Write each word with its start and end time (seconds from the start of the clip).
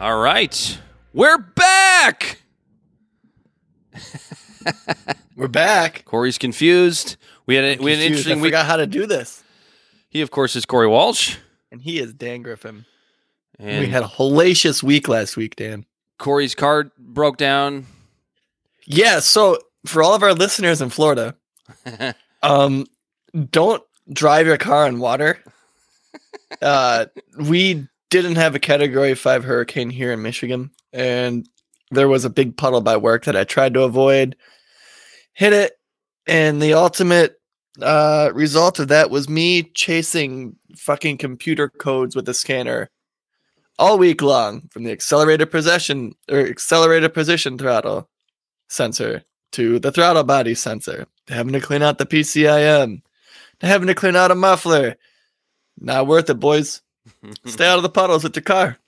All 0.00 0.18
right, 0.18 0.78
we're 1.12 1.38
back. 1.38 2.42
We're 5.36 5.48
back. 5.48 6.04
Corey's 6.04 6.36
confused. 6.38 7.16
We 7.46 7.54
had 7.54 7.64
a, 7.64 7.82
we 7.82 7.90
had 7.92 8.00
an 8.00 8.06
interesting 8.06 8.38
I 8.38 8.42
week. 8.42 8.44
forgot 8.52 8.66
how 8.66 8.76
to 8.76 8.86
do 8.86 9.06
this. 9.06 9.42
He, 10.10 10.20
of 10.20 10.30
course, 10.32 10.54
is 10.56 10.66
Corey 10.66 10.86
Walsh, 10.88 11.36
And 11.72 11.80
he 11.80 11.98
is 12.00 12.12
Dan 12.12 12.42
Griffin. 12.42 12.84
and 13.58 13.80
we 13.80 13.86
had 13.90 14.02
a 14.02 14.06
hellacious 14.08 14.82
week 14.82 15.06
last 15.08 15.36
week, 15.36 15.54
Dan. 15.56 15.84
Corey's 16.18 16.54
car 16.56 16.90
broke 16.98 17.36
down. 17.36 17.86
Yeah, 18.84 19.20
so 19.20 19.58
for 19.86 20.02
all 20.02 20.14
of 20.14 20.22
our 20.24 20.34
listeners 20.34 20.80
in 20.82 20.90
Florida, 20.90 21.36
um, 22.42 22.86
don't 23.50 23.82
drive 24.12 24.46
your 24.46 24.58
car 24.58 24.84
on 24.86 24.98
water. 24.98 25.38
Uh, 26.62 27.04
we 27.38 27.86
didn't 28.10 28.36
have 28.36 28.54
a 28.54 28.60
Category 28.60 29.14
Five 29.14 29.44
hurricane 29.44 29.90
here 29.90 30.12
in 30.12 30.22
Michigan, 30.22 30.70
and 30.92 31.48
there 31.90 32.08
was 32.08 32.24
a 32.24 32.30
big 32.30 32.56
puddle 32.56 32.80
by 32.80 32.96
work 32.96 33.24
that 33.24 33.36
I 33.36 33.44
tried 33.44 33.74
to 33.74 33.82
avoid. 33.82 34.36
Hit 35.32 35.52
it, 35.52 35.78
and 36.26 36.60
the 36.60 36.74
ultimate 36.74 37.40
uh, 37.82 38.30
result 38.34 38.78
of 38.78 38.88
that 38.88 39.10
was 39.10 39.28
me 39.28 39.62
chasing 39.62 40.56
fucking 40.76 41.18
computer 41.18 41.68
codes 41.68 42.16
with 42.16 42.28
a 42.28 42.34
scanner 42.34 42.90
all 43.78 43.98
week 43.98 44.20
long, 44.22 44.68
from 44.70 44.82
the 44.82 44.90
accelerator 44.90 45.46
possession 45.46 46.14
or 46.28 46.40
accelerator 46.40 47.08
position 47.08 47.56
throttle 47.56 48.08
sensor 48.68 49.22
to 49.52 49.78
the 49.78 49.92
throttle 49.92 50.24
body 50.24 50.54
sensor, 50.54 51.06
to 51.26 51.34
having 51.34 51.52
to 51.52 51.60
clean 51.60 51.82
out 51.82 51.98
the 51.98 52.06
PCIM, 52.06 53.00
to 53.60 53.66
having 53.66 53.86
to 53.86 53.94
clean 53.94 54.16
out 54.16 54.30
a 54.30 54.34
muffler. 54.34 54.96
Not 55.78 56.08
worth 56.08 56.28
it, 56.28 56.40
boys. 56.40 56.82
Stay 57.46 57.66
out 57.66 57.76
of 57.78 57.82
the 57.82 57.88
puddles 57.88 58.24
with 58.24 58.36
your 58.36 58.42
car. 58.42 58.78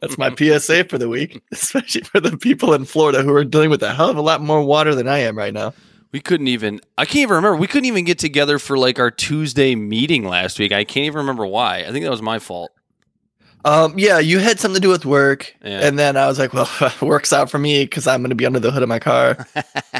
That's 0.00 0.18
my 0.18 0.34
PSA 0.34 0.84
for 0.84 0.98
the 0.98 1.08
week, 1.08 1.42
especially 1.52 2.02
for 2.02 2.20
the 2.20 2.36
people 2.36 2.74
in 2.74 2.84
Florida 2.84 3.22
who 3.22 3.32
are 3.34 3.44
dealing 3.44 3.70
with 3.70 3.82
a 3.82 3.94
hell 3.94 4.10
of 4.10 4.16
a 4.16 4.20
lot 4.22 4.40
more 4.40 4.62
water 4.62 4.94
than 4.94 5.06
I 5.08 5.18
am 5.18 5.36
right 5.38 5.54
now. 5.54 5.74
We 6.10 6.20
couldn't 6.20 6.48
even. 6.48 6.80
I 6.96 7.04
can't 7.04 7.16
even 7.18 7.36
remember. 7.36 7.56
We 7.56 7.66
couldn't 7.66 7.84
even 7.84 8.04
get 8.04 8.18
together 8.18 8.58
for 8.58 8.78
like 8.78 8.98
our 8.98 9.10
Tuesday 9.10 9.74
meeting 9.74 10.24
last 10.24 10.58
week. 10.58 10.72
I 10.72 10.82
can't 10.84 11.04
even 11.06 11.18
remember 11.18 11.46
why. 11.46 11.80
I 11.80 11.92
think 11.92 12.04
that 12.04 12.10
was 12.10 12.22
my 12.22 12.38
fault. 12.38 12.70
Um, 13.64 13.98
yeah, 13.98 14.18
you 14.18 14.38
had 14.38 14.58
something 14.58 14.80
to 14.80 14.80
do 14.80 14.88
with 14.88 15.04
work, 15.04 15.54
Yeah. 15.62 15.80
and 15.86 15.98
then 15.98 16.16
I 16.16 16.26
was 16.26 16.38
like, 16.38 16.52
"Well, 16.54 16.68
works 17.02 17.32
out 17.32 17.50
for 17.50 17.58
me 17.58 17.84
because 17.84 18.06
I'm 18.06 18.20
going 18.22 18.30
to 18.30 18.36
be 18.36 18.46
under 18.46 18.60
the 18.60 18.70
hood 18.70 18.82
of 18.82 18.88
my 18.88 18.98
car." 19.00 19.46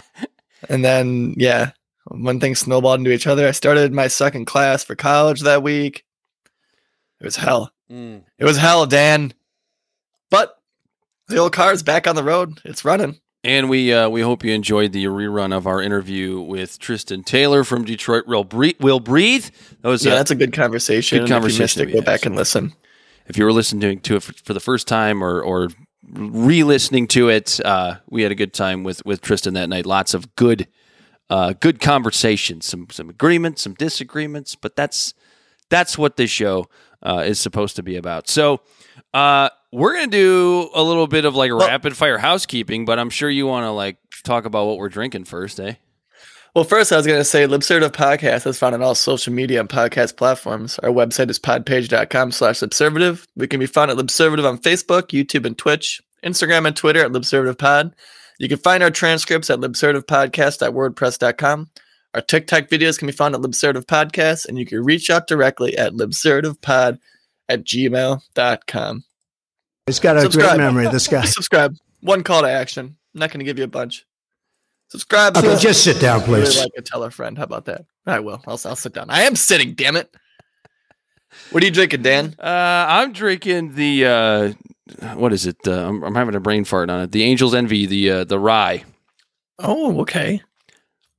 and 0.69 0.85
then, 0.85 1.35
yeah, 1.37 1.73
one 2.07 2.41
thing 2.41 2.55
snowballed 2.55 3.01
into 3.01 3.13
each 3.13 3.27
other, 3.27 3.47
I 3.47 3.51
started 3.51 3.93
my 3.93 4.09
second 4.09 4.47
class 4.47 4.85
for 4.85 4.95
college 4.95 5.43
that 5.43 5.63
week. 5.63 6.05
It 7.21 7.25
was 7.25 7.37
hell. 7.37 7.73
Mm. 7.91 8.23
It 8.39 8.45
was 8.45 8.57
hell, 8.59 8.87
Dan. 8.87 9.33
But 10.31 10.57
the 11.29 11.39
old 11.39 11.53
car 11.53 11.73
is 11.73 11.83
back 11.83 12.07
on 12.07 12.17
the 12.17 12.23
road. 12.25 12.61
It's 12.65 12.85
running. 12.85 13.19
And 13.45 13.71
we 13.71 13.93
uh, 13.93 14.09
we 14.09 14.21
hope 14.21 14.45
you 14.45 14.53
enjoyed 14.53 14.93
the 14.93 15.05
rerun 15.07 15.57
of 15.57 15.67
our 15.67 15.81
interview 15.81 16.41
with 16.41 16.79
Tristan 16.79 17.23
Taylor 17.23 17.63
from 17.65 17.85
Detroit. 17.85 18.27
Will 18.27 18.45
breathe. 18.45 18.77
Will 18.81 19.01
breathe. 19.01 19.49
That 19.83 19.89
was 19.89 20.05
Yeah, 20.05 20.13
uh, 20.13 20.17
that's 20.17 20.31
a 20.33 20.35
good 20.35 20.53
conversation. 20.53 21.19
good 21.19 21.23
and 21.23 21.29
If 21.29 21.31
you 21.31 21.35
conversation 21.35 21.89
it, 21.89 21.93
go 21.93 22.01
back 22.03 22.27
and 22.27 22.35
listen. 22.35 22.75
if 23.27 23.37
you 23.39 23.45
were 23.45 23.53
listening 23.53 24.01
to 24.01 24.17
it 24.17 24.23
for, 24.23 24.33
for 24.33 24.55
the 24.55 24.61
first 24.61 24.89
time 24.89 25.23
or 25.23 25.41
or 25.41 25.69
re-listening 26.11 27.07
to 27.09 27.29
it, 27.29 27.61
uh, 27.65 27.97
we 28.09 28.23
had 28.23 28.33
a 28.33 28.35
good 28.35 28.53
time 28.53 28.83
with 28.85 29.05
with 29.07 29.21
Tristan 29.21 29.55
that 29.55 29.69
night. 29.69 29.87
Lots 29.87 30.15
of 30.15 30.35
good 30.35 30.67
uh, 31.31 31.53
good 31.61 31.81
conversations, 31.81 32.67
some 32.67 32.89
some 32.91 33.09
agreements, 33.09 33.63
some 33.63 33.75
disagreements, 33.75 34.57
but 34.57 34.75
that's 34.77 35.15
that's 35.71 35.97
what 35.97 36.17
this 36.17 36.31
show 36.31 36.67
uh, 37.03 37.25
is 37.27 37.41
supposed 37.41 37.77
to 37.77 37.83
be 37.83 37.97
about. 37.97 38.29
So. 38.29 38.61
Uh, 39.15 39.49
we're 39.73 39.95
gonna 39.95 40.07
do 40.07 40.71
a 40.75 40.83
little 40.83 41.07
bit 41.07 41.25
of 41.25 41.35
like 41.35 41.53
rapid 41.53 41.97
fire 41.97 42.19
housekeeping, 42.19 42.85
but 42.85 42.99
I'm 42.99 43.11
sure 43.11 43.29
you 43.29 43.47
want 43.47 43.65
to 43.65 43.71
like 43.71 43.99
talk 44.25 44.45
about 44.45 44.67
what 44.67 44.79
we're 44.79 44.89
drinking 44.89 45.25
first, 45.25 45.61
eh? 45.61 45.75
Well, 46.55 46.65
first, 46.65 46.93
I 46.93 46.97
was 46.97 47.07
going 47.07 47.21
to 47.21 47.25
say 47.25 47.47
Libservative 47.47 47.93
Podcast 47.93 48.47
is 48.47 48.59
found 48.59 48.75
on 48.75 48.83
all 48.83 48.95
social 48.95 49.33
media 49.33 49.61
and 49.61 49.69
podcast 49.69 50.17
platforms. 50.17 50.79
Our 50.81 50.91
website 50.91 51.31
is 51.31 51.39
podpage.com 51.39 52.33
slash 52.33 52.61
Libservative. 52.61 53.27
We 53.37 53.47
can 53.47 53.61
be 53.61 53.67
found 53.67 53.91
at 53.91 53.99
Libservative 53.99 54.49
on 54.49 54.59
Facebook, 54.59 55.09
YouTube, 55.09 55.45
and 55.45 55.57
Twitch, 55.57 56.01
Instagram 56.25 56.67
and 56.67 56.75
Twitter 56.75 57.05
at 57.05 57.13
Libservative 57.13 57.59
Pod. 57.59 57.95
You 58.39 58.49
can 58.49 58.59
find 58.59 58.83
our 58.83 58.91
transcripts 58.91 59.51
at 59.51 59.61
libservativepodcast.wordpress.com. 59.61 61.71
Our 62.15 62.21
TikTok 62.23 62.65
videos 62.69 62.99
can 62.99 63.07
be 63.07 63.13
found 63.13 63.35
at 63.35 63.41
Libservative 63.43 63.85
Podcast, 63.85 64.47
and 64.47 64.59
you 64.59 64.65
can 64.67 64.83
reach 64.83 65.11
out 65.11 65.27
directly 65.27 65.77
at 65.77 65.93
libservativepod 65.93 66.99
at 67.49 67.65
gmail.com. 67.65 69.05
He's 69.87 70.01
got 70.01 70.17
a 70.17 70.23
Subscribe. 70.23 70.49
great 70.57 70.59
memory, 70.59 70.89
this 70.89 71.07
guy. 71.09 71.25
Subscribe. 71.25 71.75
One 72.01 72.23
call 72.23 72.43
to 72.43 72.49
action. 72.51 72.97
I'm 73.15 73.19
not 73.21 73.31
going 73.31 73.41
to 73.41 73.45
give 73.45 73.59
you 73.59 73.65
a 73.65 73.69
bunch. 73.69 74.05
Subscribe. 74.91 75.37
Okay, 75.37 75.47
so- 75.55 75.59
just 75.59 75.85
sit 75.85 76.01
down, 76.01 76.21
Really 76.31 76.43
please. 76.45 76.59
like 76.59 76.73
to 76.75 76.83
tell 76.83 77.03
a 77.05 77.11
friend. 77.11 77.37
How 77.37 77.45
about 77.45 77.67
that? 77.67 77.85
I 78.07 78.21
will. 78.21 78.43
I'll, 78.47 78.61
I'll 78.65 78.77
sit 78.77 78.95
down. 78.95 79.11
I 79.11 79.23
am 79.23 79.37
sitting. 79.37 79.75
Damn 79.75 79.97
it. 79.97 80.15
What 81.51 81.63
are 81.63 81.67
you 81.67 81.73
drinking, 81.73 82.03
Dan? 82.03 82.35
Uh, 82.39 82.87
I'm 82.89 83.13
drinking 83.13 83.75
the 83.75 84.07
uh, 84.07 84.53
what 85.15 85.33
is 85.35 85.47
it? 85.47 85.57
Uh, 85.67 85.87
I'm, 85.89 86.03
I'm 86.03 86.15
having 86.15 86.35
a 86.35 86.41
brain 86.41 86.65
fart 86.65 86.89
on 86.89 87.03
it. 87.03 87.13
The 87.13 87.25
Angel's 87.25 87.55
Envy, 87.55 87.85
the 87.85 88.11
uh, 88.11 88.25
the 88.25 88.39
rye. 88.39 88.85
Oh, 89.59 90.01
okay. 90.01 90.41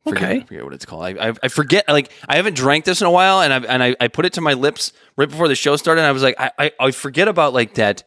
Forget, 0.06 0.24
Okay. 0.24 0.38
I 0.38 0.44
forget 0.46 0.64
what 0.64 0.74
it's 0.74 0.86
called. 0.86 1.04
I, 1.04 1.30
I, 1.30 1.34
I 1.44 1.48
forget. 1.50 1.88
Like 1.88 2.12
I 2.28 2.38
haven't 2.38 2.56
drank 2.56 2.86
this 2.86 3.02
in 3.02 3.08
a 3.08 3.12
while, 3.12 3.42
and 3.42 3.54
I 3.54 3.58
and 3.74 3.84
I, 3.84 3.96
I 4.00 4.08
put 4.08 4.26
it 4.26 4.34
to 4.34 4.42
my 4.42 4.54
lips 4.54 4.94
right 5.18 5.30
before 5.30 5.48
the 5.48 5.56
show 5.56 5.76
started. 5.76 6.02
And 6.02 6.08
I 6.08 6.12
was 6.12 6.24
like, 6.24 6.36
I, 6.40 6.52
I, 6.58 6.72
I 6.80 6.92
forget 6.92 7.28
about 7.28 7.54
like 7.54 7.74
that 7.76 8.04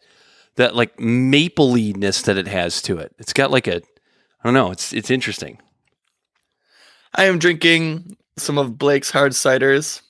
that 0.57 0.75
like 0.75 0.99
mapliness 0.99 2.23
that 2.23 2.37
it 2.39 2.47
has 2.49 2.81
to 2.83 2.99
it. 2.99 3.15
It's 3.19 3.33
got 3.33 3.51
like 3.51 3.67
a 3.67 3.77
I 3.77 4.45
don't 4.45 4.55
know. 4.55 4.71
It's 4.71 4.93
it's 4.93 5.11
interesting. 5.11 5.59
I 7.15 7.25
am 7.25 7.39
drinking 7.39 8.17
some 8.39 8.57
of 8.59 8.79
Blake's 8.79 9.11
hard 9.11 9.33
ciders. 9.33 10.01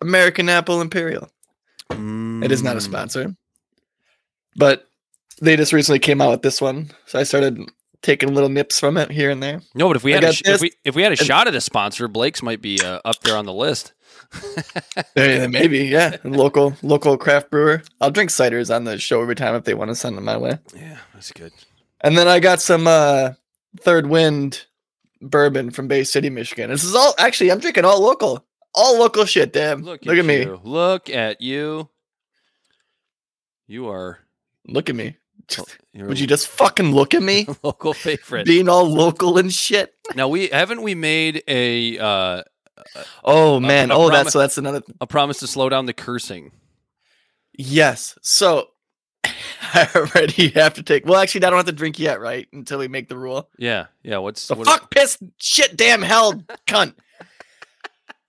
American 0.00 0.48
Apple 0.48 0.80
Imperial. 0.80 1.28
It 1.90 2.50
is 2.50 2.62
not 2.64 2.74
a 2.74 2.80
Mm. 2.80 2.82
sponsor, 2.82 3.36
but 4.56 4.88
they 5.40 5.54
just 5.56 5.72
recently 5.72 6.00
came 6.00 6.20
out 6.20 6.30
with 6.30 6.42
this 6.42 6.60
one, 6.60 6.90
so 7.06 7.20
I 7.20 7.22
started 7.22 7.60
taking 8.02 8.34
little 8.34 8.48
nips 8.48 8.78
from 8.78 8.96
it 8.96 9.10
here 9.10 9.30
and 9.30 9.42
there. 9.42 9.60
No, 9.74 9.88
but 9.88 9.96
if 9.96 10.04
we 10.04 10.12
I 10.12 10.16
had 10.16 10.24
a, 10.24 10.32
sh- 10.32 10.42
if 10.44 10.60
we 10.60 10.72
if 10.84 10.94
we 10.94 11.02
had 11.02 11.12
a 11.12 11.16
shot 11.16 11.48
at 11.48 11.54
a 11.54 11.60
sponsor, 11.60 12.08
Blake's 12.08 12.42
might 12.42 12.60
be 12.60 12.80
uh, 12.82 13.00
up 13.04 13.20
there 13.22 13.36
on 13.36 13.46
the 13.46 13.52
list. 13.52 13.92
Maybe, 15.16 15.84
yeah. 15.84 16.16
Local, 16.24 16.74
local 16.82 17.16
craft 17.16 17.50
brewer. 17.50 17.82
I'll 18.00 18.10
drink 18.10 18.30
ciders 18.30 18.74
on 18.74 18.84
the 18.84 18.98
show 18.98 19.22
every 19.22 19.34
time 19.34 19.54
if 19.54 19.64
they 19.64 19.74
want 19.74 19.90
to 19.90 19.94
send 19.94 20.16
them 20.16 20.24
my 20.24 20.36
way. 20.36 20.58
Yeah, 20.74 20.98
that's 21.14 21.32
good. 21.32 21.52
And 22.00 22.16
then 22.16 22.28
I 22.28 22.40
got 22.40 22.60
some 22.60 22.86
uh 22.86 23.32
third 23.80 24.06
wind 24.06 24.66
bourbon 25.20 25.70
from 25.70 25.88
Bay 25.88 26.04
City, 26.04 26.30
Michigan. 26.30 26.70
This 26.70 26.84
is 26.84 26.94
all 26.94 27.14
actually 27.18 27.50
I'm 27.50 27.60
drinking 27.60 27.84
all 27.84 28.00
local. 28.00 28.44
All 28.74 28.98
local 28.98 29.26
shit, 29.26 29.52
damn. 29.52 29.82
Look, 29.82 30.04
Look, 30.06 30.16
at, 30.16 30.24
me. 30.24 30.46
Look 30.46 31.10
at 31.10 31.42
you. 31.42 31.90
You 33.66 33.88
are. 33.88 34.18
Look 34.66 34.88
at 34.88 34.96
me. 34.96 35.16
Would 35.94 36.18
you 36.18 36.26
just 36.26 36.48
fucking 36.48 36.92
look 36.92 37.14
at 37.14 37.22
me? 37.22 37.46
local 37.62 37.92
favorite? 37.94 38.46
Being 38.46 38.68
all 38.68 38.88
local 38.88 39.38
and 39.38 39.52
shit. 39.52 39.94
now 40.14 40.28
we 40.28 40.48
haven't 40.48 40.82
we 40.82 40.94
made 40.94 41.42
a 41.48 41.98
uh, 41.98 42.42
Oh 43.24 43.60
man. 43.60 43.90
a 43.90 43.94
oh, 43.94 44.08
promi- 44.08 44.12
that's 44.12 44.32
so 44.32 44.38
that's 44.38 44.58
another 44.58 44.82
a 45.00 45.06
promise 45.06 45.38
to 45.40 45.46
slow 45.46 45.68
down 45.68 45.86
the 45.86 45.92
cursing. 45.92 46.52
Yes. 47.56 48.18
So 48.22 48.68
I 49.24 49.88
already 49.94 50.48
have 50.50 50.74
to 50.74 50.82
take 50.82 51.06
well 51.06 51.20
actually 51.20 51.44
I 51.44 51.50
don't 51.50 51.58
have 51.58 51.66
to 51.66 51.72
drink 51.72 51.98
yet, 51.98 52.20
right? 52.20 52.48
Until 52.52 52.78
we 52.78 52.88
make 52.88 53.08
the 53.08 53.16
rule. 53.16 53.48
Yeah, 53.58 53.86
yeah. 54.02 54.18
What's 54.18 54.40
So 54.42 54.54
what- 54.54 54.66
fuck 54.66 54.90
piss 54.90 55.18
shit 55.38 55.76
damn 55.76 56.02
hell 56.02 56.42
cunt. 56.66 56.94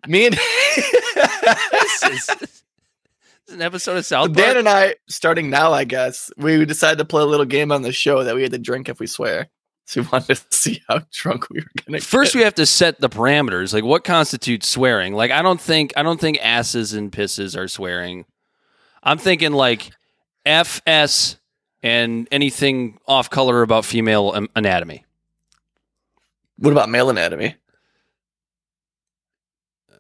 Me 0.08 0.26
and 0.28 0.36
this 1.16 2.04
is 2.04 2.63
an 3.54 3.62
episode 3.62 3.98
of 3.98 4.06
South 4.06 4.34
Dan 4.34 4.58
and 4.58 4.68
I, 4.68 4.96
starting 5.08 5.50
now, 5.50 5.72
I 5.72 5.84
guess, 5.84 6.32
we 6.38 6.66
decided 6.66 6.98
to 6.98 7.06
play 7.06 7.22
a 7.22 7.26
little 7.26 7.46
game 7.46 7.72
on 7.72 7.82
the 7.82 7.92
show 7.92 8.24
that 8.24 8.36
we 8.36 8.42
had 8.44 8.52
to 8.52 8.58
drink 8.60 8.90
if 8.90 9.00
we 9.00 9.08
swear. 9.08 9.48
So 9.86 10.02
we 10.02 10.08
wanted 10.12 10.36
to 10.36 10.46
see 10.58 10.82
how 10.88 11.02
drunk 11.12 11.50
we 11.50 11.60
were 11.60 11.84
gonna 11.86 12.00
First, 12.02 12.34
get. 12.34 12.40
we 12.40 12.44
have 12.44 12.56
to 12.56 12.66
set 12.66 13.00
the 13.00 13.10
parameters. 13.10 13.74
Like, 13.74 13.84
what 13.84 14.04
constitutes 14.04 14.68
swearing? 14.68 15.14
Like, 15.14 15.32
I 15.32 15.42
don't 15.42 15.60
think 15.62 15.94
I 15.96 16.04
don't 16.04 16.20
think 16.20 16.38
asses 16.42 16.94
and 16.94 17.12
pisses 17.12 17.58
are 17.58 17.68
swearing. 17.68 18.26
I'm 19.04 19.18
thinking 19.18 19.52
like 19.52 19.92
FS 20.46 21.38
and 21.82 22.28
anything 22.32 22.98
off 23.08 23.30
color 23.30 23.62
about 23.62 23.84
female 23.86 24.48
anatomy. 24.56 25.04
What 26.58 26.72
about 26.72 26.90
male 26.90 27.10
anatomy? 27.10 27.56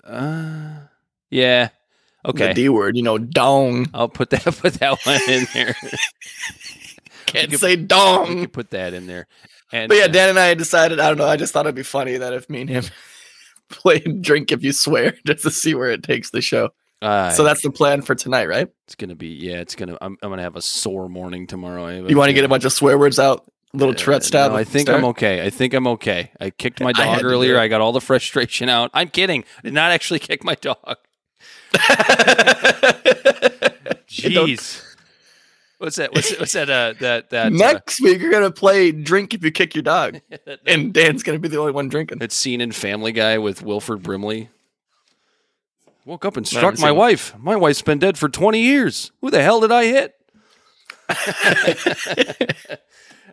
Uh, 0.04 0.80
yeah. 1.30 1.70
The 2.24 2.30
Okay. 2.30 2.54
D 2.54 2.70
word, 2.70 2.96
you 2.96 3.04
know, 3.04 3.18
dong. 3.18 3.88
I'll 3.94 4.10
put 4.10 4.30
that 4.31 4.44
put 4.62 4.74
that 4.75 5.00
one 5.06 5.22
in 5.30 5.46
there. 5.54 5.75
Can't 7.25 7.50
could- 7.52 7.60
say 7.60 7.75
dong. 7.75 8.25
can 8.28 8.48
put 8.48 8.72
that 8.72 8.94
in 8.94 9.08
there. 9.08 9.28
And 9.72 9.90
But 9.90 9.98
yeah, 9.98 10.04
uh, 10.06 10.08
Dan 10.10 10.30
and 10.30 10.40
I 10.40 10.54
decided, 10.54 11.00
I 11.00 11.08
don't 11.08 11.18
know, 11.18 11.25
I 11.28 11.36
just 11.36 11.52
thought 11.54 11.66
it'd 11.66 11.74
be 11.75 11.84
funny 11.84 12.18
that 12.18 12.31
if 12.34 12.50
me 12.50 12.62
and 12.62 12.70
him 12.70 12.84
played 13.70 14.22
drink 14.22 14.52
if 14.52 14.64
you 14.64 14.72
swear, 14.72 15.16
just 15.25 15.44
to 15.44 15.52
see 15.52 15.74
where 15.74 15.90
it 15.90 16.04
takes 16.04 16.30
the 16.30 16.42
show. 16.42 16.70
uh, 17.02 17.31
so 17.31 17.44
that's 17.44 17.64
the 17.64 17.72
plan 17.72 18.02
for 18.04 18.14
tonight, 18.14 18.48
right? 18.48 18.68
it's 18.86 18.96
gonna 18.96 19.16
be 19.16 19.28
yeah. 19.30 19.56
It's 19.58 19.74
gonna. 19.76 19.98
I'm, 20.00 20.16
I'm 20.22 20.30
gonna 20.30 20.44
have 20.44 20.56
a 20.56 20.62
sore 20.62 21.10
morning 21.10 21.48
tomorrow. 21.48 21.86
I 21.88 21.94
have 21.94 22.10
You 22.10 22.18
want 22.18 22.30
to 22.30 22.34
get 22.34 22.44
a 22.46 22.48
bunch 22.48 22.66
of 22.66 22.72
swear 22.74 22.98
words 23.00 23.18
out, 23.19 23.46
little 23.74 23.96
Uh, 23.96 23.98
Tourette 23.98 24.24
style. 24.24 24.50
No, 24.52 24.56
I 24.56 24.64
think 24.64 24.88
start? 24.88 25.00
I'm 25.00 25.06
okay. 25.06 25.44
I 25.44 25.50
think 25.50 25.74
I'm 25.74 25.88
okay. 25.88 26.31
I 26.40 26.52
kicked 26.52 26.80
my 26.80 26.92
dog 26.92 27.19
do 27.22 27.26
earlier. 27.26 27.58
I 27.58 27.68
got 27.68 27.81
all 27.81 27.94
the 27.94 28.02
frustration 28.02 28.69
out. 28.69 28.92
I'm 28.94 29.10
kidding. 29.10 29.44
I 29.58 29.62
did 29.64 29.74
not 29.74 29.92
actually 29.92 30.19
kick 30.19 30.44
my 30.44 30.54
dog. 30.56 30.98
Jeez. 34.08 34.84
What's 35.80 35.98
that? 35.98 36.14
What's, 36.14 36.40
what's 36.40 36.54
that? 36.54 36.70
Uh, 36.70 36.94
that 37.02 37.30
that 37.31 37.48
uh, 37.48 37.50
Next 37.50 38.00
week, 38.02 38.22
you're 38.22 38.31
gonna 38.31 38.52
play 38.52 38.92
drink 38.92 39.34
if 39.34 39.44
you 39.44 39.52
kick 39.52 39.75
your 39.75 39.81
dog, 39.81 40.22
and 40.66 40.94
Dan's 40.94 41.24
gonna 41.24 41.40
be 41.40 41.50
the 41.50 41.58
only 41.60 41.74
one 41.74 41.90
drinking. 41.90 42.20
that 42.20 42.31
scene 42.31 42.62
in 42.62 42.72
Family 42.72 43.12
Guy 43.12 43.38
with 43.38 43.62
Wilford 43.62 44.02
Brimley. 44.02 44.50
Woke 46.06 46.25
up 46.25 46.38
and 46.38 46.48
struck 46.48 46.80
my 46.80 46.92
wife. 46.92 47.34
My 47.38 47.56
wife's 47.56 47.81
been 47.81 47.98
dead 48.00 48.18
for 48.18 48.28
20 48.28 48.60
years. 48.60 49.12
Who 49.22 49.30
the 49.31 49.42
hell 49.42 49.62
did 49.62 49.72
I 49.72 49.86
hit? 49.86 50.14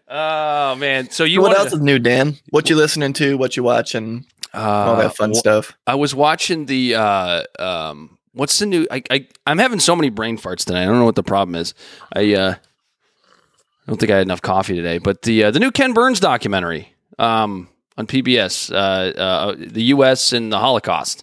oh 0.09 0.75
man! 0.77 1.11
So 1.11 1.25
you 1.25 1.41
what 1.41 1.57
else 1.57 1.73
is 1.73 1.81
new, 1.81 1.99
Dan? 1.99 2.37
What 2.51 2.69
you 2.71 2.77
listening 2.77 3.13
to? 3.15 3.37
What 3.39 3.57
you 3.57 3.63
watching? 3.63 4.23
to- 4.23 4.59
All 4.59 4.95
uh, 4.97 5.03
that 5.03 5.17
fun 5.17 5.31
wh- 5.33 5.37
stuff. 5.37 5.73
I 5.87 5.95
was 5.95 6.15
watching 6.15 6.67
the 6.67 6.97
uh 6.97 7.43
um 7.59 8.19
what's 8.41 8.59
the 8.59 8.65
new 8.65 8.87
I, 8.91 9.03
I 9.11 9.29
I'm 9.47 9.59
having 9.59 9.81
so 9.81 9.95
many 9.95 10.09
brain 10.09 10.39
farts 10.39 10.65
tonight. 10.65 10.85
I 10.85 10.87
don't 10.87 10.99
know 10.99 11.05
what 11.05 11.15
the 11.15 11.23
problem 11.23 11.55
is. 11.55 11.75
I 12.11 12.33
uh 12.35 12.55
I 12.55 13.87
don't 13.87 14.01
think 14.01 14.11
I 14.11 14.17
had 14.17 14.27
enough 14.27 14.41
coffee 14.41 14.75
today, 14.75 14.97
but 14.97 15.23
the 15.23 15.45
uh, 15.45 15.51
the 15.51 15.61
new 15.61 15.71
Ken 15.71 15.93
Burns 15.93 16.21
documentary 16.21 16.95
um 17.19 17.69
on 17.99 18.07
PBS 18.07 18.73
uh, 18.73 19.19
uh 19.19 19.55
the 19.59 19.83
US 19.95 20.33
and 20.33 20.51
the 20.51 20.59
Holocaust 20.59 21.23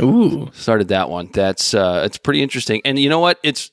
Ooh, 0.00 0.50
started 0.52 0.88
that 0.88 1.08
one. 1.08 1.30
That's 1.32 1.72
uh 1.72 2.02
it's 2.04 2.18
pretty 2.18 2.42
interesting. 2.42 2.82
And 2.84 2.98
you 2.98 3.08
know 3.08 3.20
what? 3.20 3.38
It's 3.44 3.70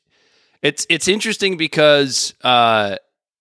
it's 0.61 0.85
it's 0.87 1.07
interesting 1.07 1.57
because 1.57 2.35
uh 2.43 2.97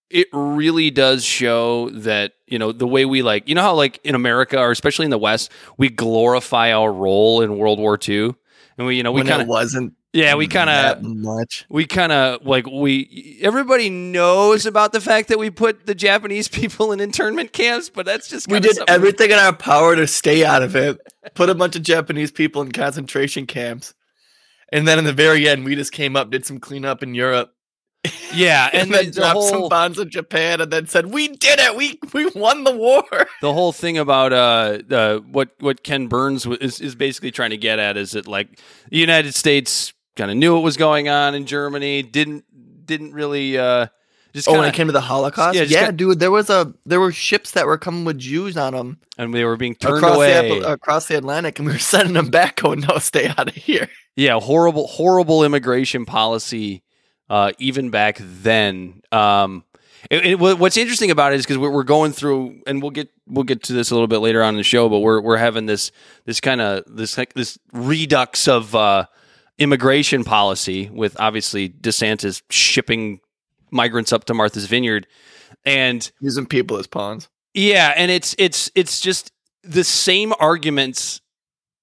it 0.08 0.28
really 0.32 0.90
does 0.90 1.22
show 1.26 1.90
that 1.90 2.32
you 2.46 2.58
know 2.58 2.72
the 2.72 2.86
way 2.86 3.04
we 3.04 3.20
like 3.20 3.50
you 3.50 3.54
know 3.54 3.60
how 3.60 3.74
like 3.74 4.00
in 4.02 4.14
America 4.14 4.58
or 4.58 4.70
especially 4.70 5.04
in 5.04 5.10
the 5.10 5.18
West 5.18 5.52
we 5.76 5.90
glorify 5.90 6.72
our 6.72 6.90
role 6.90 7.42
in 7.42 7.58
World 7.58 7.78
War 7.78 7.98
II 8.02 8.34
and 8.78 8.86
we 8.86 8.96
you 8.96 9.02
know 9.02 9.12
we 9.12 9.22
kind 9.22 9.42
of 9.42 9.48
wasn't. 9.48 9.94
yeah 10.12 10.34
we 10.34 10.46
kind 10.46 10.70
of 10.70 11.02
much. 11.02 11.64
we 11.68 11.86
kind 11.86 12.12
of 12.12 12.44
like 12.44 12.66
we 12.66 13.38
everybody 13.42 13.90
knows 13.90 14.66
about 14.66 14.92
the 14.92 15.00
fact 15.00 15.28
that 15.28 15.38
we 15.38 15.50
put 15.50 15.86
the 15.86 15.94
Japanese 15.94 16.48
people 16.60 16.92
in 16.92 17.00
internment 17.00 17.52
camps 17.52 17.88
but 17.88 18.06
that's 18.06 18.28
just 18.28 18.48
We 18.48 18.60
did 18.60 18.78
everything 18.88 19.30
in 19.30 19.38
our 19.38 19.54
power 19.54 19.96
to 19.96 20.06
stay 20.06 20.44
out 20.44 20.62
of 20.62 20.76
it. 20.76 20.98
Put 21.34 21.50
a 21.50 21.54
bunch 21.54 21.76
of 21.76 21.82
Japanese 21.82 22.30
people 22.30 22.62
in 22.62 22.72
concentration 22.72 23.46
camps, 23.46 23.94
and 24.72 24.86
then 24.86 24.98
in 24.98 25.04
the 25.04 25.12
very 25.12 25.48
end, 25.48 25.64
we 25.64 25.74
just 25.74 25.92
came 25.92 26.16
up, 26.16 26.30
did 26.30 26.46
some 26.46 26.58
cleanup 26.60 27.02
in 27.02 27.14
Europe, 27.14 27.52
yeah 28.34 28.70
and, 28.72 28.82
and 28.82 28.94
then 28.94 29.04
the, 29.06 29.10
the 29.10 29.20
dropped 29.20 29.42
some 29.44 29.58
whole 29.60 29.68
bombs 29.68 29.98
in 29.98 30.10
Japan, 30.10 30.60
and 30.60 30.70
then 30.70 30.86
said, 30.86 31.06
"We 31.06 31.28
did 31.28 31.58
it. 31.58 31.76
We 31.76 31.98
we 32.12 32.26
won 32.34 32.64
the 32.64 32.74
war." 32.74 33.04
the 33.40 33.52
whole 33.52 33.72
thing 33.72 33.98
about 33.98 34.32
uh, 34.32 34.78
uh 34.90 35.18
what 35.18 35.50
what 35.60 35.82
Ken 35.82 36.06
Burns 36.06 36.46
is 36.46 36.80
is 36.80 36.94
basically 36.94 37.30
trying 37.30 37.50
to 37.50 37.56
get 37.56 37.78
at 37.78 37.96
is 37.96 38.12
that 38.12 38.26
like 38.26 38.60
the 38.90 38.98
United 38.98 39.34
States 39.34 39.92
kind 40.16 40.30
of 40.30 40.36
knew 40.36 40.54
what 40.54 40.62
was 40.62 40.76
going 40.76 41.08
on 41.08 41.34
in 41.34 41.46
Germany, 41.46 42.02
didn't 42.02 42.44
didn't 42.86 43.12
really 43.12 43.58
uh 43.58 43.86
just 44.36 44.48
Oh, 44.48 44.52
when 44.52 44.68
it 44.68 44.74
came 44.74 44.86
to 44.86 44.92
the 44.92 45.00
Holocaust, 45.00 45.56
Yeah, 45.56 45.62
yeah, 45.62 45.86
got- 45.86 45.96
dude, 45.96 46.20
there 46.20 46.30
was 46.30 46.50
a 46.50 46.74
there 46.84 47.00
were 47.00 47.10
ships 47.10 47.52
that 47.52 47.66
were 47.66 47.78
coming 47.78 48.04
with 48.04 48.18
Jews 48.18 48.56
on 48.56 48.74
them 48.74 48.98
and 49.16 49.32
they 49.34 49.44
were 49.44 49.56
being 49.56 49.74
turned 49.74 49.98
across 49.98 50.16
away. 50.16 50.60
the 50.60 50.72
across 50.72 51.06
the 51.06 51.16
Atlantic, 51.16 51.58
and 51.58 51.66
we 51.66 51.72
were 51.72 51.78
sending 51.94 52.14
them 52.14 52.28
back, 52.28 52.56
going, 52.56 52.80
"No, 52.80 52.98
stay 52.98 53.28
out 53.28 53.48
of 53.48 53.54
here." 53.54 53.88
yeah, 54.14 54.38
horrible 54.38 54.86
horrible 54.86 55.42
immigration 55.42 56.04
policy 56.04 56.82
uh 57.30 57.52
even 57.58 57.90
back 57.90 58.18
then. 58.20 59.00
Um 59.12 59.64
it, 60.10 60.24
it- 60.26 60.38
what's 60.38 60.76
interesting 60.76 61.10
about 61.10 61.32
it 61.32 61.36
is 61.36 61.44
because 61.46 61.58
we're, 61.58 61.82
going 61.82 62.12
through, 62.12 62.60
and 62.66 62.80
we'll 62.80 62.92
get 62.92 63.08
we'll 63.26 63.42
get 63.44 63.64
to 63.64 63.72
this 63.72 63.90
a 63.90 63.94
little 63.94 64.06
bit 64.06 64.18
later 64.18 64.40
on 64.42 64.50
in 64.54 64.56
the 64.58 64.62
show, 64.62 64.88
but 64.88 65.00
we're 65.00 65.20
we're 65.20 65.36
having 65.36 65.66
this 65.66 65.90
this 66.26 66.40
kind 66.40 66.60
of 66.60 66.84
this 66.86 67.18
this 67.34 67.58
redux 67.72 68.46
of 68.46 68.72
uh, 68.74 69.06
immigration 69.58 70.22
policy 70.22 70.88
with 70.92 71.18
obviously 71.18 71.68
DeSantis 71.68 72.42
shipping 72.50 73.20
migrants 73.72 74.12
up 74.12 74.26
to 74.26 74.34
Martha's 74.34 74.66
Vineyard, 74.66 75.08
and 75.64 76.08
Using 76.20 76.46
people 76.46 76.76
as 76.76 76.86
pawns. 76.86 77.28
yeah, 77.54 77.92
and 77.96 78.08
it's 78.10 78.36
it's 78.38 78.70
it's 78.76 79.00
just 79.00 79.32
the 79.64 79.82
same 79.82 80.32
arguments. 80.38 81.20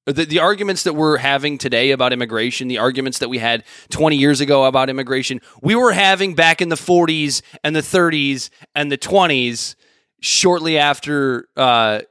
The, 0.05 0.25
the 0.25 0.39
arguments 0.39 0.83
that 0.83 0.93
we're 0.93 1.17
having 1.17 1.57
today 1.57 1.91
about 1.91 2.11
immigration, 2.11 2.67
the 2.67 2.77
arguments 2.77 3.19
that 3.19 3.29
we 3.29 3.37
had 3.37 3.63
20 3.89 4.17
years 4.17 4.41
ago 4.41 4.65
about 4.65 4.89
immigration, 4.89 5.39
we 5.61 5.75
were 5.75 5.93
having 5.93 6.35
back 6.35 6.61
in 6.61 6.69
the 6.69 6.75
40s 6.75 7.41
and 7.63 7.73
the 7.75 7.81
30s 7.81 8.49
and 8.75 8.91
the 8.91 8.97
20s, 8.97 9.75
shortly 10.19 10.77
after 10.77 11.47
uh, 11.55 12.01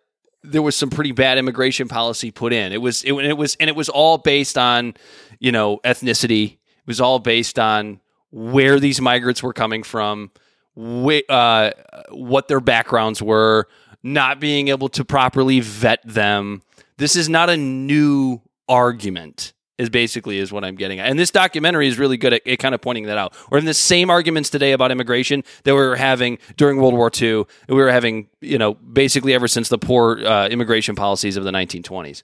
there 0.43 0.62
was 0.62 0.77
some 0.77 0.91
pretty 0.91 1.12
bad 1.12 1.39
immigration 1.39 1.89
policy 1.89 2.31
put 2.31 2.53
in. 2.53 2.73
It 2.73 2.81
was 2.81 3.05
it, 3.05 3.12
it 3.12 3.37
was 3.37 3.56
and 3.61 3.69
it 3.69 3.77
was 3.77 3.89
all 3.89 4.19
based 4.19 4.59
on 4.59 4.95
you 5.38 5.53
know 5.53 5.79
ethnicity. 5.79 6.53
It 6.55 6.87
was 6.87 7.00
all 7.00 7.19
based 7.19 7.59
on 7.59 8.00
where 8.31 8.81
these 8.81 9.00
migrants 9.00 9.43
were 9.43 9.53
coming 9.53 9.83
from, 9.83 10.31
wh- 10.77 11.21
uh, 11.29 11.73
what 12.11 12.49
their 12.49 12.61
backgrounds 12.61 13.23
were, 13.23 13.69
not 14.03 14.41
being 14.41 14.69
able 14.69 14.88
to 14.88 15.05
properly 15.05 15.61
vet 15.61 16.00
them. 16.05 16.62
This 16.99 17.17
is 17.17 17.29
not 17.29 17.50
a 17.50 17.56
new 17.56 18.41
argument. 18.69 19.53
Is 19.79 19.89
basically 19.91 20.39
is 20.39 20.53
what 20.53 20.65
I'm 20.65 20.77
getting 20.77 21.00
at, 21.00 21.09
and 21.09 21.19
this 21.19 21.31
documentary 21.31 21.89
is 21.89 21.99
really 21.99 22.17
good 22.17 22.35
at, 22.35 22.47
at 22.47 22.59
kind 22.61 22.73
of 22.73 22.81
pointing 22.81 23.07
that 23.07 23.19
out. 23.19 23.35
We're 23.50 23.59
in 23.59 23.64
the 23.64 23.75
same 23.75 24.11
arguments 24.11 24.49
today 24.49 24.73
about 24.73 24.93
immigration 24.93 25.43
that 25.64 25.75
we 25.75 25.81
were 25.81 25.97
having 25.97 26.38
during 26.57 26.76
World 26.76 26.95
War 26.95 27.11
II. 27.21 27.47
We 27.69 27.75
were 27.75 27.90
having, 27.90 28.28
you 28.40 28.59
know, 28.59 28.75
basically 28.75 29.35
ever 29.35 29.49
since 29.49 29.71
the 29.71 29.78
poor 29.78 30.25
uh, 30.25 30.47
immigration 30.49 30.95
policies 30.95 31.37
of 31.37 31.43
the 31.43 31.50
1920s. 31.50 32.23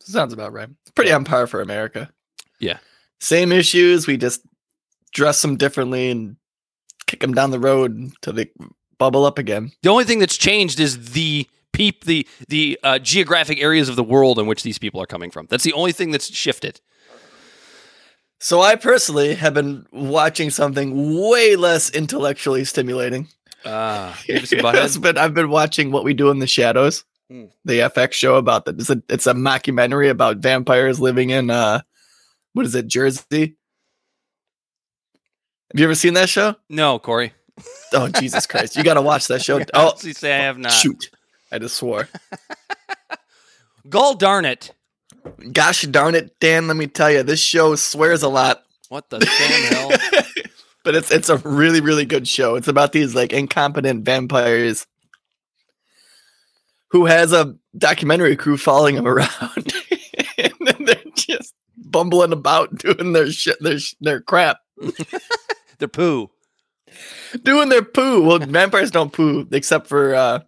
Sounds 0.00 0.32
about 0.32 0.54
right. 0.54 0.70
Pretty 0.94 1.12
on 1.12 1.24
par 1.24 1.46
for 1.46 1.60
America. 1.60 2.10
Yeah. 2.60 2.78
Same 3.20 3.52
issues. 3.52 4.06
We 4.06 4.16
just 4.16 4.40
dress 5.12 5.42
them 5.42 5.56
differently 5.56 6.10
and 6.10 6.36
kick 7.06 7.20
them 7.20 7.34
down 7.34 7.50
the 7.50 7.60
road 7.60 7.94
until 7.94 8.32
they 8.32 8.50
bubble 8.98 9.24
up 9.24 9.38
again. 9.38 9.72
The 9.82 9.90
only 9.90 10.04
thing 10.04 10.18
that's 10.18 10.36
changed 10.36 10.80
is 10.80 11.12
the 11.12 11.48
peep 11.72 12.04
the 12.04 12.26
the 12.48 12.78
uh, 12.82 12.98
geographic 12.98 13.60
areas 13.60 13.88
of 13.88 13.96
the 13.96 14.04
world 14.04 14.38
in 14.38 14.46
which 14.46 14.62
these 14.62 14.78
people 14.78 15.00
are 15.02 15.06
coming 15.06 15.30
from. 15.30 15.46
That's 15.50 15.64
the 15.64 15.72
only 15.72 15.92
thing 15.92 16.10
that's 16.10 16.32
shifted. 16.32 16.80
So 18.40 18.60
I 18.60 18.76
personally 18.76 19.34
have 19.34 19.54
been 19.54 19.84
watching 19.90 20.50
something 20.50 21.18
way 21.28 21.56
less 21.56 21.90
intellectually 21.90 22.64
stimulating. 22.64 23.26
Uh, 23.64 24.12
Beavis 24.12 24.52
and 24.56 24.76
It's 25.04 25.18
I've 25.18 25.34
been 25.34 25.50
watching 25.50 25.90
What 25.90 26.04
We 26.04 26.14
Do 26.14 26.30
in 26.30 26.38
the 26.38 26.46
Shadows, 26.46 27.04
Hmm. 27.28 27.46
the 27.64 27.80
FX 27.80 28.12
show 28.12 28.36
about 28.36 28.64
that. 28.66 28.78
It's 28.80 28.90
a 28.90 29.02
it's 29.08 29.26
a 29.26 29.34
mockumentary 29.34 30.08
about 30.08 30.38
vampires 30.38 31.00
living 31.00 31.30
in 31.30 31.50
uh, 31.50 31.80
what 32.54 32.64
is 32.64 32.74
it, 32.74 32.86
Jersey? 32.86 33.56
Have 35.70 35.78
you 35.80 35.84
ever 35.84 35.94
seen 35.94 36.14
that 36.14 36.28
show? 36.28 36.54
No, 36.70 36.98
Corey. 36.98 37.32
Oh 37.92 38.08
Jesus 38.08 38.46
Christ! 38.46 38.76
You 38.76 38.84
got 38.84 38.94
to 38.94 39.02
watch 39.02 39.26
that 39.26 39.42
show. 39.42 39.60
Oh, 39.74 39.94
say 39.96 40.32
I 40.34 40.42
have 40.42 40.56
not. 40.58 40.72
shoot! 40.72 41.10
I 41.50 41.58
just 41.58 41.76
swore. 41.76 42.08
Gall 43.88 44.14
darn 44.14 44.44
it! 44.44 44.72
Gosh 45.52 45.82
darn 45.82 46.14
it, 46.14 46.38
Dan! 46.40 46.68
Let 46.68 46.76
me 46.76 46.86
tell 46.86 47.10
you, 47.10 47.22
this 47.22 47.40
show 47.40 47.74
swears 47.74 48.22
a 48.22 48.28
lot. 48.28 48.62
What 48.88 49.10
the 49.10 49.18
damn 49.18 49.74
hell? 49.74 49.90
but 50.84 50.94
it's 50.94 51.10
it's 51.10 51.28
a 51.28 51.36
really 51.38 51.80
really 51.80 52.04
good 52.04 52.26
show. 52.26 52.56
It's 52.56 52.68
about 52.68 52.92
these 52.92 53.14
like 53.14 53.32
incompetent 53.32 54.04
vampires 54.04 54.86
who 56.90 57.04
has 57.06 57.32
a 57.32 57.54
documentary 57.76 58.36
crew 58.36 58.56
following 58.56 58.94
them 58.94 59.06
around, 59.06 59.30
and 60.38 60.54
then 60.60 60.84
they're 60.84 60.96
just 61.14 61.54
bumbling 61.76 62.32
about 62.32 62.76
doing 62.78 63.12
their 63.12 63.30
shit, 63.30 63.60
their 63.60 63.78
sh- 63.78 63.94
their 64.00 64.20
crap. 64.20 64.58
They're 65.78 65.88
poo. 65.88 66.30
doing 67.42 67.68
their 67.68 67.82
poo. 67.82 68.22
Well, 68.22 68.38
vampires 68.38 68.90
don't 68.90 69.12
poo 69.12 69.46
except 69.52 69.86
for 69.86 70.14
uh, 70.14 70.40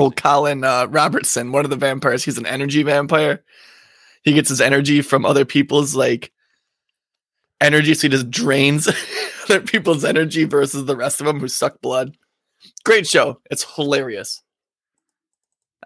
old 0.00 0.16
Colin 0.16 0.64
uh, 0.64 0.86
Robinson, 0.88 1.52
one 1.52 1.64
of 1.64 1.70
the 1.70 1.76
vampires. 1.76 2.24
He's 2.24 2.38
an 2.38 2.46
energy 2.46 2.82
vampire. 2.82 3.44
He 4.22 4.32
gets 4.32 4.48
his 4.48 4.60
energy 4.60 5.02
from 5.02 5.24
other 5.26 5.44
people's 5.44 5.94
like 5.94 6.32
energy, 7.60 7.94
so 7.94 8.02
he 8.02 8.08
just 8.08 8.30
drains 8.30 8.88
other 9.44 9.60
people's 9.60 10.04
energy 10.04 10.44
versus 10.44 10.84
the 10.86 10.96
rest 10.96 11.20
of 11.20 11.26
them 11.26 11.40
who 11.40 11.48
suck 11.48 11.80
blood. 11.80 12.16
Great 12.84 13.06
show. 13.06 13.40
It's 13.50 13.64
hilarious. 13.74 14.42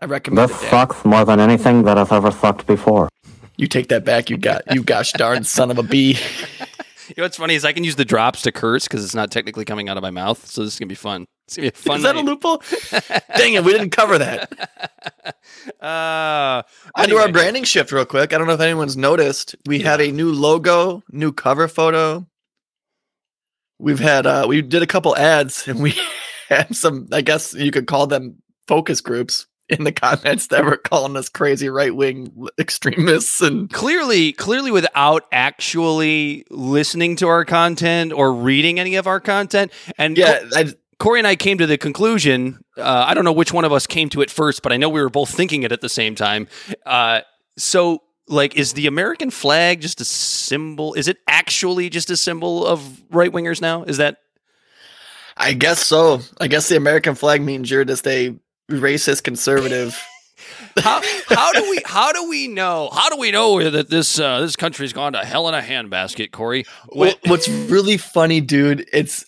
I 0.01 0.07
recommend 0.07 0.49
This 0.49 0.57
it. 0.57 0.61
Dan. 0.63 0.71
sucks 0.71 1.05
more 1.05 1.25
than 1.25 1.41
anything 1.41 1.83
that 1.83 1.97
has 1.97 2.13
ever 2.13 2.31
sucked 2.31 2.67
before. 2.67 3.09
You 3.57 3.67
take 3.67 3.89
that 3.89 4.05
back. 4.05 4.31
You 4.31 4.37
got 4.37 4.63
you 4.73 4.85
gosh 4.85 5.13
darn 5.13 5.43
son 5.45 5.71
of 5.71 5.79
a 5.79 5.83
bee. 5.83 6.17
You 7.09 7.15
know 7.17 7.23
what's 7.25 7.39
funny 7.39 7.55
is 7.55 7.65
I 7.65 7.73
can 7.73 7.85
use 7.85 7.97
the 7.97 8.05
drops 8.05 8.43
to 8.43 8.53
curse 8.53 8.85
because 8.87 9.03
it's 9.03 9.15
not 9.15 9.31
technically 9.31 9.65
coming 9.65 9.89
out 9.89 9.97
of 9.97 10.03
my 10.03 10.11
mouth. 10.11 10.47
So 10.47 10.63
this 10.63 10.75
is 10.75 10.79
gonna 10.79 10.91
be 10.91 10.95
fun. 10.95 11.25
It's 11.49 11.57
gonna 11.57 11.65
be 11.65 11.69
a 11.69 11.73
fun. 11.73 11.97
Is 11.97 12.03
that 12.03 12.17
a 12.17 12.21
loophole? 12.21 12.63
Dang 13.39 13.55
it, 13.55 13.65
we 13.65 13.73
didn't 13.73 13.91
cover 13.91 14.19
that. 14.19 14.53
Uh, 15.81 16.63
Onto 16.95 17.17
our 17.17 17.31
branding 17.31 17.65
shift 17.65 17.93
real 17.93 18.05
quick. 18.05 18.33
I 18.33 18.39
don't 18.39 18.47
know 18.47 18.55
if 18.55 18.61
anyone's 18.61 18.97
noticed. 18.97 19.55
We 19.67 19.81
have 19.81 20.01
a 20.01 20.11
new 20.11 20.33
logo, 20.33 21.03
new 21.11 21.33
cover 21.33 21.69
photo. 21.69 22.27
We've 23.79 23.99
had 23.99 24.27
uh 24.27 24.47
we 24.49 24.63
did 24.63 24.83
a 24.83 24.87
couple 24.87 25.17
ads 25.17 25.67
and 25.69 25.81
we 25.81 25.95
had 26.49 26.75
some 26.75 27.09
I 27.13 27.21
guess 27.23 27.55
you 27.55 27.71
could 27.71 27.87
call 27.87 28.07
them 28.07 28.43
focus 28.67 29.01
groups 29.01 29.47
in 29.69 29.85
the 29.85 29.93
comments 29.93 30.49
that 30.49 30.65
were 30.65 30.77
calling 30.77 31.17
us 31.17 31.29
crazy 31.29 31.69
right 31.69 31.95
wing 31.95 32.33
extremists 32.59 33.41
and 33.41 33.71
clearly 33.71 34.33
clearly 34.33 34.71
without 34.71 35.27
actually 35.33 36.45
listening 36.51 37.17
to 37.17 37.29
our 37.29 37.45
content 37.45 38.13
or 38.13 38.33
reading 38.33 38.81
any 38.81 38.97
of 38.97 39.07
our 39.07 39.21
content 39.21 39.71
and 39.97 40.17
yeah, 40.17 40.41
I, 40.55 40.73
corey 40.99 41.21
and 41.21 41.27
i 41.27 41.37
came 41.37 41.59
to 41.59 41.67
the 41.67 41.79
conclusion 41.79 42.59
uh, 42.77 43.05
i 43.07 43.15
don't 43.15 43.25
know 43.25 43.33
which 43.33 43.53
one 43.53 43.65
of 43.65 43.73
us 43.73 43.87
came 43.87 44.09
to 44.09 44.21
it 44.21 44.31
first 44.31 44.63
but 44.63 44.73
i 44.73 44.77
know 44.77 44.89
we 44.89 45.01
were 45.01 45.11
both 45.11 45.31
thinking 45.31 45.63
it 45.63 45.73
at 45.73 45.81
the 45.81 45.89
same 45.89 46.15
time. 46.15 46.49
Uh, 46.87 47.21
so 47.57 48.03
like 48.29 48.57
is 48.57 48.75
the 48.75 48.87
american 48.87 49.31
flag 49.31 49.81
just 49.81 50.01
a 50.01 50.05
symbol? 50.05 50.95
Is 50.95 51.09
it 51.09 51.19
actually 51.27 51.91
just 51.91 52.11
a 52.11 52.17
symbol 52.17 52.67
of 52.67 53.03
right 53.11 53.31
wingers 53.31 53.61
now? 53.61 53.85
Is 53.85 53.99
that? 53.99 54.19
I 55.37 55.53
guess 55.53 55.85
so. 55.85 56.21
I 56.41 56.49
guess 56.49 56.69
the 56.69 56.77
American 56.77 57.15
flag 57.15 57.41
means 57.43 57.71
you're 57.71 57.85
just 57.85 58.07
a 58.07 58.35
racist 58.71 59.23
conservative. 59.23 59.97
how, 60.79 61.01
how 61.29 61.53
do 61.53 61.71
we 61.71 61.81
how 61.87 62.13
do 62.13 62.29
we 62.29 62.49
know 62.49 62.91
how 62.93 63.09
do 63.09 63.17
we 63.17 63.31
know 63.31 63.71
that 63.71 63.89
this 63.89 64.19
uh, 64.19 64.41
this 64.41 64.57
country's 64.57 64.93
gone 64.93 65.13
to 65.13 65.25
hell 65.25 65.49
in 65.49 65.55
a 65.55 65.61
handbasket 65.61 66.33
corey? 66.33 66.65
Well, 66.89 67.15
what's 67.27 67.49
really 67.49 67.99
funny, 67.99 68.41
dude, 68.41 68.89
it's 68.93 69.25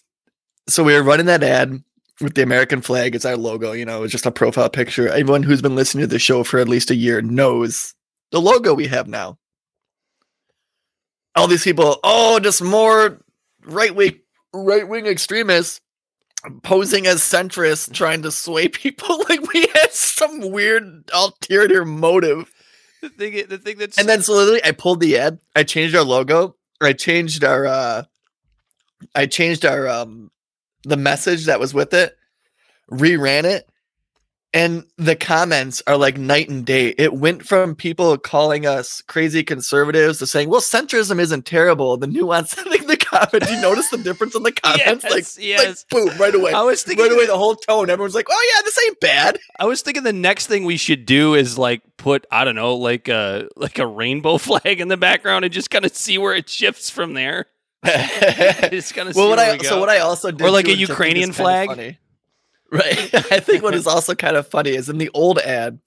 so 0.68 0.84
we 0.84 0.94
were 0.94 1.02
running 1.02 1.26
that 1.26 1.42
ad 1.42 1.82
with 2.20 2.34
the 2.34 2.42
American 2.42 2.80
flag. 2.80 3.14
It's 3.14 3.24
our 3.24 3.36
logo, 3.36 3.72
you 3.72 3.84
know, 3.84 4.02
it's 4.02 4.12
just 4.12 4.26
a 4.26 4.30
profile 4.30 4.68
picture. 4.68 5.08
Everyone 5.08 5.42
who's 5.42 5.62
been 5.62 5.76
listening 5.76 6.02
to 6.02 6.06
the 6.06 6.18
show 6.18 6.44
for 6.44 6.58
at 6.58 6.68
least 6.68 6.90
a 6.90 6.96
year 6.96 7.22
knows 7.22 7.94
the 8.30 8.40
logo 8.40 8.74
we 8.74 8.86
have 8.88 9.08
now. 9.08 9.38
All 11.36 11.46
these 11.46 11.64
people, 11.64 11.98
oh, 12.02 12.40
just 12.40 12.62
more 12.62 13.20
right 13.64 13.94
wing 13.94 14.20
right 14.52 14.86
wing 14.86 15.06
extremists 15.06 15.80
posing 16.62 17.06
as 17.06 17.20
centrists, 17.20 17.92
trying 17.92 18.22
to 18.22 18.30
sway 18.30 18.68
people 18.68 19.18
like 19.28 19.52
we 19.52 19.66
had 19.74 19.92
some 19.92 20.50
weird 20.50 21.10
ulterior 21.14 21.84
motive. 21.84 22.52
the 23.02 23.08
thing 23.08 23.46
the 23.48 23.58
thing 23.58 23.78
that's 23.78 23.98
And 23.98 24.08
then 24.08 24.22
so 24.22 24.34
literally 24.34 24.64
I 24.64 24.72
pulled 24.72 25.00
the 25.00 25.18
ad, 25.18 25.38
I 25.54 25.62
changed 25.62 25.94
our 25.94 26.04
logo, 26.04 26.56
I 26.80 26.92
changed 26.92 27.44
our 27.44 27.66
uh 27.66 28.02
I 29.14 29.26
changed 29.26 29.64
our 29.64 29.88
um 29.88 30.30
the 30.84 30.96
message 30.96 31.46
that 31.46 31.60
was 31.60 31.74
with 31.74 31.92
it, 31.94 32.16
reran 32.90 33.44
it, 33.44 33.66
and 34.52 34.82
the 34.98 35.14
comments 35.14 35.80
are 35.86 35.96
like 35.96 36.18
night 36.18 36.48
and 36.48 36.66
day. 36.66 36.88
It 36.98 37.12
went 37.14 37.46
from 37.46 37.76
people 37.76 38.18
calling 38.18 38.66
us 38.66 39.00
crazy 39.02 39.44
conservatives 39.44 40.18
to 40.18 40.26
saying, 40.26 40.48
"Well, 40.48 40.60
centrism 40.60 41.20
isn't 41.20 41.46
terrible." 41.46 41.96
The 41.96 42.08
nuance 42.08 42.58
I 42.58 42.62
in 42.74 42.86
the 42.88 42.96
comment, 42.96 43.48
you 43.48 43.60
notice 43.60 43.90
the 43.90 43.98
difference 43.98 44.34
in 44.34 44.42
the 44.42 44.50
comments? 44.64 45.04
like, 45.04 45.12
Yes, 45.12 45.38
yes. 45.38 45.84
like 45.92 46.04
boom, 46.06 46.18
right 46.18 46.34
away. 46.34 46.52
I 46.52 46.62
was 46.62 46.82
thinking 46.82 47.04
right 47.04 47.12
away, 47.12 47.26
the 47.26 47.36
whole 47.38 47.54
tone. 47.54 47.90
Everyone's 47.90 48.14
like, 48.16 48.26
"Oh 48.28 48.52
yeah, 48.56 48.62
this 48.62 48.76
ain't 48.86 48.98
bad." 48.98 49.38
I 49.60 49.66
was 49.66 49.82
thinking 49.82 50.02
the 50.02 50.12
next 50.12 50.48
thing 50.48 50.64
we 50.64 50.76
should 50.78 51.06
do 51.06 51.34
is 51.34 51.56
like 51.56 51.82
put 51.96 52.26
I 52.32 52.44
don't 52.44 52.56
know 52.56 52.74
like 52.74 53.06
a 53.06 53.48
like 53.54 53.78
a 53.78 53.86
rainbow 53.86 54.38
flag 54.38 54.80
in 54.80 54.88
the 54.88 54.96
background 54.96 55.44
and 55.44 55.54
just 55.54 55.70
kind 55.70 55.84
of 55.84 55.94
see 55.94 56.18
where 56.18 56.34
it 56.34 56.48
shifts 56.48 56.90
from 56.90 57.14
there. 57.14 57.46
Just 58.70 58.94
kind 58.94 59.08
of 59.08 59.16
well, 59.16 59.30
what 59.30 59.38
I 59.38 59.56
we 59.56 59.64
so 59.64 59.80
what 59.80 59.88
I 59.88 59.98
also 59.98 60.30
did 60.30 60.42
Or 60.42 60.50
like 60.50 60.66
a 60.66 60.68
which 60.68 60.74
I 60.74 60.76
think 60.76 60.82
is 60.82 60.88
Ukrainian 60.88 61.32
flag? 61.32 61.68
right? 62.70 63.14
I 63.32 63.40
think 63.40 63.62
what 63.62 63.74
is 63.74 63.86
also 63.86 64.14
kind 64.14 64.36
of 64.36 64.46
funny 64.46 64.70
is 64.70 64.88
in 64.88 64.98
the 64.98 65.10
old 65.14 65.38
ad, 65.38 65.80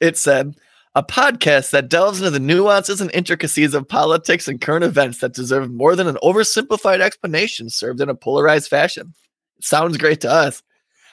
it 0.00 0.16
said 0.16 0.54
a 0.94 1.02
podcast 1.02 1.70
that 1.70 1.88
delves 1.88 2.18
into 2.18 2.30
the 2.30 2.40
nuances 2.40 3.00
and 3.00 3.10
intricacies 3.12 3.74
of 3.74 3.88
politics 3.88 4.48
and 4.48 4.60
current 4.60 4.84
events 4.84 5.18
that 5.18 5.34
deserve 5.34 5.70
more 5.70 5.94
than 5.94 6.08
an 6.08 6.18
oversimplified 6.22 7.00
explanation 7.00 7.70
served 7.70 8.00
in 8.00 8.08
a 8.08 8.14
polarized 8.14 8.68
fashion. 8.68 9.14
sounds 9.60 9.96
great 9.96 10.20
to 10.22 10.30
us. 10.30 10.62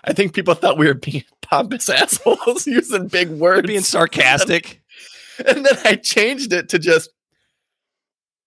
I 0.04 0.14
think 0.14 0.34
people 0.34 0.54
thought 0.54 0.78
we 0.78 0.88
were 0.88 0.94
being 0.94 1.24
pompous 1.42 1.90
assholes 1.90 2.66
using 2.66 3.08
big 3.08 3.30
words. 3.30 3.68
being 3.68 3.82
sarcastic. 3.82 4.82
And 5.46 5.66
then 5.66 5.78
I 5.84 5.96
changed 5.96 6.54
it 6.54 6.70
to 6.70 6.80
just 6.80 7.12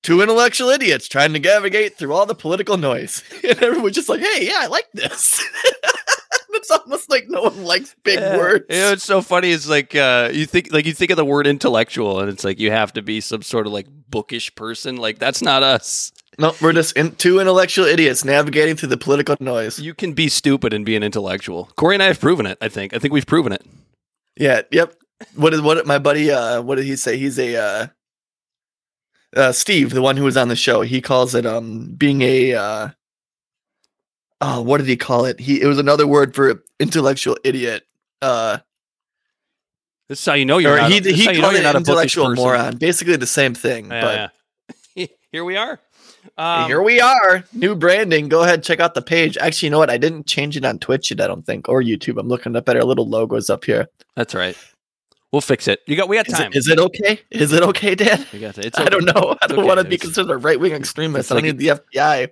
two 0.02 0.21
intellectual 0.23 0.69
idiots 0.71 1.09
trying 1.09 1.33
to 1.33 1.38
navigate 1.38 1.97
through 1.97 2.12
all 2.14 2.26
the 2.26 2.35
political 2.35 2.76
noise. 2.76 3.23
And 3.45 3.62
everyone's 3.62 3.95
just 3.97 4.09
like, 4.09 4.21
hey, 4.21 4.47
yeah, 4.47 4.59
I 4.61 4.66
like 4.66 4.90
this. 4.92 5.40
it's 6.52 6.71
almost 6.71 7.11
like 7.11 7.26
no 7.28 7.42
one 7.42 7.64
likes 7.64 7.95
big 8.04 8.19
Yeah. 8.19 8.37
words. 8.37 8.64
You 8.69 8.76
know, 8.80 8.92
it's 8.92 9.04
so 9.04 9.23
funny. 9.23 9.50
It's 9.50 9.69
like 9.69 9.95
uh, 9.95 10.30
you 10.33 10.47
think 10.47 10.73
like 10.73 10.87
you 10.87 10.92
think 10.92 11.11
of 11.11 11.16
the 11.16 11.25
word 11.25 11.47
intellectual, 11.47 12.21
and 12.21 12.28
it's 12.28 12.45
like 12.45 12.59
you 12.59 12.71
have 12.71 12.92
to 12.95 13.02
be 13.02 13.21
some 13.21 13.42
sort 13.42 13.66
of 13.66 13.73
like 13.73 13.87
bookish 14.09 14.54
person. 14.54 14.97
Like 14.97 15.19
that's 15.19 15.42
not 15.42 15.62
us. 15.62 16.12
No, 16.38 16.54
we're 16.62 16.73
just 16.73 16.97
in, 16.97 17.14
two 17.16 17.38
intellectual 17.40 17.85
idiots 17.87 18.25
navigating 18.25 18.76
through 18.76 18.88
the 18.90 18.97
political 18.97 19.37
noise. 19.40 19.78
You 19.78 19.95
can 19.95 20.12
be 20.12 20.28
stupid 20.28 20.73
and 20.73 20.87
be 20.87 20.97
an 20.97 21.02
intellectual. 21.02 21.66
Corey 21.76 21.97
and 21.97 22.02
I 22.02 22.07
have 22.07 22.21
proven 22.21 22.47
it. 22.47 22.57
I 22.61 22.69
think. 22.69 22.95
I 22.95 22.99
think 22.99 23.12
we've 23.12 23.26
proven 23.26 23.52
it. 23.52 23.64
Yeah, 24.37 24.62
yep. 24.71 24.95
What 25.35 25.52
is 25.52 25.61
what 25.61 25.87
my 25.87 25.99
buddy 25.99 26.30
uh 26.30 26.62
what 26.62 26.76
did 26.76 26.85
he 26.87 26.97
say? 26.97 27.16
He's 27.19 27.38
a 27.38 27.57
uh 27.57 27.87
uh 29.37 29.53
Steve, 29.53 29.91
the 29.91 30.03
one 30.03 30.17
who 30.17 30.25
was 30.25 30.37
on 30.37 30.49
the 30.49 30.57
show, 30.57 30.81
he 30.83 31.01
calls 31.01 31.35
it 31.35 31.47
um 31.47 31.95
being 31.97 32.23
a 32.23 32.55
uh 32.55 32.89
oh 34.41 34.63
what 34.63 34.79
did 34.79 34.87
he 34.89 34.97
call 34.97 35.25
it? 35.25 35.41
He 35.41 35.61
it 35.61 35.67
was 35.67 35.79
another 35.79 36.07
word 36.07 36.35
for 36.35 36.63
intellectual 36.79 37.37
idiot. 37.45 37.85
Uh 38.23 38.59
This 40.09 40.19
is 40.21 40.25
how 40.27 40.35
you 40.35 40.45
know 40.45 40.59
you're 40.59 40.75
or 40.75 40.79
not. 40.79 40.91
he 40.91 40.99
is 40.99 41.07
he 41.17 41.25
how 41.25 41.31
you 41.31 41.39
know 41.41 41.51
called 41.51 41.57
it 41.57 41.65
a 41.65 41.73
bookish 41.73 41.77
intellectual 41.89 42.35
moron. 42.35 42.77
Basically 42.77 43.17
the 43.17 43.27
same 43.27 43.55
thing. 43.55 43.89
but 43.89 43.95
Yeah, 43.95 44.29
yeah. 44.95 45.07
Here 45.33 45.45
we 45.45 45.57
are. 45.57 45.79
Um, 46.37 46.67
here 46.67 46.83
we 46.83 47.01
are. 47.01 47.45
New 47.55 47.75
branding. 47.75 48.29
Go 48.29 48.43
ahead, 48.43 48.63
check 48.63 48.79
out 48.81 48.93
the 48.95 49.01
page. 49.01 49.39
Actually, 49.39 49.69
you 49.69 49.71
know 49.71 49.79
what? 49.79 49.89
I 49.89 49.97
didn't 49.97 50.27
change 50.27 50.55
it 50.57 50.65
on 50.67 50.79
Twitch 50.79 51.11
yet, 51.11 51.21
I 51.21 51.27
don't 51.27 51.47
think, 51.47 51.69
or 51.69 51.81
YouTube. 51.83 52.19
I'm 52.21 52.29
looking 52.29 52.55
up 52.57 52.69
at 52.69 52.77
our 52.77 52.83
little 52.85 53.09
logos 53.09 53.49
up 53.49 53.65
here. 53.65 53.87
That's 54.17 54.35
right. 54.35 54.57
We'll 55.33 55.41
fix 55.41 55.69
it. 55.69 55.81
You 55.87 55.97
got. 55.97 56.09
We 56.09 56.17
got 56.17 56.27
Is 56.29 56.35
time. 56.35 56.51
it, 56.53 56.57
is 56.57 56.69
it 56.69 56.79
okay? 56.79 57.21
Is 57.31 57.53
it 57.53 57.63
okay, 57.63 57.95
Dan? 57.95 58.27
we 58.33 58.41
got. 58.41 58.59
It's 58.59 58.79
I 58.79 58.87
don't 58.87 59.05
know. 59.05 59.37
I 59.41 59.47
don't 59.47 59.61
okay. 59.61 59.67
want 59.69 59.79
to 59.79 59.85
be 59.85 59.97
considered 59.97 60.33
a 60.33 60.37
right 60.37 60.59
wing 60.59 60.73
extremist. 60.73 61.31
it's 61.31 61.39
I 61.39 61.41
need 61.41 61.59
the 61.59 61.69
FBI 61.69 62.31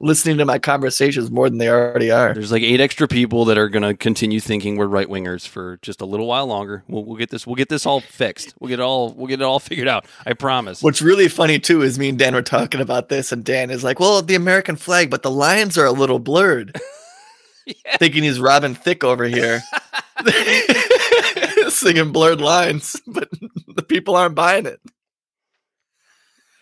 listening 0.00 0.36
to 0.38 0.44
my 0.44 0.58
conversations 0.58 1.30
more 1.30 1.48
than 1.48 1.58
they 1.58 1.68
already 1.68 2.10
are. 2.10 2.34
There's 2.34 2.52
like 2.52 2.62
eight 2.62 2.80
extra 2.80 3.08
people 3.08 3.46
that 3.46 3.58
are 3.58 3.68
going 3.68 3.82
to 3.82 3.94
continue 3.94 4.40
thinking 4.40 4.76
we're 4.76 4.86
right 4.86 5.08
wingers 5.08 5.48
for 5.48 5.78
just 5.82 6.00
a 6.00 6.04
little 6.06 6.26
while 6.26 6.46
longer. 6.46 6.84
We'll, 6.86 7.04
we'll 7.04 7.16
get 7.16 7.30
this. 7.30 7.46
We'll 7.46 7.56
get 7.56 7.68
this 7.68 7.86
all 7.86 8.00
fixed. 8.00 8.54
We'll 8.60 8.68
get 8.68 8.78
it 8.78 8.82
all. 8.82 9.12
We'll 9.12 9.26
get 9.26 9.40
it 9.40 9.44
all 9.44 9.58
figured 9.60 9.88
out. 9.88 10.06
I 10.24 10.34
promise. 10.34 10.82
What's 10.82 11.02
really 11.02 11.28
funny 11.28 11.58
too 11.58 11.82
is 11.82 11.98
me 11.98 12.10
and 12.10 12.18
Dan 12.18 12.34
were 12.34 12.42
talking 12.42 12.80
about 12.80 13.08
this, 13.08 13.32
and 13.32 13.44
Dan 13.44 13.70
is 13.70 13.82
like, 13.82 13.98
"Well, 13.98 14.22
the 14.22 14.34
American 14.36 14.76
flag, 14.76 15.10
but 15.10 15.22
the 15.22 15.30
lines 15.30 15.76
are 15.78 15.86
a 15.86 15.92
little 15.92 16.18
blurred." 16.18 16.78
Yeah. 17.84 17.96
Thinking 17.96 18.22
he's 18.22 18.38
Robin 18.38 18.76
Thicke 18.76 19.02
over 19.02 19.24
here, 19.24 19.60
singing 21.76 22.12
blurred 22.12 22.40
lines, 22.40 23.00
but 23.06 23.28
the 23.74 23.82
people 23.82 24.16
aren't 24.16 24.34
buying 24.34 24.66
it. 24.66 24.80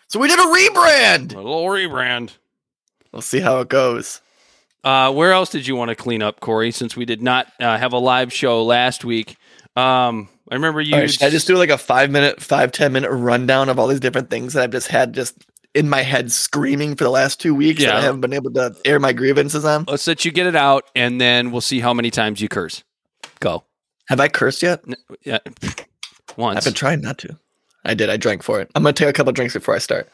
So 0.09 0.21
we 0.21 0.29
did 0.29 0.39
a 0.39 0.43
rebrand. 0.43 1.35
A 1.35 1.37
little 1.37 1.65
rebrand. 1.65 2.33
We'll 3.13 3.23
see 3.23 3.41
how 3.41 3.61
it 3.61 3.69
goes. 3.69 4.21
Uh, 4.83 5.13
where 5.13 5.33
else 5.33 5.51
did 5.51 5.67
you 5.67 5.77
want 5.77 5.89
to 5.89 5.95
clean 5.95 6.23
up, 6.23 6.41
Corey? 6.41 6.71
Since 6.71 6.95
we 6.97 7.05
did 7.05 7.23
not 7.23 7.47
uh, 7.59 7.79
have 7.79 7.93
a 7.93 7.99
live 7.99 8.33
show 8.33 8.63
last 8.63 9.05
week, 9.05 9.37
um, 9.77 10.29
I 10.51 10.55
remember 10.57 10.81
you. 10.81 10.95
Right, 10.95 11.11
should 11.11 11.23
I 11.23 11.31
just 11.31 11.47
do 11.47 11.57
like 11.57 11.71
a 11.71 11.79
five 11.79 12.11
minute, 12.11 12.43
five 12.43 12.71
ten 12.71 12.93
minute 12.93 13.11
rundown 13.11 13.71
of 13.71 13.79
all 13.79 13.87
these 13.87 14.01
different 14.01 14.29
things 14.31 14.53
that 14.53 14.63
I've 14.63 14.71
just 14.71 14.89
had 14.89 15.15
just 15.15 15.37
in 15.75 15.89
my 15.89 16.03
head 16.03 16.31
screaming 16.31 16.95
for 16.97 17.05
the 17.05 17.11
last 17.11 17.41
two 17.41 17.55
weeks 17.55 17.81
that 17.81 17.89
Yeah. 17.89 17.97
I 17.99 18.03
haven't 18.03 18.21
been 18.21 18.33
able 18.33 18.53
to 18.53 18.77
air 18.85 19.01
my 19.01 19.13
grievances 19.13 19.65
on? 19.65 19.85
Let's 19.89 20.07
let 20.07 20.25
you 20.25 20.31
get 20.31 20.47
it 20.47 20.55
out, 20.55 20.85
and 20.95 21.21
then 21.21 21.51
we'll 21.51 21.61
see 21.63 21.81
how 21.81 21.95
many 21.95 22.11
times 22.11 22.41
you 22.41 22.49
curse. 22.49 22.85
Go. 23.41 23.65
Have 24.09 24.21
I 24.21 24.29
cursed 24.29 24.63
yet? 24.63 24.85
Yeah. 25.25 25.39
Once. 26.37 26.59
I've 26.59 26.65
been 26.65 26.75
trying 26.75 27.01
not 27.01 27.19
to. 27.19 27.39
I 27.85 27.95
did. 27.95 28.11
I 28.11 28.17
drank 28.17 28.43
for 28.43 28.61
it. 28.61 28.71
I'm 28.75 28.83
gonna 28.83 28.93
take 28.93 29.09
a 29.09 29.13
couple 29.13 29.33
drinks 29.33 29.55
before 29.55 29.75
I 29.75 29.79
start. 29.79 30.09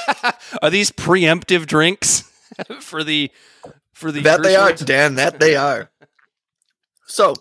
Are 0.62 0.70
these 0.70 0.90
preemptive 0.90 1.66
drinks 1.66 2.30
for 2.80 3.02
the 3.04 3.30
for 3.92 4.12
the 4.12 4.20
that 4.22 4.42
they 4.42 4.56
are, 4.56 4.68
first 4.70 4.82
ones? 4.82 4.88
Dan. 4.88 5.14
That 5.14 5.40
they 5.40 5.56
are. 5.56 5.90
So, 7.06 7.34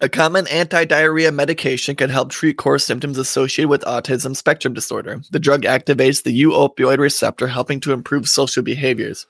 a 0.03 0.09
common 0.09 0.47
anti-diarrhea 0.49 1.31
medication, 1.31 1.95
can 1.95 2.11
help 2.11 2.31
treat 2.31 2.59
core 2.59 2.79
symptoms 2.79 3.17
associated 3.17 3.69
with 3.69 3.83
autism 3.83 4.37
spectrum 4.37 4.75
disorder. 4.75 5.21
The 5.31 5.39
drug 5.39 5.63
activates 5.63 6.23
the 6.23 6.33
U-opioid 6.33 6.99
receptor, 6.99 7.47
helping 7.47 7.81
to 7.81 7.93
improve 7.93 8.29
social 8.29 8.63
behaviors. 8.63 9.27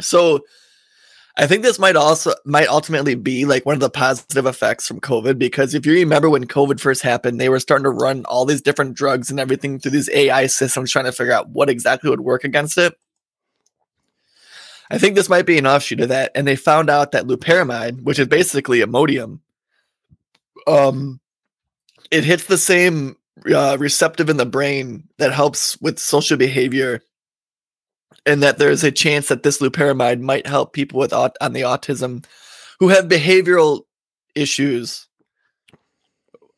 So, 0.00 0.40
I 1.36 1.46
think 1.46 1.62
this 1.62 1.78
might 1.78 1.94
also 1.94 2.34
might 2.44 2.66
ultimately 2.66 3.14
be 3.14 3.44
like 3.44 3.64
one 3.64 3.74
of 3.74 3.80
the 3.80 3.90
positive 3.90 4.44
effects 4.44 4.88
from 4.88 5.00
COVID 5.00 5.38
because 5.38 5.72
if 5.72 5.86
you 5.86 5.92
remember 5.92 6.28
when 6.28 6.48
COVID 6.48 6.80
first 6.80 7.02
happened, 7.02 7.40
they 7.40 7.48
were 7.48 7.60
starting 7.60 7.84
to 7.84 7.90
run 7.90 8.24
all 8.24 8.44
these 8.44 8.60
different 8.60 8.96
drugs 8.96 9.30
and 9.30 9.38
everything 9.38 9.78
through 9.78 9.92
these 9.92 10.10
AI 10.12 10.48
systems 10.48 10.90
trying 10.90 11.04
to 11.04 11.12
figure 11.12 11.32
out 11.32 11.50
what 11.50 11.70
exactly 11.70 12.10
would 12.10 12.22
work 12.22 12.42
against 12.42 12.76
it. 12.76 12.98
I 14.90 14.98
think 14.98 15.14
this 15.14 15.28
might 15.28 15.46
be 15.46 15.58
an 15.58 15.66
offshoot 15.66 16.00
of 16.00 16.08
that, 16.08 16.32
and 16.34 16.44
they 16.44 16.56
found 16.56 16.90
out 16.90 17.12
that 17.12 17.26
loperamide, 17.26 18.02
which 18.02 18.18
is 18.18 18.26
basically 18.26 18.80
Imodium, 18.80 19.38
um, 20.68 21.20
it 22.10 22.24
hits 22.24 22.44
the 22.44 22.58
same 22.58 23.16
uh, 23.52 23.76
receptive 23.78 24.28
in 24.28 24.36
the 24.36 24.46
brain 24.46 25.08
that 25.18 25.32
helps 25.32 25.80
with 25.80 25.98
social 25.98 26.36
behavior 26.36 27.00
and 28.26 28.42
that 28.42 28.58
there's 28.58 28.84
a 28.84 28.92
chance 28.92 29.28
that 29.28 29.42
this 29.42 29.58
loperamide 29.58 30.20
might 30.20 30.46
help 30.46 30.72
people 30.72 30.98
with 30.98 31.12
aut- 31.12 31.36
on 31.40 31.52
the 31.52 31.62
autism 31.62 32.24
who 32.78 32.88
have 32.88 33.06
behavioral 33.06 33.82
issues 34.34 35.06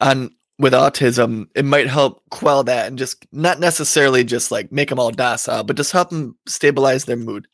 on 0.01 0.31
with 0.59 0.73
autism. 0.73 1.47
It 1.55 1.65
might 1.65 1.87
help 1.87 2.23
quell 2.31 2.65
that 2.65 2.89
and 2.89 2.99
just 2.99 3.27
not 3.33 3.61
necessarily 3.61 4.25
just 4.25 4.51
like 4.51 4.73
make 4.73 4.89
them 4.89 4.99
all 4.99 5.11
docile 5.11 5.65
but 5.65 5.77
just 5.77 5.93
help 5.93 6.11
them 6.11 6.37
stabilize 6.47 7.05
their 7.05 7.17
mood. 7.17 7.47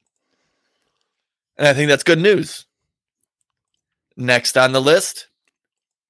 And 1.59 1.67
i 1.67 1.75
think 1.75 1.89
that's 1.89 2.05
good 2.05 2.21
news. 2.21 2.67
Next 4.17 4.57
on 4.57 4.73
the 4.73 4.81
list 4.81 5.29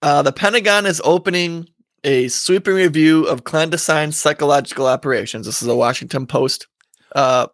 uh, 0.03 0.23
the 0.23 0.33
pentagon 0.33 0.87
is 0.87 1.01
opening 1.05 1.69
a 2.05 2.29
sweeping 2.29 2.75
review 2.75 3.25
of 3.25 3.45
clandestine 3.45 4.13
psychological 4.13 4.87
operations 4.87 5.47
this 5.47 5.63
is 5.63 5.69
a 5.69 5.77
washington 5.77 6.27
post 6.27 6.67
uh, 7.15 7.47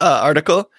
uh, 0.00 0.20
article. 0.22 0.70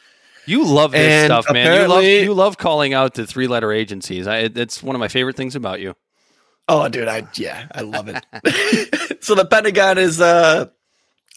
You 0.45 0.63
love 0.63 0.91
this 0.91 1.01
And 1.01 1.27
stuff, 1.27 1.51
man. 1.51 1.81
You 1.81 1.87
love 1.87 2.03
you 2.03 2.33
love 2.33 2.57
calling 2.57 2.93
out 2.93 3.15
the 3.15 3.25
three 3.25 3.47
letter 3.47 3.71
agencies. 3.71 4.27
I, 4.27 4.39
it's 4.39 4.83
one 4.83 4.95
of 4.95 4.99
my 4.99 5.07
favorite 5.07 5.35
things 5.35 5.55
about 5.55 5.79
you. 5.79 5.95
Oh, 6.67 6.87
dude, 6.87 7.07
I 7.07 7.27
yeah, 7.35 7.67
I 7.71 7.81
love 7.81 8.07
it. 8.09 9.23
so 9.23 9.35
the 9.35 9.45
Pentagon 9.45 9.97
is 9.97 10.21
uh 10.21 10.67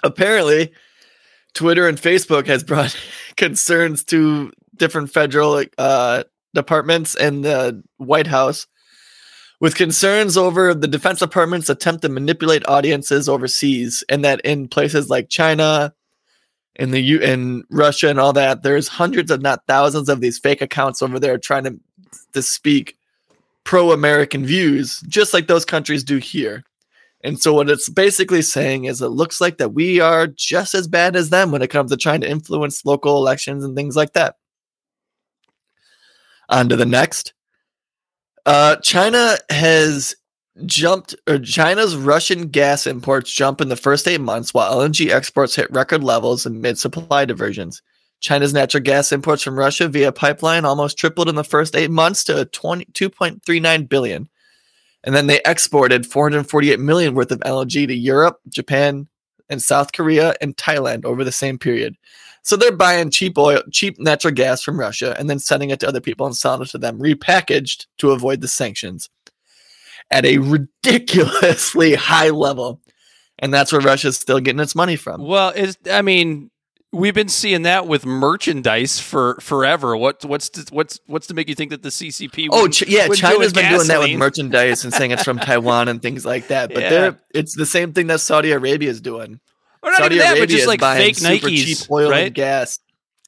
apparently 0.02 0.72
Twitter 1.54 1.88
and 1.88 1.98
Facebook 1.98 2.46
has 2.46 2.62
brought 2.62 2.96
concerns 3.36 4.04
to 4.04 4.52
different 4.76 5.10
federal 5.10 5.64
uh 5.78 6.24
departments 6.54 7.14
and 7.14 7.44
the 7.44 7.82
White 7.96 8.26
House 8.26 8.66
with 9.60 9.74
concerns 9.74 10.36
over 10.36 10.72
the 10.74 10.88
Defense 10.88 11.18
Department's 11.18 11.68
attempt 11.68 12.02
to 12.02 12.08
manipulate 12.08 12.66
audiences 12.68 13.28
overseas 13.28 14.04
and 14.08 14.24
that 14.24 14.40
in 14.42 14.68
places 14.68 15.10
like 15.10 15.28
China 15.28 15.92
in 16.76 16.92
the 16.92 17.00
U 17.00 17.18
in 17.18 17.64
Russia 17.70 18.08
and 18.08 18.20
all 18.20 18.32
that, 18.34 18.62
there's 18.62 18.86
hundreds 18.86 19.30
of 19.30 19.42
not 19.42 19.66
thousands 19.66 20.08
of 20.08 20.20
these 20.20 20.38
fake 20.38 20.62
accounts 20.62 21.02
over 21.02 21.18
there 21.18 21.38
trying 21.38 21.64
to 21.64 21.78
to 22.32 22.42
speak 22.42 22.96
pro-American 23.64 24.46
views, 24.46 25.00
just 25.08 25.34
like 25.34 25.46
those 25.46 25.64
countries 25.64 26.02
do 26.02 26.16
here. 26.16 26.64
And 27.24 27.38
so 27.38 27.52
what 27.52 27.68
it's 27.68 27.88
basically 27.88 28.42
saying 28.42 28.84
is 28.84 29.02
it 29.02 29.08
looks 29.08 29.40
like 29.40 29.58
that 29.58 29.74
we 29.74 30.00
are 30.00 30.26
just 30.28 30.74
as 30.74 30.86
bad 30.86 31.16
as 31.16 31.30
them 31.30 31.50
when 31.50 31.62
it 31.62 31.68
comes 31.68 31.90
to 31.90 31.96
trying 31.96 32.20
to 32.20 32.30
influence 32.30 32.86
local 32.86 33.16
elections 33.16 33.64
and 33.64 33.74
things 33.76 33.96
like 33.96 34.12
that. 34.12 34.36
On 36.48 36.68
to 36.68 36.76
the 36.76 36.86
next. 36.86 37.34
Uh, 38.48 38.76
China 38.76 39.36
has 39.50 40.16
jumped, 40.64 41.14
or 41.28 41.38
China's 41.38 41.94
Russian 41.94 42.48
gas 42.48 42.86
imports 42.86 43.30
jump 43.30 43.60
in 43.60 43.68
the 43.68 43.76
first 43.76 44.08
eight 44.08 44.22
months, 44.22 44.54
while 44.54 44.74
LNG 44.74 45.10
exports 45.10 45.54
hit 45.54 45.70
record 45.70 46.02
levels 46.02 46.46
amid 46.46 46.78
supply 46.78 47.26
diversions. 47.26 47.82
China's 48.20 48.54
natural 48.54 48.82
gas 48.82 49.12
imports 49.12 49.42
from 49.42 49.58
Russia 49.58 49.86
via 49.86 50.12
pipeline 50.12 50.64
almost 50.64 50.96
tripled 50.96 51.28
in 51.28 51.34
the 51.34 51.44
first 51.44 51.76
eight 51.76 51.90
months 51.90 52.24
to 52.24 52.46
20, 52.46 52.86
2.39 52.86 53.86
billion. 53.86 54.30
And 55.04 55.14
then 55.14 55.26
they 55.26 55.42
exported 55.44 56.06
448 56.06 56.80
million 56.80 57.14
worth 57.14 57.30
of 57.30 57.40
LNG 57.40 57.86
to 57.86 57.94
Europe, 57.94 58.38
Japan, 58.48 59.08
and 59.50 59.60
South 59.60 59.92
Korea 59.92 60.34
and 60.40 60.56
Thailand 60.56 61.04
over 61.04 61.22
the 61.22 61.32
same 61.32 61.58
period. 61.58 61.96
So 62.48 62.56
they're 62.56 62.72
buying 62.72 63.10
cheap 63.10 63.36
oil, 63.36 63.60
cheap 63.70 63.98
natural 63.98 64.32
gas 64.32 64.62
from 64.62 64.80
Russia 64.80 65.14
and 65.18 65.28
then 65.28 65.38
sending 65.38 65.68
it 65.68 65.80
to 65.80 65.86
other 65.86 66.00
people 66.00 66.24
and 66.24 66.34
selling 66.34 66.62
it 66.62 66.68
to 66.70 66.78
them 66.78 66.98
repackaged 66.98 67.84
to 67.98 68.12
avoid 68.12 68.40
the 68.40 68.48
sanctions 68.48 69.10
at 70.10 70.24
a 70.24 70.38
ridiculously 70.38 71.94
high 71.96 72.30
level. 72.30 72.80
And 73.38 73.52
that's 73.52 73.70
where 73.70 73.82
Russia's 73.82 74.16
still 74.16 74.40
getting 74.40 74.60
its 74.60 74.74
money 74.74 74.96
from. 74.96 75.26
Well, 75.26 75.50
is 75.50 75.76
I 75.92 76.00
mean, 76.00 76.50
we've 76.90 77.12
been 77.12 77.28
seeing 77.28 77.64
that 77.64 77.86
with 77.86 78.06
merchandise 78.06 78.98
for 78.98 79.36
forever. 79.42 79.94
What 79.94 80.24
what's 80.24 80.48
to, 80.48 80.64
what's 80.72 80.98
what's 81.04 81.26
to 81.26 81.34
make 81.34 81.50
you 81.50 81.54
think 81.54 81.70
that 81.70 81.82
the 81.82 81.90
CCP? 81.90 82.48
Oh, 82.50 82.66
Ch- 82.68 82.88
yeah, 82.88 83.08
China's 83.08 83.18
do 83.18 83.20
China's 83.20 83.38
with 83.40 83.54
been 83.56 83.72
doing 83.72 83.88
that 83.88 84.00
with 84.00 84.16
merchandise 84.16 84.84
and 84.84 84.94
saying 84.94 85.10
it's 85.10 85.22
from 85.22 85.38
Taiwan 85.50 85.88
and 85.88 86.00
things 86.00 86.24
like 86.24 86.48
that. 86.48 86.72
But 86.72 86.84
Yeah. 86.84 87.12
it's 87.34 87.54
the 87.54 87.66
same 87.66 87.92
thing 87.92 88.06
that 88.06 88.20
Saudi 88.20 88.52
Arabia 88.52 88.88
is 88.88 89.02
doing. 89.02 89.38
Or 89.82 89.90
not 89.90 89.98
Saudi 89.98 90.16
even 90.16 90.26
that, 90.26 90.30
Arabia 90.38 90.42
but 90.42 90.50
just 90.50 90.66
like 90.66 90.80
fake 90.80 91.16
super 91.16 91.46
Nikes, 91.48 91.64
cheap 91.64 91.90
oil 91.90 92.10
right? 92.10 92.26
and 92.26 92.34
gas. 92.34 92.80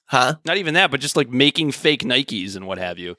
Huh? 0.07 0.35
Not 0.45 0.57
even 0.57 0.75
that, 0.75 0.91
but 0.91 1.01
just 1.01 1.17
like 1.17 1.31
making 1.31 1.73
fake 1.73 2.03
Nikes 2.03 2.57
and 2.57 2.67
what 2.67 2.79
have 2.79 2.99
you. 2.99 3.17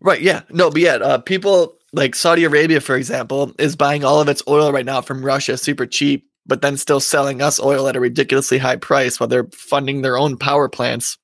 Right. 0.00 0.20
Yeah. 0.20 0.42
No, 0.50 0.70
but 0.70 0.80
yeah, 0.80 0.94
uh, 0.94 1.18
people 1.18 1.76
like 1.92 2.14
Saudi 2.14 2.44
Arabia, 2.44 2.80
for 2.80 2.96
example, 2.96 3.52
is 3.58 3.76
buying 3.76 4.04
all 4.04 4.20
of 4.20 4.28
its 4.28 4.42
oil 4.48 4.72
right 4.72 4.86
now 4.86 5.00
from 5.00 5.24
Russia 5.24 5.56
super 5.56 5.86
cheap, 5.86 6.28
but 6.46 6.62
then 6.62 6.76
still 6.76 7.00
selling 7.00 7.42
us 7.42 7.60
oil 7.60 7.88
at 7.88 7.96
a 7.96 8.00
ridiculously 8.00 8.58
high 8.58 8.76
price 8.76 9.18
while 9.18 9.28
they're 9.28 9.48
funding 9.52 10.02
their 10.02 10.16
own 10.16 10.36
power 10.36 10.68
plants 10.68 11.18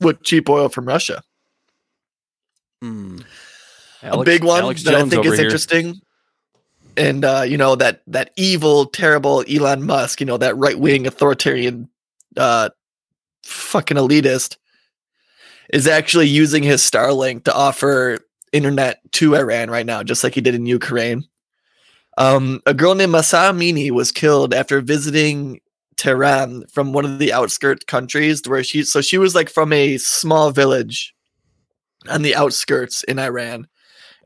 with 0.00 0.22
cheap 0.22 0.48
oil 0.48 0.68
from 0.68 0.86
Russia. 0.86 1.22
Hmm. 2.82 3.18
a 4.02 4.22
big 4.24 4.44
one 4.44 4.62
Alex 4.62 4.82
that 4.84 4.94
I 4.94 5.08
think 5.08 5.24
is 5.24 5.34
here. 5.34 5.44
interesting. 5.44 6.00
And 6.96 7.24
uh, 7.24 7.42
you 7.46 7.56
know 7.56 7.74
that 7.76 8.02
that 8.06 8.30
evil, 8.36 8.86
terrible 8.86 9.44
Elon 9.50 9.84
Musk, 9.84 10.20
you 10.20 10.26
know 10.26 10.36
that 10.38 10.56
right 10.56 10.78
wing 10.78 11.06
authoritarian, 11.06 11.88
uh, 12.36 12.68
fucking 13.42 13.96
elitist, 13.96 14.56
is 15.72 15.86
actually 15.86 16.28
using 16.28 16.62
his 16.62 16.82
Starlink 16.82 17.44
to 17.44 17.54
offer 17.54 18.18
internet 18.52 19.00
to 19.12 19.34
Iran 19.34 19.70
right 19.70 19.86
now, 19.86 20.02
just 20.02 20.22
like 20.22 20.34
he 20.34 20.40
did 20.40 20.54
in 20.54 20.66
Ukraine. 20.66 21.24
Um, 22.16 22.60
a 22.64 22.74
girl 22.74 22.94
named 22.94 23.12
Mahsa 23.12 23.36
Amini 23.36 23.90
was 23.90 24.12
killed 24.12 24.54
after 24.54 24.80
visiting 24.80 25.60
Tehran 25.96 26.64
from 26.72 26.92
one 26.92 27.04
of 27.04 27.18
the 27.18 27.32
outskirt 27.32 27.88
countries, 27.88 28.42
where 28.46 28.62
she 28.62 28.84
so 28.84 29.00
she 29.00 29.18
was 29.18 29.34
like 29.34 29.50
from 29.50 29.72
a 29.72 29.98
small 29.98 30.50
village 30.50 31.12
on 32.08 32.22
the 32.22 32.36
outskirts 32.36 33.02
in 33.04 33.18
Iran, 33.18 33.66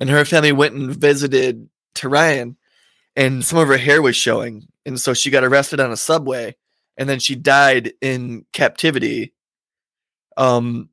and 0.00 0.11
her 0.11 0.24
family 0.26 0.52
went 0.52 0.74
and 0.74 0.94
visited 0.94 1.68
Tehran, 1.98 2.56
and 3.16 3.44
some 3.44 3.58
of 3.58 3.68
her 3.68 3.76
hair 3.76 4.00
was 4.00 4.16
showing, 4.16 4.66
and 4.87 5.00
so 5.00 5.14
she 5.14 5.30
got 5.30 5.44
arrested 5.44 5.80
on 5.80 5.90
a 5.92 5.96
subway, 5.96 6.56
and 6.96 7.08
then 7.08 7.18
she 7.18 7.34
died 7.34 7.92
in 8.00 8.44
captivity. 8.52 9.32
Um, 10.37 10.88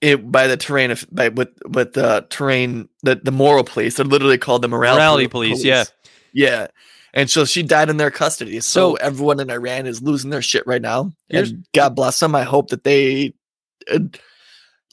it 0.00 0.30
by 0.30 0.46
the 0.46 0.56
terrain 0.56 0.90
of 0.90 1.06
by 1.10 1.28
with 1.28 1.50
with 1.68 1.92
the 1.92 2.26
terrain 2.30 2.88
the 3.02 3.16
the 3.16 3.32
moral 3.32 3.64
police. 3.64 3.96
They're 3.96 4.06
literally 4.06 4.38
called 4.38 4.62
the 4.62 4.68
morality, 4.68 5.00
Morality 5.00 5.28
police, 5.28 5.64
yeah. 5.64 5.84
yeah. 6.32 6.68
And 7.12 7.28
so 7.28 7.44
she 7.44 7.62
died 7.64 7.90
in 7.90 7.96
their 7.96 8.10
custody. 8.12 8.60
So, 8.60 8.92
So- 8.92 8.94
everyone 8.94 9.40
in 9.40 9.50
Iran 9.50 9.86
is 9.86 10.00
losing 10.00 10.30
their 10.30 10.42
shit 10.42 10.64
right 10.66 10.80
now. 10.80 11.12
And 11.28 11.66
God 11.74 11.96
bless 11.96 12.20
them. 12.20 12.36
I 12.36 12.44
hope 12.44 12.70
that 12.70 12.84
they, 12.84 13.34
uh, 13.90 13.98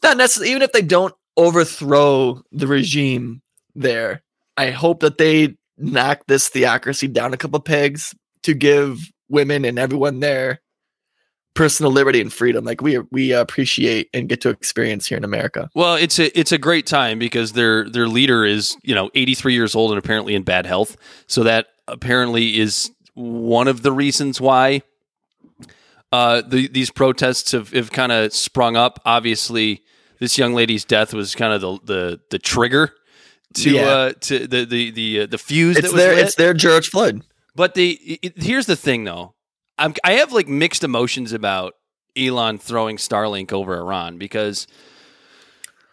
not 0.03 0.17
necessarily, 0.17 0.49
even 0.49 0.63
if 0.63 0.71
they 0.71 0.81
don't 0.81 1.13
overthrow 1.37 2.41
the 2.51 2.65
regime 2.65 3.41
there, 3.75 4.23
I 4.57 4.71
hope 4.71 5.01
that 5.01 5.17
they 5.17 5.55
knock 5.77 6.23
this 6.27 6.49
theocracy 6.49 7.07
down 7.07 7.33
a 7.33 7.37
couple 7.37 7.59
pegs 7.59 8.15
to 8.43 8.53
give 8.53 8.99
women 9.29 9.65
and 9.65 9.77
everyone 9.77 10.19
there 10.19 10.59
personal 11.57 11.91
liberty 11.91 12.21
and 12.21 12.31
freedom, 12.31 12.63
like 12.63 12.81
we 12.81 12.99
we 13.11 13.33
appreciate 13.33 14.09
and 14.13 14.29
get 14.29 14.39
to 14.41 14.49
experience 14.49 15.07
here 15.07 15.17
in 15.17 15.23
America. 15.23 15.69
Well, 15.73 15.95
it's 15.95 16.19
a 16.19 16.39
it's 16.39 16.51
a 16.51 16.57
great 16.57 16.85
time 16.85 17.17
because 17.17 17.53
their 17.53 17.89
their 17.89 18.07
leader 18.07 18.45
is 18.45 18.77
you 18.83 18.93
know 18.93 19.09
83 19.15 19.53
years 19.55 19.75
old 19.75 19.91
and 19.91 19.97
apparently 19.97 20.35
in 20.35 20.43
bad 20.43 20.67
health. 20.67 20.95
So 21.25 21.43
that 21.43 21.67
apparently 21.87 22.59
is 22.59 22.91
one 23.15 23.67
of 23.67 23.81
the 23.81 23.91
reasons 23.91 24.39
why 24.39 24.83
uh, 26.11 26.41
the, 26.47 26.67
these 26.67 26.91
protests 26.91 27.51
have, 27.51 27.71
have 27.71 27.91
kind 27.91 28.11
of 28.11 28.33
sprung 28.33 28.77
up. 28.77 29.01
Obviously, 29.03 29.81
this 30.19 30.37
young 30.37 30.53
lady's 30.53 30.85
death 30.85 31.13
was 31.13 31.33
kind 31.33 31.53
of 31.53 31.61
the 31.61 31.93
the, 31.93 32.19
the 32.29 32.39
trigger 32.39 32.93
to 33.63 33.71
Yeah. 33.71 33.87
uh, 33.87 34.13
to 34.21 34.47
the 34.47 34.65
the 34.65 34.91
the 34.91 35.19
uh, 35.21 35.25
the 35.27 35.37
fuse 35.37 35.77
It's 35.77 35.87
that 35.87 35.93
was 35.93 36.01
their 36.01 36.15
lit. 36.15 36.25
it's 36.25 36.35
their 36.35 36.53
George 36.53 36.89
Floyd. 36.89 37.21
But 37.55 37.73
the 37.73 37.91
it, 38.21 38.41
here's 38.41 38.65
the 38.65 38.75
thing 38.75 39.03
though, 39.03 39.33
I'm 39.77 39.93
I 40.03 40.13
have 40.13 40.31
like 40.33 40.47
mixed 40.47 40.83
emotions 40.83 41.33
about 41.33 41.73
Elon 42.15 42.57
throwing 42.57 42.97
Starlink 42.97 43.51
over 43.53 43.77
Iran 43.77 44.17
because, 44.17 44.67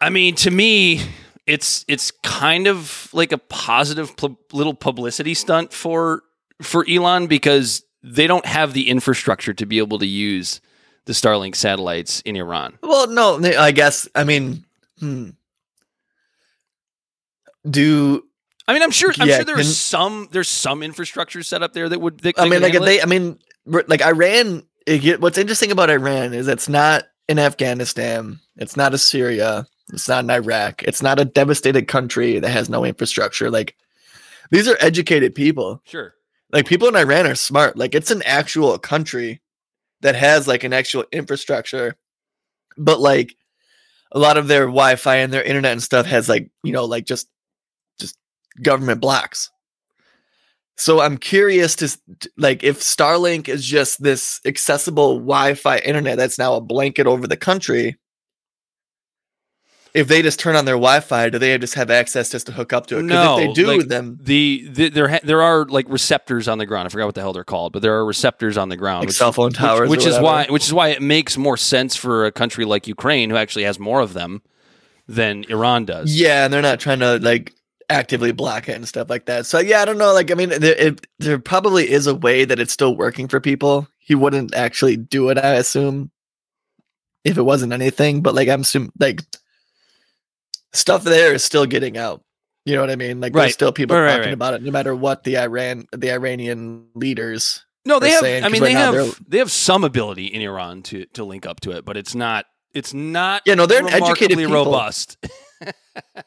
I 0.01 0.09
mean, 0.09 0.35
to 0.35 0.51
me, 0.51 1.01
it's 1.45 1.85
it's 1.87 2.11
kind 2.23 2.67
of 2.67 3.09
like 3.13 3.31
a 3.31 3.37
positive 3.37 4.15
pu- 4.17 4.37
little 4.51 4.73
publicity 4.73 5.33
stunt 5.33 5.71
for 5.73 6.23
for 6.61 6.85
Elon 6.89 7.27
because 7.27 7.83
they 8.03 8.27
don't 8.27 8.45
have 8.45 8.73
the 8.73 8.89
infrastructure 8.89 9.53
to 9.53 9.65
be 9.65 9.77
able 9.79 9.97
to 9.99 10.05
use 10.07 10.61
the 11.05 11.13
Starlink 11.13 11.55
satellites 11.55 12.21
in 12.21 12.35
Iran. 12.35 12.77
Well, 12.81 13.07
no, 13.07 13.39
I 13.59 13.71
guess 13.71 14.07
I 14.15 14.23
mean, 14.23 14.65
hmm. 14.99 15.29
Do 17.69 18.23
I 18.67 18.73
mean, 18.73 18.81
I'm 18.81 18.91
sure 18.91 19.13
I'm 19.19 19.27
Yeah, 19.27 19.35
sure 19.37 19.45
there's 19.45 19.57
can- 19.57 19.73
some 19.73 20.27
there's 20.31 20.49
some 20.49 20.81
infrastructure 20.83 21.43
set 21.43 21.61
up 21.61 21.73
there 21.73 21.87
that 21.87 21.99
would. 21.99 22.19
That 22.21 22.39
I 22.39 22.49
mean, 22.49 22.61
like 22.61 22.73
they, 22.79 22.97
it. 22.97 23.03
I 23.03 23.05
mean, 23.05 23.37
like 23.65 24.01
Iran. 24.01 24.63
It, 24.87 25.19
what's 25.19 25.37
interesting 25.39 25.71
about 25.71 25.89
Iran 25.89 26.33
is 26.33 26.47
it's 26.47 26.69
not 26.69 27.05
in 27.27 27.39
Afghanistan. 27.39 28.39
It's 28.57 28.77
not 28.77 28.93
a 28.93 28.97
Syria. 28.99 29.65
It's 29.93 30.07
not 30.07 30.23
in 30.23 30.29
Iraq. 30.31 30.83
It's 30.83 31.01
not 31.01 31.19
a 31.19 31.25
devastated 31.25 31.87
country 31.87 32.39
that 32.39 32.49
has 32.49 32.69
no 32.69 32.85
infrastructure. 32.85 33.49
Like 33.51 33.75
these 34.51 34.67
are 34.67 34.77
educated 34.79 35.33
people. 35.35 35.81
sure. 35.85 36.13
Like 36.51 36.67
people 36.67 36.87
in 36.87 36.95
Iran 36.95 37.25
are 37.27 37.35
smart. 37.35 37.77
Like 37.77 37.93
it's 37.95 38.11
an 38.11 38.21
actual 38.25 38.77
country 38.77 39.41
that 40.01 40.15
has 40.15 40.47
like 40.47 40.63
an 40.63 40.73
actual 40.73 41.05
infrastructure, 41.11 41.95
but 42.77 42.99
like 42.99 43.35
a 44.11 44.19
lot 44.19 44.37
of 44.37 44.47
their 44.47 44.65
Wi-Fi 44.65 45.15
and 45.17 45.33
their 45.33 45.43
internet 45.43 45.71
and 45.73 45.83
stuff 45.83 46.05
has 46.05 46.29
like 46.29 46.49
you 46.63 46.71
know 46.71 46.85
like 46.85 47.05
just 47.05 47.27
government 48.61 49.01
blocks. 49.01 49.49
So 50.77 50.99
I'm 50.99 51.17
curious 51.17 51.75
to 51.77 51.97
like 52.37 52.63
if 52.63 52.81
Starlink 52.81 53.47
is 53.47 53.65
just 53.65 54.03
this 54.03 54.41
accessible 54.45 55.15
Wi-Fi 55.19 55.77
internet 55.79 56.17
that's 56.17 56.37
now 56.37 56.55
a 56.55 56.61
blanket 56.61 57.07
over 57.07 57.27
the 57.27 57.37
country. 57.37 57.97
If 59.93 60.09
they 60.09 60.21
just 60.21 60.41
turn 60.41 60.57
on 60.57 60.65
their 60.65 60.75
Wi-Fi, 60.75 61.29
do 61.29 61.39
they 61.39 61.57
just 61.57 61.75
have 61.75 61.89
access 61.89 62.29
just 62.29 62.47
to 62.47 62.51
hook 62.51 62.73
up 62.73 62.87
to 62.87 62.95
it? 62.97 63.03
'Cause 63.03 63.07
No, 63.09 63.39
if 63.39 63.47
they 63.47 63.53
do, 63.53 63.67
like, 63.67 63.87
then 63.87 64.17
the, 64.21 64.67
the 64.69 64.89
there 64.89 65.07
ha- 65.07 65.19
there 65.23 65.41
are 65.41 65.63
like 65.67 65.85
receptors 65.87 66.49
on 66.49 66.57
the 66.57 66.65
ground. 66.65 66.87
I 66.87 66.89
forgot 66.89 67.05
what 67.05 67.15
the 67.15 67.21
hell 67.21 67.31
they're 67.31 67.45
called, 67.45 67.71
but 67.71 67.81
there 67.81 67.93
are 67.95 68.05
receptors 68.05 68.57
on 68.57 68.67
the 68.67 68.75
ground, 68.75 69.03
Like 69.03 69.07
which, 69.07 69.15
cell 69.17 69.31
phone 69.31 69.47
which- 69.47 69.55
towers 69.55 69.87
or 69.87 69.89
which, 69.89 70.05
is 70.05 70.19
why 70.19 70.47
which 70.49 70.65
is 70.65 70.73
why 70.73 70.89
it 70.89 71.01
makes 71.01 71.37
more 71.37 71.55
sense 71.55 71.95
for 71.95 72.25
a 72.25 72.31
country 72.33 72.65
like 72.65 72.85
Ukraine, 72.87 73.29
who 73.29 73.37
actually 73.37 73.63
has 73.63 73.79
more 73.79 74.01
of 74.01 74.11
them 74.11 74.41
than 75.07 75.45
Iran 75.47 75.85
does. 75.85 76.13
Yeah, 76.13 76.43
and 76.43 76.53
they're 76.53 76.61
not 76.61 76.81
trying 76.81 76.99
to 76.99 77.17
like 77.19 77.53
actively 77.89 78.31
block 78.31 78.67
it 78.69 78.75
and 78.75 78.87
stuff 78.87 79.09
like 79.09 79.25
that. 79.25 79.45
So 79.45 79.59
yeah, 79.59 79.81
I 79.81 79.85
don't 79.85 79.97
know. 79.97 80.13
Like, 80.13 80.31
I 80.31 80.33
mean, 80.33 80.49
there, 80.49 80.75
it, 80.75 81.07
there 81.19 81.39
probably 81.39 81.89
is 81.89 82.07
a 82.07 82.15
way 82.15 82.45
that 82.45 82.59
it's 82.59 82.73
still 82.73 82.95
working 82.95 83.27
for 83.27 83.39
people. 83.39 83.87
He 83.99 84.15
wouldn't 84.15 84.53
actually 84.55 84.97
do 84.97 85.29
it, 85.29 85.37
I 85.37 85.53
assume, 85.55 86.11
if 87.23 87.37
it 87.37 87.41
wasn't 87.43 87.73
anything. 87.73 88.21
But 88.21 88.35
like, 88.35 88.47
I'm 88.49 88.61
assuming 88.61 88.91
like 88.99 89.21
stuff 90.73 91.03
there 91.03 91.33
is 91.33 91.43
still 91.43 91.65
getting 91.65 91.97
out. 91.97 92.21
You 92.65 92.75
know 92.75 92.81
what 92.81 92.89
I 92.89 92.95
mean? 92.95 93.21
Like, 93.21 93.33
Right. 93.35 93.43
there's 93.43 93.53
still 93.53 93.71
people 93.71 93.95
Right, 93.95 94.07
talking 94.09 94.23
right. 94.25 94.33
about 94.33 94.55
it, 94.55 94.63
no 94.63 94.71
matter 94.71 94.95
what 94.95 95.23
the 95.23 95.37
Iran, 95.37 95.85
the 95.91 96.11
Iranian 96.11 96.87
leaders. 96.95 97.63
no, 97.85 97.99
they 97.99 98.09
have. 98.09 98.21
saying, 98.21 98.43
I 98.43 98.49
mean, 98.49 98.63
they 98.63 98.73
have 98.73 99.19
they're- 99.27 99.39
have 99.41 99.51
some 99.51 99.83
ability 99.83 100.25
in 100.25 100.41
Iran 100.41 100.81
to 100.83 101.05
to 101.13 101.23
link 101.23 101.45
up 101.45 101.59
to 101.61 101.71
it, 101.71 101.85
but 101.85 101.95
it's 101.97 102.15
not 102.15 102.45
it's 102.73 102.93
not. 102.93 103.43
Yeah, 103.45 103.53
no, 103.53 103.67
they're 103.67 103.85
educated 103.87 104.37
people. 104.37 104.53
robust. 104.53 105.17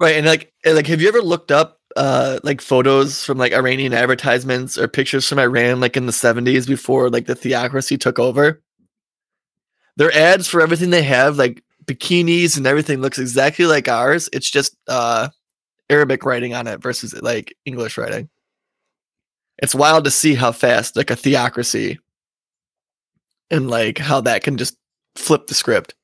Right, 0.00 0.16
and 0.16 0.26
like, 0.26 0.52
and, 0.64 0.76
like, 0.76 0.86
have 0.86 1.00
you 1.00 1.08
ever 1.08 1.20
looked 1.22 1.50
up 1.50 1.76
uh 1.96 2.38
like 2.44 2.60
photos 2.60 3.24
from 3.24 3.38
like 3.38 3.52
Iranian 3.52 3.94
advertisements 3.94 4.76
or 4.78 4.86
pictures 4.88 5.26
from 5.26 5.38
Iran 5.38 5.80
like 5.80 5.96
in 5.96 6.06
the 6.06 6.12
seventies 6.12 6.66
before 6.66 7.08
like 7.10 7.26
the 7.26 7.34
theocracy 7.34 7.96
took 7.98 8.18
over? 8.18 8.60
Their 9.96 10.14
ads 10.14 10.46
for 10.46 10.60
everything 10.60 10.90
they 10.90 11.02
have, 11.02 11.38
like 11.38 11.62
bikinis 11.84 12.56
and 12.56 12.66
everything, 12.66 13.00
looks 13.00 13.18
exactly 13.18 13.66
like 13.66 13.88
ours. 13.88 14.28
It's 14.32 14.50
just 14.50 14.76
uh 14.88 15.28
Arabic 15.90 16.24
writing 16.24 16.54
on 16.54 16.66
it 16.68 16.82
versus 16.82 17.14
like 17.22 17.54
English 17.66 17.98
writing. 17.98 18.28
It's 19.58 19.74
wild 19.74 20.04
to 20.04 20.10
see 20.10 20.34
how 20.34 20.52
fast 20.52 20.96
like 20.96 21.10
a 21.10 21.16
theocracy 21.16 21.98
and 23.50 23.70
like 23.70 23.98
how 23.98 24.20
that 24.22 24.42
can 24.42 24.56
just 24.56 24.76
flip 25.16 25.46
the 25.46 25.54
script. 25.54 25.94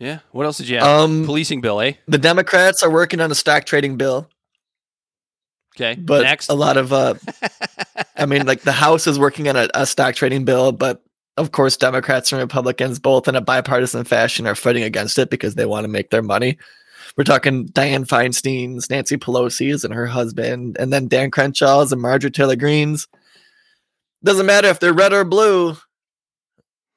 Yeah. 0.00 0.18
What 0.32 0.46
else 0.46 0.58
did 0.58 0.68
you 0.68 0.78
have? 0.78 0.86
Um, 0.86 1.24
Policing 1.24 1.60
bill, 1.60 1.80
eh? 1.80 1.92
the 2.08 2.18
Democrats 2.18 2.82
are 2.82 2.90
working 2.90 3.20
on 3.20 3.30
a 3.30 3.34
stock 3.36 3.64
trading 3.64 3.96
bill. 3.96 4.28
Okay. 5.76 5.94
but 5.98 6.22
next. 6.22 6.48
a 6.48 6.54
lot 6.54 6.76
of 6.76 6.92
uh 6.92 7.14
i 8.16 8.26
mean 8.26 8.44
like 8.44 8.62
the 8.62 8.72
house 8.72 9.06
is 9.06 9.18
working 9.18 9.48
on 9.48 9.56
a, 9.56 9.68
a 9.72 9.86
stock 9.86 10.14
trading 10.16 10.44
bill 10.44 10.72
but 10.72 11.02
of 11.36 11.52
course 11.52 11.76
democrats 11.76 12.32
and 12.32 12.40
republicans 12.40 12.98
both 12.98 13.28
in 13.28 13.36
a 13.36 13.40
bipartisan 13.40 14.04
fashion 14.04 14.48
are 14.48 14.56
fighting 14.56 14.82
against 14.82 15.16
it 15.18 15.30
because 15.30 15.54
they 15.54 15.64
want 15.64 15.84
to 15.84 15.88
make 15.88 16.10
their 16.10 16.22
money 16.22 16.58
we're 17.16 17.24
talking 17.24 17.66
diane 17.66 18.04
feinstein's 18.04 18.90
nancy 18.90 19.16
pelosi's 19.16 19.84
and 19.84 19.94
her 19.94 20.06
husband 20.06 20.76
and 20.78 20.92
then 20.92 21.06
dan 21.06 21.30
crenshaw's 21.30 21.92
and 21.92 22.02
marjorie 22.02 22.32
taylor 22.32 22.56
greene's 22.56 23.06
doesn't 24.24 24.46
matter 24.46 24.68
if 24.68 24.80
they're 24.80 24.92
red 24.92 25.12
or 25.12 25.24
blue 25.24 25.76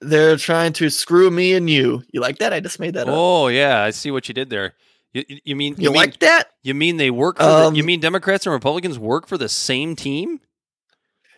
they're 0.10 0.38
trying 0.38 0.74
to 0.74 0.90
screw 0.90 1.30
me 1.32 1.54
and 1.54 1.70
you 1.70 2.04
you 2.12 2.20
like 2.22 2.38
that 2.40 2.54
i 2.54 2.60
just 2.60 2.80
made 2.80 2.94
that 2.94 3.08
up 3.08 3.16
oh 3.16 3.48
yeah, 3.48 3.82
I 3.84 3.90
see 3.92 4.12
what 4.12 4.28
you 4.28 4.34
did 4.34 4.50
there. 4.50 4.74
You, 5.14 5.24
you- 5.28 5.40
you 5.46 5.56
mean 5.56 5.76
you, 5.78 5.90
mean, 5.92 5.96
like 6.00 6.20
that 6.20 6.50
You 6.64 6.74
mean 6.74 6.98
they 6.98 7.12
work 7.12 7.38
for 7.38 7.44
the, 7.44 7.72
you 7.76 7.82
Um, 7.84 7.86
mean 7.86 8.00
Democrats 8.00 8.46
and 8.46 8.54
Republicans 8.54 8.98
work 8.98 9.28
for 9.28 9.38
the 9.38 9.50
same 9.50 9.96
team? 9.96 10.40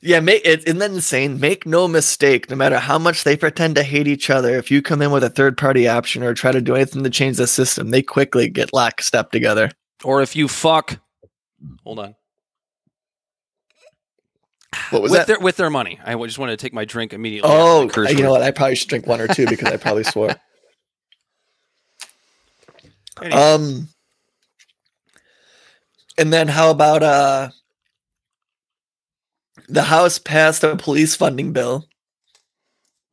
Yeah, 0.01 0.19
make 0.19 0.45
it 0.45 0.65
isn't 0.67 0.77
that 0.79 0.91
insane? 0.91 1.39
Make 1.39 1.65
no 1.65 1.87
mistake, 1.87 2.49
no 2.49 2.55
matter 2.55 2.77
how 2.77 2.99
much 2.99 3.23
they 3.23 3.35
pretend 3.35 3.75
to 3.75 3.83
hate 3.83 4.07
each 4.07 4.29
other, 4.29 4.55
if 4.55 4.69
you 4.69 4.81
come 4.81 5.01
in 5.01 5.09
with 5.11 5.23
a 5.23 5.29
third 5.29 5.57
party 5.57 5.87
option 5.87 6.21
or 6.23 6.33
try 6.33 6.51
to 6.51 6.61
do 6.61 6.75
anything 6.75 7.03
to 7.03 7.09
change 7.09 7.37
the 7.37 7.47
system, 7.47 7.89
they 7.89 8.01
quickly 8.03 8.47
get 8.49 8.71
lockstep 8.73 9.31
together. 9.31 9.71
Or 10.03 10.21
if 10.21 10.35
you 10.35 10.47
fuck 10.47 10.99
Hold 11.83 11.99
on. 11.99 12.15
What 14.89 15.01
was 15.01 15.11
with 15.11 15.19
that? 15.21 15.27
their 15.27 15.39
with 15.39 15.57
their 15.57 15.69
money. 15.69 15.99
I 16.03 16.15
just 16.15 16.37
wanted 16.37 16.57
to 16.57 16.63
take 16.63 16.73
my 16.73 16.85
drink 16.85 17.13
immediately. 17.13 17.49
oh, 17.51 17.83
after 17.83 17.87
the 17.87 17.93
curse 17.93 18.17
you 18.17 18.23
know 18.23 18.31
what? 18.31 18.41
I 18.41 18.51
probably 18.51 18.75
should 18.75 18.89
drink 18.89 19.07
one 19.07 19.21
or 19.21 19.27
two 19.27 19.47
because 19.47 19.69
I 19.69 19.77
probably 19.77 20.03
swore. 20.11 20.35
Anyway, 23.21 23.41
Um, 23.41 23.89
and 26.17 26.33
then 26.33 26.47
how 26.47 26.69
about 26.71 27.03
uh, 27.03 27.49
the 29.69 29.83
House 29.83 30.19
passed 30.19 30.63
a 30.63 30.75
police 30.75 31.15
funding 31.15 31.53
bill 31.53 31.85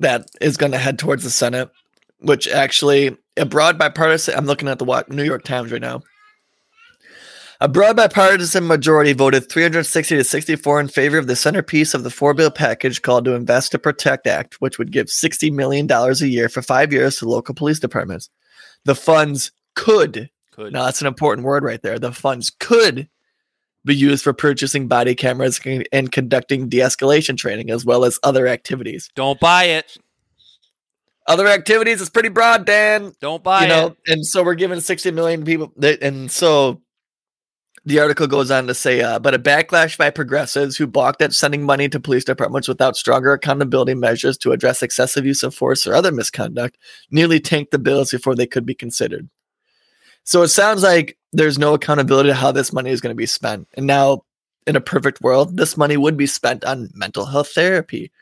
that 0.00 0.26
is 0.40 0.56
going 0.56 0.72
to 0.72 0.78
head 0.78 0.98
towards 0.98 1.22
the 1.22 1.30
Senate, 1.30 1.70
which 2.18 2.48
actually 2.48 3.16
a 3.36 3.46
broad 3.46 3.78
bipartisan. 3.78 4.34
I'm 4.34 4.46
looking 4.46 4.68
at 4.68 4.78
the 4.78 5.04
New 5.08 5.24
York 5.24 5.44
Times 5.44 5.72
right 5.72 5.80
now. 5.80 6.02
A 7.62 7.68
broad 7.68 7.94
bipartisan 7.94 8.66
majority 8.66 9.12
voted 9.12 9.48
360 9.48 10.16
to 10.16 10.24
64 10.24 10.80
in 10.80 10.88
favor 10.88 11.16
of 11.16 11.28
the 11.28 11.36
centerpiece 11.36 11.94
of 11.94 12.02
the 12.02 12.10
four 12.10 12.34
bill 12.34 12.50
package 12.50 13.02
called 13.02 13.24
to 13.24 13.36
Invest 13.36 13.70
to 13.70 13.78
Protect 13.78 14.26
Act, 14.26 14.60
which 14.60 14.80
would 14.80 14.90
give 14.90 15.06
$60 15.06 15.52
million 15.52 15.88
a 15.88 16.12
year 16.26 16.48
for 16.48 16.60
five 16.60 16.92
years 16.92 17.18
to 17.18 17.28
local 17.28 17.54
police 17.54 17.78
departments. 17.78 18.28
The 18.84 18.96
funds 18.96 19.52
could 19.76 20.28
Could. 20.50 20.72
now 20.72 20.86
that's 20.86 21.00
an 21.02 21.06
important 21.06 21.46
word 21.46 21.62
right 21.62 21.80
there. 21.80 22.00
The 22.00 22.10
funds 22.10 22.50
could 22.50 23.08
be 23.84 23.94
used 23.94 24.24
for 24.24 24.32
purchasing 24.32 24.88
body 24.88 25.14
cameras 25.14 25.60
and- 25.92 26.10
conducting 26.10 26.68
de-escalation 26.68 27.36
training, 27.36 27.70
as 27.70 27.84
well 27.84 28.04
as 28.04 28.18
other 28.24 28.48
activities. 28.48 29.08
Don't 29.14 29.38
buy 29.38 29.66
it. 29.66 29.96
Other 31.28 31.46
activities 31.46 32.00
is 32.00 32.10
pretty 32.10 32.28
broad, 32.28 32.66
Dan. 32.66 33.12
Don't 33.20 33.44
buy 33.44 33.62
you 33.62 33.68
know, 33.68 33.86
it. 33.86 34.12
and 34.12 34.26
so 34.26 34.42
we're 34.42 34.56
giving 34.56 34.80
60 34.80 35.12
million 35.12 35.44
people, 35.44 35.72
and 35.80 36.28
so 36.28 36.82
the 37.84 37.98
article 37.98 38.26
goes 38.28 38.50
on 38.50 38.66
to 38.68 38.74
say, 38.74 39.00
uh, 39.00 39.18
but 39.18 39.34
a 39.34 39.38
backlash 39.38 39.98
by 39.98 40.10
progressives 40.10 40.76
who 40.76 40.86
balked 40.86 41.20
at 41.20 41.32
sending 41.32 41.64
money 41.64 41.88
to 41.88 41.98
police 41.98 42.24
departments 42.24 42.68
without 42.68 42.96
stronger 42.96 43.32
accountability 43.32 43.94
measures 43.94 44.38
to 44.38 44.52
address 44.52 44.82
excessive 44.82 45.26
use 45.26 45.42
of 45.42 45.54
force 45.54 45.86
or 45.86 45.94
other 45.94 46.12
misconduct 46.12 46.78
nearly 47.10 47.40
tanked 47.40 47.72
the 47.72 47.78
bills 47.78 48.10
before 48.10 48.36
they 48.36 48.46
could 48.46 48.64
be 48.64 48.74
considered. 48.74 49.28
So 50.24 50.42
it 50.42 50.48
sounds 50.48 50.84
like 50.84 51.18
there's 51.32 51.58
no 51.58 51.74
accountability 51.74 52.28
to 52.28 52.34
how 52.34 52.52
this 52.52 52.72
money 52.72 52.90
is 52.90 53.00
going 53.00 53.10
to 53.10 53.16
be 53.16 53.26
spent. 53.26 53.66
And 53.74 53.86
now, 53.86 54.24
in 54.66 54.76
a 54.76 54.80
perfect 54.80 55.20
world, 55.20 55.56
this 55.56 55.76
money 55.76 55.96
would 55.96 56.16
be 56.16 56.26
spent 56.26 56.64
on 56.64 56.90
mental 56.94 57.26
health 57.26 57.48
therapy, 57.48 58.12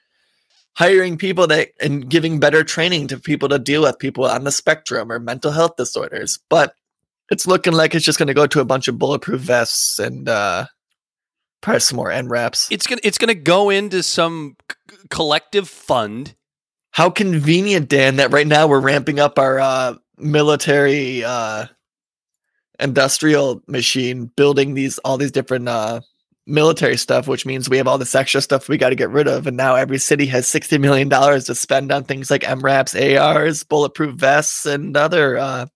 hiring 0.73 1.19
people 1.19 1.47
that 1.49 1.69
and 1.83 2.09
giving 2.09 2.41
better 2.41 2.65
training 2.65 3.09
to 3.09 3.19
people 3.19 3.51
to 3.51 3.59
deal 3.59 3.83
with 3.83 3.99
people 3.99 4.25
on 4.25 4.45
the 4.45 4.53
spectrum 4.53 5.13
or 5.13 5.19
mental 5.19 5.51
health 5.51 5.77
disorders. 5.77 6.39
But 6.49 6.75
it's 7.31 7.47
looking 7.47 7.73
like 7.73 7.95
it's 7.95 8.05
just 8.05 8.19
going 8.19 8.29
to 8.29 8.35
go 8.35 8.47
to 8.47 8.61
a 8.61 8.65
bunch 8.65 8.89
of 8.89 8.99
bulletproof 8.99 9.41
vests 9.41 9.99
and 9.99 10.29
uh, 10.29 10.67
probably 11.61 11.81
some 11.81 11.97
more 11.97 12.11
MRAPs. 12.11 12.69
It's 12.71 12.87
gonna 12.87 13.01
it's 13.05 13.19
gonna 13.19 13.35
go 13.35 13.71
into 13.71 14.03
some 14.03 14.57
c- 14.71 14.97
collective 15.11 15.69
fund. 15.69 16.35
How 16.93 17.09
convenient, 17.09 17.89
Dan, 17.89 18.17
that 18.17 18.33
right 18.33 18.47
now 18.47 18.67
we're 18.67 18.81
ramping 18.81 19.21
up 19.21 19.39
our 19.39 19.61
uh, 19.61 19.95
military 20.19 21.23
uh, 21.23 21.67
industrial 22.81 23.63
machine 23.69 24.27
building 24.37 24.75
these 24.75 24.99
all 24.99 25.17
these 25.17 25.33
different 25.33 25.69
uh 25.69 26.01
military 26.47 26.97
stuff, 26.97 27.29
which 27.29 27.47
means 27.47 27.71
we 27.71 27.77
have 27.77 27.87
all 27.87 27.99
this 27.99 28.15
extra 28.15 28.41
stuff 28.41 28.69
we 28.69 28.77
got 28.77 28.89
to 28.89 28.97
get 28.97 29.11
rid 29.11 29.29
of. 29.29 29.47
And 29.47 29.57
now 29.57 29.77
every 29.77 29.99
city 29.99 30.27
has 30.27 30.49
sixty 30.49 30.79
million 30.79 31.09
dollars 31.09 31.45
to 31.45 31.55
spend 31.55 31.93
on 31.93 32.05
things 32.05 32.31
like 32.31 32.43
MRAPs, 32.43 33.21
ARs, 33.21 33.63
bulletproof 33.63 34.17
vests, 34.17 34.67
and 34.67 34.97
other 34.97 35.39
uh, 35.39 35.67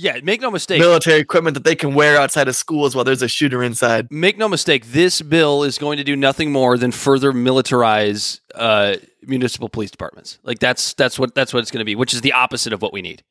Yeah, 0.00 0.20
make 0.22 0.40
no 0.40 0.50
mistake. 0.52 0.78
military 0.78 1.18
equipment 1.18 1.54
that 1.54 1.64
they 1.64 1.74
can 1.74 1.92
wear 1.92 2.16
outside 2.16 2.46
of 2.46 2.54
schools 2.54 2.94
while 2.94 3.04
there's 3.04 3.20
a 3.20 3.26
shooter 3.26 3.64
inside. 3.64 4.06
Make 4.12 4.38
no 4.38 4.48
mistake. 4.48 4.86
This 4.86 5.20
bill 5.20 5.64
is 5.64 5.76
going 5.76 5.96
to 5.98 6.04
do 6.04 6.14
nothing 6.14 6.52
more 6.52 6.78
than 6.78 6.92
further 6.92 7.32
militarize 7.32 8.38
uh, 8.54 8.94
municipal 9.22 9.68
police 9.68 9.90
departments. 9.90 10.38
Like 10.44 10.60
that's 10.60 10.94
that's 10.94 11.18
what 11.18 11.34
that's 11.34 11.52
what 11.52 11.60
it's 11.60 11.72
going 11.72 11.80
to 11.80 11.84
be, 11.84 11.96
which 11.96 12.14
is 12.14 12.20
the 12.20 12.32
opposite 12.32 12.72
of 12.72 12.80
what 12.80 12.92
we 12.92 13.02
need. 13.02 13.24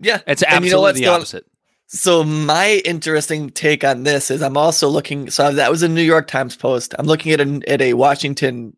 Yeah, 0.00 0.20
It's 0.26 0.42
absolutely 0.42 1.00
you 1.00 1.06
know 1.06 1.12
the 1.12 1.16
opposite. 1.18 1.46
So 1.86 2.24
my 2.24 2.82
interesting 2.84 3.50
take 3.50 3.84
on 3.84 4.02
this 4.02 4.28
is 4.28 4.42
I'm 4.42 4.56
also 4.56 4.88
looking. 4.88 5.30
So 5.30 5.52
that 5.52 5.70
was 5.70 5.84
a 5.84 5.88
New 5.88 6.02
York 6.02 6.26
Times 6.26 6.56
post. 6.56 6.96
I'm 6.98 7.06
looking 7.06 7.30
at 7.30 7.40
a 7.40 7.60
at 7.68 7.80
a 7.80 7.94
Washington 7.94 8.76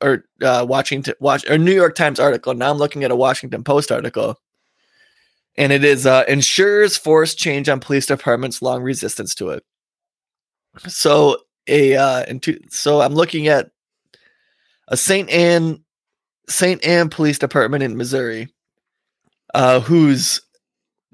or 0.00 0.24
uh, 0.42 0.64
Washington 0.66 1.12
watch 1.20 1.48
or 1.50 1.58
New 1.58 1.74
York 1.74 1.94
Times 1.94 2.18
article. 2.18 2.54
Now 2.54 2.70
I'm 2.70 2.78
looking 2.78 3.04
at 3.04 3.10
a 3.10 3.16
Washington 3.16 3.64
Post 3.64 3.92
article, 3.92 4.36
and 5.58 5.72
it 5.72 5.84
is 5.84 6.06
uh, 6.06 6.24
insurers 6.28 6.96
force 6.96 7.34
change 7.34 7.68
on 7.68 7.80
police 7.80 8.06
departments. 8.06 8.62
Long 8.62 8.82
resistance 8.82 9.34
to 9.34 9.50
it. 9.50 9.62
So 10.86 11.38
a 11.66 11.96
uh, 11.96 12.24
so 12.70 13.00
I'm 13.02 13.14
looking 13.14 13.48
at 13.48 13.70
a 14.86 14.96
Saint 14.96 15.28
Ann 15.30 15.82
Saint 16.48 16.82
Ann 16.84 17.10
Police 17.10 17.38
Department 17.38 17.82
in 17.82 17.96
Missouri, 17.96 18.48
uh, 19.52 19.80
whose 19.80 20.40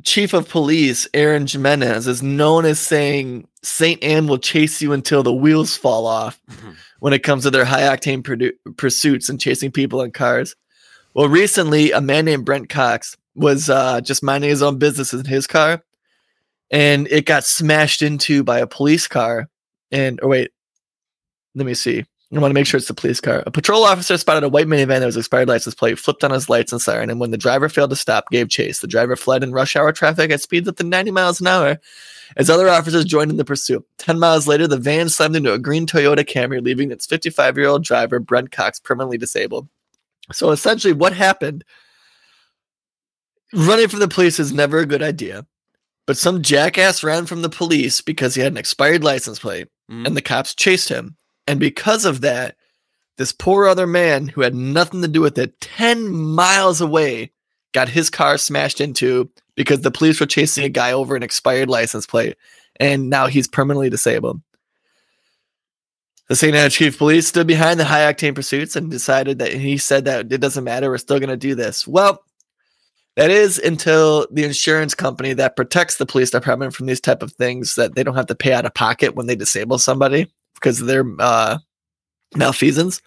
chief 0.04 0.34
of 0.34 0.48
police, 0.48 1.08
Aaron 1.14 1.46
Jimenez, 1.46 2.06
is 2.06 2.22
known 2.22 2.64
as 2.66 2.78
saying 2.78 3.48
St. 3.62 4.02
Ann 4.04 4.26
will 4.26 4.38
chase 4.38 4.82
you 4.82 4.92
until 4.92 5.22
the 5.22 5.32
wheels 5.32 5.76
fall 5.76 6.06
off 6.06 6.38
Mhm. 6.50 6.76
when 7.00 7.12
it 7.14 7.22
comes 7.22 7.44
to 7.44 7.50
their 7.50 7.64
high 7.64 7.82
octane 7.96 8.22
produ- 8.22 8.52
pursuits 8.76 9.28
and 9.30 9.40
chasing 9.40 9.70
people 9.72 10.02
in 10.02 10.10
cars. 10.10 10.54
Well, 11.14 11.28
recently, 11.28 11.92
a 11.92 12.00
man 12.02 12.26
named 12.26 12.44
Brent 12.44 12.68
Cox 12.68 13.16
was 13.34 13.68
uh, 13.70 14.00
just 14.00 14.22
minding 14.22 14.50
his 14.50 14.62
own 14.62 14.78
business 14.78 15.12
in 15.12 15.24
his 15.24 15.46
car, 15.46 15.82
and 16.70 17.08
it 17.08 17.26
got 17.26 17.44
smashed 17.44 18.02
into 18.02 18.44
by 18.44 18.58
a 18.58 18.66
police 18.66 19.08
car. 19.08 19.48
And, 19.90 20.20
or 20.22 20.28
wait, 20.28 20.50
let 21.54 21.66
me 21.66 21.74
see. 21.74 22.04
I 22.32 22.40
want 22.40 22.50
to 22.50 22.54
make 22.54 22.66
sure 22.66 22.78
it's 22.78 22.88
the 22.88 22.94
police 22.94 23.20
car. 23.20 23.44
A 23.46 23.50
patrol 23.50 23.84
officer 23.84 24.18
spotted 24.18 24.42
a 24.42 24.48
white 24.48 24.66
minivan 24.66 24.98
that 24.98 25.06
was 25.06 25.16
expired 25.16 25.48
license 25.48 25.74
plate, 25.74 26.00
flipped 26.00 26.24
on 26.24 26.32
his 26.32 26.48
lights 26.48 26.72
and 26.72 26.82
siren, 26.82 27.10
and 27.10 27.20
when 27.20 27.30
the 27.30 27.38
driver 27.38 27.68
failed 27.68 27.90
to 27.90 27.96
stop, 27.96 28.28
gave 28.30 28.48
chase. 28.48 28.80
The 28.80 28.88
driver 28.88 29.14
fled 29.14 29.44
in 29.44 29.52
rush 29.52 29.76
hour 29.76 29.92
traffic 29.92 30.32
at 30.32 30.40
speeds 30.40 30.66
up 30.66 30.76
to 30.76 30.84
90 30.84 31.12
miles 31.12 31.40
an 31.40 31.46
hour 31.46 31.78
as 32.36 32.50
other 32.50 32.68
officers 32.68 33.04
joined 33.04 33.30
in 33.30 33.36
the 33.36 33.44
pursuit. 33.44 33.86
10 33.98 34.18
miles 34.18 34.48
later, 34.48 34.66
the 34.66 34.78
van 34.78 35.08
slammed 35.08 35.36
into 35.36 35.52
a 35.52 35.58
green 35.58 35.86
Toyota 35.86 36.24
Camry, 36.24 36.60
leaving 36.60 36.90
its 36.90 37.06
55 37.06 37.56
year 37.56 37.68
old 37.68 37.84
driver, 37.84 38.18
Brent 38.18 38.50
Cox, 38.50 38.80
permanently 38.80 39.18
disabled. 39.18 39.68
So 40.32 40.50
essentially, 40.50 40.94
what 40.94 41.12
happened 41.12 41.62
running 43.54 43.88
from 43.88 44.00
the 44.00 44.08
police 44.08 44.38
is 44.38 44.52
never 44.52 44.78
a 44.78 44.86
good 44.86 45.02
idea, 45.02 45.46
but 46.06 46.16
some 46.16 46.42
jackass 46.42 47.02
ran 47.02 47.26
from 47.26 47.42
the 47.42 47.48
police 47.48 48.00
because 48.00 48.34
he 48.34 48.42
had 48.42 48.52
an 48.52 48.58
expired 48.58 49.02
license 49.04 49.38
plate 49.38 49.68
Mhm. 49.90 50.06
and 50.06 50.16
the 50.16 50.22
cops 50.22 50.54
chased 50.54 50.88
him. 50.88 51.16
And 51.46 51.60
because 51.60 52.04
of 52.04 52.20
that, 52.22 52.56
this 53.16 53.32
poor 53.32 53.66
other 53.66 53.86
man 53.86 54.28
who 54.28 54.40
had 54.40 54.54
nothing 54.54 55.02
to 55.02 55.08
do 55.08 55.20
with 55.20 55.38
it, 55.38 55.60
10 55.60 56.10
miles 56.10 56.80
away, 56.80 57.30
got 57.72 57.88
his 57.88 58.10
car 58.10 58.38
smashed 58.38 58.80
into 58.80 59.30
because 59.56 59.80
the 59.80 59.90
police 59.90 60.18
were 60.20 60.26
chasing 60.26 60.64
a 60.64 60.68
guy 60.68 60.92
over 60.92 61.14
an 61.14 61.22
expired 61.22 61.68
license 61.68 62.06
plate. 62.06 62.36
And 62.80 63.08
now 63.08 63.26
he's 63.26 63.46
permanently 63.46 63.88
disabled. 63.88 64.40
The 66.28 66.36
St. 66.36 66.56
Anna 66.56 66.70
Chief 66.70 66.96
Police 66.96 67.28
stood 67.28 67.46
behind 67.46 67.78
the 67.78 67.84
high 67.84 68.10
octane 68.12 68.34
pursuits 68.34 68.74
and 68.76 68.90
decided 68.90 69.38
that 69.38 69.52
he 69.52 69.76
said 69.76 70.06
that 70.06 70.32
it 70.32 70.40
doesn't 70.40 70.64
matter, 70.64 70.88
we're 70.90 70.98
still 70.98 71.20
going 71.20 71.28
to 71.28 71.36
do 71.36 71.54
this. 71.54 71.86
Well, 71.86 72.24
that 73.16 73.30
is 73.30 73.58
until 73.58 74.26
the 74.30 74.44
insurance 74.44 74.94
company 74.94 75.32
that 75.34 75.56
protects 75.56 75.96
the 75.96 76.06
police 76.06 76.30
department 76.30 76.74
from 76.74 76.86
these 76.86 77.00
type 77.00 77.22
of 77.22 77.32
things 77.32 77.74
that 77.76 77.94
they 77.94 78.02
don't 78.02 78.16
have 78.16 78.26
to 78.26 78.34
pay 78.34 78.52
out 78.52 78.66
of 78.66 78.74
pocket 78.74 79.14
when 79.14 79.26
they 79.26 79.36
disable 79.36 79.78
somebody 79.78 80.26
because 80.54 80.80
of 80.80 80.86
their 80.86 81.04
uh, 81.20 81.58
malfeasance. 82.36 83.00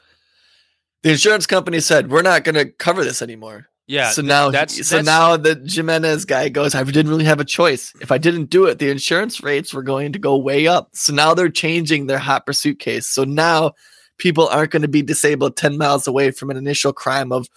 The 1.04 1.12
insurance 1.12 1.46
company 1.46 1.80
said 1.80 2.10
we're 2.10 2.22
not 2.22 2.44
going 2.44 2.56
to 2.56 2.66
cover 2.66 3.04
this 3.04 3.22
anymore. 3.22 3.68
Yeah. 3.90 4.10
so 4.12 4.22
now, 4.22 4.50
that's- 4.50 4.76
so 4.88 4.98
that's- 4.98 5.06
now 5.06 5.38
the 5.38 5.62
Jimenez 5.66 6.26
guy 6.26 6.50
goes. 6.50 6.76
I 6.76 6.84
didn't 6.84 7.08
really 7.10 7.24
have 7.24 7.40
a 7.40 7.46
choice. 7.46 7.94
If 8.02 8.12
I 8.12 8.18
didn't 8.18 8.50
do 8.50 8.66
it, 8.66 8.80
the 8.80 8.90
insurance 8.90 9.42
rates 9.42 9.74
were 9.74 9.84
going 9.84 10.12
to 10.14 10.20
go 10.20 10.36
way 10.38 10.68
up. 10.68 10.90
So 10.94 11.14
now 11.14 11.34
they're 11.34 11.48
changing 11.50 12.08
their 12.08 12.18
hot 12.18 12.46
pursuit 12.46 12.80
case. 12.80 13.08
So 13.08 13.24
now 13.24 13.72
people 14.18 14.48
aren't 14.50 14.72
going 14.72 14.82
to 14.82 14.88
be 14.90 15.02
disabled 15.02 15.56
ten 15.56 15.78
miles 15.78 16.06
away 16.08 16.32
from 16.32 16.50
an 16.50 16.58
initial 16.58 16.92
crime 16.92 17.32
of 17.32 17.48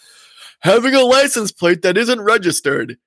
having 0.61 0.95
a 0.95 1.03
license 1.03 1.53
plate 1.53 1.83
that 1.83 1.97
isn't 1.97 2.21
registered. 2.21 2.99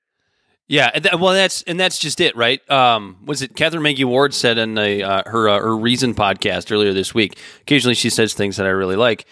Yeah, 0.68 0.98
that, 0.98 1.20
well, 1.20 1.34
that's 1.34 1.62
and 1.64 1.80
that's 1.80 2.00
just 2.00 2.22
it, 2.22 2.36
right? 2.36 2.68
Um, 2.72 3.18
was 3.26 3.42
it 3.42 3.56
Katherine 3.56 3.84
Mangu-Ward 3.84 4.34
said 4.34 4.58
in 4.58 4.78
a, 4.78 5.04
uh, 5.04 5.24
her 5.26 5.50
uh, 5.50 5.60
her 5.60 5.76
Reason 5.76 6.16
podcast 6.16 6.72
earlier 6.72 6.94
this 6.94 7.14
week? 7.14 7.38
Occasionally, 7.62 7.96
she 7.96 8.10
says 8.10 8.34
things 8.34 8.58
that 8.58 8.66
I 8.66 8.70
really 8.70 8.96
like. 8.96 9.26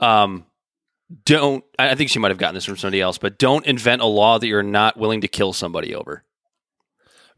Um, 0.00 0.46
don't 1.24 1.64
I 1.78 1.94
think 1.94 2.10
she 2.10 2.18
might 2.18 2.30
have 2.30 2.38
gotten 2.38 2.54
this 2.54 2.64
from 2.64 2.76
somebody 2.76 3.00
else, 3.00 3.18
but 3.18 3.38
don't 3.38 3.66
invent 3.66 4.02
a 4.02 4.06
law 4.06 4.38
that 4.38 4.46
you're 4.46 4.62
not 4.62 4.96
willing 4.96 5.20
to 5.20 5.28
kill 5.28 5.52
somebody 5.52 5.94
over. 5.94 6.24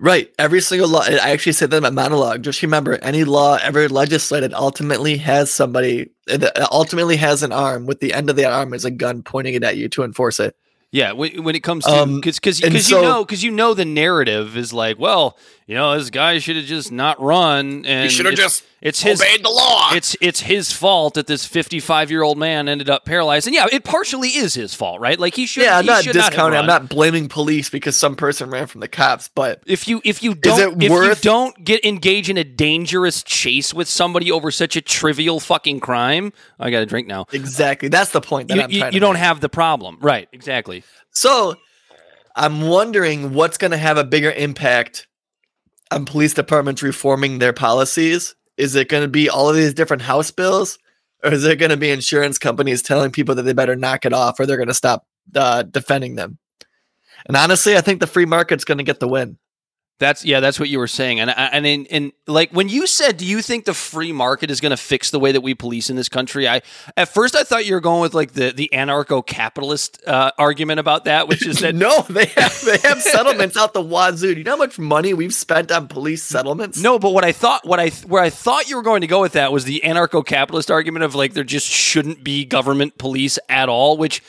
Right. 0.02 0.32
Every 0.38 0.62
single 0.62 0.88
law. 0.88 1.02
I 1.02 1.30
actually 1.30 1.52
said 1.52 1.70
that 1.70 1.76
in 1.76 1.82
my 1.82 1.90
monologue. 1.90 2.42
Just 2.42 2.62
remember, 2.62 2.94
any 3.02 3.22
law 3.24 3.58
ever 3.62 3.86
legislated 3.88 4.54
ultimately 4.54 5.18
has 5.18 5.52
somebody, 5.52 6.08
it 6.26 6.42
ultimately 6.72 7.16
has 7.16 7.42
an 7.42 7.52
arm. 7.52 7.84
With 7.84 8.00
the 8.00 8.14
end 8.14 8.30
of 8.30 8.36
the 8.36 8.46
arm 8.46 8.72
is 8.72 8.86
a 8.86 8.90
gun 8.90 9.22
pointing 9.22 9.52
it 9.54 9.62
at 9.62 9.76
you 9.76 9.90
to 9.90 10.02
enforce 10.02 10.40
it. 10.40 10.56
Yeah, 10.92 11.12
when, 11.12 11.44
when 11.44 11.54
it 11.54 11.62
comes 11.62 11.84
to 11.84 11.90
Um, 11.90 12.16
because 12.16 12.40
because 12.40 12.60
and 12.62 12.74
you 12.74 13.00
know 13.02 13.24
because 13.24 13.44
you 13.44 13.52
know 13.52 13.74
the 13.74 13.84
narrative 13.84 14.56
is 14.56 14.72
like, 14.72 14.98
well, 14.98 15.38
you 15.66 15.76
know, 15.76 15.96
this 15.96 16.10
guy 16.10 16.38
should 16.38 16.56
have 16.56 16.64
just 16.64 16.90
not 16.90 17.20
run, 17.20 17.84
and 17.86 18.08
it's- 18.32 18.62
it's 18.82 19.02
his 19.02 19.20
the 19.20 19.48
law. 19.48 19.90
it's 19.92 20.16
it's 20.20 20.40
his 20.40 20.72
fault 20.72 21.14
that 21.14 21.26
this 21.26 21.44
55 21.44 22.10
year 22.10 22.22
old 22.22 22.38
man 22.38 22.68
ended 22.68 22.88
up 22.88 23.04
paralyzed 23.04 23.46
and 23.46 23.54
yeah 23.54 23.66
it 23.70 23.84
partially 23.84 24.28
is 24.30 24.54
his 24.54 24.74
fault 24.74 25.00
right 25.00 25.18
like 25.18 25.34
he 25.34 25.46
should 25.46 25.64
yeah, 25.64 25.78
I'm 25.78 25.84
he 25.84 25.90
not 25.90 26.04
should 26.04 26.14
have 26.14 26.30
discounting. 26.30 26.58
I'm 26.58 26.66
not 26.66 26.88
blaming 26.88 27.28
police 27.28 27.70
because 27.70 27.96
some 27.96 28.16
person 28.16 28.50
ran 28.50 28.66
from 28.66 28.80
the 28.80 28.88
cops, 28.88 29.28
but 29.34 29.62
if 29.66 29.86
you 29.88 30.00
if 30.04 30.22
you 30.22 30.34
don't 30.34 30.80
it 30.80 30.90
if 30.90 30.90
you 30.90 31.14
don't 31.22 31.64
get 31.64 31.84
engage 31.84 32.30
in 32.30 32.38
a 32.38 32.44
dangerous 32.44 33.22
chase 33.22 33.74
with 33.74 33.88
somebody 33.88 34.30
over 34.32 34.50
such 34.50 34.76
a 34.76 34.80
trivial 34.80 35.40
fucking 35.40 35.80
crime 35.80 36.32
i 36.58 36.70
got 36.70 36.82
a 36.82 36.86
drink 36.86 37.06
now 37.06 37.26
exactly 37.32 37.88
that's 37.88 38.10
the 38.12 38.20
point 38.20 38.48
that 38.48 38.56
you, 38.56 38.62
I'm 38.62 38.70
you, 38.70 38.78
trying 38.78 38.90
to 38.90 38.94
you 38.94 39.00
don't 39.00 39.14
make. 39.14 39.22
have 39.22 39.40
the 39.40 39.48
problem 39.48 39.98
right 40.00 40.28
exactly 40.32 40.82
So 41.12 41.56
I'm 42.36 42.62
wondering 42.62 43.34
what's 43.34 43.58
going 43.58 43.72
to 43.72 43.76
have 43.76 43.98
a 43.98 44.04
bigger 44.04 44.30
impact 44.30 45.06
on 45.90 46.04
police 46.04 46.34
departments 46.34 46.82
reforming 46.82 47.38
their 47.38 47.52
policies. 47.52 48.34
Is 48.60 48.74
it 48.74 48.88
going 48.88 49.02
to 49.02 49.08
be 49.08 49.30
all 49.30 49.48
of 49.48 49.56
these 49.56 49.74
different 49.74 50.02
House 50.02 50.30
bills, 50.30 50.78
or 51.24 51.32
is 51.32 51.44
it 51.44 51.56
going 51.56 51.70
to 51.70 51.76
be 51.76 51.90
insurance 51.90 52.38
companies 52.38 52.82
telling 52.82 53.10
people 53.10 53.34
that 53.34 53.42
they 53.42 53.52
better 53.52 53.76
knock 53.76 54.04
it 54.04 54.12
off 54.12 54.38
or 54.38 54.46
they're 54.46 54.56
going 54.56 54.68
to 54.68 54.74
stop 54.74 55.06
uh, 55.34 55.62
defending 55.62 56.14
them? 56.14 56.38
And 57.26 57.36
honestly, 57.36 57.76
I 57.76 57.80
think 57.80 58.00
the 58.00 58.06
free 58.06 58.26
market's 58.26 58.64
going 58.64 58.78
to 58.78 58.84
get 58.84 59.00
the 59.00 59.08
win. 59.08 59.38
That's 60.00 60.24
yeah 60.24 60.40
that's 60.40 60.58
what 60.58 60.68
you 60.68 60.78
were 60.78 60.88
saying 60.88 61.20
and 61.20 61.30
and 61.30 61.66
and, 61.66 61.86
and 61.90 62.12
like 62.26 62.50
when 62.50 62.68
you 62.68 62.86
said 62.86 63.16
do 63.16 63.24
you 63.24 63.40
think 63.40 63.64
the 63.64 63.74
free 63.74 64.12
market 64.12 64.50
is 64.50 64.60
going 64.60 64.70
to 64.70 64.76
fix 64.76 65.10
the 65.10 65.20
way 65.20 65.32
that 65.32 65.40
we 65.40 65.54
police 65.54 65.88
in 65.88 65.96
this 65.96 66.08
country 66.08 66.48
i 66.48 66.60
at 66.96 67.08
first 67.08 67.36
i 67.36 67.42
thought 67.42 67.64
you 67.64 67.74
were 67.74 67.80
going 67.80 68.02
with 68.02 68.14
like 68.14 68.32
the 68.32 68.52
the 68.52 68.68
anarcho-capitalist 68.72 70.02
uh, 70.06 70.30
argument 70.38 70.80
about 70.80 71.04
that 71.04 71.28
which 71.28 71.46
is 71.46 71.60
that 71.60 71.74
no, 71.80 72.02
they 72.02 72.26
have 72.26 72.60
they 72.62 72.78
have 72.78 73.00
settlements 73.00 73.56
out 73.56 73.72
the 73.72 73.82
wazoo. 73.82 74.34
Do 74.34 74.38
you 74.38 74.44
know 74.44 74.52
how 74.52 74.56
much 74.56 74.78
money 74.78 75.14
we've 75.14 75.34
spent 75.34 75.70
on 75.70 75.88
police 75.88 76.22
settlements? 76.22 76.80
No, 76.80 76.98
but 76.98 77.12
what 77.12 77.24
I 77.24 77.32
thought, 77.32 77.66
what 77.66 77.78
I 77.80 77.90
where 78.06 78.22
I 78.22 78.30
thought 78.30 78.68
you 78.68 78.76
were 78.76 78.82
going 78.82 79.00
to 79.02 79.06
go 79.06 79.20
with 79.20 79.32
that 79.32 79.52
was 79.52 79.64
the 79.64 79.80
anarcho-capitalist 79.84 80.70
argument 80.70 81.04
of 81.04 81.14
like 81.14 81.34
there 81.34 81.44
just 81.44 81.66
shouldn't 81.66 82.24
be 82.24 82.44
government 82.44 82.98
police 82.98 83.38
at 83.48 83.68
all. 83.68 83.96
Which, 83.96 84.22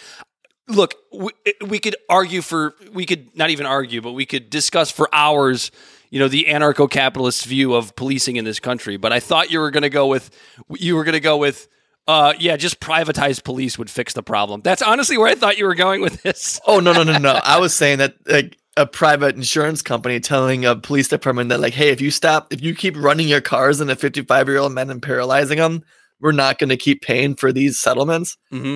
look, 0.71 0.95
we, 1.11 1.31
we 1.67 1.79
could 1.79 1.95
argue 2.09 2.41
for, 2.41 2.75
we 2.93 3.05
could 3.05 3.35
not 3.35 3.49
even 3.49 3.65
argue, 3.65 4.01
but 4.01 4.13
we 4.13 4.25
could 4.25 4.49
discuss 4.49 4.91
for 4.91 5.09
hours. 5.13 5.71
You 6.09 6.19
know 6.19 6.27
the 6.27 6.45
anarcho-capitalist 6.49 7.45
view 7.45 7.73
of 7.73 7.95
policing 7.95 8.35
in 8.35 8.43
this 8.43 8.59
country. 8.59 8.97
But 8.97 9.13
I 9.13 9.21
thought 9.21 9.49
you 9.49 9.59
were 9.59 9.71
going 9.71 9.83
to 9.83 9.89
go 9.89 10.07
with, 10.07 10.29
you 10.69 10.95
were 10.97 11.05
going 11.05 11.13
to 11.13 11.21
go 11.21 11.37
with. 11.37 11.69
Uh, 12.07 12.33
yeah, 12.39 12.57
just 12.57 12.81
privatized 12.81 13.43
police 13.43 13.77
would 13.77 13.89
fix 13.89 14.13
the 14.13 14.23
problem. 14.23 14.59
That's 14.61 14.81
honestly 14.81 15.17
where 15.17 15.27
I 15.27 15.35
thought 15.35 15.57
you 15.57 15.65
were 15.65 15.75
going 15.75 16.01
with 16.01 16.21
this. 16.23 16.59
Oh 16.65 16.79
no 16.79 16.91
no 16.91 17.03
no 17.03 17.17
no! 17.17 17.39
I 17.43 17.59
was 17.59 17.73
saying 17.73 17.99
that 17.99 18.15
like 18.25 18.57
a 18.75 18.85
private 18.85 19.35
insurance 19.35 19.81
company 19.81 20.19
telling 20.19 20.65
a 20.65 20.75
police 20.75 21.07
department 21.07 21.49
that 21.49 21.61
like, 21.61 21.75
hey, 21.75 21.89
if 21.89 22.01
you 22.01 22.11
stop, 22.11 22.51
if 22.51 22.61
you 22.61 22.75
keep 22.75 22.97
running 22.97 23.29
your 23.29 23.39
cars 23.39 23.79
into 23.79 23.95
fifty-five 23.95 24.47
year 24.47 24.57
old 24.57 24.73
men 24.73 24.89
and 24.89 25.01
paralyzing 25.01 25.59
them, 25.59 25.83
we're 26.19 26.31
not 26.33 26.57
going 26.57 26.69
to 26.69 26.77
keep 26.77 27.03
paying 27.03 27.35
for 27.35 27.53
these 27.53 27.79
settlements. 27.79 28.35
Mm 28.51 28.61
hmm 28.61 28.75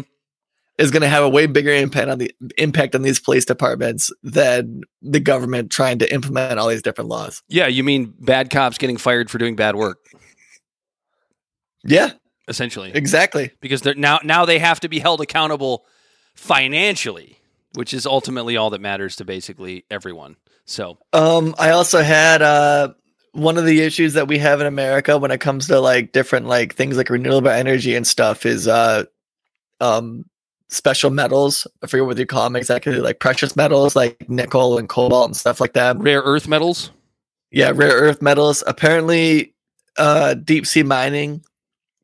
is 0.78 0.92
going 0.92 1.02
to 1.02 1.08
have 1.08 1.24
a 1.24 1.30
way 1.30 1.46
bigger 1.46 1.72
impact 1.72 2.10
on 2.10 2.18
the 2.20 2.34
impact 2.58 2.96
on 2.96 3.02
these 3.02 3.20
police 3.20 3.46
departments 3.46 4.12
than 4.24 4.82
the 5.02 5.20
government 5.20 5.72
trying 5.72 6.00
to 6.00 6.14
implement 6.14 6.60
all 6.60 6.68
these 6.68 6.82
different 6.82 7.10
laws. 7.10 7.42
Yeah, 7.48 7.68
you 7.68 7.84
mean 7.84 8.14
bad 8.20 8.50
cops 8.50 8.78
getting 8.78 8.98
fired 8.98 9.30
for 9.32 9.38
doing 9.38 9.56
bad 9.56 9.76
work, 9.76 10.00
Yeah, 11.84 12.12
essentially, 12.48 12.92
exactly. 12.94 13.52
because 13.62 13.82
they're 13.82 13.96
now 13.96 14.20
now 14.24 14.46
they 14.46 14.60
have 14.60 14.80
to 14.82 14.90
be 14.90 15.00
held 15.00 15.22
accountable 15.22 15.86
financially, 16.36 17.40
which 17.76 17.94
is 17.94 18.06
ultimately 18.06 18.58
all 18.58 18.70
that 18.72 18.82
matters 18.82 19.16
to 19.18 19.26
basically 19.26 19.86
everyone. 19.92 20.36
So 20.66 20.98
Um, 21.14 21.56
I 21.60 21.70
also 21.70 22.02
had 22.02 22.42
uh 22.42 22.90
one 23.34 23.58
of 23.58 23.66
the 23.66 23.82
issues 23.82 24.14
that 24.14 24.28
we 24.28 24.38
have 24.40 24.62
in 24.62 24.68
America 24.68 25.18
when 25.18 25.30
it 25.32 25.40
comes 25.42 25.68
to 25.68 25.80
like 25.80 26.12
different 26.12 26.48
like 26.48 26.74
things 26.76 26.98
like 26.98 27.10
renewable 27.10 27.50
energy 27.50 27.96
and 27.96 28.08
stuff 28.08 28.46
is 28.46 28.68
uh 28.68 29.04
um 29.80 30.26
special 30.70 31.10
metals. 31.10 31.68
I 31.84 31.88
forget 31.88 32.06
what 32.06 32.18
you 32.18 32.26
call 32.26 32.44
them 32.44 32.56
exactly, 32.56 32.96
like 33.00 33.20
precious 33.20 33.56
metals 33.56 33.96
like 33.96 34.30
nickel 34.30 34.78
and 34.78 34.90
cobalt 34.90 35.28
and 35.28 35.38
stuff 35.38 35.60
like 35.60 35.74
that. 35.74 35.98
rare 36.00 36.22
earth 36.22 36.48
metals. 36.48 36.92
Yeah, 37.52 37.72
rare 37.74 37.96
earth 37.96 38.22
metals. 38.22 38.64
Apparently, 38.68 39.54
uh, 39.98 40.34
deep 40.34 40.66
sea 40.66 40.84
mining 40.84 41.44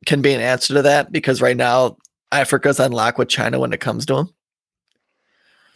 can 0.06 0.22
be 0.22 0.32
an 0.32 0.40
answer 0.40 0.74
to 0.74 0.82
that 0.82 1.12
because 1.12 1.42
right 1.42 1.56
now 1.56 1.96
Africa's 2.30 2.80
on 2.80 2.92
lock 2.92 3.18
with 3.18 3.28
China 3.28 3.58
when 3.58 3.72
it 3.72 3.80
comes 3.80 4.06
to 4.06 4.14
them. 4.14 4.34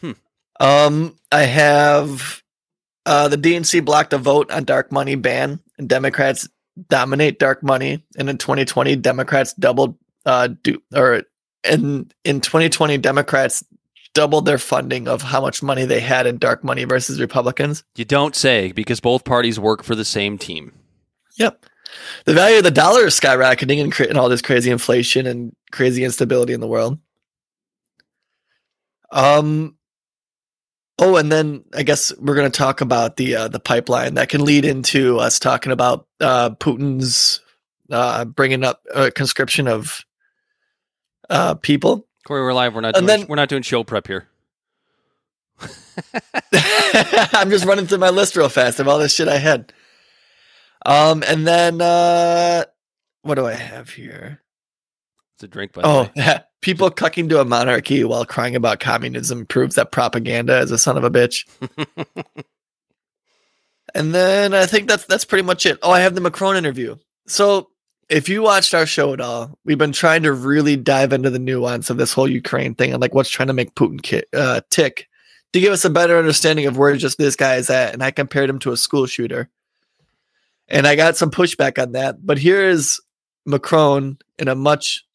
Hmm. 0.01 0.11
Um, 0.59 1.15
I 1.31 1.43
have 1.43 2.41
uh, 3.05 3.27
the 3.27 3.37
DNC 3.37 3.85
blocked 3.85 4.13
a 4.13 4.17
vote 4.17 4.51
on 4.51 4.63
dark 4.63 4.91
money 4.91 5.15
ban, 5.15 5.59
and 5.77 5.87
Democrats 5.87 6.47
dominate 6.89 7.39
dark 7.39 7.63
money. 7.63 8.03
And 8.17 8.29
in 8.29 8.37
2020, 8.37 8.95
Democrats 8.97 9.53
doubled 9.53 9.97
uh, 10.25 10.49
do 10.63 10.81
or 10.93 11.23
in 11.69 12.11
in 12.23 12.41
2020, 12.41 12.97
Democrats 12.97 13.63
doubled 14.13 14.45
their 14.45 14.57
funding 14.57 15.07
of 15.07 15.21
how 15.21 15.39
much 15.39 15.61
money 15.61 15.85
they 15.85 15.99
had 15.99 16.25
in 16.25 16.37
dark 16.37 16.63
money 16.63 16.85
versus 16.85 17.19
Republicans. 17.19 17.83
You 17.95 18.05
don't 18.05 18.35
say 18.35 18.71
because 18.71 18.99
both 18.99 19.25
parties 19.25 19.59
work 19.59 19.83
for 19.83 19.93
the 19.93 20.05
same 20.05 20.37
team. 20.37 20.73
Yep. 21.37 21.65
The 22.25 22.33
value 22.33 22.57
of 22.57 22.63
the 22.63 22.71
dollar 22.71 23.05
is 23.05 23.19
skyrocketing 23.19 23.81
and 23.81 23.91
creating 23.91 24.17
all 24.17 24.27
this 24.27 24.41
crazy 24.41 24.71
inflation 24.71 25.27
and 25.27 25.55
crazy 25.71 26.03
instability 26.03 26.53
in 26.53 26.61
the 26.61 26.67
world. 26.67 26.99
Um. 29.11 29.75
Oh, 30.99 31.15
and 31.15 31.31
then 31.31 31.63
I 31.75 31.83
guess 31.83 32.11
we're 32.17 32.33
going 32.33 32.51
to 32.51 32.57
talk 32.57 32.81
about 32.81 33.17
the 33.17 33.35
uh, 33.35 33.47
the 33.49 33.59
pipeline 33.59 34.15
that 34.15 34.29
can 34.29 34.43
lead 34.43 34.65
into 34.65 35.19
us 35.19 35.37
talking 35.37 35.71
about 35.71 36.07
uh, 36.19 36.49
Putin's 36.49 37.39
uh, 37.91 38.25
bringing 38.25 38.63
up 38.63 38.81
a 38.95 39.11
conscription 39.11 39.67
of 39.67 40.03
uh, 41.29 41.55
people. 41.55 42.07
Corey, 42.25 42.41
we're 42.41 42.53
live. 42.53 42.73
We're 42.75 42.81
not 42.81 42.97
And 42.97 43.07
doing, 43.07 43.19
then- 43.21 43.27
we're 43.27 43.35
not 43.37 43.49
doing 43.49 43.61
show 43.63 43.83
prep 43.83 44.07
here. 44.07 44.27
I'm 46.53 47.49
just 47.49 47.65
running 47.65 47.87
through 47.87 47.97
my 47.99 48.09
list 48.09 48.35
real 48.35 48.49
fast 48.49 48.79
of 48.79 48.87
all 48.87 48.99
this 48.99 49.13
shit 49.13 49.27
I 49.27 49.37
had. 49.37 49.73
Um, 50.85 51.23
and 51.27 51.47
then 51.47 51.81
uh, 51.81 52.65
what 53.23 53.35
do 53.35 53.45
I 53.45 53.53
have 53.53 53.89
here? 53.89 54.41
It's 55.35 55.43
a 55.43 55.47
drink, 55.47 55.73
by 55.73 55.81
the 55.81 55.87
Oh, 55.87 56.09
way. 56.15 56.39
people 56.61 56.89
cucking 56.91 57.29
to 57.29 57.39
a 57.41 57.45
monarchy 57.45 58.03
while 58.03 58.25
crying 58.25 58.55
about 58.55 58.79
communism 58.79 59.45
proves 59.45 59.75
that 59.75 59.91
propaganda 59.91 60.59
is 60.59 60.71
a 60.71 60.77
son 60.77 60.97
of 60.97 61.03
a 61.03 61.09
bitch. 61.11 61.45
and 63.95 64.13
then 64.13 64.53
I 64.53 64.65
think 64.65 64.87
that's 64.87 65.05
that's 65.05 65.25
pretty 65.25 65.43
much 65.43 65.65
it. 65.65 65.77
Oh, 65.81 65.91
I 65.91 65.99
have 66.01 66.15
the 66.15 66.21
Macron 66.21 66.55
interview. 66.55 66.95
So 67.27 67.69
if 68.09 68.29
you 68.29 68.41
watched 68.41 68.73
our 68.73 68.85
show 68.85 69.13
at 69.13 69.21
all, 69.21 69.57
we've 69.65 69.77
been 69.77 69.91
trying 69.91 70.23
to 70.23 70.31
really 70.33 70.77
dive 70.77 71.13
into 71.13 71.29
the 71.29 71.39
nuance 71.39 71.89
of 71.89 71.97
this 71.97 72.13
whole 72.13 72.27
Ukraine 72.29 72.73
thing 72.75 72.91
and 72.93 73.01
like 73.01 73.13
what's 73.13 73.29
trying 73.29 73.47
to 73.47 73.53
make 73.53 73.75
Putin 73.75 74.01
ki- 74.01 74.23
uh, 74.33 74.61
tick 74.69 75.07
to 75.53 75.59
give 75.59 75.73
us 75.73 75.85
a 75.85 75.89
better 75.89 76.17
understanding 76.17 76.65
of 76.65 76.77
where 76.77 76.95
just 76.95 77.17
this 77.17 77.35
guy 77.35 77.55
is 77.55 77.69
at. 77.69 77.93
And 77.93 78.03
I 78.03 78.11
compared 78.11 78.49
him 78.49 78.59
to 78.59 78.71
a 78.71 78.77
school 78.77 79.05
shooter. 79.07 79.49
And 80.67 80.85
I 80.85 80.95
got 80.95 81.17
some 81.17 81.31
pushback 81.31 81.81
on 81.81 81.93
that. 81.93 82.25
But 82.25 82.37
here 82.37 82.61
is 82.63 82.99
Macron 83.45 84.17
in 84.37 84.47
a 84.47 84.55
much 84.55 85.05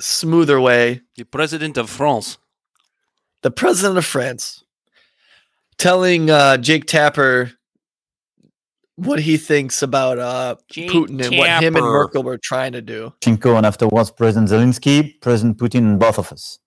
smoother 0.00 0.60
way 0.60 1.02
The 1.16 1.24
president 1.24 1.76
of 1.76 1.90
France. 1.90 2.38
the 3.42 3.50
president 3.50 3.98
of 3.98 4.04
France 4.04 4.64
telling 5.78 6.30
uh, 6.30 6.56
Jake 6.56 6.86
Tapper 6.86 7.52
what 9.06 9.20
he 9.20 9.36
thinks 9.36 9.82
about 9.82 10.18
uh, 10.18 10.56
Putin 10.72 11.24
and 11.24 11.36
what 11.36 11.62
him 11.62 11.76
and 11.76 11.84
Merkel 11.84 12.22
were 12.22 12.38
trying 12.38 12.72
to 12.72 12.82
do. 12.82 13.12
Poroshenko 13.20 13.56
and 13.56 13.66
afterwards 13.66 14.10
President 14.10 14.50
Zelensky, 14.50 15.20
President 15.20 15.58
Putin, 15.58 15.78
and 15.78 15.98
both 15.98 16.18
of 16.18 16.32
us. 16.32 16.58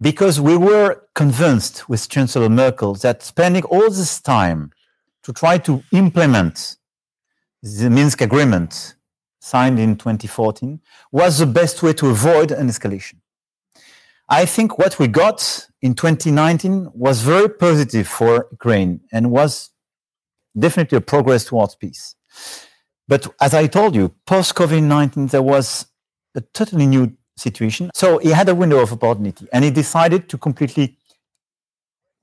Because 0.00 0.40
we 0.40 0.56
were 0.56 1.02
convinced 1.14 1.88
with 1.88 2.08
Chancellor 2.08 2.48
Merkel 2.48 2.94
that 2.96 3.22
spending 3.22 3.64
all 3.64 3.90
this 3.90 4.20
time 4.20 4.70
to 5.22 5.32
try 5.32 5.58
to 5.58 5.82
implement 5.92 6.76
the 7.62 7.88
Minsk 7.88 8.20
agreement 8.20 8.94
signed 9.40 9.78
in 9.78 9.96
2014 9.96 10.80
was 11.12 11.38
the 11.38 11.46
best 11.46 11.82
way 11.82 11.92
to 11.94 12.08
avoid 12.08 12.50
an 12.50 12.68
escalation. 12.68 13.16
I 14.28 14.46
think 14.46 14.78
what 14.78 14.98
we 14.98 15.06
got 15.06 15.68
in 15.82 15.94
2019 15.94 16.90
was 16.94 17.20
very 17.20 17.48
positive 17.48 18.08
for 18.08 18.48
Ukraine 18.50 19.00
and 19.12 19.30
was 19.30 19.70
definitely 20.58 20.98
a 20.98 21.00
progress 21.00 21.44
towards 21.44 21.74
peace. 21.74 22.14
But 23.06 23.26
as 23.40 23.54
I 23.54 23.66
told 23.66 23.94
you, 23.94 24.14
post 24.26 24.54
COVID 24.54 24.82
19, 24.82 25.26
there 25.28 25.42
was 25.42 25.86
a 26.34 26.40
totally 26.40 26.86
new 26.86 27.12
situation. 27.36 27.90
So 27.94 28.18
he 28.18 28.30
had 28.30 28.48
a 28.48 28.54
window 28.54 28.80
of 28.80 28.92
opportunity 28.92 29.46
and 29.52 29.64
he 29.64 29.70
decided 29.70 30.28
to 30.30 30.38
completely 30.38 30.96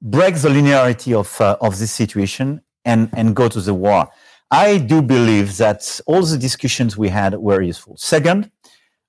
break 0.01 0.35
the 0.35 0.49
linearity 0.49 1.13
of, 1.13 1.39
uh, 1.39 1.57
of 1.61 1.77
this 1.77 1.91
situation 1.91 2.61
and, 2.85 3.09
and 3.13 3.35
go 3.35 3.47
to 3.47 3.61
the 3.61 3.73
war. 3.73 4.09
I 4.49 4.79
do 4.79 5.01
believe 5.01 5.57
that 5.57 6.01
all 6.07 6.23
the 6.23 6.37
discussions 6.37 6.97
we 6.97 7.09
had 7.09 7.35
were 7.35 7.61
useful. 7.61 7.95
Second, 7.97 8.51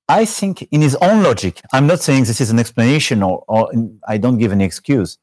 I 0.08 0.24
think 0.24 0.62
in 0.70 0.82
his 0.82 0.94
own 0.96 1.22
logic, 1.22 1.60
I'm 1.72 1.86
not 1.86 2.00
saying 2.00 2.24
this 2.24 2.40
is 2.40 2.50
an 2.50 2.58
explanation 2.58 3.22
or, 3.22 3.44
or 3.48 3.72
I 4.06 4.18
don't 4.18 4.38
give 4.38 4.52
any 4.52 4.64
excuse, 4.64 5.18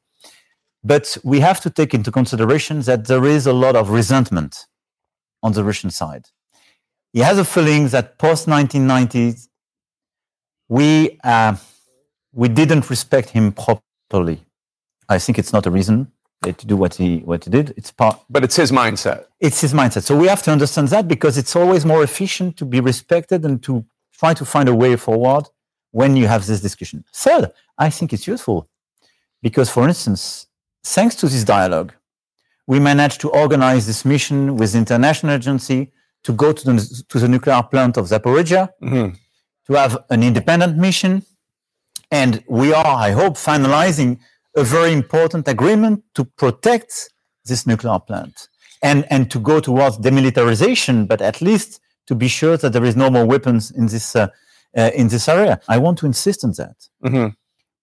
but 0.82 1.16
we 1.22 1.40
have 1.40 1.60
to 1.60 1.70
take 1.70 1.94
into 1.94 2.10
consideration 2.10 2.80
that 2.82 3.06
there 3.06 3.24
is 3.24 3.46
a 3.46 3.52
lot 3.52 3.76
of 3.76 3.90
resentment 3.90 4.66
on 5.42 5.52
the 5.52 5.64
Russian 5.64 5.90
side. 5.90 6.26
He 7.12 7.20
has 7.20 7.38
a 7.38 7.44
feeling 7.44 7.88
that 7.88 8.18
post 8.18 8.46
1990s, 8.46 9.48
we 10.68 11.18
uh, 11.24 11.56
we 12.32 12.48
didn't 12.48 12.88
respect 12.88 13.30
him 13.30 13.52
properly. 13.52 14.40
I 15.08 15.18
think 15.18 15.38
it's 15.38 15.52
not 15.52 15.66
a 15.66 15.70
reason 15.70 16.12
to 16.44 16.66
do 16.66 16.76
what 16.76 16.94
he 16.94 17.18
what 17.18 17.44
he 17.44 17.50
did. 17.50 17.74
It's 17.76 17.90
part. 17.90 18.20
But 18.30 18.44
it's 18.44 18.56
his 18.56 18.70
mindset. 18.70 19.26
It's 19.40 19.60
his 19.60 19.74
mindset. 19.74 20.04
So 20.04 20.16
we 20.16 20.28
have 20.28 20.42
to 20.44 20.52
understand 20.52 20.88
that 20.88 21.08
because 21.08 21.36
it's 21.36 21.56
always 21.56 21.84
more 21.84 22.02
efficient 22.02 22.56
to 22.58 22.64
be 22.64 22.80
respected 22.80 23.44
and 23.44 23.62
to 23.64 23.84
try 24.12 24.34
to 24.34 24.44
find 24.44 24.68
a 24.68 24.74
way 24.74 24.96
forward 24.96 25.48
when 25.90 26.16
you 26.16 26.28
have 26.28 26.46
this 26.46 26.60
discussion. 26.60 27.04
Third, 27.12 27.52
I 27.76 27.90
think 27.90 28.12
it's 28.12 28.26
useful 28.26 28.68
because, 29.42 29.68
for 29.70 29.88
instance, 29.88 30.46
thanks 30.84 31.14
to 31.16 31.28
this 31.28 31.44
dialogue, 31.44 31.92
we 32.66 32.78
managed 32.80 33.20
to 33.22 33.28
organize 33.30 33.86
this 33.86 34.04
mission 34.04 34.56
with 34.56 34.72
the 34.72 34.78
international 34.78 35.32
agency 35.32 35.92
to 36.22 36.32
go 36.32 36.52
to 36.52 36.64
the, 36.64 37.04
to 37.08 37.18
the 37.18 37.28
nuclear 37.28 37.62
plant 37.62 37.96
of 37.96 38.06
Zaporizhia, 38.06 38.68
Mhm. 38.82 39.16
to 39.66 39.72
have 39.74 39.98
an 40.10 40.22
independent 40.22 40.76
mission. 40.76 41.24
And 42.10 42.42
we 42.48 42.72
are, 42.74 42.86
I 43.08 43.12
hope, 43.12 43.36
finalizing 43.36 44.18
a 44.56 44.64
very 44.64 44.92
important 44.92 45.48
agreement 45.48 46.02
to 46.14 46.24
protect 46.24 47.10
this 47.44 47.66
nuclear 47.66 47.98
plant 48.00 48.48
and, 48.82 49.06
and 49.10 49.30
to 49.30 49.38
go 49.40 49.60
towards 49.60 49.98
demilitarization, 49.98 51.06
but 51.06 51.20
at 51.22 51.40
least 51.40 51.80
to 52.06 52.14
be 52.14 52.28
sure 52.28 52.56
that 52.56 52.72
there 52.72 52.84
is 52.84 52.96
no 52.96 53.10
more 53.10 53.24
weapons 53.24 53.70
in 53.70 53.86
this, 53.86 54.16
uh, 54.16 54.26
uh, 54.76 54.90
in 54.94 55.08
this 55.08 55.28
area. 55.28 55.60
I 55.68 55.78
want 55.78 55.98
to 55.98 56.06
insist 56.06 56.44
on 56.44 56.52
that. 56.56 56.76
Mhm. 57.04 57.34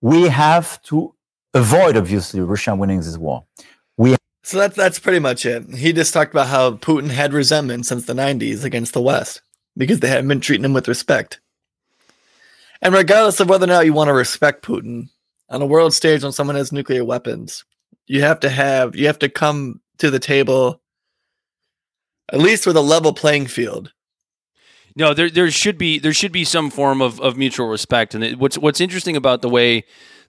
We 0.01 0.23
have 0.29 0.81
to 0.83 1.13
avoid, 1.57 1.97
obviously, 1.97 2.39
Russia 2.41 2.75
winning 2.75 2.99
this 2.99 3.17
war. 3.17 3.45
We 3.97 4.15
So 4.43 4.57
that's 4.57 4.75
that's 4.75 4.99
pretty 4.99 5.19
much 5.19 5.45
it. 5.45 5.73
He 5.73 5.93
just 5.93 6.13
talked 6.13 6.31
about 6.31 6.47
how 6.47 6.71
Putin 6.71 7.09
had 7.09 7.33
resentment 7.33 7.85
since 7.85 8.05
the 8.05 8.13
'90s 8.13 8.63
against 8.63 8.93
the 8.93 9.01
West 9.01 9.41
because 9.75 9.99
they 9.99 10.07
hadn't 10.07 10.27
been 10.27 10.41
treating 10.41 10.65
him 10.65 10.73
with 10.73 10.87
respect. 10.87 11.39
And 12.81 12.93
regardless 12.93 13.39
of 13.39 13.49
whether 13.49 13.65
or 13.65 13.67
not 13.67 13.85
you 13.85 13.93
want 13.93 14.07
to 14.07 14.13
respect 14.13 14.65
Putin 14.65 15.09
on 15.49 15.61
a 15.61 15.65
world 15.65 15.93
stage 15.93 16.23
when 16.23 16.31
someone 16.31 16.55
has 16.55 16.71
nuclear 16.71 17.03
weapons, 17.03 17.65
you 18.05 18.21
have 18.21 18.39
to 18.41 18.49
have 18.49 18.95
you 18.95 19.07
have 19.07 19.19
to 19.19 19.29
come 19.29 19.81
to 19.97 20.11
the 20.11 20.19
table 20.19 20.81
at 22.31 22.39
least 22.39 22.67
with 22.67 22.75
a 22.75 22.81
level 22.81 23.13
playing 23.13 23.47
field. 23.47 23.93
No, 24.95 25.13
there 25.13 25.29
there 25.29 25.49
should 25.51 25.77
be 25.77 25.99
there 25.99 26.13
should 26.13 26.31
be 26.31 26.43
some 26.43 26.69
form 26.69 27.01
of, 27.01 27.21
of 27.21 27.37
mutual 27.37 27.67
respect. 27.67 28.15
And 28.15 28.23
it, 28.23 28.39
what's 28.39 28.57
what's 28.57 28.81
interesting 28.81 29.15
about 29.15 29.41
the 29.41 29.49
way 29.49 29.85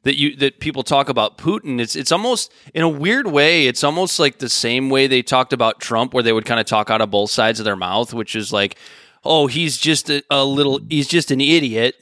that 0.09 0.17
you 0.17 0.35
that 0.37 0.59
people 0.59 0.83
talk 0.83 1.11
about 1.11 1.37
Putin, 1.37 1.79
it's 1.79 1.95
it's 1.95 2.11
almost 2.11 2.51
in 2.73 2.83
a 2.83 2.89
weird 2.89 3.27
way, 3.27 3.67
it's 3.67 3.85
almost 3.85 4.19
like 4.19 4.39
the 4.39 4.49
same 4.49 4.89
way 4.89 5.07
they 5.07 5.21
talked 5.21 5.53
about 5.53 5.81
Trump, 5.81 6.15
where 6.15 6.23
they 6.23 6.33
would 6.33 6.47
kind 6.47 6.59
of 6.59 6.65
talk 6.65 6.89
out 6.89 7.03
of 7.03 7.11
both 7.11 7.31
sides 7.31 7.61
of 7.61 7.67
their 7.67 7.77
mouth, 7.77 8.15
which 8.15 8.35
is 8.35 8.51
like, 8.51 8.79
oh, 9.23 9.49
he's 9.49 9.77
just 9.77 10.09
a, 10.09 10.25
a 10.31 10.43
little, 10.47 10.81
he's 10.89 11.09
just 11.09 11.31
an 11.31 11.43
idiot. 11.43 11.95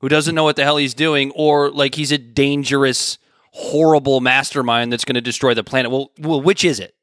who 0.00 0.08
doesn't 0.08 0.34
know 0.34 0.44
what 0.44 0.56
the 0.56 0.64
hell 0.64 0.78
he's 0.78 0.94
doing, 0.94 1.30
or 1.34 1.70
like 1.70 1.96
he's 1.96 2.12
a 2.12 2.18
dangerous, 2.18 3.18
horrible 3.52 4.22
mastermind 4.22 4.90
that's 4.90 5.04
going 5.04 5.14
to 5.16 5.20
destroy 5.20 5.52
the 5.52 5.62
planet. 5.62 5.90
Well, 5.90 6.12
well, 6.18 6.40
which 6.40 6.64
is 6.64 6.80
it? 6.80 6.94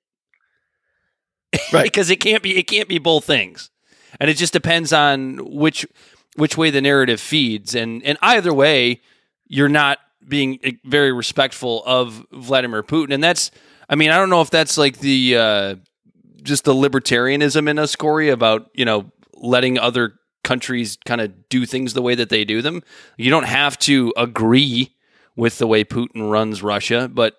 Right. 1.72 1.84
because 1.84 2.10
it 2.10 2.18
can't 2.20 2.42
be 2.42 2.58
it 2.58 2.64
can't 2.68 2.90
be 2.90 2.98
both 2.98 3.26
things, 3.26 3.70
and 4.20 4.28
it 4.28 4.38
just 4.38 4.54
depends 4.54 4.92
on 4.92 5.38
which 5.38 5.86
which 6.36 6.58
way 6.58 6.72
the 6.72 6.82
narrative 6.82 7.20
feeds, 7.22 7.76
and 7.76 8.04
and 8.04 8.18
either 8.24 8.52
way, 8.54 9.02
you're 9.50 9.68
not 9.68 9.98
being 10.26 10.60
eh, 10.64 10.72
very 10.86 11.12
respectful 11.12 11.84
of 11.86 12.26
Vladimir 12.32 12.84
Putin, 12.84 13.14
and 13.14 13.24
that's 13.24 13.52
I 13.90 13.96
mean 13.96 14.12
I 14.12 14.18
don't 14.18 14.30
know 14.30 14.42
if 14.42 14.50
that's 14.50 14.78
like 14.78 15.00
the 15.00 15.36
uh, 15.36 15.76
just 16.42 16.64
the 16.64 16.74
libertarianism 16.74 17.68
in 17.68 17.78
us, 17.78 17.96
Corey, 17.98 18.30
about 18.30 18.70
you 18.74 18.86
know 18.86 19.12
letting 19.34 19.78
other 19.78 20.14
countries 20.44 20.98
kind 21.06 21.20
of 21.20 21.50
do 21.50 21.66
things 21.66 21.94
the 21.94 22.02
way 22.02 22.16
that 22.16 22.30
they 22.30 22.46
do 22.46 22.62
them. 22.62 22.82
You 23.18 23.30
don't 23.30 23.48
have 23.48 23.78
to 23.80 24.14
agree 24.16 24.96
with 25.36 25.58
the 25.58 25.68
way 25.68 25.84
Putin 25.84 26.30
runs 26.32 26.64
Russia, 26.64 27.10
but 27.12 27.36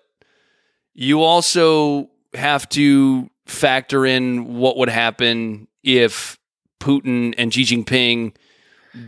you 0.93 1.21
also 1.21 2.09
have 2.33 2.67
to 2.69 3.29
factor 3.45 4.05
in 4.05 4.55
what 4.55 4.77
would 4.77 4.89
happen 4.89 5.67
if 5.83 6.37
Putin 6.79 7.33
and 7.37 7.53
Xi 7.53 7.63
Jinping 7.63 8.33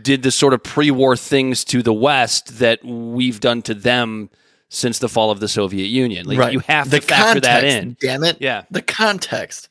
did 0.02 0.22
the 0.22 0.30
sort 0.30 0.54
of 0.54 0.62
pre-war 0.62 1.16
things 1.16 1.64
to 1.64 1.82
the 1.82 1.92
West 1.92 2.58
that 2.58 2.84
we've 2.84 3.40
done 3.40 3.62
to 3.62 3.74
them 3.74 4.30
since 4.68 4.98
the 4.98 5.08
fall 5.08 5.30
of 5.30 5.40
the 5.40 5.48
Soviet 5.48 5.86
Union. 5.86 6.26
Like 6.26 6.52
you 6.52 6.60
have 6.60 6.90
the 6.90 7.00
to 7.00 7.06
factor 7.06 7.40
that 7.40 7.64
in. 7.64 7.96
Damn 8.00 8.24
it. 8.24 8.38
Yeah. 8.40 8.64
The 8.70 8.82
context. 8.82 9.68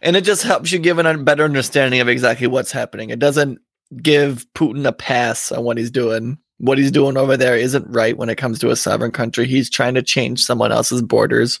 And 0.00 0.16
it 0.16 0.24
just 0.24 0.42
helps 0.42 0.72
you 0.72 0.78
give 0.78 0.98
a 0.98 1.18
better 1.18 1.44
understanding 1.44 2.00
of 2.00 2.08
exactly 2.08 2.46
what's 2.46 2.72
happening. 2.72 3.10
It 3.10 3.18
doesn't 3.18 3.58
give 4.00 4.46
Putin 4.54 4.86
a 4.86 4.92
pass 4.92 5.52
on 5.52 5.64
what 5.64 5.76
he's 5.76 5.90
doing. 5.90 6.38
What 6.58 6.78
he's 6.78 6.90
doing 6.90 7.16
over 7.16 7.36
there 7.36 7.56
isn't 7.56 7.86
right 7.88 8.16
when 8.16 8.28
it 8.28 8.36
comes 8.36 8.58
to 8.60 8.70
a 8.70 8.76
sovereign 8.76 9.10
country. 9.12 9.46
He's 9.46 9.68
trying 9.70 9.94
to 9.94 10.02
change 10.02 10.42
someone 10.44 10.72
else's 10.72 11.02
borders. 11.02 11.60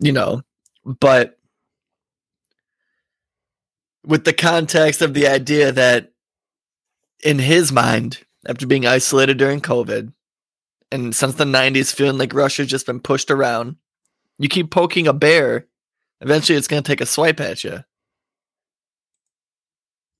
You 0.00 0.12
know, 0.12 0.42
but 0.84 1.37
with 4.04 4.24
the 4.24 4.32
context 4.32 5.02
of 5.02 5.14
the 5.14 5.26
idea 5.26 5.72
that 5.72 6.12
in 7.24 7.38
his 7.38 7.72
mind, 7.72 8.24
after 8.46 8.66
being 8.66 8.86
isolated 8.86 9.38
during 9.38 9.60
COVID, 9.60 10.12
and 10.90 11.14
since 11.14 11.34
the 11.34 11.44
90s, 11.44 11.94
feeling 11.94 12.18
like 12.18 12.32
Russia's 12.32 12.68
just 12.68 12.86
been 12.86 13.00
pushed 13.00 13.30
around, 13.30 13.76
you 14.38 14.48
keep 14.48 14.70
poking 14.70 15.06
a 15.06 15.12
bear, 15.12 15.66
eventually 16.20 16.56
it's 16.56 16.68
going 16.68 16.82
to 16.82 16.86
take 16.86 17.00
a 17.00 17.06
swipe 17.06 17.40
at 17.40 17.64
you. 17.64 17.84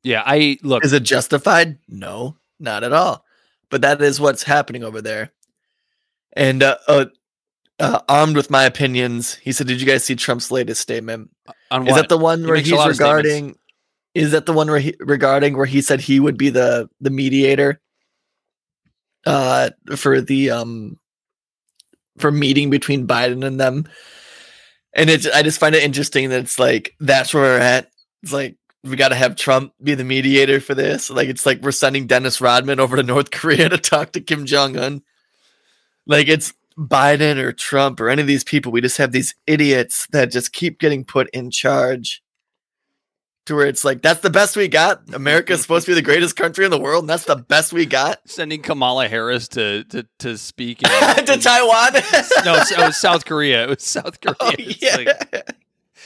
Yeah, 0.02 0.22
I 0.24 0.58
look. 0.62 0.84
Is 0.84 0.92
it 0.92 1.02
justified? 1.02 1.78
No, 1.88 2.36
not 2.60 2.84
at 2.84 2.92
all. 2.92 3.24
But 3.70 3.82
that 3.82 4.00
is 4.00 4.20
what's 4.20 4.42
happening 4.42 4.84
over 4.84 5.02
there. 5.02 5.32
And 6.34 6.62
uh, 6.62 6.78
uh, 6.86 7.06
uh, 7.80 8.00
armed 8.08 8.36
with 8.36 8.50
my 8.50 8.64
opinions, 8.64 9.34
he 9.34 9.52
said, 9.52 9.66
"Did 9.66 9.80
you 9.80 9.86
guys 9.86 10.04
see 10.04 10.14
Trump's 10.14 10.50
latest 10.50 10.80
statement? 10.80 11.30
on 11.70 11.86
Is 11.86 11.94
that 11.94 12.08
the 12.08 12.18
one 12.18 12.40
He 12.40 12.46
where 12.46 12.56
he's 12.56 12.72
regarding? 12.72 13.56
Is 14.14 14.32
that 14.32 14.46
the 14.46 14.52
one 14.52 14.68
he 14.80 14.94
regarding 15.00 15.56
where 15.56 15.66
he 15.66 15.80
said 15.80 16.00
he 16.00 16.20
would 16.20 16.36
be 16.36 16.50
the 16.50 16.88
the 17.00 17.10
mediator 17.10 17.80
uh 19.26 19.70
for 19.96 20.20
the 20.20 20.50
um 20.50 20.98
for 22.18 22.32
meeting 22.32 22.70
between 22.70 23.06
Biden 23.06 23.44
and 23.44 23.60
them? 23.60 23.86
And 24.94 25.10
it's 25.10 25.26
I 25.26 25.42
just 25.42 25.60
find 25.60 25.74
it 25.74 25.82
interesting 25.82 26.30
that 26.30 26.40
it's 26.40 26.58
like 26.58 26.94
that's 27.00 27.32
where 27.32 27.44
we're 27.44 27.58
at. 27.58 27.90
It's 28.22 28.32
like 28.32 28.56
we 28.84 28.96
got 28.96 29.08
to 29.08 29.14
have 29.14 29.36
Trump 29.36 29.72
be 29.82 29.94
the 29.94 30.04
mediator 30.04 30.60
for 30.60 30.74
this. 30.74 31.10
Like 31.10 31.28
it's 31.28 31.46
like 31.46 31.60
we're 31.62 31.72
sending 31.72 32.06
Dennis 32.06 32.40
Rodman 32.40 32.80
over 32.80 32.96
to 32.96 33.02
North 33.02 33.30
Korea 33.32 33.68
to 33.68 33.78
talk 33.78 34.12
to 34.12 34.20
Kim 34.20 34.46
Jong 34.46 34.76
Un. 34.76 35.02
Like 36.06 36.28
it's 36.28 36.52
Biden 36.78 37.38
or 37.38 37.52
Trump 37.52 38.00
or 38.00 38.08
any 38.08 38.22
of 38.22 38.28
these 38.28 38.44
people. 38.44 38.72
We 38.72 38.80
just 38.80 38.98
have 38.98 39.12
these 39.12 39.34
idiots 39.46 40.06
that 40.12 40.30
just 40.30 40.52
keep 40.52 40.78
getting 40.78 41.04
put 41.04 41.28
in 41.30 41.50
charge. 41.50 42.22
To 43.48 43.54
where 43.54 43.66
it's 43.66 43.84
like 43.84 44.00
that's 44.02 44.20
the 44.20 44.30
best 44.30 44.56
we 44.56 44.68
got. 44.68 45.02
America's 45.14 45.60
supposed 45.62 45.86
to 45.86 45.90
be 45.90 45.94
the 45.94 46.02
greatest 46.02 46.36
country 46.36 46.64
in 46.64 46.70
the 46.70 46.78
world, 46.78 47.02
and 47.04 47.10
that's 47.10 47.24
the 47.24 47.36
best 47.36 47.72
we 47.72 47.86
got. 47.86 48.20
sending 48.26 48.62
Kamala 48.62 49.08
Harris 49.08 49.48
to 49.48 49.84
to, 49.84 50.06
to 50.20 50.38
speak 50.38 50.82
in, 50.82 50.88
to 51.24 51.32
in- 51.32 51.40
Taiwan. 51.40 51.94
no, 52.44 52.54
it 52.56 52.78
was 52.78 52.96
South 52.98 53.24
Korea. 53.24 53.64
It 53.64 53.68
was 53.70 53.82
South 53.82 54.20
Korea. 54.22 54.36
Oh, 54.40 54.52
yeah. 54.58 54.96
like, 54.96 55.54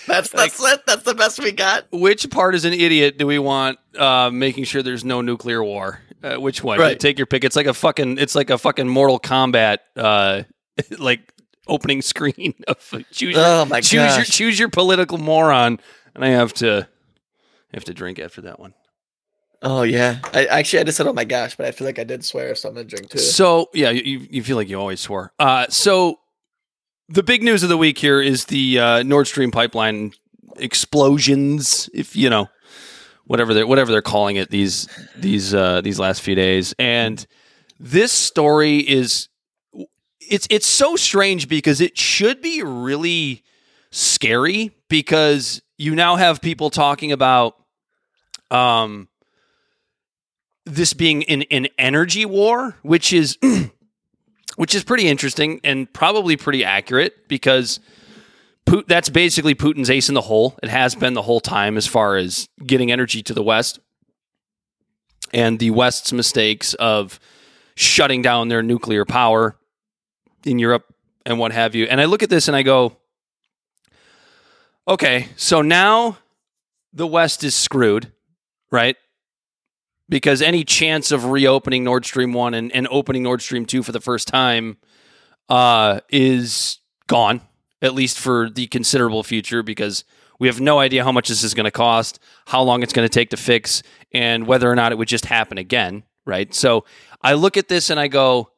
that's 0.07 0.31
that's 0.31 0.63
it. 0.63 0.81
That's 0.87 1.03
the 1.03 1.15
best 1.15 1.39
we 1.41 1.53
got. 1.53 1.87
which 1.93 2.31
part 2.31 2.55
as 2.55 2.65
an 2.65 2.73
idiot 2.73 3.19
do 3.19 3.27
we 3.27 3.39
want 3.39 3.79
uh, 3.99 4.31
making 4.33 4.65
sure 4.65 4.83
there's 4.83 5.05
no 5.05 5.21
nuclear 5.21 5.63
war? 5.63 6.01
Uh, 6.23 6.37
which 6.37 6.63
one? 6.63 6.79
Right. 6.79 6.99
Take 6.99 7.19
your 7.19 7.27
pick. 7.27 7.43
It's 7.45 7.57
like 7.57 7.67
a 7.67 7.75
fucking. 7.75 8.19
It's 8.19 8.35
like 8.37 8.51
a 8.51 8.59
fucking 8.59 8.89
Mortal 8.89 9.19
Kombat. 9.19 9.79
Uh, 9.97 10.43
like 10.99 11.21
opening 11.67 12.03
screen 12.03 12.55
of 12.69 12.79
choose. 13.11 13.35
Your, 13.35 13.45
Oh 13.45 13.65
my 13.65 13.81
choose 13.81 14.17
your 14.17 14.25
choose 14.25 14.59
your 14.61 14.69
political 14.69 15.19
moron, 15.19 15.81
and 16.15 16.25
I 16.25 16.29
have 16.29 16.53
to 16.55 16.87
have 17.75 17.85
to 17.85 17.95
drink 17.95 18.19
after 18.19 18.41
that 18.43 18.61
one. 18.61 18.75
Oh 19.63 19.83
yeah. 19.83 20.19
I 20.33 20.47
actually 20.47 20.81
I 20.81 20.85
just 20.85 20.97
said 20.97 21.07
oh 21.07 21.13
my 21.13 21.25
gosh, 21.25 21.57
but 21.57 21.67
I 21.67 21.71
feel 21.71 21.87
like 21.87 21.99
I 21.99 22.05
did 22.05 22.25
swear, 22.25 22.55
so 22.55 22.69
I'm 22.69 22.75
gonna 22.75 22.85
drink 22.85 23.11
too. 23.11 23.19
So 23.19 23.69
yeah, 23.73 23.91
you, 23.91 24.27
you 24.31 24.43
feel 24.43 24.57
like 24.57 24.69
you 24.69 24.79
always 24.79 25.01
swore. 25.01 25.33
Uh, 25.39 25.67
so 25.69 26.19
the 27.09 27.23
big 27.23 27.43
news 27.43 27.63
of 27.63 27.69
the 27.69 27.77
week 27.77 27.99
here 27.99 28.21
is 28.21 28.47
the 28.47 28.79
uh, 28.79 29.03
Nord 29.03 29.27
Stream 29.27 29.51
pipeline 29.51 30.13
explosions, 30.57 31.89
if 31.95 32.17
you 32.17 32.29
know 32.29 32.49
whatever 33.25 33.55
they're 33.55 33.67
whatever 33.67 33.93
they're 33.93 34.03
calling 34.03 34.37
it 34.37 34.51
these 34.51 34.89
these 35.17 35.55
uh, 35.55 35.81
these 35.81 35.99
last 35.99 36.23
few 36.23 36.35
days. 36.35 36.75
And 36.79 37.25
this 37.79 38.13
story 38.13 38.79
is 38.79 39.29
it's 40.21 40.47
it's 40.51 40.67
so 40.67 40.97
strange 40.97 41.49
because 41.49 41.81
it 41.81 41.97
should 41.97 42.41
be 42.41 42.63
really 42.63 43.45
scary 43.91 44.73
because 44.89 45.63
you 45.79 45.95
now 45.95 46.17
have 46.17 46.41
people 46.41 46.71
talking 46.71 47.13
about 47.13 47.57
um 48.53 49.09
this 50.65 50.93
being 50.93 51.25
an, 51.25 51.43
an 51.51 51.69
energy 51.79 52.25
war, 52.25 52.77
which 52.83 53.13
is 53.13 53.39
which 54.57 54.75
is 54.75 54.85
pretty 54.85 55.09
interesting 55.09 55.61
and 55.65 55.93
probably 55.93 56.37
pretty 56.37 56.65
accurate 56.65 57.29
because 57.29 57.81
that's 58.87 59.09
basically 59.09 59.55
Putin's 59.55 59.91
ace 59.91 60.09
in 60.09 60.15
the 60.15 60.21
hole. 60.21 60.59
It 60.63 60.69
has 60.69 60.95
been 60.95 61.15
the 61.15 61.23
whole 61.23 61.41
time 61.41 61.77
as 61.77 61.87
far 61.87 62.17
as 62.17 62.49
getting 62.65 62.93
energy 62.93 63.23
to 63.25 63.35
the 63.35 63.43
West 63.43 63.81
and 65.33 65.59
the 65.59 65.71
West's 65.71 66.13
mistakes 66.13 66.75
of 66.75 67.19
shutting 67.75 68.23
down 68.23 68.49
their 68.49 68.63
nuclear 68.63 69.05
power 69.05 69.57
in 70.45 70.59
Europe 70.59 70.95
and 71.25 71.39
what 71.39 71.53
have 71.53 71.75
you. 71.75 71.87
And 71.87 72.01
I 72.01 72.05
look 72.05 72.23
at 72.23 72.31
this 72.31 72.49
and 72.49 72.57
I 72.57 72.63
go, 72.63 72.97
okay, 74.87 75.29
so 75.37 75.63
now 75.63 76.19
the 76.93 77.07
West 77.07 77.43
is 77.45 77.55
screwed, 77.55 78.13
right? 78.73 78.97
Because 80.09 80.43
any 80.43 80.65
chance 80.65 81.13
of 81.13 81.27
reopening 81.27 81.85
Nord 81.85 82.05
Stream 82.05 82.33
1 82.33 82.55
and, 82.55 82.73
and 82.73 82.89
opening 82.91 83.23
Nord 83.23 83.41
Stream 83.41 83.65
2 83.65 83.85
for 83.85 83.93
the 83.93 84.01
first 84.01 84.27
time 84.27 84.79
uh, 85.49 86.01
is 86.09 86.79
gone, 87.07 87.43
at 87.81 87.95
least 87.95 88.19
for 88.19 88.51
the 88.51 88.67
considerable 88.67 89.23
future, 89.23 89.63
because 89.63 90.05
we 90.41 90.49
have 90.49 90.61
no 90.61 90.81
idea 90.81 91.05
how 91.05 91.13
much 91.13 91.29
this 91.29 91.45
is 91.45 91.55
going 91.55 91.65
to 91.65 91.71
cost, 91.71 92.19
how 92.47 92.63
long 92.63 92.83
it's 92.83 92.93
going 92.93 93.07
to 93.07 93.13
take 93.13 93.31
to 93.31 93.37
fix, 93.37 93.83
and 94.13 94.47
whether 94.47 94.69
or 94.69 94.75
not 94.75 94.91
it 94.91 94.99
would 94.99 95.09
just 95.09 95.27
happen 95.27 95.57
again, 95.57 96.03
right? 96.27 96.53
So 96.53 96.85
I 97.23 97.35
look 97.35 97.57
at 97.57 97.69
this 97.69 97.91
and 97.91 98.01
I 98.01 98.09
go, 98.09 98.51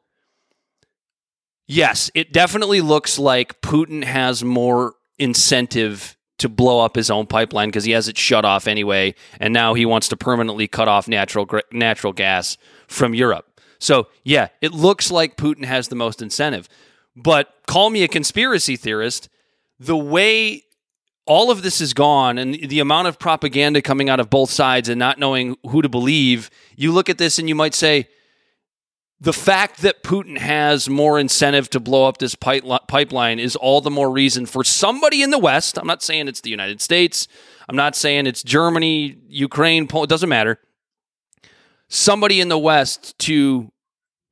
yes, 1.67 2.11
it 2.15 2.33
definitely 2.33 2.81
looks 2.81 3.19
like 3.19 3.61
Putin 3.61 4.05
has 4.05 4.43
more 4.43 4.95
incentive 5.19 6.17
to 6.39 6.49
blow 6.49 6.80
up 6.80 6.97
his 6.97 7.11
own 7.11 7.26
pipeline 7.26 7.68
because 7.68 7.85
he 7.85 7.93
has 7.93 8.09
it 8.09 8.18
shut 8.18 8.45
off 8.45 8.66
anyway, 8.66 9.14
and 9.39 9.55
now 9.55 9.74
he 9.74 9.87
wants 9.87 10.09
to 10.09 10.16
permanently 10.16 10.66
cut 10.66 10.89
off 10.89 11.09
natural 11.09 11.49
natural 11.72 12.12
gas 12.12 12.57
from 12.89 13.14
Europe. 13.14 13.61
So 13.78 14.09
yeah, 14.24 14.49
it 14.61 14.72
looks 14.72 15.11
like 15.11 15.37
Putin 15.37 15.64
has 15.64 15.89
the 15.89 15.97
most 15.97 16.22
incentive. 16.22 16.68
But 17.16 17.55
call 17.66 17.91
me 17.91 18.03
a 18.03 18.09
conspiracy 18.09 18.76
theorist. 18.76 19.28
The 19.78 19.97
way 19.97 20.64
all 21.26 21.51
of 21.51 21.62
this 21.62 21.80
is 21.80 21.95
gone 21.95 22.39
and 22.39 22.55
the 22.55 22.80
amount 22.80 23.09
of 23.09 23.18
propaganda 23.18 23.80
coming 23.80 24.09
out 24.09 24.20
of 24.20 24.28
both 24.28 24.51
sides 24.51 24.89
and 24.89 24.99
not 24.99 25.18
knowing 25.18 25.57
who 25.68 25.80
to 25.80 25.89
believe, 25.89 26.51
you 26.76 26.93
look 26.93 27.09
at 27.09 27.18
this 27.18 27.39
and 27.39 27.49
you 27.49 27.55
might 27.55 27.74
say, 27.74 28.09
the 29.21 29.33
fact 29.33 29.83
that 29.83 30.03
Putin 30.03 30.39
has 30.39 30.89
more 30.89 31.19
incentive 31.19 31.71
to 31.71 31.81
blow 31.81 32.07
up 32.07 32.19
this 32.19 32.35
pipe- 32.35 32.65
pipeline 32.89 33.39
is 33.39 33.57
all 33.57 33.81
the 33.81 33.91
more 33.91 34.11
reason 34.11 34.45
for 34.47 34.65
somebody 34.65 35.23
in 35.23 35.31
the 35.31 35.39
West. 35.39 35.79
I'm 35.79 35.87
not 35.87 36.03
saying 36.03 36.29
it's 36.29 36.41
the 36.41 36.51
United 36.51 36.81
States. 36.81 37.29
I'm 37.69 37.77
not 37.77 37.97
saying 37.97 38.27
it's 38.27 38.43
Germany, 38.43 39.17
Ukraine, 39.29 39.87
Poland. 39.87 40.11
It 40.11 40.15
doesn't 40.15 40.29
matter. 40.29 40.59
Somebody 41.89 42.41
in 42.41 42.49
the 42.49 42.59
West 42.59 43.19
to 43.21 43.71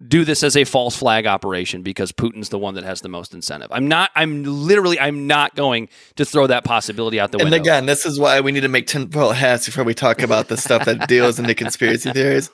do 0.07 0.25
this 0.25 0.43
as 0.43 0.57
a 0.57 0.65
false 0.65 0.97
flag 0.97 1.27
operation 1.27 1.83
because 1.83 2.13
Putin's 2.13 2.49
the 2.49 2.59
one 2.59 2.75
that 2.75 2.85
has 2.85 3.03
the 3.03 3.09
most 3.09 3.35
incentive. 3.35 3.69
I'm 3.71 3.87
not. 3.87 4.11
I'm 4.15 4.43
literally. 4.43 4.99
I'm 4.99 5.27
not 5.27 5.55
going 5.55 5.89
to 6.17 6.25
throw 6.25 6.47
that 6.49 6.65
possibility 6.65 7.21
out 7.21 7.31
the 7.31 7.39
and 7.39 7.45
window. 7.45 7.57
And 7.57 7.65
again, 7.65 7.87
this 7.87 8.05
is 8.05 8.19
why 8.19 8.41
we 8.41 8.53
need 8.53 8.61
to 8.61 8.69
make 8.69 8.87
tinfoil 8.87 9.31
hats 9.31 9.67
before 9.67 9.85
we 9.85 9.95
talk 9.95 10.23
about 10.23 10.49
the 10.49 10.57
stuff 10.57 10.85
that 10.87 11.09
deals 11.09 11.39
into 11.39 11.55
conspiracy 11.55 12.11
theories. 12.13 12.51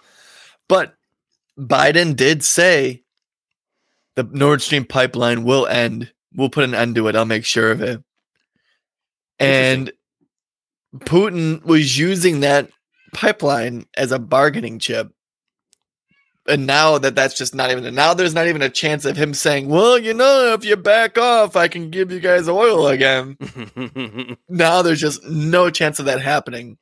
But 0.68 0.94
Biden 1.58 2.14
did 2.14 2.44
say 2.44 3.02
the 4.14 4.22
Nord 4.24 4.62
Stream 4.62 4.84
pipeline 4.84 5.44
will 5.44 5.66
end. 5.66 6.12
We'll 6.34 6.50
put 6.50 6.64
an 6.64 6.74
end 6.74 6.94
to 6.96 7.08
it. 7.08 7.16
I'll 7.16 7.24
make 7.24 7.44
sure 7.44 7.70
of 7.70 7.82
it. 7.82 8.02
And 9.38 9.92
Putin 10.96 11.64
was 11.64 11.98
using 11.98 12.40
that 12.40 12.70
pipeline 13.12 13.86
as 13.94 14.12
a 14.12 14.18
bargaining 14.18 14.78
chip. 14.78 15.12
And 16.46 16.66
now 16.66 16.96
that 16.98 17.14
that's 17.14 17.34
just 17.34 17.54
not 17.54 17.70
even 17.70 17.94
now, 17.94 18.14
there's 18.14 18.34
not 18.34 18.46
even 18.46 18.62
a 18.62 18.70
chance 18.70 19.04
of 19.04 19.18
him 19.18 19.34
saying, 19.34 19.68
"Well, 19.68 19.98
you 19.98 20.14
know, 20.14 20.54
if 20.54 20.64
you 20.64 20.76
back 20.76 21.18
off, 21.18 21.56
I 21.56 21.68
can 21.68 21.90
give 21.90 22.10
you 22.10 22.20
guys 22.20 22.48
oil 22.48 22.88
again." 22.88 23.36
now 24.48 24.80
there's 24.80 25.00
just 25.00 25.22
no 25.24 25.68
chance 25.68 25.98
of 25.98 26.06
that 26.06 26.22
happening. 26.22 26.78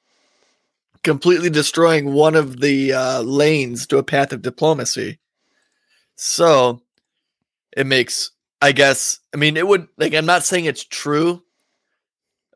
Completely 1.06 1.50
destroying 1.50 2.12
one 2.12 2.34
of 2.34 2.60
the 2.60 2.92
uh, 2.92 3.20
lanes 3.22 3.86
to 3.86 3.98
a 3.98 4.02
path 4.02 4.32
of 4.32 4.42
diplomacy. 4.42 5.20
So 6.16 6.82
it 7.76 7.86
makes, 7.86 8.32
I 8.60 8.72
guess, 8.72 9.20
I 9.32 9.36
mean, 9.36 9.56
it 9.56 9.68
would 9.68 9.86
like. 9.96 10.14
I'm 10.14 10.26
not 10.26 10.42
saying 10.42 10.64
it's 10.64 10.82
true, 10.82 11.44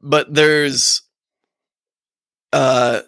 but 0.02 0.34
there's, 0.34 1.02
uh, 2.52 3.02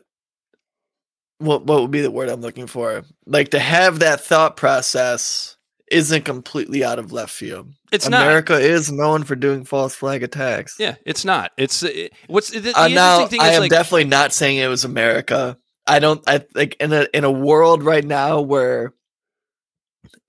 what 1.39 1.67
what 1.67 1.83
would 1.83 1.91
be 1.91 2.03
the 2.03 2.11
word 2.13 2.29
I'm 2.29 2.41
looking 2.41 2.69
for? 2.69 3.03
Like 3.27 3.49
to 3.49 3.59
have 3.59 3.99
that 3.99 4.21
thought 4.21 4.57
process 4.57 5.57
isn't 5.93 6.25
completely 6.25 6.83
out 6.83 6.99
of 6.99 7.13
left 7.13 7.31
field. 7.33 7.69
it's 7.93 8.09
not. 8.09 8.23
America 8.23 8.59
is 8.59 8.91
known 8.91 9.23
for 9.25 9.37
doing 9.37 9.65
false 9.65 9.95
flag 9.95 10.23
attacks. 10.23 10.77
Yeah, 10.79 10.97
it's 11.07 11.25
not. 11.25 11.53
It's 11.57 11.83
uh, 11.83 12.09
what's 12.27 12.51
the, 12.51 12.61
the 12.61 12.79
Uh, 12.79 12.89
now 12.89 13.21
interesting 13.21 13.39
thing 13.39 13.47
is? 13.47 13.53
I 13.53 13.55
am 13.57 13.61
like 13.63 13.71
definitely 13.71 14.05
not 14.05 14.33
saying 14.33 14.57
it 14.59 14.67
was 14.69 14.85
America. 14.85 15.57
I 15.87 15.99
don't. 15.99 16.23
I 16.27 16.45
like 16.55 16.77
in 16.81 16.93
a 16.93 17.07
in 17.13 17.25
a 17.25 17.31
world 17.31 17.83
right 17.83 18.05
now 18.05 18.41
where 18.41 18.95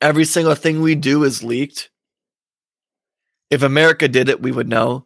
every 0.01 0.26
single 0.26 0.55
thing 0.55 0.82
we 0.82 0.95
do 0.95 1.24
is 1.24 1.43
leaked. 1.43 1.89
If 3.49 3.61
America 3.64 4.07
did 4.07 4.30
it, 4.30 4.41
we 4.41 4.51
would 4.51 4.68
know. 4.68 5.05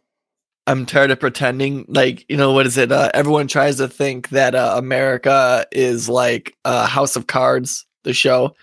I'm 0.66 0.84
tired 0.86 1.10
of 1.10 1.20
pretending. 1.20 1.84
Like 1.88 2.24
you 2.28 2.36
know 2.36 2.52
what 2.52 2.66
is 2.66 2.76
it? 2.76 2.90
Uh, 2.92 3.10
everyone 3.14 3.46
tries 3.48 3.76
to 3.76 3.88
think 3.88 4.30
that 4.30 4.54
uh, 4.54 4.74
America 4.76 5.66
is 5.72 6.08
like 6.08 6.54
uh, 6.64 6.86
House 6.86 7.16
of 7.16 7.26
Cards, 7.26 7.86
the 8.04 8.12
show, 8.12 8.54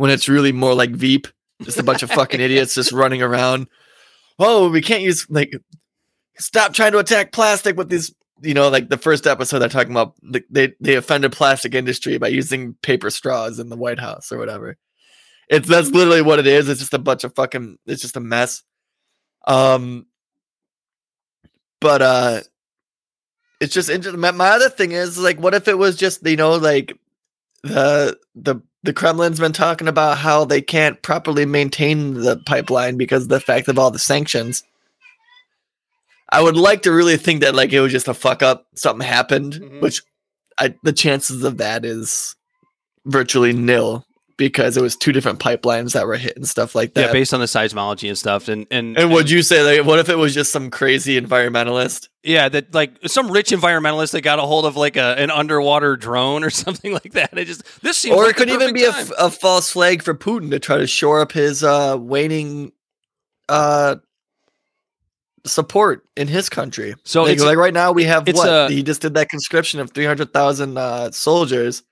when 0.00 0.10
it's 0.10 0.30
really 0.30 0.50
more 0.50 0.74
like 0.74 0.92
Veep, 0.92 1.28
just 1.60 1.78
a 1.78 1.82
bunch 1.82 2.02
of 2.02 2.10
fucking 2.10 2.40
idiots 2.40 2.74
just 2.74 2.90
running 2.90 3.20
around. 3.20 3.68
Oh, 4.38 4.70
we 4.70 4.80
can't 4.80 5.02
use 5.02 5.26
like 5.28 5.52
stop 6.38 6.72
trying 6.72 6.92
to 6.92 6.98
attack 6.98 7.32
plastic 7.32 7.76
with 7.76 7.90
these 7.90 8.14
you 8.40 8.54
know 8.54 8.70
like 8.70 8.88
the 8.88 8.96
first 8.96 9.26
episode 9.26 9.58
they're 9.58 9.68
talking 9.68 9.90
about 9.90 10.14
they 10.48 10.72
they 10.80 10.94
offended 10.94 11.32
plastic 11.32 11.74
industry 11.74 12.16
by 12.16 12.28
using 12.28 12.76
paper 12.80 13.10
straws 13.10 13.58
in 13.58 13.68
the 13.68 13.76
white 13.76 13.98
house 13.98 14.32
or 14.32 14.38
whatever. 14.38 14.78
It's 15.50 15.68
that's 15.68 15.90
literally 15.90 16.22
what 16.22 16.38
it 16.38 16.46
is. 16.46 16.70
It's 16.70 16.80
just 16.80 16.94
a 16.94 16.98
bunch 16.98 17.22
of 17.24 17.34
fucking 17.34 17.76
it's 17.84 18.00
just 18.00 18.16
a 18.16 18.20
mess. 18.20 18.62
Um 19.46 20.06
but 21.78 22.00
uh 22.00 22.40
it's 23.60 23.74
just 23.74 23.90
interesting 23.90 24.18
my, 24.22 24.30
my 24.30 24.48
other 24.48 24.70
thing 24.70 24.92
is 24.92 25.18
like 25.18 25.38
what 25.38 25.52
if 25.52 25.68
it 25.68 25.76
was 25.76 25.96
just 25.96 26.26
you 26.26 26.36
know 26.36 26.54
like 26.54 26.96
the 27.62 28.18
the 28.34 28.62
the 28.82 28.92
kremlin's 28.92 29.38
been 29.40 29.52
talking 29.52 29.88
about 29.88 30.18
how 30.18 30.44
they 30.44 30.62
can't 30.62 31.02
properly 31.02 31.44
maintain 31.46 32.14
the 32.14 32.36
pipeline 32.46 32.96
because 32.96 33.24
of 33.24 33.28
the 33.28 33.40
fact 33.40 33.68
of 33.68 33.78
all 33.78 33.90
the 33.90 33.98
sanctions 33.98 34.62
I 36.32 36.40
would 36.40 36.56
like 36.56 36.82
to 36.82 36.92
really 36.92 37.16
think 37.16 37.40
that 37.40 37.56
like 37.56 37.72
it 37.72 37.80
was 37.80 37.90
just 37.90 38.06
a 38.06 38.14
fuck 38.14 38.40
up, 38.40 38.64
something 38.76 39.04
happened, 39.06 39.54
Mhm. 39.54 39.80
which 39.80 40.00
I 40.60 40.74
the 40.84 40.92
chances 40.92 41.42
of 41.42 41.56
that 41.58 41.84
is 41.84 42.36
virtually 43.04 43.52
nil 43.52 44.06
because 44.40 44.78
it 44.78 44.82
was 44.82 44.96
two 44.96 45.12
different 45.12 45.38
pipelines 45.38 45.92
that 45.92 46.06
were 46.06 46.16
hit 46.16 46.34
and 46.34 46.48
stuff 46.48 46.74
like 46.74 46.94
that. 46.94 47.00
yeah, 47.08 47.12
based 47.12 47.34
on 47.34 47.40
the 47.40 47.46
seismology 47.46 48.08
and 48.08 48.16
stuff, 48.16 48.48
and 48.48 48.66
and 48.70 48.96
and 48.98 49.12
would 49.12 49.28
you 49.30 49.42
say 49.42 49.62
like 49.62 49.86
what 49.86 49.98
if 49.98 50.08
it 50.08 50.16
was 50.16 50.32
just 50.34 50.50
some 50.50 50.70
crazy 50.70 51.20
environmentalist? 51.20 52.08
yeah, 52.24 52.48
that 52.48 52.72
like 52.74 52.92
some 53.06 53.30
rich 53.30 53.50
environmentalist 53.50 54.12
that 54.12 54.22
got 54.22 54.38
a 54.38 54.42
hold 54.42 54.64
of 54.64 54.76
like 54.76 54.96
a 54.96 55.14
an 55.18 55.30
underwater 55.30 55.94
drone 55.96 56.42
or 56.42 56.48
something 56.64 56.92
like 56.94 57.12
that. 57.12 57.36
It 57.38 57.44
just 57.44 57.62
this 57.82 57.98
seems 57.98 58.16
Or 58.16 58.24
like 58.24 58.30
it 58.30 58.36
could 58.38 58.48
even 58.50 58.72
be 58.72 58.84
a, 58.84 58.90
perfect 58.90 59.10
f- 59.12 59.16
time. 59.18 59.26
a 59.26 59.30
false 59.30 59.70
flag 59.70 60.02
for 60.02 60.14
Putin 60.14 60.50
to 60.52 60.58
try 60.58 60.78
to 60.78 60.86
shore 60.86 61.20
up 61.20 61.32
his 61.32 61.62
uh 61.62 61.96
waning 62.00 62.72
uh 63.50 63.96
support 65.46 66.04
in 66.16 66.28
his 66.28 66.48
country. 66.48 66.94
So 67.04 67.24
like, 67.24 67.38
like 67.40 67.56
right 67.58 67.74
now 67.74 67.92
we 67.92 68.04
have 68.04 68.26
what 68.28 68.48
a- 68.48 68.72
he 68.74 68.82
just 68.82 69.02
did 69.02 69.14
that 69.14 69.28
conscription 69.28 69.80
of 69.80 69.90
300,000 69.90 70.78
uh 70.78 71.10
soldiers 71.10 71.82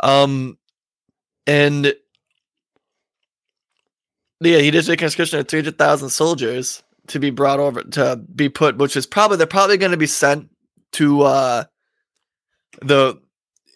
um 0.00 0.58
and 1.46 1.94
yeah 4.40 4.58
he 4.58 4.70
did 4.70 4.88
a 4.88 4.96
conscription 4.96 5.38
of 5.38 5.48
300,000 5.48 6.08
soldiers 6.08 6.82
to 7.06 7.18
be 7.18 7.30
brought 7.30 7.60
over 7.60 7.82
to 7.82 8.16
be 8.34 8.48
put 8.48 8.76
which 8.78 8.96
is 8.96 9.06
probably 9.06 9.36
they're 9.36 9.46
probably 9.46 9.76
going 9.76 9.90
to 9.90 9.96
be 9.96 10.06
sent 10.06 10.48
to 10.92 11.22
uh 11.22 11.64
the 12.82 13.20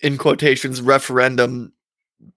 in 0.03 0.17
quotations 0.17 0.81
referendum 0.81 1.73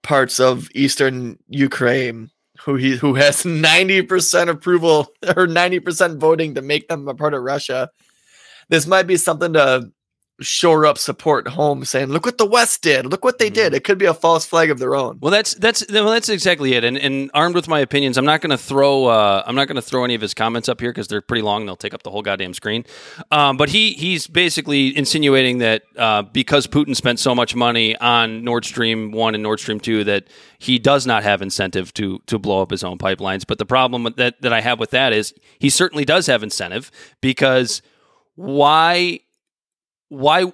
parts 0.04 0.40
of 0.40 0.70
eastern 0.74 1.38
Ukraine 1.48 2.30
who 2.64 2.76
he 2.76 2.96
who 2.96 3.16
has 3.16 3.44
90% 3.44 4.50
approval 4.50 5.08
or 5.36 5.48
90% 5.48 6.18
voting 6.18 6.56
to 6.56 6.62
make 6.62 6.88
them 6.88 7.08
a 7.08 7.16
part 7.16 7.34
of 7.34 7.44
Russia. 7.44 7.90
This 8.70 8.88
might 8.88 9.08
be 9.08 9.18
something 9.18 9.54
to 9.54 9.92
shore 10.42 10.86
up 10.86 10.98
support 10.98 11.48
home 11.48 11.86
saying, 11.86 12.08
look 12.08 12.26
what 12.26 12.38
the 12.38 12.46
West 12.46 12.82
did. 12.82 13.06
Look 13.06 13.24
what 13.24 13.38
they 13.38 13.46
Mm-hmm. 13.48 13.54
did. 13.56 13.74
It 13.74 13.84
could 13.84 13.98
be 13.98 14.06
a 14.06 14.14
false 14.14 14.46
flag 14.46 14.70
of 14.70 14.80
their 14.80 14.96
own. 14.96 15.18
Well, 15.22 15.32
that's 15.32 15.54
that's 15.56 15.86
well, 15.92 16.10
that's 16.10 16.30
exactly 16.30 16.74
it. 16.74 16.84
And 16.84 16.98
and 16.98 17.30
armed 17.34 17.56
with 17.56 17.68
my 17.68 17.80
opinions, 17.80 18.18
I'm 18.18 18.26
not 18.26 18.42
going 18.42 18.52
to 18.52 18.58
throw 18.58 19.06
uh, 19.06 19.44
I'm 19.46 19.56
not 19.56 19.68
going 19.68 19.76
to 19.76 19.82
throw 19.82 20.04
any 20.04 20.16
of 20.16 20.22
his 20.22 20.34
comments 20.34 20.70
up 20.70 20.80
here 20.80 20.92
because 20.92 21.08
they're 21.08 21.22
pretty 21.22 21.42
long. 21.42 21.62
and 21.62 21.68
They'll 21.70 21.76
take 21.76 21.94
up 21.94 22.04
the 22.04 22.12
whole 22.12 22.22
goddamn 22.22 22.54
screen. 22.54 22.86
Um, 23.32 23.58
but 23.58 23.70
he 23.70 23.92
he's 23.94 24.28
basically 24.28 24.96
insinuating 24.98 25.58
that 25.60 25.84
uh, 25.98 26.22
because 26.24 26.68
Putin 26.68 26.96
spent 26.96 27.20
so 27.20 27.36
much 27.36 27.56
money 27.56 27.96
on 27.98 28.44
Nord 28.44 28.66
Stream 28.66 29.12
one 29.12 29.34
and 29.36 29.44
Nord 29.44 29.60
Stream 29.60 29.80
two, 29.80 30.04
that 30.06 30.28
he 30.60 30.80
does 30.80 31.06
not 31.06 31.24
have 31.24 31.42
incentive 31.42 31.94
to 31.96 32.20
to 32.28 32.40
blow 32.40 32.62
up 32.62 32.72
his 32.72 32.84
own 32.84 32.98
pipelines. 32.98 33.46
But 33.46 33.58
the 33.58 33.66
problem 33.66 34.08
that 34.18 34.42
that 34.42 34.54
I 34.54 34.62
have 34.62 34.80
with 34.80 34.92
that 34.92 35.14
is 35.14 35.34
he 35.60 35.70
certainly 35.70 36.06
does 36.06 36.28
have 36.28 36.44
incentive 36.44 36.90
because 37.22 37.82
why 38.36 39.20
why 40.12 40.52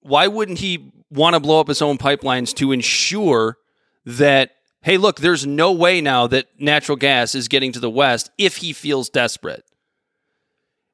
why 0.00 0.26
wouldn't 0.26 0.58
he 0.58 0.90
want 1.10 1.34
to 1.34 1.40
blow 1.40 1.60
up 1.60 1.68
his 1.68 1.82
own 1.82 1.98
pipelines 1.98 2.54
to 2.54 2.72
ensure 2.72 3.58
that 4.06 4.52
hey 4.80 4.96
look 4.96 5.20
there's 5.20 5.46
no 5.46 5.70
way 5.70 6.00
now 6.00 6.26
that 6.26 6.46
natural 6.58 6.96
gas 6.96 7.34
is 7.34 7.46
getting 7.46 7.72
to 7.72 7.80
the 7.80 7.90
west 7.90 8.30
if 8.38 8.56
he 8.56 8.72
feels 8.72 9.10
desperate? 9.10 9.64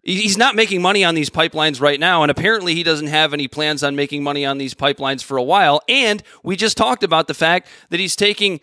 He's 0.02 0.36
not 0.36 0.56
making 0.56 0.82
money 0.82 1.04
on 1.04 1.14
these 1.14 1.30
pipelines 1.30 1.80
right 1.80 2.00
now 2.00 2.22
and 2.22 2.30
apparently 2.30 2.74
he 2.74 2.82
doesn't 2.82 3.06
have 3.06 3.32
any 3.32 3.46
plans 3.46 3.84
on 3.84 3.94
making 3.94 4.24
money 4.24 4.44
on 4.44 4.58
these 4.58 4.74
pipelines 4.74 5.22
for 5.22 5.36
a 5.36 5.42
while 5.42 5.80
and 5.88 6.24
we 6.42 6.56
just 6.56 6.76
talked 6.76 7.04
about 7.04 7.28
the 7.28 7.34
fact 7.34 7.68
that 7.90 8.00
he's 8.00 8.16
taking 8.16 8.60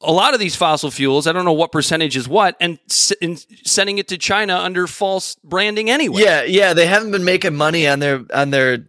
a 0.00 0.12
lot 0.12 0.32
of 0.34 0.40
these 0.40 0.54
fossil 0.54 0.90
fuels 0.90 1.26
i 1.26 1.32
don't 1.32 1.44
know 1.44 1.52
what 1.52 1.72
percentage 1.72 2.16
is 2.16 2.28
what 2.28 2.56
and, 2.60 2.78
s- 2.88 3.12
and 3.20 3.44
sending 3.64 3.98
it 3.98 4.08
to 4.08 4.16
china 4.18 4.56
under 4.56 4.86
false 4.86 5.36
branding 5.42 5.90
anyway 5.90 6.22
Yeah, 6.22 6.42
yeah. 6.44 6.72
They 6.74 6.86
haven't 6.86 7.10
been 7.10 7.24
making 7.24 7.56
money 7.56 7.86
on 7.88 7.98
their 7.98 8.24
on 8.32 8.50
their 8.50 8.86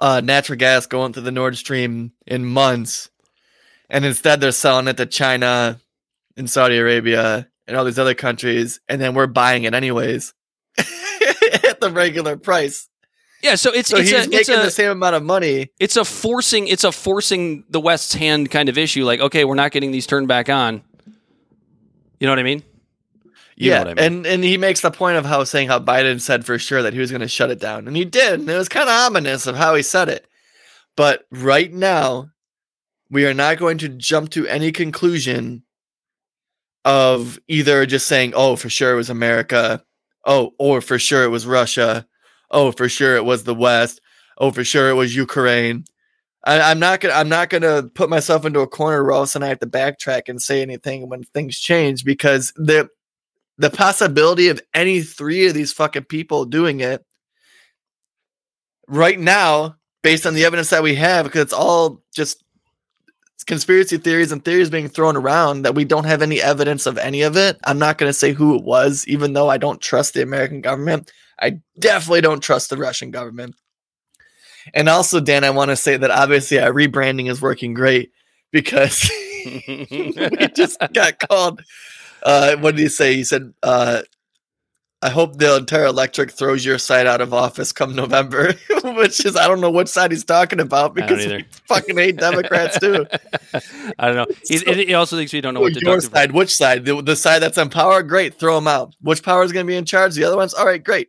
uh, 0.00 0.20
natural 0.24 0.58
gas 0.58 0.86
going 0.86 1.12
through 1.12 1.22
the 1.22 1.30
Nord 1.30 1.56
Stream 1.56 2.12
in 2.26 2.44
months. 2.44 3.08
And 3.88 4.04
instead 4.04 4.40
they're 4.40 4.50
selling 4.52 4.88
it 4.88 4.96
to 4.96 5.06
China 5.06 5.78
and 6.36 6.50
Saudi 6.50 6.76
Arabia 6.78 7.46
and 7.68 7.76
all 7.76 7.84
these 7.84 7.98
other 8.00 8.14
countries, 8.14 8.80
and 8.88 9.00
then 9.00 9.14
we're 9.14 9.26
buying 9.28 9.62
it 9.64 9.74
anyways. 9.74 10.34
at 10.78 11.78
the 11.80 11.90
regular 11.92 12.36
price. 12.36 12.88
Yeah 13.42 13.54
so 13.54 13.72
it's 13.72 13.88
So 13.90 13.96
it's 13.96 14.10
he's 14.10 14.18
a, 14.18 14.22
it's 14.22 14.48
making 14.48 14.54
a 14.54 14.64
the 14.64 14.70
same 14.70 14.90
amount 14.90 15.16
of 15.16 15.22
money. 15.22 15.70
it's 15.78 15.96
a 15.96 16.04
forcing 16.04 16.68
it's 16.68 16.84
a 16.84 16.92
forcing 16.92 17.64
the 17.68 17.80
West's 17.80 18.14
hand 18.14 18.50
kind 18.50 18.68
of 18.68 18.78
issue. 18.78 19.04
Like, 19.04 19.20
okay, 19.20 19.44
we're 19.44 19.54
not 19.54 19.72
getting 19.72 19.90
these 19.92 20.06
turned 20.06 20.28
back 20.28 20.48
on. 20.48 20.82
You 22.20 22.26
know 22.26 22.32
what 22.32 22.38
I 22.38 22.44
mean? 22.44 22.62
You 23.56 23.70
know 23.70 23.76
yeah, 23.76 23.78
what 23.80 23.88
I 23.88 23.94
mean. 23.94 24.04
and 24.04 24.26
and 24.26 24.44
he 24.44 24.56
makes 24.56 24.80
the 24.80 24.90
point 24.90 25.16
of 25.18 25.26
how 25.26 25.44
saying 25.44 25.68
how 25.68 25.78
Biden 25.78 26.20
said 26.20 26.44
for 26.46 26.58
sure 26.58 26.82
that 26.82 26.92
he 26.94 27.00
was 27.00 27.10
going 27.10 27.20
to 27.20 27.28
shut 27.28 27.50
it 27.50 27.60
down, 27.60 27.86
and 27.86 27.96
he 27.96 28.04
did. 28.04 28.40
And 28.40 28.48
it 28.48 28.56
was 28.56 28.68
kind 28.68 28.88
of 28.88 28.94
ominous 28.94 29.46
of 29.46 29.56
how 29.56 29.74
he 29.74 29.82
said 29.82 30.08
it. 30.08 30.26
But 30.96 31.24
right 31.30 31.72
now, 31.72 32.30
we 33.10 33.26
are 33.26 33.34
not 33.34 33.58
going 33.58 33.78
to 33.78 33.88
jump 33.88 34.30
to 34.30 34.46
any 34.46 34.72
conclusion 34.72 35.64
of 36.84 37.38
either 37.48 37.84
just 37.86 38.06
saying, 38.06 38.32
"Oh, 38.34 38.56
for 38.56 38.70
sure 38.70 38.92
it 38.92 38.96
was 38.96 39.10
America," 39.10 39.84
"Oh, 40.24 40.54
or 40.58 40.80
for 40.80 40.98
sure 40.98 41.24
it 41.24 41.28
was 41.28 41.46
Russia," 41.46 42.06
"Oh, 42.52 42.72
for 42.72 42.88
sure 42.88 43.16
it 43.16 43.24
was 43.24 43.44
the 43.44 43.54
West," 43.54 44.00
"Oh, 44.38 44.50
for 44.50 44.64
sure 44.64 44.90
it 44.90 44.94
was 44.94 45.16
Ukraine." 45.16 45.84
I, 46.44 46.60
I'm 46.60 46.78
not 46.78 47.00
gonna. 47.00 47.14
I'm 47.14 47.28
not 47.28 47.50
gonna 47.50 47.84
put 47.84 48.10
myself 48.10 48.44
into 48.44 48.60
a 48.60 48.66
corner 48.66 49.02
where 49.02 49.12
all 49.12 49.22
of 49.22 49.28
a 49.28 49.30
sudden 49.30 49.46
I 49.46 49.48
have 49.48 49.60
to 49.60 49.66
backtrack 49.66 50.28
and 50.28 50.40
say 50.42 50.62
anything 50.62 51.08
when 51.08 51.22
things 51.22 51.58
change 51.58 52.04
because 52.04 52.52
the 52.56 52.88
the 53.58 53.70
possibility 53.70 54.48
of 54.48 54.60
any 54.74 55.02
three 55.02 55.46
of 55.46 55.54
these 55.54 55.72
fucking 55.72 56.04
people 56.04 56.44
doing 56.44 56.80
it 56.80 57.04
right 58.88 59.18
now, 59.18 59.76
based 60.02 60.26
on 60.26 60.34
the 60.34 60.44
evidence 60.44 60.70
that 60.70 60.82
we 60.82 60.94
have, 60.96 61.26
because 61.26 61.42
it's 61.42 61.52
all 61.52 62.02
just 62.12 62.42
conspiracy 63.46 63.96
theories 63.96 64.32
and 64.32 64.44
theories 64.44 64.70
being 64.70 64.88
thrown 64.88 65.16
around 65.16 65.62
that 65.62 65.74
we 65.74 65.84
don't 65.84 66.04
have 66.04 66.22
any 66.22 66.40
evidence 66.40 66.86
of 66.86 66.98
any 66.98 67.22
of 67.22 67.36
it. 67.36 67.58
I'm 67.64 67.78
not 67.78 67.98
going 67.98 68.08
to 68.08 68.14
say 68.14 68.32
who 68.32 68.56
it 68.56 68.62
was, 68.62 69.06
even 69.08 69.32
though 69.32 69.48
I 69.48 69.58
don't 69.58 69.80
trust 69.80 70.14
the 70.14 70.22
American 70.22 70.60
government. 70.60 71.10
I 71.42 71.58
definitely 71.78 72.20
don't 72.20 72.40
trust 72.40 72.70
the 72.70 72.76
Russian 72.76 73.10
government. 73.10 73.56
And 74.72 74.88
also, 74.88 75.18
Dan, 75.18 75.42
I 75.42 75.50
want 75.50 75.70
to 75.70 75.76
say 75.76 75.96
that 75.96 76.10
obviously 76.10 76.60
our 76.60 76.72
rebranding 76.72 77.28
is 77.28 77.42
working 77.42 77.74
great 77.74 78.12
because 78.52 79.10
we 79.44 80.48
just 80.54 80.78
got 80.94 81.18
called. 81.18 81.60
Uh, 82.22 82.56
what 82.56 82.76
did 82.76 82.82
he 82.82 82.88
say? 82.88 83.16
He 83.16 83.24
said, 83.24 83.52
uh, 83.64 84.02
I 85.04 85.10
hope 85.10 85.36
the 85.36 85.56
entire 85.56 85.86
electric 85.86 86.30
throws 86.30 86.64
your 86.64 86.78
side 86.78 87.08
out 87.08 87.20
of 87.20 87.34
office 87.34 87.72
come 87.72 87.96
November, 87.96 88.52
which 88.84 89.26
is 89.26 89.34
I 89.34 89.48
don't 89.48 89.60
know 89.60 89.72
which 89.72 89.88
side 89.88 90.12
he's 90.12 90.22
talking 90.24 90.60
about 90.60 90.94
because 90.94 91.26
we 91.26 91.44
fucking 91.66 91.96
hate 91.98 92.18
Democrats 92.18 92.78
too. 92.78 93.04
I 93.98 94.06
don't 94.06 94.14
know. 94.14 94.26
He, 94.46 94.58
So- 94.58 94.72
he 94.74 94.94
also 94.94 95.16
thinks 95.16 95.32
we 95.32 95.40
don't 95.40 95.54
know 95.54 95.60
Oh, 95.60 95.64
what 95.64 95.82
your 95.82 96.00
side, 96.00 96.30
which 96.30 96.54
side? 96.54 96.84
The, 96.84 97.02
the 97.02 97.16
side 97.16 97.40
that's 97.40 97.58
on 97.58 97.68
power, 97.68 98.04
great, 98.04 98.38
throw 98.38 98.54
them 98.54 98.68
out. 98.68 98.94
Which 99.00 99.24
power 99.24 99.42
is 99.42 99.50
going 99.50 99.66
to 99.66 99.68
be 99.70 99.76
in 99.76 99.84
charge? 99.86 100.14
The 100.14 100.22
other 100.22 100.36
ones, 100.36 100.54
all 100.54 100.66
right, 100.66 100.82
great, 100.84 101.08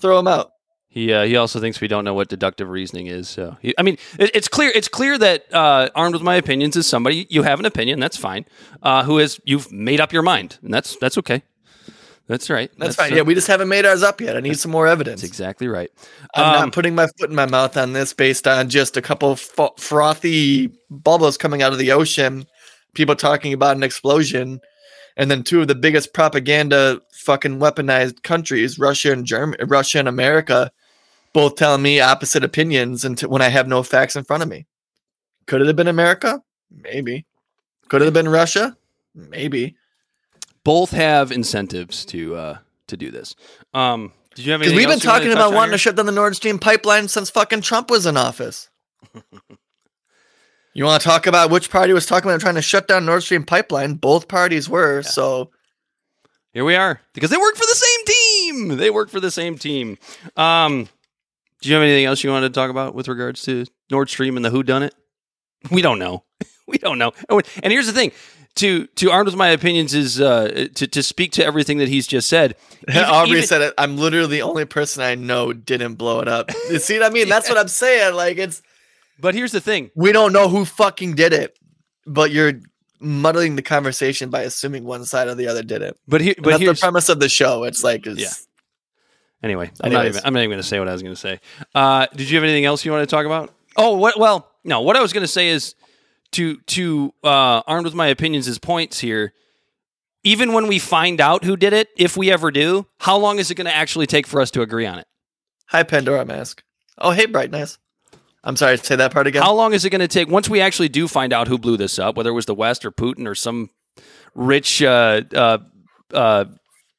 throw 0.00 0.16
them 0.16 0.26
out. 0.28 0.50
He 0.88 1.12
uh, 1.12 1.24
he 1.24 1.34
also 1.36 1.58
thinks 1.58 1.80
we 1.80 1.88
don't 1.88 2.04
know 2.04 2.14
what 2.14 2.28
deductive 2.28 2.68
reasoning 2.68 3.08
is. 3.08 3.28
So 3.28 3.56
he, 3.60 3.74
I 3.76 3.82
mean, 3.82 3.98
it, 4.18 4.30
it's 4.32 4.46
clear 4.46 4.70
it's 4.74 4.86
clear 4.88 5.18
that 5.18 5.52
uh, 5.52 5.88
armed 5.94 6.14
with 6.14 6.22
my 6.22 6.36
opinions 6.36 6.76
is 6.76 6.86
somebody 6.86 7.26
you 7.30 7.42
have 7.42 7.58
an 7.58 7.66
opinion. 7.66 7.98
That's 7.98 8.16
fine. 8.16 8.44
Uh, 8.82 9.02
who 9.02 9.18
has 9.18 9.40
you've 9.44 9.72
made 9.72 10.00
up 10.00 10.12
your 10.12 10.22
mind, 10.22 10.58
and 10.62 10.72
that's 10.72 10.96
that's 10.96 11.18
okay. 11.18 11.42
That's 12.26 12.48
right. 12.48 12.70
That's, 12.78 12.96
fine. 12.96 13.12
uh, 13.12 13.16
yeah, 13.16 13.22
we 13.22 13.34
just 13.34 13.48
haven't 13.48 13.68
made 13.68 13.84
ours 13.84 14.02
up 14.02 14.18
yet. 14.18 14.34
I 14.34 14.40
need 14.40 14.58
some 14.58 14.70
more 14.70 14.86
evidence. 14.86 15.20
that's 15.20 15.28
exactly 15.30 15.68
right. 15.68 15.90
I'm 16.34 16.44
Um, 16.44 16.52
not 16.66 16.72
putting 16.72 16.94
my 16.94 17.06
foot 17.18 17.28
in 17.28 17.36
my 17.36 17.44
mouth 17.44 17.76
on 17.76 17.92
this 17.92 18.14
based 18.14 18.48
on 18.48 18.70
just 18.70 18.96
a 18.96 19.02
couple 19.02 19.30
of 19.30 19.38
fo- 19.40 19.74
frothy 19.76 20.72
bubbles 20.90 21.36
coming 21.36 21.60
out 21.60 21.72
of 21.72 21.78
the 21.78 21.92
ocean, 21.92 22.46
people 22.94 23.14
talking 23.14 23.52
about 23.52 23.76
an 23.76 23.82
explosion, 23.82 24.60
and 25.16 25.30
then 25.30 25.42
two 25.42 25.60
of 25.60 25.68
the 25.68 25.74
biggest 25.74 26.12
propaganda 26.12 27.00
fucking 27.12 27.58
weaponized 27.58 28.22
countries, 28.22 28.78
Russia 28.78 29.12
and 29.12 29.24
Germany, 29.24 29.62
Russia 29.64 29.98
and 29.98 30.08
America, 30.08 30.70
both 31.32 31.56
telling 31.56 31.82
me 31.82 32.00
opposite 32.00 32.44
opinions 32.44 33.04
until 33.04 33.30
when 33.30 33.42
I 33.42 33.48
have 33.48 33.68
no 33.68 33.82
facts 33.82 34.16
in 34.16 34.24
front 34.24 34.42
of 34.42 34.48
me. 34.48 34.66
Could 35.46 35.60
it 35.60 35.66
have 35.66 35.76
been 35.76 35.88
America? 35.88 36.42
Maybe. 36.70 37.26
Could 37.88 38.02
it 38.02 38.06
have 38.06 38.14
been 38.14 38.28
Russia? 38.28 38.76
Maybe. 39.14 39.76
both 40.64 40.90
have 40.90 41.30
incentives 41.30 42.04
to 42.06 42.34
uh, 42.34 42.58
to 42.88 42.96
do 42.96 43.10
this. 43.10 43.36
Um, 43.72 44.12
did 44.34 44.44
you 44.46 44.52
have 44.52 44.62
any? 44.62 44.70
Because 44.70 44.76
we've 44.76 44.86
been 44.86 44.94
else 44.94 45.04
you 45.04 45.10
wanted 45.10 45.20
talking 45.20 45.32
about 45.32 45.52
wanting 45.52 45.70
here? 45.70 45.74
to 45.74 45.78
shut 45.78 45.96
down 45.96 46.06
the 46.06 46.12
Nord 46.12 46.34
Stream 46.34 46.58
pipeline 46.58 47.08
since 47.08 47.30
fucking 47.30 47.60
Trump 47.60 47.90
was 47.90 48.06
in 48.06 48.16
office. 48.16 48.68
you 50.74 50.84
want 50.84 51.00
to 51.02 51.08
talk 51.08 51.26
about 51.26 51.50
which 51.50 51.70
party 51.70 51.92
was 51.92 52.06
talking 52.06 52.30
about 52.30 52.40
trying 52.40 52.56
to 52.56 52.62
shut 52.62 52.88
down 52.88 53.06
Nord 53.06 53.22
Stream 53.22 53.44
pipeline? 53.44 53.94
Both 53.94 54.28
parties 54.28 54.68
were. 54.68 55.02
So 55.02 55.50
Here 56.52 56.64
we 56.64 56.74
are 56.76 57.00
because 57.14 57.30
they 57.30 57.36
work 57.36 57.54
for 57.56 57.64
the 57.66 57.74
same 57.74 58.04
team. 58.06 58.76
They 58.76 58.90
work 58.90 59.08
for 59.10 59.20
the 59.20 59.30
same 59.30 59.56
team. 59.58 59.98
Um, 60.36 60.88
do 61.62 61.68
you 61.68 61.74
have 61.74 61.82
anything 61.82 62.04
else 62.04 62.22
you 62.22 62.30
wanted 62.30 62.48
to 62.52 62.54
talk 62.54 62.70
about 62.70 62.94
with 62.94 63.08
regards 63.08 63.42
to 63.42 63.64
Nord 63.90 64.10
Stream 64.10 64.36
and 64.36 64.44
the 64.44 64.50
Who 64.50 64.62
Done 64.62 64.82
It? 64.82 64.94
We 65.70 65.80
don't 65.82 65.98
know. 65.98 66.24
We 66.66 66.78
don't 66.78 66.98
know. 66.98 67.12
Oh, 67.28 67.42
And 67.62 67.70
here's 67.74 67.86
the 67.86 67.92
thing: 67.92 68.10
to 68.54 68.86
to 68.86 69.10
armed 69.10 69.26
with 69.26 69.36
my 69.36 69.48
opinions 69.48 69.92
is 69.92 70.18
uh, 70.18 70.68
to 70.76 70.86
to 70.86 71.02
speak 71.02 71.32
to 71.32 71.44
everything 71.44 71.76
that 71.76 71.88
he's 71.88 72.06
just 72.06 72.26
said. 72.26 72.56
Even- 72.88 73.04
Aubrey 73.04 73.32
even- 73.32 73.46
said 73.46 73.60
it. 73.60 73.74
I'm 73.76 73.98
literally 73.98 74.28
the 74.38 74.42
only 74.42 74.64
person 74.64 75.02
I 75.02 75.14
know 75.14 75.52
didn't 75.52 75.96
blow 75.96 76.20
it 76.20 76.28
up. 76.28 76.50
You 76.70 76.78
see 76.78 76.98
what 76.98 77.10
I 77.10 77.12
mean? 77.12 77.28
That's 77.34 77.50
what 77.50 77.58
I'm 77.58 77.68
saying. 77.68 78.14
Like 78.14 78.38
it's 78.38 78.62
but 79.20 79.34
here's 79.34 79.52
the 79.52 79.60
thing: 79.60 79.90
we 79.94 80.12
don't 80.12 80.32
know 80.32 80.48
who 80.48 80.64
fucking 80.64 81.14
did 81.14 81.32
it, 81.32 81.58
but 82.06 82.30
you're 82.30 82.54
muddling 83.00 83.56
the 83.56 83.62
conversation 83.62 84.30
by 84.30 84.42
assuming 84.42 84.84
one 84.84 85.04
side 85.04 85.28
or 85.28 85.34
the 85.34 85.46
other 85.48 85.62
did 85.62 85.82
it. 85.82 85.98
but 86.08 86.20
here, 86.20 86.34
And 86.36 86.44
but 86.44 86.58
that's 86.58 86.80
the 86.80 86.84
premise 86.86 87.08
of 87.08 87.20
the 87.20 87.28
show. 87.28 87.64
It's 87.64 87.84
like 87.84 88.06
it's, 88.06 88.20
Yeah. 88.20 88.30
anyway. 89.42 89.70
I'm 89.80 89.92
not 89.92 90.06
even. 90.06 90.20
I'm 90.24 90.32
not 90.32 90.40
even 90.40 90.50
going 90.50 90.62
to 90.62 90.66
say 90.68 90.78
what 90.78 90.88
I 90.88 90.92
was 90.92 91.02
going 91.02 91.14
to 91.14 91.20
say. 91.20 91.40
Uh, 91.74 92.06
did 92.14 92.30
you 92.30 92.36
have 92.36 92.44
anything 92.44 92.64
else 92.64 92.84
you 92.84 92.92
want 92.92 93.08
to 93.08 93.14
talk 93.14 93.26
about? 93.26 93.52
Oh, 93.76 93.96
what? 93.96 94.18
Well, 94.18 94.48
no. 94.64 94.80
What 94.80 94.96
I 94.96 95.02
was 95.02 95.12
going 95.12 95.22
to 95.24 95.28
say 95.28 95.48
is 95.48 95.74
to 96.32 96.56
to 96.58 97.12
uh, 97.22 97.62
armed 97.66 97.84
with 97.84 97.94
my 97.94 98.06
opinions 98.08 98.48
is 98.48 98.58
points 98.58 99.00
here. 99.00 99.32
Even 100.26 100.54
when 100.54 100.68
we 100.68 100.78
find 100.78 101.20
out 101.20 101.44
who 101.44 101.54
did 101.54 101.74
it, 101.74 101.88
if 101.98 102.16
we 102.16 102.30
ever 102.32 102.50
do, 102.50 102.86
how 102.98 103.18
long 103.18 103.38
is 103.38 103.50
it 103.50 103.56
going 103.56 103.66
to 103.66 103.74
actually 103.74 104.06
take 104.06 104.26
for 104.26 104.40
us 104.40 104.50
to 104.52 104.62
agree 104.62 104.86
on 104.86 104.98
it? 104.98 105.06
Hi, 105.66 105.82
Pandora 105.82 106.24
Mask. 106.24 106.62
Oh, 106.96 107.10
hey, 107.10 107.26
Brightness. 107.26 107.76
I'm 108.44 108.56
sorry, 108.56 108.76
to 108.76 108.84
say 108.84 108.96
that 108.96 109.12
part 109.12 109.26
again. 109.26 109.42
How 109.42 109.54
long 109.54 109.72
is 109.72 109.84
it 109.86 109.90
going 109.90 110.00
to 110.00 110.08
take 110.08 110.28
once 110.28 110.48
we 110.50 110.60
actually 110.60 110.90
do 110.90 111.08
find 111.08 111.32
out 111.32 111.48
who 111.48 111.56
blew 111.56 111.78
this 111.78 111.98
up, 111.98 112.14
whether 112.16 112.28
it 112.28 112.34
was 112.34 112.44
the 112.44 112.54
West 112.54 112.84
or 112.84 112.92
Putin 112.92 113.26
or 113.26 113.34
some 113.34 113.70
rich 114.34 114.82
uh, 114.82 115.22
uh, 115.34 115.58
uh, 116.12 116.44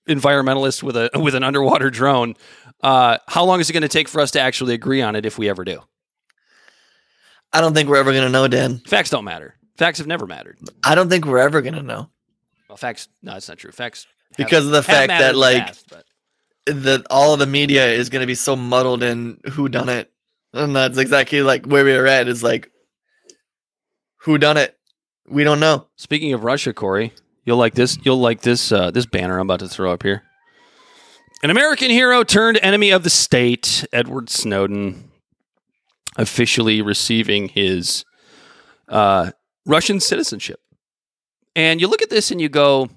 environmentalist 0.09 0.81
with 0.81 0.97
a 0.97 1.11
with 1.15 1.35
an 1.35 1.43
underwater 1.43 1.91
drone? 1.91 2.35
Uh, 2.81 3.19
how 3.27 3.45
long 3.45 3.59
is 3.59 3.69
it 3.69 3.73
going 3.73 3.83
to 3.83 3.87
take 3.87 4.07
for 4.07 4.19
us 4.21 4.31
to 4.31 4.39
actually 4.41 4.73
agree 4.73 5.01
on 5.01 5.15
it 5.15 5.25
if 5.25 5.37
we 5.37 5.47
ever 5.47 5.63
do? 5.63 5.81
I 7.53 7.61
don't 7.61 7.73
think 7.73 7.89
we're 7.89 7.97
ever 7.97 8.11
going 8.11 8.25
to 8.25 8.29
know, 8.29 8.47
Dan. 8.47 8.79
Facts 8.79 9.11
don't 9.11 9.23
matter. 9.23 9.55
Facts 9.77 9.99
have 9.99 10.07
never 10.07 10.25
mattered. 10.25 10.57
I 10.83 10.95
don't 10.95 11.09
think 11.09 11.25
we're 11.25 11.37
ever 11.37 11.61
going 11.61 11.75
to 11.75 11.83
know 11.83 12.09
Well, 12.67 12.77
facts. 12.77 13.07
No, 13.21 13.33
that's 13.33 13.47
not 13.47 13.57
true. 13.57 13.71
Facts 13.71 14.07
because 14.35 14.65
of 14.65 14.71
the 14.71 14.83
fact 14.83 15.09
that, 15.09 15.35
like, 15.35 15.65
past, 15.65 17.05
all 17.09 17.33
of 17.33 17.39
the 17.39 17.45
media 17.45 17.87
is 17.87 18.09
going 18.09 18.21
to 18.21 18.27
be 18.27 18.35
so 18.35 18.55
muddled 18.55 19.03
in 19.03 19.39
who 19.51 19.69
done 19.69 19.89
it. 19.89 20.11
And 20.55 20.73
that's 20.73 20.97
exactly 20.97 21.41
like 21.41 21.65
where 21.65 21.83
we 21.83 21.93
are 21.93 22.07
at 22.07 22.29
is 22.29 22.41
like, 22.41 22.71
who 24.21 24.37
done 24.37 24.55
it? 24.55 24.77
We 25.27 25.43
don't 25.43 25.59
know. 25.59 25.87
speaking 25.97 26.31
of 26.31 26.43
Russia, 26.43 26.73
Corey, 26.73 27.11
you'll 27.43 27.57
like 27.57 27.73
this. 27.73 27.97
You'll 28.03 28.19
like 28.19 28.41
this. 28.41 28.71
Uh, 28.71 28.89
this 28.89 29.05
banner 29.05 29.37
I'm 29.37 29.47
about 29.47 29.59
to 29.59 29.67
throw 29.67 29.91
up 29.91 30.03
here. 30.03 30.23
An 31.43 31.49
American 31.49 31.89
hero 31.89 32.23
turned 32.23 32.57
enemy 32.61 32.91
of 32.91 33.03
the 33.03 33.09
state, 33.09 33.85
Edward 33.91 34.29
Snowden, 34.29 35.11
officially 36.15 36.81
receiving 36.81 37.49
his 37.49 38.05
uh, 38.87 39.31
Russian 39.65 39.99
citizenship. 39.99 40.61
And 41.53 41.81
you 41.81 41.87
look 41.87 42.01
at 42.01 42.09
this 42.09 42.31
and 42.31 42.39
you 42.39 42.47
go, 42.47 42.89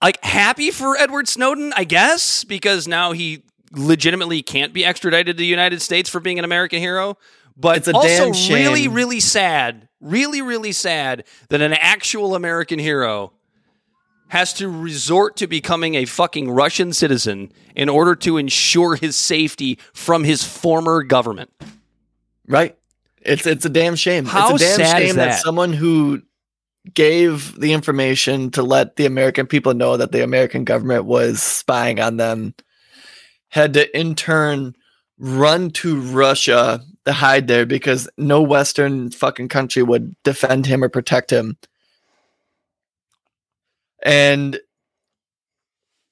like, 0.00 0.22
happy 0.24 0.70
for 0.70 0.96
Edward 0.96 1.26
Snowden, 1.26 1.72
I 1.76 1.84
guess, 1.84 2.44
because 2.44 2.86
now 2.86 3.12
he 3.12 3.42
legitimately 3.76 4.42
can't 4.42 4.72
be 4.72 4.84
extradited 4.84 5.36
to 5.36 5.40
the 5.40 5.46
United 5.46 5.82
States 5.82 6.08
for 6.10 6.20
being 6.20 6.38
an 6.38 6.44
American 6.44 6.80
hero. 6.80 7.18
But 7.56 7.78
It's 7.78 7.88
a 7.88 7.92
also 7.92 8.06
damn 8.32 8.54
really, 8.54 8.82
shame. 8.82 8.94
really 8.94 9.20
sad, 9.20 9.88
really, 10.00 10.42
really 10.42 10.72
sad 10.72 11.24
that 11.48 11.60
an 11.60 11.72
actual 11.72 12.34
American 12.34 12.78
hero 12.78 13.32
has 14.28 14.52
to 14.54 14.68
resort 14.68 15.36
to 15.36 15.46
becoming 15.46 15.94
a 15.94 16.04
fucking 16.04 16.50
Russian 16.50 16.92
citizen 16.92 17.52
in 17.74 17.88
order 17.88 18.14
to 18.16 18.36
ensure 18.36 18.96
his 18.96 19.16
safety 19.16 19.78
from 19.94 20.24
his 20.24 20.42
former 20.42 21.02
government. 21.02 21.50
Right? 22.46 22.76
It's 23.22 23.46
it's 23.46 23.64
a 23.64 23.68
damn 23.70 23.96
shame. 23.96 24.24
How 24.24 24.54
it's 24.54 24.62
a 24.62 24.66
damn 24.66 24.76
sad 24.76 25.02
is 25.02 25.08
shame 25.08 25.16
that? 25.16 25.24
that? 25.26 25.42
someone 25.42 25.72
who 25.72 26.22
gave 26.92 27.58
the 27.58 27.72
information 27.72 28.50
to 28.52 28.62
let 28.62 28.96
the 28.96 29.06
American 29.06 29.46
people 29.46 29.74
know 29.74 29.96
that 29.96 30.12
the 30.12 30.22
American 30.22 30.64
government 30.64 31.04
was 31.04 31.42
spying 31.42 32.00
on 32.00 32.16
them 32.16 32.54
had 33.56 33.74
to 33.74 33.98
in 33.98 34.14
turn 34.14 34.76
run 35.18 35.70
to 35.70 36.00
Russia 36.00 36.80
to 37.04 37.12
hide 37.12 37.48
there 37.48 37.66
because 37.66 38.08
no 38.16 38.42
Western 38.42 39.10
fucking 39.10 39.48
country 39.48 39.82
would 39.82 40.14
defend 40.22 40.66
him 40.66 40.84
or 40.84 40.88
protect 40.88 41.30
him. 41.30 41.56
And 44.02 44.60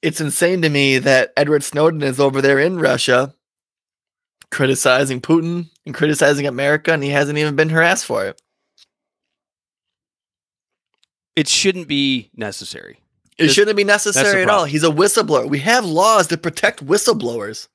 it's 0.02 0.20
insane 0.20 0.62
to 0.62 0.68
me 0.68 0.98
that 0.98 1.32
Edward 1.36 1.62
Snowden 1.62 2.02
is 2.02 2.18
over 2.18 2.42
there 2.42 2.58
in 2.58 2.78
Russia 2.78 3.34
criticizing 4.50 5.20
Putin 5.20 5.68
and 5.84 5.94
criticizing 5.94 6.46
America, 6.46 6.92
and 6.92 7.02
he 7.02 7.10
hasn't 7.10 7.38
even 7.38 7.56
been 7.56 7.70
harassed 7.70 8.04
for 8.04 8.24
it. 8.24 8.40
It 11.34 11.48
shouldn't 11.48 11.88
be 11.88 12.30
necessary. 12.34 13.03
It 13.36 13.44
This- 13.44 13.54
shouldn't 13.54 13.76
be 13.76 13.84
necessary 13.84 14.42
at 14.42 14.48
all. 14.48 14.64
He's 14.64 14.84
a 14.84 14.88
whistleblower. 14.90 15.48
We 15.48 15.58
have 15.60 15.84
laws 15.84 16.28
to 16.28 16.36
protect 16.36 16.84
whistleblowers. 16.86 17.68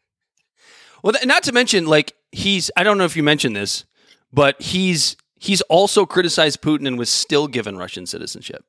Well, 1.03 1.14
th- 1.14 1.26
not 1.26 1.43
to 1.43 1.51
mention, 1.51 1.86
like 1.86 2.16
he's 2.32 2.72
I 2.78 2.84
don't 2.84 2.97
know 2.97 3.05
if 3.05 3.16
you 3.18 3.24
mentioned 3.24 3.55
this, 3.55 3.86
but 4.32 4.62
he's 4.62 5.18
he's 5.38 5.62
also 5.64 6.05
criticized 6.05 6.62
Putin 6.62 6.88
and 6.88 6.97
was 6.97 7.10
still 7.10 7.47
given 7.47 7.78
Russian 7.78 8.05
citizenship. 8.05 8.64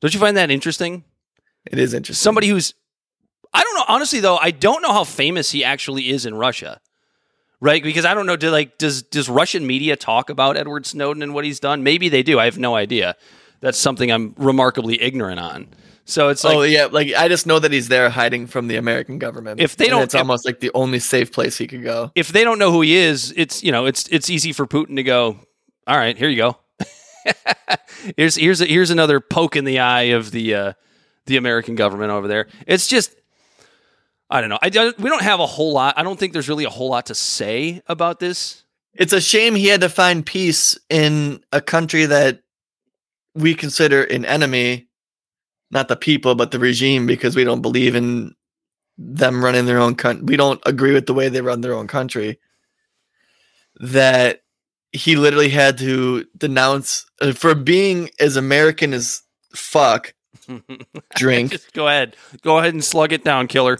Don't 0.00 0.14
you 0.14 0.20
find 0.20 0.36
that 0.36 0.50
interesting? 0.50 1.04
It 1.66 1.78
is 1.78 1.94
interesting. 1.94 2.22
Somebody 2.22 2.48
who's 2.48 2.74
I 3.52 3.62
don't 3.62 3.74
know 3.74 3.84
honestly 3.88 4.20
though, 4.20 4.36
I 4.36 4.50
don't 4.50 4.82
know 4.82 4.92
how 4.92 5.04
famous 5.04 5.50
he 5.50 5.62
actually 5.64 6.10
is 6.10 6.26
in 6.26 6.34
Russia. 6.34 6.80
Right? 7.62 7.82
Because 7.82 8.06
I 8.06 8.14
don't 8.14 8.24
know 8.26 8.36
do 8.36 8.50
like 8.50 8.78
does 8.78 9.02
does 9.02 9.28
Russian 9.28 9.66
media 9.66 9.94
talk 9.94 10.30
about 10.30 10.56
Edward 10.56 10.86
Snowden 10.86 11.22
and 11.22 11.34
what 11.34 11.44
he's 11.44 11.60
done? 11.60 11.82
Maybe 11.82 12.08
they 12.08 12.22
do. 12.22 12.38
I 12.40 12.46
have 12.46 12.58
no 12.58 12.74
idea. 12.74 13.16
That's 13.60 13.76
something 13.78 14.10
I'm 14.10 14.34
remarkably 14.38 15.00
ignorant 15.02 15.38
on. 15.38 15.68
So 16.10 16.28
it's 16.28 16.44
like 16.44 16.56
oh 16.56 16.62
yeah, 16.62 16.86
like 16.86 17.12
I 17.14 17.28
just 17.28 17.46
know 17.46 17.58
that 17.58 17.72
he's 17.72 17.88
there 17.88 18.10
hiding 18.10 18.46
from 18.46 18.68
the 18.68 18.76
American 18.76 19.18
government. 19.18 19.60
If 19.60 19.76
they 19.76 19.88
don't- 19.88 20.02
it's 20.02 20.14
if- 20.14 20.18
almost 20.20 20.44
like 20.44 20.60
the 20.60 20.70
only 20.74 20.98
safe 20.98 21.32
place 21.32 21.56
he 21.58 21.66
could 21.66 21.82
go. 21.82 22.10
if 22.14 22.28
they 22.28 22.44
don't 22.44 22.58
know 22.58 22.72
who 22.72 22.80
he 22.82 22.96
is, 22.96 23.32
it's 23.36 23.62
you 23.62 23.72
know 23.72 23.86
it's 23.86 24.08
it's 24.08 24.28
easy 24.30 24.52
for 24.52 24.66
Putin 24.66 24.96
to 24.96 25.02
go. 25.02 25.38
All 25.86 25.96
right, 25.96 26.16
here 26.16 26.28
you 26.28 26.36
go. 26.36 26.56
here's 28.16 28.36
here's 28.36 28.60
a, 28.60 28.66
here's 28.66 28.90
another 28.90 29.20
poke 29.20 29.56
in 29.56 29.64
the 29.64 29.78
eye 29.80 30.12
of 30.14 30.30
the 30.30 30.54
uh, 30.54 30.72
the 31.26 31.36
American 31.36 31.74
government 31.74 32.10
over 32.10 32.28
there. 32.28 32.46
It's 32.66 32.86
just 32.86 33.14
I 34.28 34.40
don't 34.40 34.50
know. 34.50 34.58
I 34.62 34.68
don't, 34.68 34.96
we 34.98 35.10
don't 35.10 35.22
have 35.22 35.40
a 35.40 35.46
whole 35.46 35.72
lot. 35.72 35.94
I 35.98 36.02
don't 36.04 36.18
think 36.18 36.32
there's 36.32 36.48
really 36.48 36.64
a 36.64 36.70
whole 36.70 36.88
lot 36.88 37.06
to 37.06 37.14
say 37.16 37.82
about 37.88 38.20
this. 38.20 38.62
It's 38.94 39.12
a 39.12 39.20
shame 39.20 39.54
he 39.56 39.66
had 39.66 39.80
to 39.80 39.88
find 39.88 40.24
peace 40.24 40.78
in 40.88 41.42
a 41.52 41.60
country 41.60 42.06
that 42.06 42.40
we 43.34 43.54
consider 43.54 44.02
an 44.04 44.24
enemy, 44.24 44.88
not 45.70 45.88
the 45.88 45.96
people, 45.96 46.34
but 46.34 46.50
the 46.50 46.58
regime, 46.58 47.06
because 47.06 47.36
we 47.36 47.44
don't 47.44 47.62
believe 47.62 47.94
in 47.94 48.34
them 48.98 49.42
running 49.44 49.66
their 49.66 49.78
own 49.78 49.94
country. 49.94 50.24
We 50.24 50.36
don't 50.36 50.60
agree 50.66 50.92
with 50.92 51.06
the 51.06 51.14
way 51.14 51.28
they 51.28 51.40
run 51.40 51.60
their 51.60 51.74
own 51.74 51.86
country. 51.86 52.38
That 53.80 54.42
he 54.92 55.16
literally 55.16 55.48
had 55.48 55.78
to 55.78 56.26
denounce 56.36 57.06
uh, 57.20 57.32
for 57.32 57.54
being 57.54 58.10
as 58.18 58.36
American 58.36 58.92
as 58.92 59.22
fuck. 59.54 60.14
Drink. 61.14 61.52
Just 61.52 61.72
go 61.72 61.86
ahead, 61.86 62.16
go 62.42 62.58
ahead 62.58 62.74
and 62.74 62.84
slug 62.84 63.12
it 63.12 63.24
down, 63.24 63.46
killer. 63.46 63.78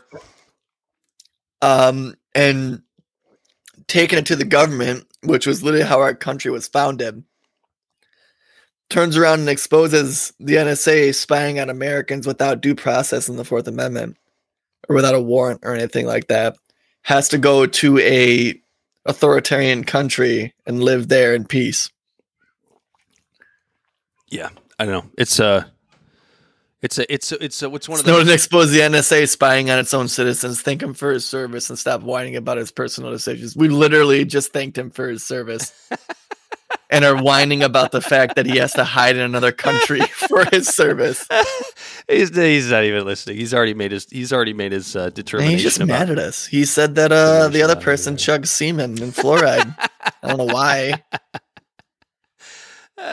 um, 1.63 2.15
and 2.35 2.83
taking 3.89 4.19
it 4.19 4.27
to 4.27 4.37
the 4.37 4.45
government, 4.45 5.07
which 5.25 5.47
was 5.47 5.63
literally 5.63 5.85
how 5.85 6.01
our 6.01 6.15
country 6.15 6.51
was 6.51 6.69
founded, 6.69 7.25
turns 8.91 9.17
around 9.17 9.41
and 9.41 9.49
exposes 9.49 10.33
the 10.39 10.57
NSA 10.57 11.15
spying 11.15 11.59
on 11.59 11.71
Americans 11.71 12.27
without 12.27 12.61
due 12.61 12.75
process 12.75 13.29
in 13.29 13.37
the 13.37 13.45
Fourth 13.45 13.67
Amendment 13.67 14.17
or 14.89 14.97
without 14.97 15.15
a 15.15 15.21
warrant 15.21 15.61
or 15.63 15.75
anything 15.75 16.07
like 16.07 16.29
that, 16.29 16.57
has 17.03 17.29
to 17.31 17.39
go 17.39 17.67
to 17.67 17.99
a 17.99 18.61
authoritarian 19.07 19.85
country 19.85 20.53
and 20.67 20.83
live 20.83 21.09
there 21.09 21.35
in 21.35 21.45
peace. 21.45 21.91
Yeah, 24.29 24.51
I 24.79 24.85
don't 24.85 25.05
know. 25.05 25.11
It's 25.17 25.39
a, 25.41 25.71
it's 26.83 26.99
a, 26.99 27.13
it's 27.13 27.33
a, 27.33 27.45
it's 27.45 27.63
a, 27.63 27.71
what's 27.71 27.89
one 27.89 27.99
of 27.99 28.05
Snowden 28.05 28.27
the 28.27 28.35
exposed 28.35 28.73
the 28.73 28.81
NSA 28.81 29.29
spying 29.29 29.71
on 29.71 29.79
its 29.79 29.93
own 29.93 30.09
citizens. 30.09 30.63
Thank 30.63 30.83
him 30.83 30.95
for 30.95 31.13
his 31.13 31.25
service 31.25 31.69
and 31.69 31.79
stop 31.79 32.03
whining 32.03 32.37
about 32.37 32.59
his 32.59 32.71
personal 32.71 33.11
decisions. 33.11 33.57
We 33.57 33.69
literally 33.69 34.25
just 34.25 34.53
thanked 34.53 34.79
him 34.79 34.91
for 34.91 35.09
his 35.09 35.25
service 35.25 35.73
and 36.89 37.05
are 37.05 37.23
whining 37.23 37.63
about 37.63 37.93
the 37.93 38.01
fact 38.01 38.37
that 38.37 38.47
he 38.47 38.59
has 38.59 38.73
to 38.75 38.85
hide 38.85 39.17
in 39.17 39.23
another 39.23 39.53
country 39.53 40.01
for 40.29 40.45
his 40.47 40.69
service. 40.69 41.27
he's, 42.09 42.35
he's 42.35 42.71
not 42.71 42.85
even 42.85 43.05
listening. 43.05 43.37
He's 43.37 43.55
already 43.55 43.75
made 43.75 43.93
his 43.93 44.07
he's 44.11 44.33
already 44.33 44.53
made 44.55 44.73
his 44.73 44.95
uh, 44.97 45.05
And 45.05 45.15
determination. 45.15 45.53
he's 45.55 45.63
just 45.63 45.77
about 45.79 45.89
mad 45.89 46.11
at 46.11 46.19
us. 46.19 46.47
He 46.47 46.65
said 46.65 46.95
that 46.97 47.13
uh, 47.13 47.49
the 47.49 47.63
other 47.63 47.77
person 47.77 48.17
chugged 48.17 48.49
semen 48.49 49.01
and 49.03 49.13
fluoride. 49.13 49.75
I 50.23 50.29
don't 50.29 50.39
know 50.39 50.53
why. 50.53 51.03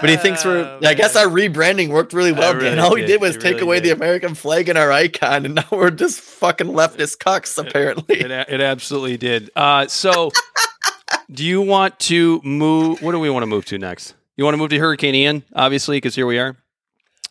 But 0.02 0.10
he 0.10 0.18
thinks 0.18 0.44
we're. 0.44 0.58
Oh, 0.66 0.80
I 0.86 0.94
guess 0.96 1.16
our 1.16 1.28
rebranding 1.28 1.88
worked 1.90 2.12
really 2.12 2.34
well, 2.34 2.54
really 2.54 2.72
Dan. 2.72 2.80
All 2.80 2.94
we 2.94 3.02
did. 3.02 3.08
did 3.08 3.22
was 3.22 3.38
It 3.38 3.42
take 3.42 3.62
away 3.62 3.80
the. 3.80 3.92
American 3.92 4.36
flag 4.36 4.68
and 4.68 4.78
our 4.78 4.92
icon, 4.92 5.46
and 5.46 5.56
now 5.56 5.64
we're 5.72 5.92
just 5.92 6.20
fucking 6.20 6.68
leftist 6.68 7.18
cucks, 7.20 7.58
apparently. 7.58 8.20
it, 8.20 8.30
a- 8.30 8.54
it 8.54 8.60
absolutely 8.60 9.16
did. 9.16 9.50
Uh, 9.56 9.88
so, 9.88 10.30
do 11.32 11.44
you 11.44 11.62
want 11.62 12.00
to 12.02 12.42
move? 12.44 13.02
What 13.02 13.12
do 13.12 13.20
we 13.20 13.30
want 13.30 13.44
to 13.44 13.48
move 13.48 13.66
to 13.66 13.78
next? 13.78 14.16
You 14.36 14.44
want 14.44 14.54
to 14.54 14.58
move 14.58 14.70
to 14.70 14.78
Hurricane 14.78 15.16
Ian, 15.16 15.44
obviously, 15.54 15.98
because 15.98 16.16
here 16.16 16.28
we 16.28 16.40
are. 16.40 16.56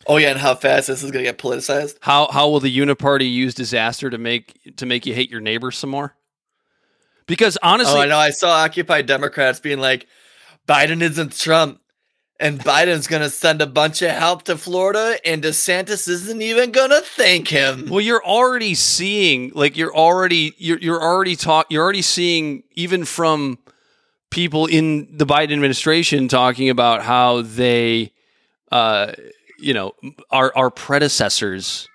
Oh 0.05 0.17
yeah, 0.17 0.29
and 0.29 0.39
how 0.39 0.55
fast 0.55 0.87
this 0.87 1.03
is 1.03 1.11
gonna 1.11 1.23
get 1.23 1.37
politicized? 1.37 1.97
How 2.01 2.27
how 2.31 2.49
will 2.49 2.59
the 2.59 2.75
Uniparty 2.75 3.31
use 3.31 3.53
disaster 3.53 4.09
to 4.09 4.17
make 4.17 4.75
to 4.77 4.85
make 4.85 5.05
you 5.05 5.13
hate 5.13 5.29
your 5.29 5.41
neighbors 5.41 5.77
some 5.77 5.89
more? 5.89 6.15
Because 7.25 7.57
honestly, 7.61 7.99
oh, 7.99 8.03
I 8.03 8.05
know. 8.05 8.17
I 8.17 8.29
saw 8.29 8.49
Occupy 8.51 9.01
Democrats 9.01 9.59
being 9.59 9.79
like, 9.79 10.07
Biden 10.65 11.01
isn't 11.01 11.37
Trump, 11.37 11.81
and 12.39 12.57
Biden's 12.59 13.07
gonna 13.07 13.29
send 13.29 13.61
a 13.61 13.67
bunch 13.67 14.01
of 14.01 14.11
help 14.11 14.43
to 14.43 14.57
Florida, 14.57 15.17
and 15.25 15.43
DeSantis 15.43 16.07
isn't 16.07 16.41
even 16.41 16.71
gonna 16.71 17.01
thank 17.01 17.49
him. 17.49 17.87
Well, 17.89 17.99
you're 17.99 18.23
already 18.23 18.75
seeing, 18.75 19.51
like, 19.55 19.75
you're 19.75 19.93
already, 19.93 20.53
you're, 20.57 20.79
you're 20.79 21.01
already 21.01 21.35
talk, 21.35 21.67
you're 21.69 21.83
already 21.83 22.01
seeing, 22.01 22.63
even 22.75 23.03
from 23.03 23.59
people 24.29 24.65
in 24.65 25.17
the 25.17 25.25
Biden 25.25 25.53
administration 25.53 26.27
talking 26.27 26.69
about 26.69 27.03
how 27.03 27.41
they, 27.41 28.11
uh, 28.71 29.13
you 29.59 29.73
know, 29.73 29.93
our 30.31 30.51
our 30.55 30.69
predecessors 30.69 31.87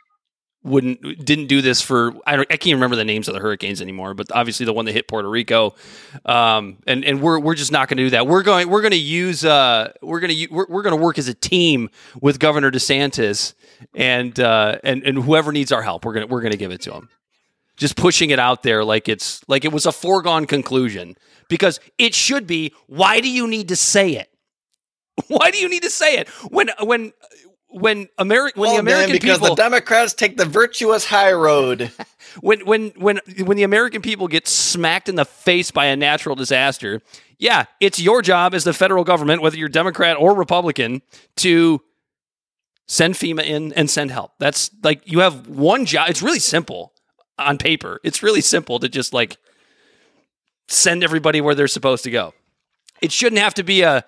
wouldn't 0.64 1.24
didn't 1.24 1.48
do 1.48 1.60
this 1.60 1.80
for 1.80 2.14
I 2.26 2.38
I 2.38 2.56
can't 2.56 2.74
remember 2.74 2.96
the 2.96 3.04
names 3.04 3.28
of 3.28 3.34
the 3.34 3.40
hurricanes 3.40 3.80
anymore, 3.82 4.14
but 4.14 4.28
obviously 4.32 4.64
the 4.64 4.72
one 4.72 4.84
that 4.84 4.92
hit 4.92 5.08
Puerto 5.08 5.28
Rico, 5.28 5.74
um, 6.24 6.78
and 6.86 7.04
and 7.04 7.20
we're 7.20 7.38
we're 7.38 7.54
just 7.54 7.72
not 7.72 7.88
going 7.88 7.96
to 7.98 8.04
do 8.04 8.10
that. 8.10 8.26
We're 8.26 8.42
going 8.42 8.68
we're 8.68 8.82
going 8.82 8.92
to 8.92 8.96
use 8.96 9.44
uh 9.44 9.92
we're 10.02 10.20
going 10.20 10.34
to 10.34 10.46
we're, 10.52 10.66
we're 10.68 10.82
going 10.82 10.96
to 10.96 11.02
work 11.02 11.18
as 11.18 11.28
a 11.28 11.34
team 11.34 11.90
with 12.20 12.38
Governor 12.38 12.70
DeSantis 12.70 13.54
and 13.94 14.38
uh 14.38 14.78
and 14.84 15.02
and 15.04 15.18
whoever 15.18 15.52
needs 15.52 15.72
our 15.72 15.82
help, 15.82 16.04
we're 16.04 16.14
gonna 16.14 16.26
we're 16.26 16.42
gonna 16.42 16.56
give 16.56 16.70
it 16.70 16.80
to 16.82 16.92
him. 16.92 17.08
Just 17.82 17.96
pushing 17.96 18.30
it 18.30 18.38
out 18.38 18.62
there 18.62 18.84
like 18.84 19.08
it's 19.08 19.42
like 19.48 19.64
it 19.64 19.72
was 19.72 19.86
a 19.86 19.92
foregone 19.92 20.46
conclusion 20.46 21.16
because 21.48 21.80
it 21.98 22.14
should 22.14 22.46
be. 22.46 22.72
Why 22.86 23.20
do 23.20 23.28
you 23.28 23.48
need 23.48 23.66
to 23.70 23.76
say 23.76 24.12
it? 24.12 24.30
Why 25.26 25.50
do 25.50 25.58
you 25.58 25.68
need 25.68 25.82
to 25.82 25.90
say 25.90 26.14
it 26.18 26.28
when 26.48 26.70
when 26.80 27.12
when 27.70 28.08
American 28.18 28.60
when 28.60 28.68
Well, 28.68 28.76
the 28.76 28.84
man, 28.84 28.94
American 28.94 29.14
because 29.14 29.38
people 29.38 29.56
the 29.56 29.60
Democrats 29.60 30.14
take 30.14 30.36
the 30.36 30.44
virtuous 30.44 31.04
high 31.04 31.32
road. 31.32 31.90
when 32.40 32.64
when 32.64 32.90
when 32.90 33.18
when 33.40 33.56
the 33.56 33.64
American 33.64 34.00
people 34.00 34.28
get 34.28 34.46
smacked 34.46 35.08
in 35.08 35.16
the 35.16 35.24
face 35.24 35.72
by 35.72 35.86
a 35.86 35.96
natural 35.96 36.36
disaster, 36.36 37.02
yeah, 37.36 37.64
it's 37.80 37.98
your 37.98 38.22
job 38.22 38.54
as 38.54 38.62
the 38.62 38.72
federal 38.72 39.02
government, 39.02 39.42
whether 39.42 39.56
you're 39.56 39.68
Democrat 39.68 40.16
or 40.16 40.36
Republican, 40.36 41.02
to 41.38 41.82
send 42.86 43.14
FEMA 43.14 43.42
in 43.42 43.72
and 43.72 43.90
send 43.90 44.12
help. 44.12 44.34
That's 44.38 44.70
like 44.84 45.02
you 45.04 45.18
have 45.18 45.48
one 45.48 45.84
job. 45.84 46.10
It's 46.10 46.22
really 46.22 46.38
simple 46.38 46.91
on 47.42 47.58
paper. 47.58 48.00
It's 48.02 48.22
really 48.22 48.40
simple 48.40 48.78
to 48.80 48.88
just 48.88 49.12
like 49.12 49.36
send 50.68 51.04
everybody 51.04 51.40
where 51.40 51.54
they're 51.54 51.68
supposed 51.68 52.04
to 52.04 52.10
go. 52.10 52.34
It 53.00 53.12
shouldn't 53.12 53.40
have 53.40 53.54
to 53.54 53.64
be 53.64 53.82
a 53.82 54.04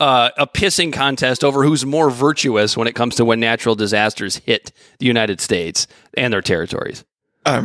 uh, 0.00 0.30
a 0.38 0.46
pissing 0.46 0.92
contest 0.92 1.44
over 1.44 1.62
who's 1.62 1.84
more 1.84 2.10
virtuous 2.10 2.76
when 2.76 2.88
it 2.88 2.94
comes 2.94 3.16
to 3.16 3.24
when 3.24 3.38
natural 3.38 3.74
disasters 3.74 4.36
hit 4.36 4.72
the 4.98 5.06
United 5.06 5.40
States 5.40 5.86
and 6.16 6.32
their 6.32 6.40
territories. 6.40 7.04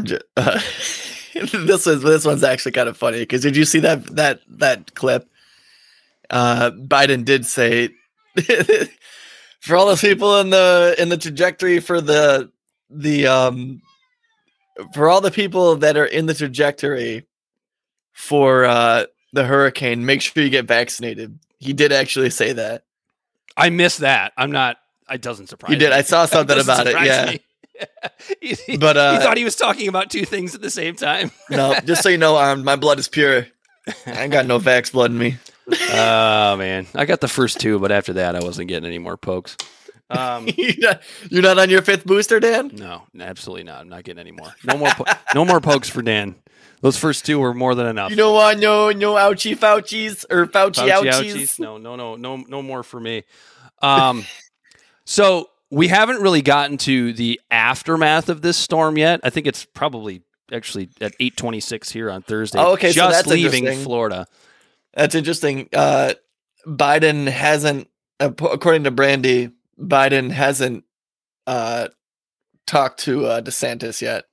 Just, 0.03 0.23
uh, 0.37 0.59
this 1.33 1.87
is 1.87 2.01
this 2.01 2.25
one's 2.25 2.43
actually 2.43 2.73
kind 2.73 2.89
of 2.89 2.97
funny 2.97 3.19
because 3.19 3.41
did 3.41 3.55
you 3.55 3.65
see 3.65 3.79
that 3.79 4.05
that 4.15 4.41
that 4.49 4.93
clip? 4.95 5.29
Uh, 6.29 6.71
Biden 6.71 7.23
did 7.23 7.45
say 7.45 7.89
for 9.61 9.75
all 9.75 9.87
the 9.87 9.97
people 9.99 10.39
in 10.39 10.49
the 10.49 10.95
in 10.97 11.09
the 11.09 11.17
trajectory 11.17 11.79
for 11.79 12.01
the 12.01 12.51
the 12.89 13.27
um 13.27 13.81
for 14.93 15.09
all 15.09 15.21
the 15.21 15.31
people 15.31 15.75
that 15.77 15.97
are 15.97 16.05
in 16.05 16.25
the 16.25 16.33
trajectory 16.33 17.25
for 18.13 18.65
uh 18.65 19.05
the 19.33 19.43
hurricane, 19.45 20.05
make 20.05 20.21
sure 20.21 20.41
you 20.43 20.49
get 20.49 20.65
vaccinated. 20.65 21.37
He 21.59 21.73
did 21.73 21.91
actually 21.91 22.29
say 22.29 22.53
that. 22.53 22.83
I 23.57 23.69
missed 23.69 23.99
that. 23.99 24.31
I'm 24.37 24.51
not. 24.51 24.77
It 25.09 25.21
doesn't 25.21 25.47
surprise. 25.47 25.71
You 25.73 25.77
did. 25.79 25.89
Me. 25.89 25.95
I 25.97 26.01
saw 26.01 26.25
something 26.25 26.59
about 26.59 26.87
it. 26.87 26.93
Yeah. 27.03 27.31
he, 28.41 28.53
he- 28.65 28.77
But, 28.77 28.95
uh, 28.97 29.13
he 29.13 29.19
thought 29.19 29.37
he 29.37 29.43
was 29.43 29.55
talking 29.57 29.87
about 29.89 30.09
two 30.09 30.23
things 30.25 30.55
at 30.55 30.61
the 30.61 30.69
same 30.69 30.95
time. 30.95 31.31
No, 31.49 31.75
just 31.83 32.01
so 32.03 32.09
you 32.09 32.17
know, 32.17 32.37
um, 32.37 32.63
my 32.63 32.75
blood 32.77 32.99
is 32.99 33.07
pure. 33.09 33.47
I 34.05 34.23
ain't 34.23 34.31
got 34.31 34.45
no 34.45 34.59
vax 34.59 34.91
blood 34.91 35.11
in 35.11 35.17
me. 35.17 35.37
oh 35.91 36.55
man, 36.57 36.87
I 36.95 37.05
got 37.05 37.21
the 37.21 37.27
first 37.27 37.59
two, 37.59 37.79
but 37.79 37.91
after 37.91 38.13
that, 38.13 38.35
I 38.35 38.39
wasn't 38.43 38.67
getting 38.69 38.85
any 38.87 38.99
more 38.99 39.17
pokes. 39.17 39.57
Um, 40.09 40.47
you're, 40.57 41.41
not, 41.41 41.57
on 41.57 41.69
your 41.69 41.81
fifth 41.81 42.05
booster, 42.05 42.39
Dan? 42.39 42.71
no, 42.73 43.03
absolutely 43.19 43.63
not. 43.63 43.81
I'm 43.81 43.89
not 43.89 44.03
getting 44.03 44.19
any 44.19 44.31
more. 44.31 44.53
No 44.63 44.77
more. 44.77 44.89
Po- 44.89 45.05
no 45.33 45.45
more 45.45 45.59
pokes 45.59 45.89
for 45.89 46.01
Dan. 46.01 46.35
Those 46.81 46.97
first 46.97 47.25
two 47.25 47.39
were 47.39 47.53
more 47.53 47.73
than 47.73 47.87
enough. 47.87 48.11
You 48.11 48.15
know 48.15 48.33
what? 48.33 48.59
no 48.59 48.91
no 48.91 49.13
ouchie 49.15 49.57
Fauci's 49.57 50.25
or 50.29 50.45
Fauci, 50.45 50.87
Fauci 50.87 50.91
ouchies. 50.91 51.33
ouchies? 51.33 51.59
No, 51.59 51.77
no, 51.77 51.95
no, 51.95 52.15
no, 52.15 52.37
no 52.37 52.61
more 52.61 52.83
for 52.83 52.99
me. 52.99 53.23
Um, 53.81 54.25
so 55.05 55.49
we 55.71 55.87
haven't 55.87 56.21
really 56.21 56.41
gotten 56.41 56.77
to 56.79 57.13
the 57.13 57.41
aftermath 57.49 58.29
of 58.29 58.41
this 58.41 58.57
storm 58.57 58.97
yet. 58.97 59.21
I 59.23 59.29
think 59.31 59.47
it's 59.47 59.65
probably 59.65 60.21
actually 60.51 60.89
at 61.01 61.13
eight 61.19 61.35
twenty 61.37 61.59
six 61.59 61.91
here 61.91 62.11
on 62.11 62.21
Thursday. 62.21 62.59
Oh, 62.59 62.73
okay, 62.73 62.89
so 62.91 62.95
just 62.95 63.25
that's 63.25 63.27
leaving. 63.27 63.65
Florida. 63.83 64.27
That's 64.93 65.15
interesting. 65.15 65.67
Uh, 65.73 66.13
Biden 66.65 67.27
hasn't, 67.27 67.89
uh, 68.19 68.31
according 68.39 68.85
to 68.85 68.91
Brandy, 68.91 69.51
Biden 69.79 70.31
hasn't 70.31 70.83
uh, 71.47 71.89
talked 72.67 72.99
to 73.01 73.25
uh, 73.25 73.41
DeSantis 73.41 74.01
yet. 74.01 74.25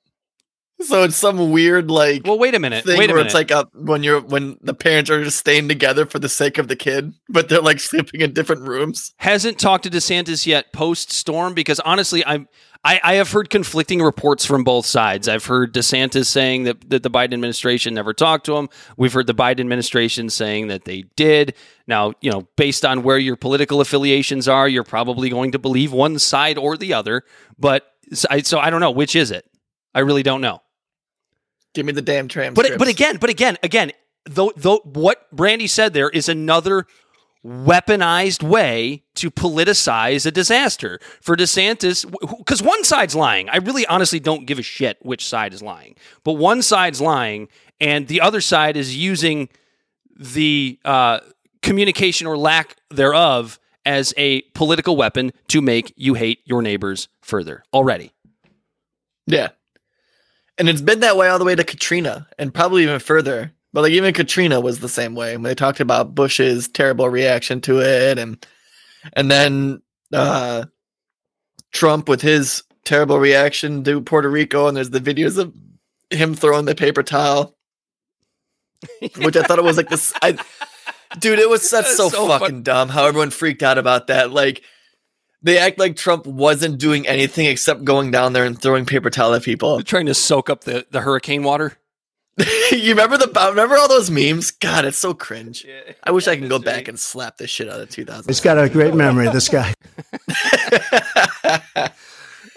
So 0.80 1.04
it's 1.04 1.14
some 1.16 1.52
weird 1.52 1.92
like 1.92 2.22
Well, 2.26 2.38
wait 2.40 2.56
a 2.56 2.58
minute. 2.58 2.84
thing 2.84 2.98
Wait 2.98 3.08
a 3.08 3.12
where 3.12 3.22
minute. 3.22 3.26
it's 3.26 3.34
like 3.34 3.52
a, 3.52 3.68
when 3.72 4.02
you're 4.02 4.20
when 4.20 4.58
the 4.62 4.74
parents 4.74 5.10
are 5.10 5.22
just 5.22 5.38
staying 5.38 5.68
together 5.68 6.06
for 6.06 6.18
the 6.18 6.28
sake 6.28 6.58
of 6.58 6.66
the 6.66 6.74
kid, 6.74 7.12
but 7.28 7.48
they're 7.48 7.60
like 7.60 7.78
sleeping 7.90 8.20
in 8.20 8.32
different 8.32 8.62
rooms. 8.62 9.14
hasn't 9.18 9.60
talked 9.60 9.84
to 9.84 9.90
DeSantis 9.90 10.44
yet 10.44 10.72
post 10.72 11.12
storm 11.12 11.54
because 11.54 11.78
honestly, 11.80 12.26
I'm 12.26 12.48
I, 12.84 13.00
I 13.02 13.14
have 13.14 13.30
heard 13.30 13.48
conflicting 13.48 14.02
reports 14.02 14.44
from 14.44 14.64
both 14.64 14.86
sides. 14.86 15.28
I've 15.28 15.44
heard 15.44 15.72
DeSantis 15.72 16.26
saying 16.26 16.64
that, 16.64 16.90
that 16.90 17.04
the 17.04 17.10
Biden 17.10 17.32
administration 17.32 17.94
never 17.94 18.12
talked 18.12 18.44
to 18.46 18.56
him. 18.56 18.68
We've 18.96 19.12
heard 19.12 19.28
the 19.28 19.34
Biden 19.34 19.60
administration 19.60 20.30
saying 20.30 20.66
that 20.66 20.84
they 20.84 21.02
did. 21.14 21.54
Now, 21.86 22.14
you 22.20 22.30
know, 22.30 22.48
based 22.56 22.84
on 22.84 23.04
where 23.04 23.18
your 23.18 23.36
political 23.36 23.80
affiliations 23.80 24.48
are, 24.48 24.68
you're 24.68 24.82
probably 24.82 25.28
going 25.28 25.52
to 25.52 25.60
believe 25.60 25.92
one 25.92 26.18
side 26.18 26.58
or 26.58 26.76
the 26.76 26.92
other. 26.94 27.22
But 27.56 27.86
so 28.12 28.26
I, 28.30 28.42
so 28.42 28.58
I 28.58 28.70
don't 28.70 28.80
know 28.80 28.90
which 28.90 29.14
is 29.14 29.30
it. 29.30 29.48
I 29.94 30.00
really 30.00 30.24
don't 30.24 30.40
know. 30.40 30.60
Give 31.74 31.86
me 31.86 31.92
the 31.92 32.02
damn 32.02 32.26
transcripts. 32.28 32.70
But 32.70 32.78
but 32.78 32.88
again, 32.88 33.16
but 33.16 33.30
again, 33.30 33.58
again, 33.62 33.92
though 34.24 34.52
though 34.56 34.80
what 34.84 35.30
Brandy 35.30 35.68
said 35.68 35.94
there 35.94 36.10
is 36.10 36.28
another 36.28 36.86
weaponized 37.44 38.42
way 38.42 39.02
to 39.14 39.30
politicize 39.30 40.24
a 40.26 40.30
disaster 40.30 41.00
for 41.20 41.36
DeSantis 41.36 42.08
because 42.38 42.62
one 42.62 42.84
side's 42.84 43.14
lying. 43.14 43.48
I 43.48 43.56
really 43.56 43.84
honestly 43.86 44.20
don't 44.20 44.46
give 44.46 44.58
a 44.58 44.62
shit 44.62 44.98
which 45.02 45.26
side 45.26 45.52
is 45.52 45.62
lying, 45.62 45.96
but 46.24 46.34
one 46.34 46.62
side's 46.62 47.00
lying 47.00 47.48
and 47.80 48.06
the 48.06 48.20
other 48.20 48.40
side 48.40 48.76
is 48.76 48.96
using 48.96 49.48
the 50.16 50.78
uh, 50.84 51.18
communication 51.62 52.26
or 52.26 52.38
lack 52.38 52.76
thereof 52.90 53.58
as 53.84 54.14
a 54.16 54.42
political 54.54 54.96
weapon 54.96 55.32
to 55.48 55.60
make 55.60 55.92
you 55.96 56.14
hate 56.14 56.40
your 56.44 56.62
neighbors 56.62 57.08
further 57.20 57.64
already. 57.74 58.12
Yeah. 59.26 59.48
And 60.58 60.68
it's 60.68 60.80
been 60.80 61.00
that 61.00 61.16
way 61.16 61.28
all 61.28 61.38
the 61.38 61.44
way 61.44 61.54
to 61.54 61.64
Katrina 61.64 62.28
and 62.38 62.54
probably 62.54 62.84
even 62.84 63.00
further. 63.00 63.52
But 63.72 63.82
like 63.82 63.92
even 63.92 64.12
Katrina 64.12 64.60
was 64.60 64.80
the 64.80 64.88
same 64.88 65.14
way. 65.14 65.34
When 65.34 65.42
they 65.42 65.54
talked 65.54 65.80
about 65.80 66.14
Bush's 66.14 66.68
terrible 66.68 67.08
reaction 67.08 67.60
to 67.62 67.80
it 67.80 68.18
and 68.18 68.44
and 69.14 69.30
then 69.30 69.82
uh 70.12 70.66
Trump 71.72 72.08
with 72.08 72.20
his 72.20 72.62
terrible 72.84 73.18
reaction 73.18 73.82
to 73.84 74.00
Puerto 74.02 74.28
Rico 74.28 74.66
and 74.66 74.76
there's 74.76 74.90
the 74.90 75.00
videos 75.00 75.38
of 75.38 75.54
him 76.10 76.34
throwing 76.34 76.66
the 76.66 76.74
paper 76.74 77.02
towel. 77.02 77.56
Which 79.16 79.36
I 79.36 79.42
thought 79.42 79.58
it 79.58 79.64
was 79.64 79.76
like 79.76 79.88
this 79.88 80.12
I 80.20 80.36
dude, 81.18 81.38
it 81.38 81.48
was 81.48 81.68
that's 81.70 81.96
so, 81.96 82.08
so 82.08 82.26
fucking 82.26 82.48
fun- 82.48 82.62
dumb 82.62 82.88
how 82.88 83.06
everyone 83.06 83.30
freaked 83.30 83.62
out 83.62 83.78
about 83.78 84.08
that. 84.08 84.30
Like 84.30 84.62
they 85.42 85.58
act 85.58 85.78
like 85.78 85.96
Trump 85.96 86.26
wasn't 86.26 86.78
doing 86.78 87.06
anything 87.06 87.46
except 87.46 87.84
going 87.84 88.10
down 88.10 88.32
there 88.32 88.44
and 88.44 88.60
throwing 88.60 88.86
paper 88.86 89.10
towel 89.10 89.34
at 89.34 89.42
people. 89.42 89.82
trying 89.82 90.06
to 90.06 90.14
soak 90.14 90.48
up 90.48 90.64
the, 90.64 90.86
the 90.90 91.00
hurricane 91.00 91.42
water. 91.42 91.76
you 92.72 92.90
remember 92.90 93.18
the 93.18 93.30
remember 93.50 93.76
all 93.76 93.88
those 93.88 94.10
memes? 94.10 94.50
God, 94.52 94.84
it's 94.84 94.98
so 94.98 95.12
cringe. 95.12 95.66
I 96.04 96.10
wish 96.10 96.26
I 96.26 96.36
can 96.36 96.48
go 96.48 96.58
back 96.58 96.88
and 96.88 96.98
slap 96.98 97.36
this 97.36 97.50
shit 97.50 97.68
out 97.68 97.80
of 97.80 97.90
2000. 97.90 98.28
He's 98.28 98.40
got 98.40 98.58
a 98.58 98.68
great 98.68 98.94
memory, 98.94 99.28
this 99.28 99.48
guy. 99.48 99.74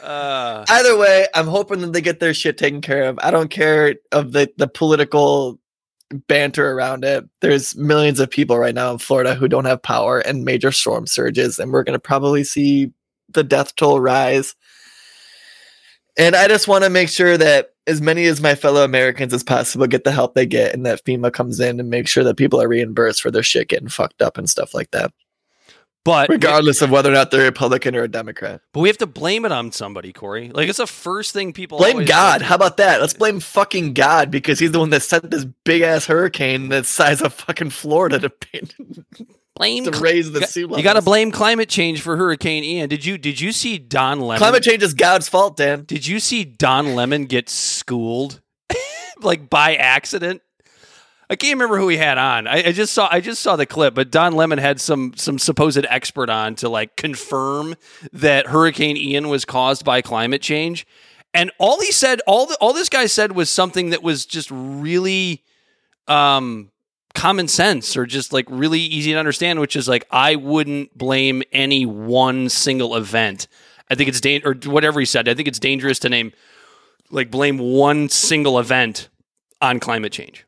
Uh, 0.06 0.64
Either 0.70 0.96
way, 0.96 1.26
I'm 1.34 1.48
hoping 1.48 1.82
that 1.82 1.92
they 1.92 2.02
get 2.02 2.20
their 2.20 2.34
shit 2.34 2.60
taken 2.60 2.80
care 2.80 3.06
of. 3.06 3.18
I 3.24 3.32
don't 3.32 3.50
care 3.50 3.96
of 4.12 4.34
the 4.34 4.52
the 4.56 4.68
political 4.68 5.60
banter 6.28 6.72
around 6.72 7.04
it. 7.04 7.26
There's 7.42 7.76
millions 7.76 8.20
of 8.20 8.30
people 8.30 8.60
right 8.60 8.76
now 8.76 8.92
in 8.92 9.00
Florida 9.00 9.34
who 9.34 9.48
don't 9.48 9.66
have 9.66 9.82
power 9.82 10.20
and 10.20 10.46
major 10.46 10.72
storm 10.72 11.08
surges, 11.08 11.58
and 11.58 11.72
we're 11.72 11.84
going 11.84 11.94
to 11.94 12.00
probably 12.00 12.44
see 12.44 12.92
the 13.30 13.44
death 13.44 13.76
toll 13.76 14.00
rise. 14.00 14.56
And 16.18 16.36
I 16.36 16.48
just 16.48 16.68
want 16.68 16.84
to 16.84 16.90
make 16.90 17.10
sure 17.10 17.38
that 17.38 17.74
as 17.88 18.02
many 18.02 18.26
as 18.26 18.42
my 18.42 18.56
fellow 18.56 18.84
Americans 18.84 19.34
as 19.34 19.44
possible 19.44 19.86
get 19.88 20.04
the 20.04 20.12
help 20.12 20.34
they 20.34 20.46
get, 20.46 20.74
and 20.74 20.86
that 20.86 21.04
FEMA 21.06 21.32
comes 21.32 21.60
in 21.60 21.80
and 21.80 21.90
make 21.90 22.08
sure 22.08 22.24
that 22.24 22.38
people 22.38 22.62
are 22.62 22.68
reimbursed 22.68 23.22
for 23.22 23.32
their 23.32 23.44
shit 23.44 23.68
getting 23.68 23.90
fucked 23.90 24.22
up 24.22 24.38
and 24.38 24.50
stuff 24.50 24.74
like 24.74 24.92
that, 24.92 25.12
but 26.06 26.30
regardless 26.30 26.84
of 26.84 26.92
whether 26.92 27.10
or 27.10 27.14
not 27.14 27.32
they're 27.32 27.42
a 27.42 27.46
Republican 27.46 27.96
or 27.96 28.04
a 28.04 28.08
Democrat. 28.08 28.62
but 28.74 28.80
we 28.80 28.90
have 28.90 28.98
to 29.00 29.08
blame 29.08 29.44
it 29.44 29.52
on 29.52 29.72
somebody, 29.72 30.14
Corey. 30.14 30.52
Like 30.54 30.70
it's 30.70 30.78
the 30.78 30.88
first 30.88 31.34
thing 31.34 31.52
people 31.52 31.80
Blame 31.80 32.06
God. 32.06 32.44
How 32.44 32.56
about 32.56 32.78
that? 32.78 33.02
Let's 33.02 33.16
blame 33.16 33.40
fucking 33.40 33.94
God 33.94 34.30
because 34.30 34.60
he's 34.60 34.72
the 34.72 34.80
one 34.80 34.92
that 34.92 35.02
sent 35.02 35.32
this 35.32 35.46
big 35.64 35.82
ass 35.82 36.06
hurricane 36.06 36.70
the 36.70 36.84
size 36.84 37.22
of 37.22 37.34
fucking 37.34 37.72
Florida 37.72 38.20
to, 38.20 38.32
blame 39.56 39.86
to 39.86 39.92
raise 40.00 40.32
the 40.32 40.42
you 40.42 40.46
sea 40.46 40.62
got- 40.62 40.70
level. 40.70 40.78
You 40.78 40.84
got 40.84 40.94
to 40.94 41.02
blame 41.02 41.32
climate 41.32 41.70
change 41.70 42.02
for 42.02 42.18
Hurricane 42.18 42.64
Ian. 42.64 42.90
Did 42.90 43.06
you 43.06 43.18
did 43.18 43.40
you 43.40 43.52
see 43.52 43.78
Don 43.78 44.20
Lemon? 44.20 44.40
Climate 44.40 44.64
change 44.64 44.84
is 44.84 44.94
God's 44.94 45.30
fault, 45.30 45.58
Dan. 45.58 45.84
Did 45.86 46.06
you 46.06 46.20
see 46.20 46.44
Don 46.44 46.96
Lemon 46.96 47.26
get 47.26 47.50
schooled 47.50 48.42
like 49.22 49.50
by 49.50 49.76
accident? 49.76 50.42
I 51.28 51.36
can't 51.36 51.54
remember 51.54 51.80
who 51.80 51.88
he 51.88 51.98
had 51.98 52.20
on. 52.20 52.48
I, 52.48 52.68
I 52.68 52.72
just 52.72 52.94
saw 52.94 53.08
I 53.12 53.20
just 53.20 53.42
saw 53.42 53.56
the 53.56 53.66
clip, 53.66 53.96
but 53.96 54.12
Don 54.12 54.34
Lemon 54.34 54.60
had 54.60 54.80
some 54.80 55.14
some 55.16 55.40
supposed 55.40 55.84
expert 55.90 56.30
on 56.30 56.56
to 56.56 56.70
like 56.70 56.96
confirm 56.98 57.76
that 58.14 58.48
Hurricane 58.48 58.96
Ian 58.98 59.30
was 59.30 59.44
caused 59.44 59.84
by 59.84 60.02
climate 60.02 60.42
change. 60.42 60.86
And 61.34 61.52
all 61.58 61.82
he 61.82 61.92
said, 61.92 62.22
all 62.28 62.46
the, 62.46 62.56
all 62.62 62.72
this 62.72 62.88
guy 62.88 63.08
said 63.08 63.34
was 63.34 63.50
something 63.50 63.90
that 63.90 64.02
was 64.04 64.26
just 64.26 64.50
really 64.52 65.44
um 66.08 66.72
common 67.16 67.48
sense 67.48 67.98
or 67.98 68.06
just 68.06 68.32
like 68.34 68.46
really 68.50 68.80
easy 68.80 69.14
to 69.14 69.20
understand, 69.20 69.60
which 69.60 69.76
is 69.76 69.88
like 69.88 70.06
I 70.12 70.36
wouldn't 70.36 70.98
blame 70.98 71.42
any 71.52 71.86
one 71.86 72.50
single 72.50 72.96
event. 72.96 73.48
I 73.90 73.96
think 73.96 74.10
it's 74.10 74.22
dan- 74.22 74.42
or 74.46 74.54
whatever 74.66 75.00
he 75.00 75.06
said. 75.06 75.28
I 75.28 75.34
think 75.34 75.48
it's 75.48 75.60
dangerous 75.60 76.00
to 76.00 76.10
name 76.10 76.34
like 77.10 77.32
blame 77.32 77.58
one 77.58 78.10
single 78.10 78.60
event 78.60 79.10
on 79.62 79.80
climate 79.80 80.12
change. 80.12 80.46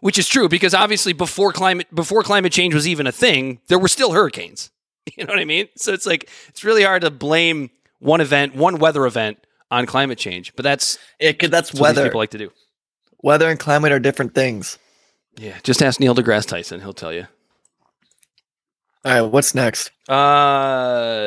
Which 0.00 0.18
is 0.18 0.28
true 0.28 0.48
because 0.48 0.74
obviously 0.74 1.12
before 1.12 1.52
climate 1.52 1.86
before 1.94 2.22
climate 2.22 2.52
change 2.52 2.74
was 2.74 2.88
even 2.88 3.06
a 3.06 3.12
thing, 3.12 3.60
there 3.68 3.78
were 3.78 3.88
still 3.88 4.12
hurricanes. 4.12 4.70
You 5.16 5.24
know 5.24 5.32
what 5.32 5.40
I 5.40 5.44
mean? 5.44 5.66
So 5.76 5.92
it's 5.92 6.06
like 6.06 6.30
it's 6.48 6.62
really 6.62 6.84
hard 6.84 7.02
to 7.02 7.10
blame 7.10 7.70
one 7.98 8.20
event, 8.20 8.54
one 8.54 8.78
weather 8.78 9.04
event 9.04 9.38
on 9.68 9.84
climate 9.84 10.16
change. 10.18 10.54
But 10.54 10.62
that's, 10.62 10.96
it. 11.18 11.40
that's 11.40 11.70
that's 11.70 11.74
weather. 11.74 12.04
people 12.04 12.20
like 12.20 12.30
to 12.30 12.38
do. 12.38 12.52
weather 13.20 13.48
and 13.48 13.58
climate 13.58 13.90
are 13.90 13.98
different 13.98 14.32
things. 14.34 14.78
Yeah, 15.36 15.58
just 15.62 15.82
ask 15.82 15.98
Neil 16.00 16.14
deGrasse 16.14 16.46
Tyson; 16.46 16.80
he'll 16.80 16.92
tell 16.92 17.12
you. 17.12 17.26
All 19.04 19.12
right, 19.12 19.20
what's 19.22 19.54
next? 19.54 19.90
Uh, 20.08 21.18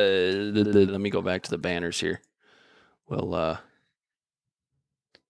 let 0.54 1.02
me 1.02 1.10
go 1.10 1.22
back 1.22 1.44
to 1.44 1.50
the 1.50 1.58
banners 1.58 2.00
here. 2.00 2.22
Well, 3.10 3.34
uh, 3.34 3.58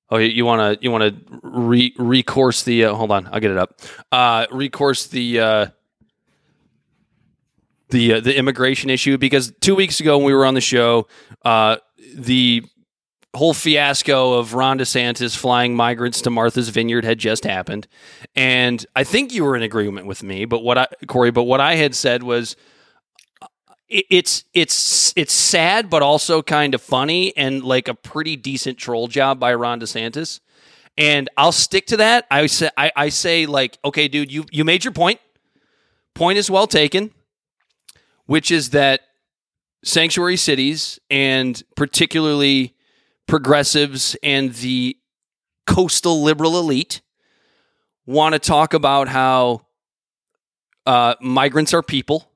oh, 0.10 0.18
you- 0.18 0.30
you 0.30 0.46
want 0.46 0.80
to 0.80 0.84
you 0.84 0.92
want 0.92 1.04
to 1.04 1.40
re 1.42 1.94
recourse 1.98 2.64
the? 2.64 2.86
Uh, 2.86 2.94
hold 2.94 3.12
on, 3.12 3.28
I'll 3.32 3.40
get 3.40 3.52
it 3.52 3.58
up. 3.58 3.80
Uh, 4.12 4.46
recourse 4.52 5.08
the 5.08 5.40
uh, 5.40 5.66
the 7.90 8.14
uh, 8.16 8.20
the 8.20 8.38
immigration 8.38 8.90
issue 8.90 9.18
because 9.18 9.52
two 9.62 9.76
weeks 9.76 10.00
ago 10.00 10.18
when 10.18 10.28
we 10.28 10.34
were 10.34 10.46
on 10.46 10.54
the 10.54 10.62
show, 10.62 11.08
uh, 11.44 11.78
the 12.16 12.64
whole 13.36 13.54
fiasco 13.54 14.34
of 14.34 14.54
Ron 14.54 14.80
DeSantis 14.80 15.36
flying 15.36 15.76
migrants 15.76 16.22
to 16.22 16.30
Martha's 16.30 16.70
Vineyard 16.70 17.04
had 17.06 17.20
just 17.20 17.44
happened, 17.44 17.88
and 18.36 18.86
I 18.96 19.04
think 19.04 19.34
you 19.34 19.44
were 19.44 19.56
in 19.56 19.64
agreement 19.64 20.08
with 20.08 20.24
me. 20.24 20.46
But 20.46 20.64
what 20.64 20.78
I, 20.78 20.88
Corey, 21.08 21.32
but 21.32 21.44
what 21.44 21.60
I 21.60 21.76
had 21.76 21.94
said 21.96 22.24
was 22.24 22.56
it- 23.88 24.06
it's 24.10 24.44
it's 24.54 25.14
it's 25.16 25.34
sad, 25.34 25.90
but 25.90 26.02
also 26.02 26.42
kind 26.42 26.74
of 26.74 26.82
funny 26.82 27.36
and 27.38 27.64
like 27.64 27.88
a 27.88 27.94
pretty 27.94 28.36
decent 28.36 28.78
troll 28.78 29.08
job 29.08 29.40
by 29.40 29.54
Ron 29.54 29.80
DeSantis. 29.80 30.40
And 30.98 31.30
I'll 31.36 31.52
stick 31.52 31.88
to 31.88 31.98
that. 31.98 32.26
I 32.32 32.46
say 32.48 32.70
I, 32.78 32.92
I 32.96 33.10
say 33.10 33.46
like, 33.46 33.78
okay, 33.84 34.08
dude, 34.08 34.32
you 34.32 34.46
you 34.52 34.64
made 34.64 34.84
your 34.86 34.94
point. 34.94 35.20
Point 36.14 36.38
is 36.38 36.50
well 36.50 36.68
taken, 36.68 37.12
which 38.26 38.50
is 38.50 38.70
that 38.70 39.02
sanctuary 39.84 40.38
cities 40.38 40.98
and 41.10 41.62
particularly 41.76 42.75
progressives 43.28 44.16
and 44.24 44.54
the 44.56 44.98
coastal 45.68 46.22
liberal 46.22 46.58
elite 46.60 47.02
want 48.06 48.34
to 48.34 48.40
talk 48.40 48.74
about 48.74 49.08
how 49.08 49.62
uh, 50.86 51.16
migrants 51.22 51.74
are 51.74 51.82
people 51.82 52.30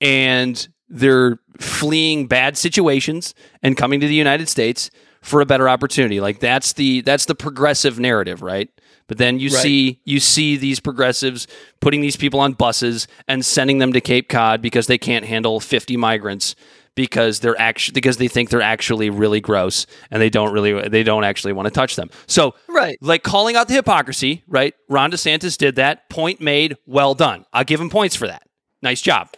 and 0.00 0.68
they're 0.88 1.38
fleeing 1.58 2.26
bad 2.26 2.58
situations 2.58 3.34
and 3.62 3.76
coming 3.76 4.00
to 4.00 4.08
the 4.08 4.14
United 4.14 4.48
States 4.48 4.90
for 5.22 5.40
a 5.40 5.46
better 5.46 5.68
opportunity. 5.68 6.20
Like 6.20 6.40
that's 6.40 6.72
the 6.74 7.00
that's 7.02 7.24
the 7.26 7.34
progressive 7.34 7.98
narrative, 7.98 8.42
right? 8.42 8.68
But 9.06 9.18
then 9.18 9.38
you 9.38 9.50
Right. 9.50 9.62
see 9.62 10.00
you 10.04 10.20
see 10.20 10.56
these 10.56 10.80
progressives 10.80 11.46
putting 11.80 12.00
these 12.00 12.16
people 12.16 12.40
on 12.40 12.52
buses 12.54 13.06
and 13.28 13.44
sending 13.44 13.78
them 13.78 13.92
to 13.92 14.00
Cape 14.00 14.28
Cod 14.28 14.60
because 14.60 14.86
they 14.86 14.98
can't 14.98 15.24
handle 15.24 15.60
50 15.60 15.96
migrants 15.96 16.54
because 16.96 17.40
they're 17.40 17.60
actually 17.60 17.92
because 17.94 18.16
they 18.18 18.28
think 18.28 18.50
they're 18.50 18.62
actually 18.62 19.10
really 19.10 19.40
gross 19.40 19.86
and 20.10 20.22
they 20.22 20.30
don't 20.30 20.52
really 20.52 20.88
they 20.88 21.02
don't 21.02 21.24
actually 21.24 21.52
want 21.52 21.66
to 21.66 21.70
touch 21.70 21.96
them. 21.96 22.10
So 22.26 22.54
Right. 22.68 22.96
like 23.00 23.22
calling 23.22 23.56
out 23.56 23.68
the 23.68 23.74
hypocrisy, 23.74 24.42
right? 24.46 24.74
Ron 24.88 25.10
DeSantis 25.10 25.56
did 25.58 25.76
that. 25.76 26.08
Point 26.10 26.40
made. 26.40 26.76
Well 26.86 27.14
done. 27.14 27.44
I'll 27.52 27.64
give 27.64 27.80
him 27.80 27.90
points 27.90 28.14
for 28.16 28.26
that. 28.28 28.42
Nice 28.82 29.00
job. 29.00 29.28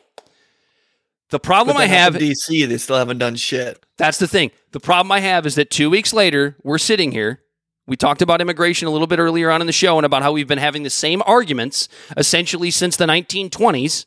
The 1.31 1.41
problem 1.41 1.77
But 1.77 1.83
I 1.85 1.87
then 1.89 1.97
have, 1.99 2.17
in 2.17 2.23
DC, 2.23 2.69
they 2.69 2.79
still 2.79 2.97
haven't 2.97 3.19
done 3.19 3.35
shit. 3.37 3.85
that's 3.99 4.19
the 4.19 4.29
thing. 4.29 4.53
The 4.73 4.79
problem 4.81 5.11
I 5.11 5.21
have 5.21 5.45
is 5.45 5.57
that 5.57 5.71
two 5.71 5.91
weeks 5.91 6.13
later, 6.13 6.57
we're 6.63 6.79
sitting 6.79 7.11
here. 7.11 7.41
We 7.89 7.97
talked 7.97 8.23
about 8.23 8.41
immigration 8.41 8.87
a 8.87 8.91
little 8.93 9.07
bit 9.09 9.19
earlier 9.19 9.51
on 9.51 9.61
in 9.61 9.67
the 9.67 9.73
show 9.73 9.97
and 9.99 10.05
about 10.07 10.23
how 10.23 10.31
we've 10.33 10.47
been 10.47 10.59
having 10.59 10.83
the 10.85 10.91
same 10.91 11.23
arguments 11.27 11.89
essentially 12.17 12.71
since 12.71 12.97
the 12.97 13.07
1920s 13.07 14.07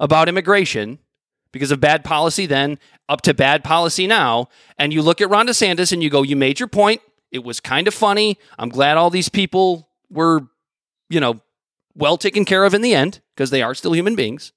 about 0.00 0.28
immigration 0.28 0.98
because 1.54 1.70
of 1.70 1.78
bad 1.80 2.02
policy 2.04 2.46
then, 2.46 2.80
up 3.08 3.20
to 3.22 3.32
bad 3.32 3.62
policy 3.62 4.08
now. 4.08 4.48
And 4.76 4.92
you 4.92 5.00
look 5.02 5.20
at 5.20 5.30
Ron 5.30 5.46
DeSantis 5.46 5.92
and 5.92 6.02
you 6.02 6.10
go, 6.10 6.22
you 6.22 6.34
made 6.34 6.58
your 6.58 6.66
point. 6.68 7.00
It 7.30 7.44
was 7.44 7.60
kind 7.60 7.86
of 7.86 7.94
funny. 7.94 8.38
I'm 8.58 8.68
glad 8.70 8.96
all 8.96 9.08
these 9.08 9.28
people 9.28 9.88
were, 10.10 10.48
you 11.08 11.20
know, 11.20 11.40
well 11.94 12.16
taken 12.18 12.44
care 12.44 12.64
of 12.64 12.74
in 12.74 12.82
the 12.82 12.92
end 12.92 13.20
because 13.36 13.50
they 13.50 13.62
are 13.62 13.72
still 13.72 13.92
human 13.94 14.16
beings. 14.16 14.52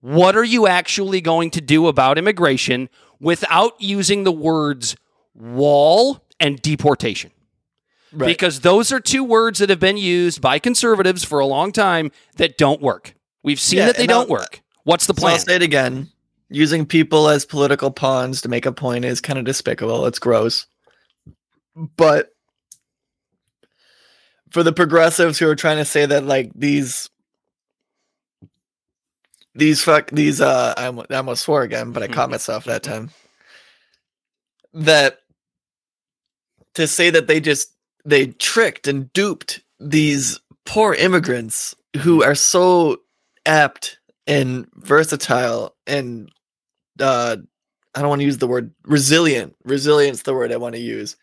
What 0.00 0.36
are 0.36 0.44
you 0.44 0.68
actually 0.68 1.20
going 1.20 1.50
to 1.50 1.60
do 1.60 1.88
about 1.88 2.16
immigration 2.16 2.88
without 3.18 3.72
using 3.80 4.22
the 4.22 4.30
words 4.32 4.94
wall 5.34 6.24
and 6.38 6.62
deportation? 6.62 7.32
Right. 8.12 8.28
Because 8.28 8.60
those 8.60 8.92
are 8.92 9.00
two 9.00 9.24
words 9.24 9.58
that 9.58 9.68
have 9.70 9.80
been 9.80 9.96
used 9.96 10.40
by 10.40 10.60
conservatives 10.60 11.24
for 11.24 11.40
a 11.40 11.46
long 11.46 11.72
time 11.72 12.12
that 12.36 12.56
don't 12.56 12.80
work. 12.80 13.14
We've 13.42 13.58
seen 13.58 13.78
Yeah, 13.80 13.86
that 13.86 13.96
they 13.96 14.04
and 14.04 14.12
I'll- 14.12 14.20
don't 14.20 14.30
work. 14.30 14.60
What's 14.84 15.06
the 15.06 15.14
So 15.14 15.26
I'll 15.26 15.32
plan? 15.34 15.40
say 15.40 15.56
it 15.56 15.62
again. 15.62 16.08
Using 16.50 16.86
people 16.86 17.28
as 17.28 17.44
political 17.44 17.90
pawns 17.90 18.42
to 18.42 18.48
make 18.48 18.66
a 18.66 18.72
point 18.72 19.04
is 19.04 19.20
kind 19.20 19.38
of 19.38 19.44
despicable. 19.44 20.06
It's 20.06 20.18
gross. 20.18 20.66
But 21.74 22.30
for 24.50 24.62
the 24.62 24.72
progressives 24.72 25.38
who 25.38 25.48
are 25.48 25.56
trying 25.56 25.78
to 25.78 25.84
say 25.84 26.06
that 26.06 26.24
like 26.24 26.52
these 26.54 27.10
these 29.56 29.82
fuck 29.82 30.10
these 30.10 30.40
uh 30.40 30.74
I 30.76 30.86
I 30.86 31.16
almost 31.16 31.42
swore 31.44 31.62
again, 31.62 31.92
but 31.92 32.02
I 32.02 32.08
caught 32.08 32.30
myself 32.30 32.64
that 32.64 32.82
time. 32.82 33.10
That 34.74 35.18
to 36.74 36.86
say 36.86 37.10
that 37.10 37.26
they 37.26 37.40
just 37.40 37.70
they 38.04 38.26
tricked 38.28 38.86
and 38.86 39.12
duped 39.12 39.60
these 39.80 40.38
poor 40.66 40.94
immigrants 40.94 41.74
who 41.98 42.22
are 42.22 42.34
so 42.34 42.98
apt 43.46 43.98
and 44.26 44.66
versatile 44.74 45.74
and 45.86 46.30
uh 47.00 47.36
I 47.94 48.00
don't 48.00 48.08
want 48.08 48.20
to 48.20 48.26
use 48.26 48.38
the 48.38 48.48
word 48.48 48.72
resilient. 48.84 49.54
Resilience, 49.64 50.22
the 50.22 50.34
word 50.34 50.52
I 50.52 50.56
want 50.56 50.74
to 50.74 50.80
use. 50.80 51.16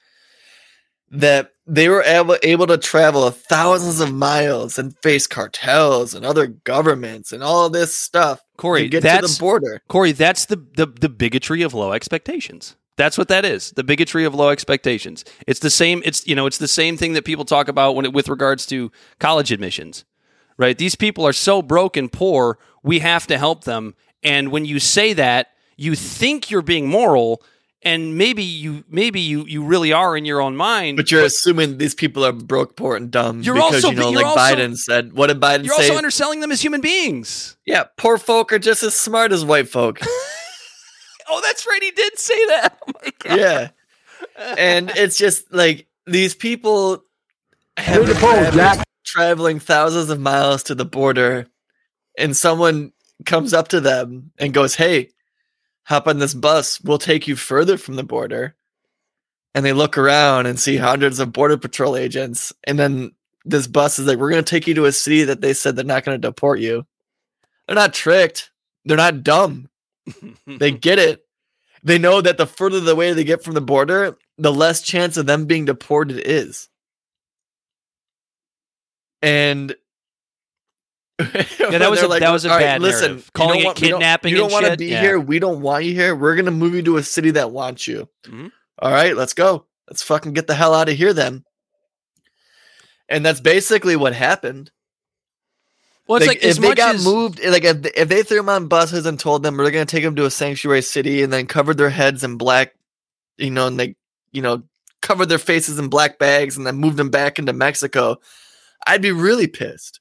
That 1.09 1.51
they 1.67 1.89
were 1.89 2.03
able, 2.03 2.37
able 2.43 2.67
to 2.67 2.77
travel 2.77 3.29
thousands 3.29 3.99
of 3.99 4.13
miles 4.13 4.79
and 4.79 4.97
face 4.99 5.27
cartels 5.27 6.13
and 6.13 6.25
other 6.25 6.47
governments 6.47 7.33
and 7.33 7.43
all 7.43 7.69
this 7.69 7.93
stuff 7.97 8.41
Corey, 8.57 8.83
to 8.83 8.87
get 8.87 9.01
to 9.01 9.27
the 9.27 9.37
border. 9.39 9.81
Corey, 9.89 10.13
that's 10.13 10.45
the, 10.45 10.55
the 10.55 10.85
the 10.85 11.09
bigotry 11.09 11.61
of 11.61 11.73
low 11.73 11.91
expectations. 11.91 12.77
That's 12.97 13.17
what 13.17 13.29
that 13.29 13.45
is. 13.45 13.71
The 13.71 13.83
bigotry 13.83 14.25
of 14.25 14.35
low 14.35 14.49
expectations. 14.49 15.25
It's 15.47 15.59
the 15.59 15.69
same. 15.69 16.01
It's 16.05 16.25
you 16.27 16.35
know, 16.35 16.45
it's 16.45 16.59
the 16.59 16.67
same 16.67 16.95
thing 16.95 17.13
that 17.13 17.25
people 17.25 17.45
talk 17.45 17.67
about 17.67 17.95
when 17.95 18.05
it, 18.05 18.13
with 18.13 18.29
regards 18.29 18.65
to 18.67 18.91
college 19.19 19.51
admissions, 19.51 20.05
right? 20.57 20.77
These 20.77 20.95
people 20.95 21.25
are 21.27 21.33
so 21.33 21.61
broke 21.61 21.97
and 21.97 22.11
poor. 22.11 22.57
We 22.83 22.99
have 22.99 23.27
to 23.27 23.37
help 23.37 23.63
them. 23.63 23.95
And 24.23 24.51
when 24.51 24.65
you 24.65 24.79
say 24.79 25.13
that, 25.13 25.47
you 25.77 25.95
think 25.95 26.51
you're 26.51 26.61
being 26.61 26.87
moral, 26.87 27.41
and 27.81 28.15
maybe 28.17 28.43
you 28.43 28.83
maybe 28.87 29.19
you 29.19 29.45
you 29.47 29.63
really 29.63 29.91
are 29.91 30.15
in 30.15 30.25
your 30.25 30.39
own 30.41 30.55
mind. 30.55 30.97
But 30.97 31.09
you're 31.11 31.23
assuming 31.25 31.79
these 31.79 31.95
people 31.95 32.23
are 32.23 32.31
broke, 32.31 32.75
poor, 32.75 32.95
and 32.95 33.09
dumb. 33.09 33.41
You're 33.41 33.55
because 33.55 33.83
also- 33.85 33.89
you 33.89 33.95
know, 33.95 34.09
you're 34.11 34.21
like 34.21 34.37
also- 34.37 34.55
Biden 34.55 34.77
said. 34.77 35.13
What 35.13 35.27
did 35.27 35.39
Biden 35.39 35.65
you're 35.65 35.73
say? 35.75 35.83
also 35.89 35.97
underselling 35.97 36.39
them 36.41 36.51
as 36.51 36.61
human 36.61 36.81
beings. 36.81 37.57
yeah, 37.65 37.85
poor 37.97 38.17
folk 38.19 38.53
are 38.53 38.59
just 38.59 38.83
as 38.83 38.95
smart 38.95 39.31
as 39.31 39.43
white 39.43 39.67
folk. 39.69 39.99
Oh, 41.33 41.39
that's 41.41 41.65
right. 41.65 41.81
He 41.81 41.91
did 41.91 42.19
say 42.19 42.45
that. 42.47 42.77
Oh 42.87 42.91
my 43.01 43.11
God. 43.19 43.39
yeah. 43.39 43.69
And 44.57 44.91
it's 44.95 45.17
just 45.17 45.53
like 45.53 45.87
these 46.05 46.35
people 46.35 47.05
have 47.77 48.05
the 48.05 48.13
been 48.15 48.53
Jack. 48.53 48.83
Traveling 49.11 49.59
thousands 49.59 50.09
of 50.09 50.19
miles 50.19 50.63
to 50.63 50.75
the 50.75 50.85
border, 50.85 51.47
and 52.17 52.35
someone 52.35 52.93
comes 53.25 53.53
up 53.53 53.67
to 53.69 53.81
them 53.81 54.31
and 54.39 54.53
goes, 54.53 54.75
Hey, 54.75 55.09
hop 55.83 56.07
on 56.07 56.19
this 56.19 56.33
bus. 56.33 56.79
We'll 56.81 56.97
take 56.97 57.27
you 57.27 57.35
further 57.35 57.77
from 57.77 57.95
the 57.95 58.03
border. 58.03 58.55
And 59.53 59.65
they 59.65 59.73
look 59.73 59.97
around 59.97 60.45
and 60.45 60.57
see 60.57 60.77
hundreds 60.77 61.19
of 61.19 61.33
border 61.33 61.57
patrol 61.57 61.97
agents. 61.97 62.53
And 62.63 62.79
then 62.79 63.11
this 63.43 63.67
bus 63.67 63.99
is 63.99 64.07
like, 64.07 64.17
We're 64.17 64.31
going 64.31 64.43
to 64.43 64.49
take 64.49 64.65
you 64.65 64.73
to 64.75 64.85
a 64.85 64.93
city 64.93 65.25
that 65.25 65.41
they 65.41 65.53
said 65.53 65.75
they're 65.75 65.83
not 65.83 66.05
going 66.05 66.19
to 66.19 66.27
deport 66.27 66.59
you. 66.59 66.85
They're 67.67 67.75
not 67.75 67.93
tricked. 67.93 68.51
They're 68.85 68.97
not 68.97 69.23
dumb. 69.23 69.67
They 70.47 70.71
get 70.71 70.99
it. 70.99 71.25
They 71.83 71.97
know 71.97 72.21
that 72.21 72.37
the 72.37 72.45
further 72.45 72.79
the 72.79 72.95
way 72.95 73.13
they 73.13 73.23
get 73.23 73.43
from 73.43 73.53
the 73.53 73.61
border, 73.61 74.17
the 74.37 74.51
less 74.51 74.81
chance 74.81 75.17
of 75.17 75.25
them 75.25 75.45
being 75.45 75.65
deported 75.65 76.21
is. 76.25 76.69
And 79.21 79.75
Yeah, 81.19 81.25
that 81.77 81.89
was 81.91 82.01
a- 82.01 82.07
that 82.07 82.31
was 82.31 82.45
a 82.45 82.49
"All 82.49 82.55
right, 82.57 82.63
bad 82.63 82.81
listen, 82.81 83.01
narrative. 83.11 83.31
Calling 83.33 83.59
you 83.59 83.61
it 83.61 83.63
don't 83.63 83.67
want- 83.67 83.81
we 83.81 83.89
don't- 83.89 83.99
kidnapping 83.99 84.31
You 84.31 84.37
don't, 84.37 84.51
want 84.51 84.65
to 84.65 84.77
be 84.77 84.85
Yeah. 84.87 85.01
here. 85.01 85.19
We 85.19 85.39
don't 85.39 85.61
want 85.61 85.85
you 85.85 85.93
here. 85.93 86.15
We're 86.15 86.35
gonna 86.35 86.51
move 86.51 86.73
you 86.73 86.81
to 86.83 86.97
a 86.97 87.03
city 87.03 87.31
that 87.31 87.51
wants 87.51 87.87
you. 87.87 88.09
Mhm. 88.25 88.51
All 88.79 88.91
right, 88.91 89.15
let's 89.15 89.33
go. 89.33 89.65
Let's 89.89 90.01
fucking 90.03 90.33
get 90.33 90.47
the 90.47 90.55
hell 90.55 90.73
out 90.73 90.89
of 90.89 90.95
here 90.95 91.13
then. 91.13 91.43
And 93.09 93.25
that's 93.25 93.41
basically 93.41 93.95
what 93.95 94.13
happened. 94.13 94.71
Well, 96.07 96.17
it's 96.17 96.27
Like, 96.27 96.37
like, 96.41 96.45
as 96.45 96.57
if 96.57 96.63
they 96.63 96.73
got 96.75 96.95
as 96.95 97.05
moved, 97.05 97.43
like 97.43 97.63
if 97.63 97.81
they, 97.83 97.91
if 97.95 98.09
they 98.09 98.23
threw 98.23 98.37
them 98.37 98.49
on 98.49 98.67
buses 98.67 99.05
and 99.05 99.19
told 99.19 99.43
them 99.43 99.57
we're 99.57 99.69
going 99.71 99.85
to 99.85 99.91
take 99.95 100.03
them 100.03 100.15
to 100.15 100.25
a 100.25 100.31
sanctuary 100.31 100.81
city 100.81 101.21
and 101.21 101.31
then 101.31 101.45
covered 101.45 101.77
their 101.77 101.89
heads 101.89 102.23
in 102.23 102.37
black, 102.37 102.73
you 103.37 103.51
know, 103.51 103.67
and 103.67 103.79
they, 103.79 103.95
you 104.31 104.41
know, 104.41 104.63
covered 105.01 105.27
their 105.27 105.37
faces 105.37 105.77
in 105.77 105.89
black 105.89 106.17
bags 106.19 106.57
and 106.57 106.65
then 106.65 106.75
moved 106.77 106.97
them 106.97 107.09
back 107.09 107.37
into 107.37 107.53
Mexico, 107.53 108.17
I'd 108.87 109.01
be 109.01 109.11
really 109.11 109.47
pissed. 109.47 109.99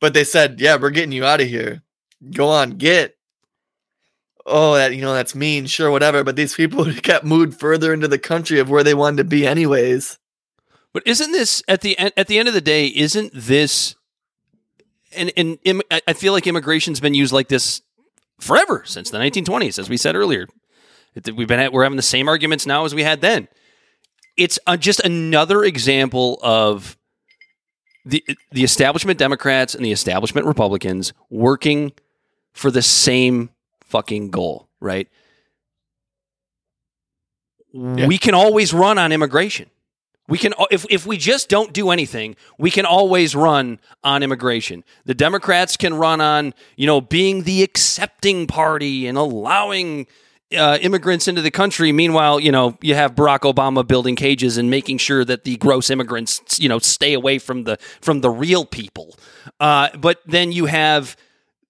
But 0.00 0.14
they 0.14 0.24
said, 0.24 0.60
"Yeah, 0.60 0.76
we're 0.76 0.90
getting 0.90 1.12
you 1.12 1.24
out 1.24 1.40
of 1.40 1.48
here. 1.48 1.82
Go 2.32 2.48
on, 2.48 2.72
get." 2.72 3.16
Oh, 4.46 4.74
that 4.74 4.94
you 4.94 5.00
know 5.00 5.14
that's 5.14 5.34
mean, 5.34 5.66
sure, 5.66 5.90
whatever. 5.90 6.22
But 6.22 6.36
these 6.36 6.54
people 6.54 6.84
kept 7.02 7.24
moved 7.24 7.58
further 7.58 7.92
into 7.92 8.08
the 8.08 8.18
country 8.18 8.58
of 8.58 8.68
where 8.68 8.84
they 8.84 8.94
wanted 8.94 9.18
to 9.18 9.24
be, 9.24 9.46
anyways. 9.46 10.18
But 10.92 11.06
isn't 11.06 11.32
this 11.32 11.62
at 11.66 11.80
the 11.80 11.98
end, 11.98 12.12
at 12.16 12.28
the 12.28 12.38
end 12.38 12.48
of 12.48 12.54
the 12.54 12.60
day? 12.60 12.86
Isn't 12.86 13.32
this 13.34 13.96
and 15.16 15.32
and 15.36 15.58
im- 15.64 15.82
I 15.90 16.12
feel 16.12 16.32
like 16.32 16.46
immigration's 16.46 17.00
been 17.00 17.14
used 17.14 17.32
like 17.32 17.48
this 17.48 17.82
forever 18.40 18.82
since 18.84 19.10
the 19.10 19.18
1920s, 19.18 19.78
as 19.78 19.88
we 19.88 19.96
said 19.96 20.16
earlier. 20.16 20.46
We've 21.14 21.46
been 21.46 21.60
at, 21.60 21.72
we're 21.72 21.84
having 21.84 21.96
the 21.96 22.02
same 22.02 22.28
arguments 22.28 22.66
now 22.66 22.84
as 22.84 22.94
we 22.94 23.04
had 23.04 23.20
then. 23.20 23.48
It's 24.36 24.58
uh, 24.66 24.76
just 24.76 24.98
another 25.00 25.62
example 25.62 26.40
of 26.42 26.96
the 28.04 28.24
the 28.50 28.64
establishment 28.64 29.18
Democrats 29.18 29.74
and 29.74 29.84
the 29.84 29.92
establishment 29.92 30.46
Republicans 30.46 31.12
working 31.30 31.92
for 32.52 32.70
the 32.70 32.82
same 32.82 33.50
fucking 33.80 34.30
goal, 34.30 34.68
right? 34.80 35.08
We 38.06 38.18
can 38.18 38.34
always 38.34 38.72
run 38.72 38.98
on 38.98 39.10
immigration. 39.10 39.70
We 40.28 40.38
can 40.38 40.54
if 40.70 40.86
if 40.88 41.06
we 41.06 41.16
just 41.16 41.48
don't 41.48 41.72
do 41.72 41.90
anything, 41.90 42.36
we 42.56 42.70
can 42.70 42.86
always 42.86 43.34
run 43.34 43.78
on 44.02 44.22
immigration. 44.22 44.84
The 45.04 45.14
Democrats 45.14 45.76
can 45.76 45.94
run 45.94 46.20
on, 46.20 46.54
you 46.76 46.86
know, 46.86 47.00
being 47.00 47.42
the 47.42 47.62
accepting 47.62 48.46
party 48.46 49.06
and 49.06 49.18
allowing 49.18 50.06
uh, 50.56 50.78
immigrants 50.78 51.28
into 51.28 51.42
the 51.42 51.50
country. 51.50 51.92
Meanwhile, 51.92 52.40
you 52.40 52.52
know, 52.52 52.76
you 52.80 52.94
have 52.94 53.14
Barack 53.14 53.40
Obama 53.40 53.86
building 53.86 54.16
cages 54.16 54.56
and 54.56 54.70
making 54.70 54.98
sure 54.98 55.24
that 55.24 55.44
the 55.44 55.56
gross 55.56 55.90
immigrants, 55.90 56.58
you 56.58 56.68
know, 56.68 56.78
stay 56.78 57.12
away 57.14 57.38
from 57.38 57.64
the 57.64 57.78
from 58.00 58.20
the 58.20 58.30
real 58.30 58.64
people. 58.64 59.16
Uh, 59.60 59.88
but 59.96 60.20
then 60.26 60.52
you 60.52 60.66
have 60.66 61.16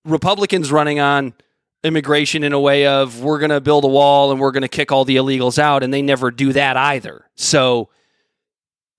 Republicans 0.04 0.70
running 0.70 1.00
on 1.00 1.34
immigration 1.82 2.42
in 2.42 2.52
a 2.52 2.60
way 2.60 2.86
of 2.86 3.22
we're 3.22 3.38
going 3.38 3.50
to 3.50 3.60
build 3.60 3.84
a 3.84 3.88
wall 3.88 4.32
and 4.32 4.40
we're 4.40 4.52
going 4.52 4.62
to 4.62 4.68
kick 4.68 4.90
all 4.90 5.04
the 5.04 5.16
illegals 5.16 5.58
out, 5.58 5.82
and 5.82 5.92
they 5.92 6.02
never 6.02 6.30
do 6.30 6.52
that 6.52 6.76
either. 6.76 7.26
So 7.34 7.90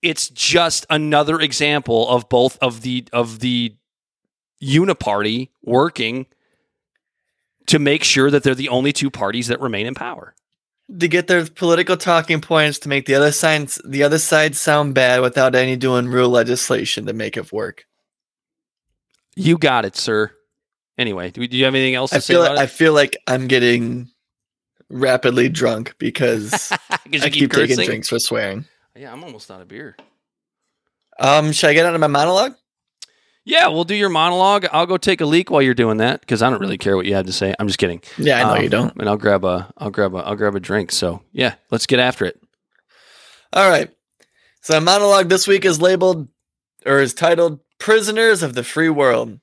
it's 0.02 0.28
just 0.28 0.86
another 0.88 1.40
example 1.40 2.08
of 2.08 2.28
both 2.28 2.58
of 2.60 2.82
the 2.82 3.08
of 3.12 3.40
the 3.40 3.74
uniparty 4.62 5.50
working 5.62 6.26
to 7.66 7.78
make 7.78 8.04
sure 8.04 8.30
that 8.30 8.42
they're 8.42 8.54
the 8.54 8.68
only 8.68 8.92
two 8.92 9.10
parties 9.10 9.48
that 9.48 9.60
remain 9.60 9.86
in 9.86 9.94
power. 9.94 10.34
to 11.00 11.08
get 11.08 11.26
their 11.26 11.44
political 11.44 11.96
talking 11.96 12.40
points 12.40 12.78
to 12.78 12.88
make 12.88 13.06
the 13.06 13.14
other 13.14 13.32
side 13.32 13.68
the 13.84 14.02
other 14.04 14.18
side 14.18 14.54
sound 14.54 14.94
bad 14.94 15.20
without 15.20 15.54
any 15.56 15.74
doing 15.76 16.06
real 16.06 16.28
legislation 16.28 17.06
to 17.06 17.12
make 17.12 17.36
it 17.36 17.50
work. 17.52 17.84
You 19.34 19.58
got 19.58 19.84
it, 19.84 19.96
sir. 19.96 20.30
Anyway, 20.96 21.30
do, 21.30 21.46
do 21.46 21.56
you 21.56 21.64
have 21.64 21.74
anything 21.74 21.94
else 21.94 22.10
to 22.10 22.16
I 22.16 22.20
say 22.20 22.34
feel 22.34 22.42
about 22.44 22.56
like, 22.56 22.62
I 22.64 22.66
feel 22.68 22.92
like 22.94 23.16
I'm 23.26 23.48
getting 23.48 24.08
rapidly 24.88 25.48
drunk 25.48 25.94
because 25.98 26.70
it? 26.70 26.80
'Cause 26.88 27.00
you 27.12 27.20
I 27.22 27.30
keep, 27.30 27.52
taking 27.52 27.76
drinks 27.84 28.08
for 28.08 28.18
swearing. 28.18 28.64
Yeah, 28.94 29.12
I'm 29.12 29.22
almost 29.24 29.50
out 29.50 29.60
of 29.60 29.68
beer. 29.68 29.96
Um, 31.18 31.52
should 31.52 31.68
I 31.70 31.74
get 31.74 31.84
out 31.84 31.94
of 31.94 32.00
my 32.00 32.06
monologue? 32.06 32.54
Yeah, 33.48 33.68
we'll 33.68 33.84
do 33.84 33.94
your 33.94 34.08
monologue. 34.08 34.66
I'll 34.72 34.86
go 34.86 34.96
take 34.96 35.20
a 35.20 35.24
leak 35.24 35.50
while 35.52 35.62
you're 35.62 35.72
doing 35.72 35.98
that 35.98 36.20
because 36.20 36.42
I 36.42 36.50
don't 36.50 36.60
really 36.60 36.78
care 36.78 36.96
what 36.96 37.06
you 37.06 37.14
had 37.14 37.26
to 37.26 37.32
say. 37.32 37.54
I'm 37.60 37.68
just 37.68 37.78
kidding. 37.78 38.02
Yeah, 38.18 38.40
I 38.40 38.42
know 38.50 38.56
Um, 38.58 38.62
you 38.64 38.68
don't. 38.68 38.96
And 38.98 39.08
I'll 39.08 39.16
grab 39.16 39.44
a, 39.44 39.72
I'll 39.78 39.90
grab 39.90 40.14
a, 40.16 40.18
I'll 40.18 40.34
grab 40.34 40.56
a 40.56 40.60
drink. 40.60 40.90
So 40.90 41.22
yeah, 41.32 41.54
let's 41.70 41.86
get 41.86 42.00
after 42.00 42.24
it. 42.24 42.42
All 43.52 43.70
right. 43.70 43.88
So 44.62 44.74
my 44.74 44.80
monologue 44.80 45.28
this 45.28 45.46
week 45.46 45.64
is 45.64 45.80
labeled 45.80 46.26
or 46.84 46.98
is 46.98 47.14
titled 47.14 47.60
Prisoners 47.78 48.42
of 48.42 48.54
the 48.54 48.64
Free 48.64 48.88
World. 48.88 49.38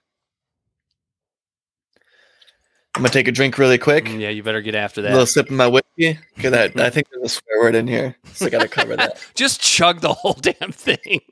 I'm 2.96 3.02
gonna 3.02 3.10
take 3.10 3.30
a 3.30 3.32
drink 3.32 3.58
really 3.58 3.78
quick. 3.78 4.04
Mm, 4.06 4.20
Yeah, 4.20 4.30
you 4.30 4.44
better 4.44 4.62
get 4.62 4.76
after 4.76 5.02
that. 5.02 5.12
A 5.12 5.14
little 5.14 5.26
sip 5.26 5.46
of 5.50 5.56
my 5.56 5.68
whiskey. 5.68 6.20
Cause 6.40 6.52
that, 6.52 6.78
I 6.78 6.90
think 6.90 7.08
there's 7.10 7.24
a 7.26 7.30
swear 7.30 7.62
word 7.62 7.74
in 7.74 7.88
here, 7.88 8.16
so 8.34 8.46
I 8.48 8.50
gotta 8.50 8.68
cover 8.68 8.98
that. 8.98 9.18
Just 9.34 9.62
chug 9.62 10.02
the 10.02 10.14
whole 10.14 10.34
damn 10.34 10.74
thing. 10.74 11.22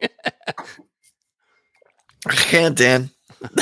I 2.28 2.36
can't, 2.36 2.78
Dan. 2.78 3.10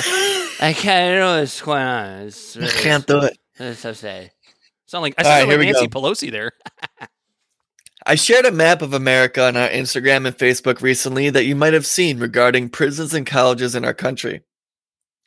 I 0.62 0.74
can't 0.76 1.16
i 1.16 1.20
know 1.20 1.39
what's 1.39 1.62
going 1.62 1.82
on. 1.82 2.10
It's, 2.24 2.57
I 2.57 2.68
can't 2.68 3.07
do 3.07 3.20
it. 3.20 3.38
It's 3.57 3.80
so 3.80 3.93
sad. 3.93 4.32
Sound 4.88 5.03
like 5.03 5.16
I 5.18 5.24
All 5.24 5.30
right, 5.30 5.38
sound 5.39 5.51
here 5.51 5.60
like 5.60 5.68
we 5.68 5.72
Nancy 5.72 5.88
go. 5.88 5.99
Pelosi 6.01 6.32
there. 6.32 6.51
I 8.05 8.16
shared 8.16 8.45
a 8.45 8.51
map 8.51 8.82
of 8.82 8.93
America 8.93 9.45
on 9.45 9.55
our 9.55 9.70
Instagram 9.70 10.26
and 10.26 10.38
Facebook 10.38 10.82
recently 10.82 11.30
that 11.30 11.45
you 11.45 11.55
might 11.55 11.74
have 11.74 11.86
seen 11.86 12.20
regarding 12.20 12.70
prisons 12.70 13.14
and 13.14 13.26
colleges 13.26 13.76
in 13.76 13.86
our 13.86 13.93
country. 13.93 14.41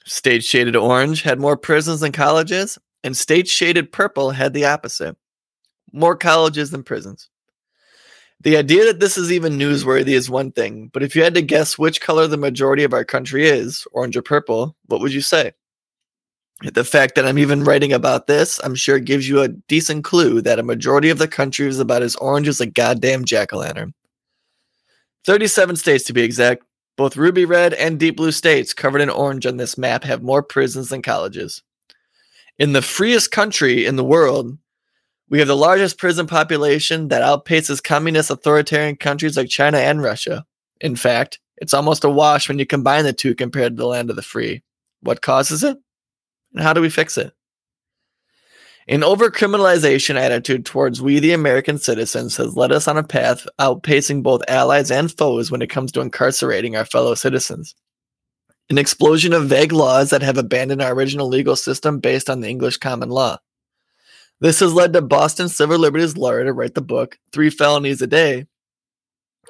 State 0.04 0.42
shaded 0.42 0.74
orange 0.74 1.22
had 1.22 1.38
more 1.38 1.56
prisons 1.56 2.00
than 2.00 2.12
colleges, 2.12 2.78
and 3.04 3.16
state 3.16 3.48
shaded 3.48 3.92
purple 3.92 4.32
had 4.32 4.52
the 4.52 4.64
opposite 4.64 5.16
more 5.92 6.16
colleges 6.16 6.70
than 6.70 6.82
prisons. 6.82 7.28
The 8.43 8.57
idea 8.57 8.84
that 8.86 8.99
this 8.99 9.16
is 9.16 9.30
even 9.30 9.57
newsworthy 9.57 10.14
is 10.14 10.28
one 10.28 10.51
thing, 10.51 10.90
but 10.93 11.05
if 11.05 11.14
you 11.14 11.22
had 11.22 11.34
to 11.34 11.43
guess 11.43 11.78
which 11.78 12.01
color 12.01 12.26
the 12.26 12.36
majority 12.36 12.82
of 12.82 12.93
our 12.93 13.05
country 13.05 13.47
is, 13.47 13.86
orange 13.93 14.16
or 14.16 14.22
purple, 14.22 14.76
what 14.86 15.01
would 15.01 15.14
you 15.14 15.20
say? 15.20 15.53
The 16.64 16.82
fact 16.82 17.14
that 17.14 17.24
I'm 17.24 17.38
even 17.38 17.62
writing 17.62 17.93
about 17.93 18.26
this, 18.26 18.59
I'm 18.64 18.74
sure 18.74 18.99
gives 18.99 19.28
you 19.28 19.40
a 19.40 19.49
decent 19.49 20.03
clue 20.03 20.40
that 20.43 20.59
a 20.59 20.64
majority 20.64 21.09
of 21.09 21.18
the 21.18 21.28
country 21.28 21.68
is 21.68 21.78
about 21.78 22.03
as 22.03 22.16
orange 22.16 22.49
as 22.49 22.61
a 22.61 22.66
goddamn 22.66 23.24
jack 23.24 23.53
o' 23.53 23.59
lantern. 23.59 23.95
37 25.24 25.76
states 25.76 26.05
to 26.05 26.12
be 26.12 26.22
exact, 26.22 26.64
both 26.97 27.16
ruby 27.16 27.45
red 27.45 27.74
and 27.74 28.01
deep 28.01 28.16
blue 28.16 28.32
states 28.32 28.74
covered 28.74 29.01
in 29.01 29.11
orange 29.11 29.47
on 29.47 29.57
this 29.57 29.78
map 29.78 30.03
have 30.03 30.22
more 30.22 30.43
prisons 30.43 30.88
than 30.88 31.01
colleges. 31.01 31.62
In 32.59 32.72
the 32.72 32.82
freest 32.82 33.30
country 33.30 33.86
in 33.86 33.95
the 33.95 34.05
world, 34.05 34.59
we 35.32 35.38
have 35.38 35.48
the 35.48 35.56
largest 35.56 35.96
prison 35.96 36.26
population 36.26 37.08
that 37.08 37.22
outpaces 37.22 37.82
communist 37.82 38.30
authoritarian 38.30 38.96
countries 38.96 39.34
like 39.34 39.48
China 39.48 39.78
and 39.78 40.02
Russia. 40.02 40.44
In 40.78 40.94
fact, 40.94 41.40
it's 41.56 41.72
almost 41.72 42.04
a 42.04 42.10
wash 42.10 42.48
when 42.48 42.58
you 42.58 42.66
combine 42.66 43.04
the 43.04 43.14
two 43.14 43.34
compared 43.34 43.72
to 43.72 43.80
the 43.80 43.86
land 43.86 44.10
of 44.10 44.16
the 44.16 44.20
free. 44.20 44.62
What 45.00 45.22
causes 45.22 45.64
it? 45.64 45.78
And 46.52 46.62
how 46.62 46.74
do 46.74 46.82
we 46.82 46.90
fix 46.90 47.16
it? 47.16 47.32
An 48.86 49.00
overcriminalization 49.00 50.16
attitude 50.16 50.66
towards 50.66 51.00
we, 51.00 51.18
the 51.18 51.32
American 51.32 51.78
citizens, 51.78 52.36
has 52.36 52.54
led 52.54 52.70
us 52.70 52.86
on 52.86 52.98
a 52.98 53.02
path 53.02 53.46
outpacing 53.58 54.22
both 54.22 54.42
allies 54.48 54.90
and 54.90 55.10
foes 55.10 55.50
when 55.50 55.62
it 55.62 55.70
comes 55.70 55.92
to 55.92 56.02
incarcerating 56.02 56.76
our 56.76 56.84
fellow 56.84 57.14
citizens. 57.14 57.74
An 58.68 58.76
explosion 58.76 59.32
of 59.32 59.48
vague 59.48 59.72
laws 59.72 60.10
that 60.10 60.20
have 60.20 60.36
abandoned 60.36 60.82
our 60.82 60.92
original 60.92 61.26
legal 61.26 61.56
system 61.56 62.00
based 62.00 62.28
on 62.28 62.42
the 62.42 62.50
English 62.50 62.76
common 62.76 63.08
law. 63.08 63.38
This 64.40 64.60
has 64.60 64.72
led 64.72 64.92
to 64.92 65.02
Boston 65.02 65.48
civil 65.48 65.78
liberties 65.78 66.16
lawyer 66.16 66.44
to 66.44 66.52
write 66.52 66.74
the 66.74 66.80
book 66.82 67.18
Three 67.32 67.50
Felonies 67.50 68.02
a 68.02 68.06
Day, 68.06 68.46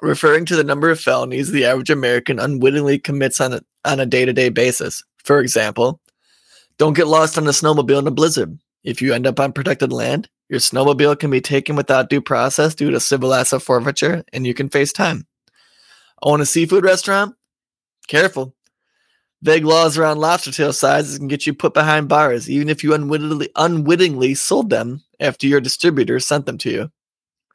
referring 0.02 0.44
to 0.46 0.56
the 0.56 0.64
number 0.64 0.90
of 0.90 1.00
felonies 1.00 1.50
the 1.50 1.64
average 1.64 1.90
American 1.90 2.38
unwittingly 2.38 2.98
commits 2.98 3.40
on 3.40 3.54
a, 3.54 3.60
on 3.84 4.00
a 4.00 4.06
day-to-day 4.06 4.50
basis. 4.50 5.02
For 5.24 5.40
example, 5.40 6.00
don't 6.76 6.96
get 6.96 7.06
lost 7.06 7.38
on 7.38 7.46
a 7.46 7.50
snowmobile 7.50 8.00
in 8.00 8.06
a 8.06 8.10
blizzard. 8.10 8.58
If 8.84 9.00
you 9.00 9.14
end 9.14 9.26
up 9.26 9.38
on 9.38 9.52
protected 9.52 9.92
land, 9.92 10.28
your 10.48 10.60
snowmobile 10.60 11.18
can 11.18 11.30
be 11.30 11.40
taken 11.40 11.76
without 11.76 12.10
due 12.10 12.20
process 12.20 12.74
due 12.74 12.90
to 12.90 13.00
civil 13.00 13.32
asset 13.32 13.62
forfeiture, 13.62 14.24
and 14.32 14.46
you 14.46 14.52
can 14.52 14.68
face 14.68 14.92
time. 14.92 15.26
Own 16.22 16.40
a 16.40 16.46
seafood 16.46 16.84
restaurant? 16.84 17.34
Careful. 18.08 18.54
Vague 19.42 19.64
laws 19.64 19.98
around 19.98 20.18
lobster 20.18 20.52
tail 20.52 20.72
sizes 20.72 21.18
can 21.18 21.26
get 21.26 21.46
you 21.46 21.52
put 21.52 21.74
behind 21.74 22.08
bars, 22.08 22.48
even 22.48 22.68
if 22.68 22.84
you 22.84 22.94
unwittingly, 22.94 23.50
unwittingly 23.56 24.34
sold 24.34 24.70
them 24.70 25.02
after 25.18 25.48
your 25.48 25.60
distributor 25.60 26.20
sent 26.20 26.46
them 26.46 26.56
to 26.58 26.70
you. 26.70 26.90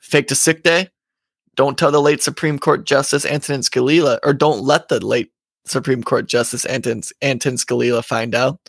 Faked 0.01 0.31
a 0.31 0.35
sick 0.35 0.63
day? 0.63 0.89
Don't 1.55 1.77
tell 1.77 1.91
the 1.91 2.01
late 2.01 2.21
Supreme 2.21 2.59
Court 2.59 2.85
Justice 2.85 3.25
Antonin 3.25 3.61
Scalia, 3.61 4.19
or 4.23 4.33
don't 4.33 4.63
let 4.63 4.89
the 4.89 5.03
late 5.03 5.31
Supreme 5.65 6.03
Court 6.03 6.27
Justice 6.27 6.65
Anton, 6.65 7.01
Anton 7.21 7.53
Scalia 7.53 8.03
find 8.03 8.35
out. 8.35 8.59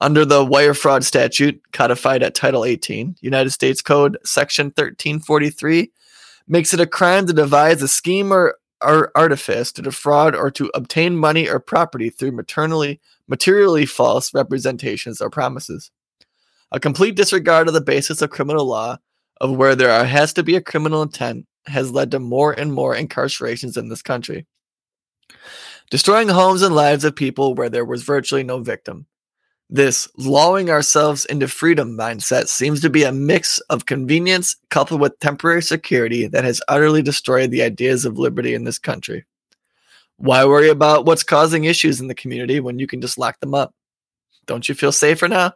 Under 0.00 0.24
the 0.24 0.44
wire 0.44 0.74
fraud 0.74 1.04
statute 1.04 1.60
codified 1.72 2.22
at 2.22 2.34
Title 2.34 2.64
18, 2.64 3.16
United 3.20 3.50
States 3.50 3.80
Code 3.82 4.18
Section 4.24 4.66
1343 4.66 5.90
makes 6.48 6.74
it 6.74 6.80
a 6.80 6.86
crime 6.86 7.26
to 7.26 7.32
devise 7.32 7.82
a 7.82 7.88
scheme 7.88 8.32
or, 8.32 8.56
or 8.84 9.10
artifice 9.14 9.72
to 9.72 9.82
defraud 9.82 10.34
or 10.34 10.50
to 10.52 10.70
obtain 10.74 11.16
money 11.16 11.48
or 11.48 11.58
property 11.58 12.10
through 12.10 12.32
maternally, 12.32 13.00
materially 13.28 13.86
false 13.86 14.32
representations 14.34 15.20
or 15.20 15.30
promises. 15.30 15.90
A 16.72 16.80
complete 16.80 17.16
disregard 17.16 17.68
of 17.68 17.74
the 17.74 17.80
basis 17.80 18.20
of 18.22 18.30
criminal 18.30 18.66
law 18.66 18.98
of 19.40 19.56
where 19.56 19.74
there 19.74 19.90
are, 19.90 20.04
has 20.04 20.32
to 20.34 20.42
be 20.42 20.56
a 20.56 20.60
criminal 20.60 21.02
intent 21.02 21.46
has 21.66 21.90
led 21.90 22.10
to 22.10 22.18
more 22.18 22.52
and 22.52 22.72
more 22.72 22.94
incarcerations 22.94 23.76
in 23.76 23.88
this 23.88 24.02
country. 24.02 24.46
Destroying 25.90 26.28
homes 26.28 26.62
and 26.62 26.74
lives 26.74 27.04
of 27.04 27.16
people 27.16 27.54
where 27.54 27.68
there 27.68 27.84
was 27.84 28.02
virtually 28.02 28.42
no 28.42 28.58
victim. 28.60 29.06
This 29.70 30.08
lulling 30.16 30.70
ourselves 30.70 31.24
into 31.24 31.48
freedom 31.48 31.96
mindset 31.96 32.48
seems 32.48 32.80
to 32.82 32.90
be 32.90 33.04
a 33.04 33.12
mix 33.12 33.58
of 33.70 33.86
convenience 33.86 34.54
coupled 34.70 35.00
with 35.00 35.18
temporary 35.20 35.62
security 35.62 36.26
that 36.26 36.44
has 36.44 36.62
utterly 36.68 37.02
destroyed 37.02 37.50
the 37.50 37.62
ideas 37.62 38.04
of 38.04 38.18
liberty 38.18 38.54
in 38.54 38.64
this 38.64 38.78
country. 38.78 39.24
Why 40.16 40.44
worry 40.44 40.68
about 40.68 41.06
what's 41.06 41.22
causing 41.22 41.64
issues 41.64 42.00
in 42.00 42.08
the 42.08 42.14
community 42.14 42.60
when 42.60 42.78
you 42.78 42.86
can 42.86 43.00
just 43.00 43.18
lock 43.18 43.40
them 43.40 43.54
up? 43.54 43.74
Don't 44.46 44.68
you 44.68 44.74
feel 44.74 44.92
safer 44.92 45.28
now? 45.28 45.54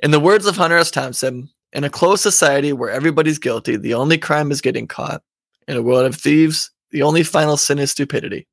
In 0.00 0.10
the 0.10 0.20
words 0.20 0.44
of 0.44 0.56
Hunter 0.56 0.76
S. 0.76 0.90
Thompson, 0.90 1.48
in 1.72 1.84
a 1.84 1.90
closed 1.90 2.22
society 2.22 2.72
where 2.72 2.90
everybody's 2.90 3.38
guilty, 3.38 3.76
the 3.76 3.94
only 3.94 4.18
crime 4.18 4.50
is 4.50 4.60
getting 4.60 4.86
caught. 4.86 5.22
In 5.68 5.76
a 5.76 5.82
world 5.82 6.06
of 6.06 6.16
thieves, 6.16 6.70
the 6.90 7.02
only 7.02 7.22
final 7.22 7.56
sin 7.56 7.78
is 7.78 7.92
stupidity. 7.92 8.46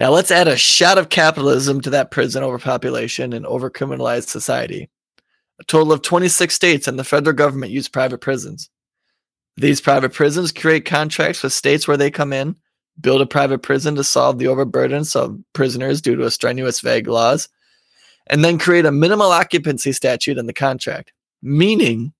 Now 0.00 0.10
let's 0.10 0.30
add 0.30 0.48
a 0.48 0.56
shot 0.56 0.96
of 0.96 1.10
capitalism 1.10 1.82
to 1.82 1.90
that 1.90 2.10
prison 2.10 2.42
overpopulation 2.42 3.34
and 3.34 3.44
overcriminalized 3.44 4.28
society. 4.28 4.88
A 5.60 5.64
total 5.64 5.92
of 5.92 6.00
26 6.00 6.54
states 6.54 6.88
and 6.88 6.98
the 6.98 7.04
federal 7.04 7.36
government 7.36 7.70
use 7.70 7.86
private 7.86 8.22
prisons. 8.22 8.70
These 9.58 9.82
private 9.82 10.14
prisons 10.14 10.52
create 10.52 10.86
contracts 10.86 11.42
with 11.42 11.52
states 11.52 11.86
where 11.86 11.98
they 11.98 12.10
come 12.10 12.32
in, 12.32 12.56
build 12.98 13.20
a 13.20 13.26
private 13.26 13.60
prison 13.60 13.94
to 13.96 14.04
solve 14.04 14.38
the 14.38 14.46
overburdens 14.46 15.14
of 15.14 15.38
prisoners 15.52 16.00
due 16.00 16.16
to 16.16 16.24
a 16.24 16.30
strenuous 16.30 16.80
vague 16.80 17.06
laws, 17.06 17.50
and 18.26 18.42
then 18.42 18.58
create 18.58 18.86
a 18.86 18.92
minimal 18.92 19.32
occupancy 19.32 19.92
statute 19.92 20.38
in 20.38 20.46
the 20.46 20.54
contract, 20.54 21.12
meaning 21.42 22.14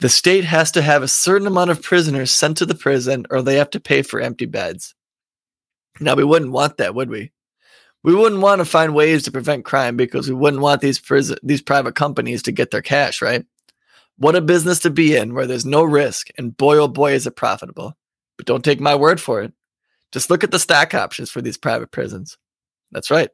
the 0.00 0.08
state 0.08 0.44
has 0.44 0.72
to 0.72 0.82
have 0.82 1.04
a 1.04 1.08
certain 1.08 1.46
amount 1.46 1.70
of 1.70 1.80
prisoners 1.80 2.32
sent 2.32 2.56
to 2.56 2.66
the 2.66 2.74
prison 2.74 3.24
or 3.30 3.40
they 3.40 3.54
have 3.54 3.70
to 3.70 3.80
pay 3.80 4.02
for 4.02 4.20
empty 4.20 4.46
beds. 4.46 4.96
Now, 6.00 6.14
we 6.14 6.24
wouldn't 6.24 6.52
want 6.52 6.76
that, 6.76 6.94
would 6.94 7.10
we? 7.10 7.32
We 8.04 8.14
wouldn't 8.14 8.40
want 8.40 8.60
to 8.60 8.64
find 8.64 8.94
ways 8.94 9.24
to 9.24 9.32
prevent 9.32 9.64
crime 9.64 9.96
because 9.96 10.28
we 10.28 10.34
wouldn't 10.34 10.62
want 10.62 10.80
these 10.80 11.00
prison, 11.00 11.38
these 11.42 11.62
private 11.62 11.94
companies 11.94 12.42
to 12.44 12.52
get 12.52 12.70
their 12.70 12.82
cash, 12.82 13.20
right? 13.20 13.44
What 14.18 14.36
a 14.36 14.40
business 14.40 14.78
to 14.80 14.90
be 14.90 15.16
in 15.16 15.34
where 15.34 15.46
there's 15.46 15.66
no 15.66 15.82
risk, 15.82 16.28
and 16.38 16.56
boy 16.56 16.78
oh 16.78 16.88
boy 16.88 17.12
is 17.12 17.26
it 17.26 17.36
profitable. 17.36 17.96
But 18.36 18.46
don't 18.46 18.64
take 18.64 18.80
my 18.80 18.94
word 18.94 19.20
for 19.20 19.42
it. 19.42 19.52
Just 20.12 20.30
look 20.30 20.44
at 20.44 20.52
the 20.52 20.58
stock 20.58 20.94
options 20.94 21.30
for 21.30 21.42
these 21.42 21.58
private 21.58 21.90
prisons. 21.90 22.38
That's 22.92 23.10
right. 23.10 23.30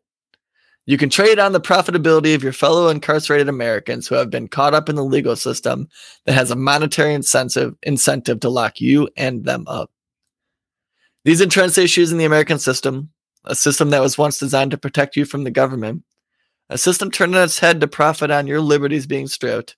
You 0.87 0.99
can 0.99 1.09
trade 1.09 1.39
on 1.39 1.53
the 1.53 1.61
profitability 1.61 2.35
of 2.35 2.43
your 2.43 2.53
fellow 2.53 2.89
incarcerated 2.89 3.49
Americans 3.49 4.07
who 4.07 4.17
have 4.17 4.29
been 4.29 4.49
caught 4.49 4.75
up 4.75 4.89
in 4.89 4.97
the 4.97 5.05
legal 5.05 5.37
system 5.37 5.89
that 6.27 6.35
has 6.35 6.51
a 6.51 6.57
monetary 6.57 7.15
incentive 7.15 7.75
incentive 7.83 8.41
to 8.41 8.51
lock 8.51 8.81
you 8.81 9.09
and 9.17 9.45
them 9.45 9.65
up. 9.67 9.91
These 11.25 11.41
entrenched 11.41 11.79
issues 11.79 12.13
in 12.13 12.19
the 12.19 12.25
American 12.25 12.59
system, 12.59 13.11
a 13.45 13.55
system 13.55 13.91
that 13.91 14.03
was 14.03 14.19
once 14.19 14.39
designed 14.39 14.73
to 14.73 14.79
protect 14.79 15.17
you 15.17 15.25
from 15.25 15.45
the 15.45 15.51
government, 15.51 16.05
a 16.69 16.79
system 16.79 17.11
turned 17.11 17.35
on 17.35 17.45
its 17.45 17.59
head 17.59 17.81
to 17.81 17.89
profit 17.89 18.31
on 18.31 18.47
your 18.47 18.61
liberties 18.61 19.07
being 19.07 19.27
stripped. 19.27 19.77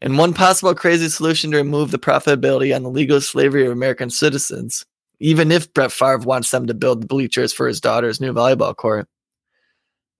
And 0.00 0.16
one 0.16 0.32
possible 0.32 0.74
crazy 0.74 1.08
solution 1.08 1.50
to 1.50 1.56
remove 1.56 1.90
the 1.90 1.98
profitability 1.98 2.74
on 2.74 2.84
the 2.84 2.90
legal 2.90 3.20
slavery 3.20 3.66
of 3.66 3.72
American 3.72 4.10
citizens, 4.10 4.84
even 5.18 5.50
if 5.50 5.72
Brett 5.74 5.90
Favre 5.90 6.18
wants 6.18 6.50
them 6.50 6.66
to 6.66 6.74
build 6.74 7.02
the 7.02 7.06
bleachers 7.06 7.52
for 7.52 7.66
his 7.66 7.80
daughter's 7.80 8.20
new 8.20 8.32
volleyball 8.32 8.76
court. 8.76 9.08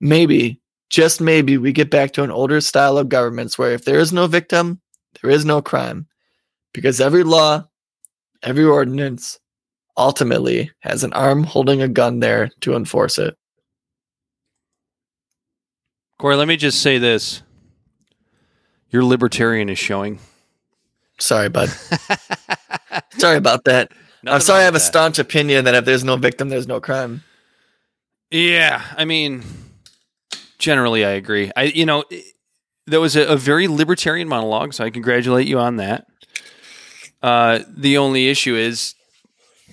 Maybe, 0.00 0.60
just 0.90 1.20
maybe, 1.20 1.58
we 1.58 1.72
get 1.72 1.90
back 1.90 2.12
to 2.12 2.24
an 2.24 2.30
older 2.30 2.60
style 2.60 2.98
of 2.98 3.08
governments 3.08 3.58
where 3.58 3.72
if 3.72 3.84
there 3.84 4.00
is 4.00 4.12
no 4.12 4.26
victim, 4.26 4.80
there 5.20 5.30
is 5.30 5.44
no 5.44 5.62
crime. 5.62 6.06
Because 6.72 7.00
every 7.00 7.22
law, 7.22 7.68
every 8.42 8.64
ordinance, 8.64 9.38
ultimately 9.98 10.70
has 10.80 11.04
an 11.04 11.12
arm 11.12 11.44
holding 11.44 11.82
a 11.82 11.88
gun 11.88 12.20
there 12.20 12.50
to 12.60 12.74
enforce 12.74 13.18
it. 13.18 13.36
Corey, 16.18 16.36
let 16.36 16.48
me 16.48 16.56
just 16.56 16.80
say 16.80 16.98
this. 16.98 17.42
Your 18.90 19.04
libertarian 19.04 19.68
is 19.68 19.78
showing. 19.78 20.18
Sorry, 21.20 21.48
bud. 21.48 21.68
sorry 23.18 23.36
about 23.36 23.64
that. 23.64 23.92
I'm 24.26 24.40
sorry 24.40 24.62
I 24.62 24.64
have 24.64 24.74
a 24.74 24.80
staunch 24.80 25.18
opinion 25.18 25.64
that 25.64 25.74
if 25.74 25.84
there's 25.84 26.04
no 26.04 26.16
victim, 26.16 26.48
there's 26.48 26.66
no 26.66 26.80
crime. 26.80 27.22
Yeah, 28.30 28.82
I 28.96 29.04
mean, 29.04 29.42
generally, 30.58 31.04
I 31.04 31.10
agree. 31.10 31.50
I, 31.56 31.64
you 31.64 31.86
know, 31.86 32.04
that 32.86 33.00
was 33.00 33.16
a, 33.16 33.26
a 33.26 33.36
very 33.36 33.68
libertarian 33.68 34.28
monologue, 34.28 34.74
so 34.74 34.84
I 34.84 34.90
congratulate 34.90 35.46
you 35.46 35.58
on 35.58 35.76
that. 35.76 36.06
Uh, 37.22 37.60
the 37.68 37.98
only 37.98 38.28
issue 38.28 38.54
is 38.54 38.94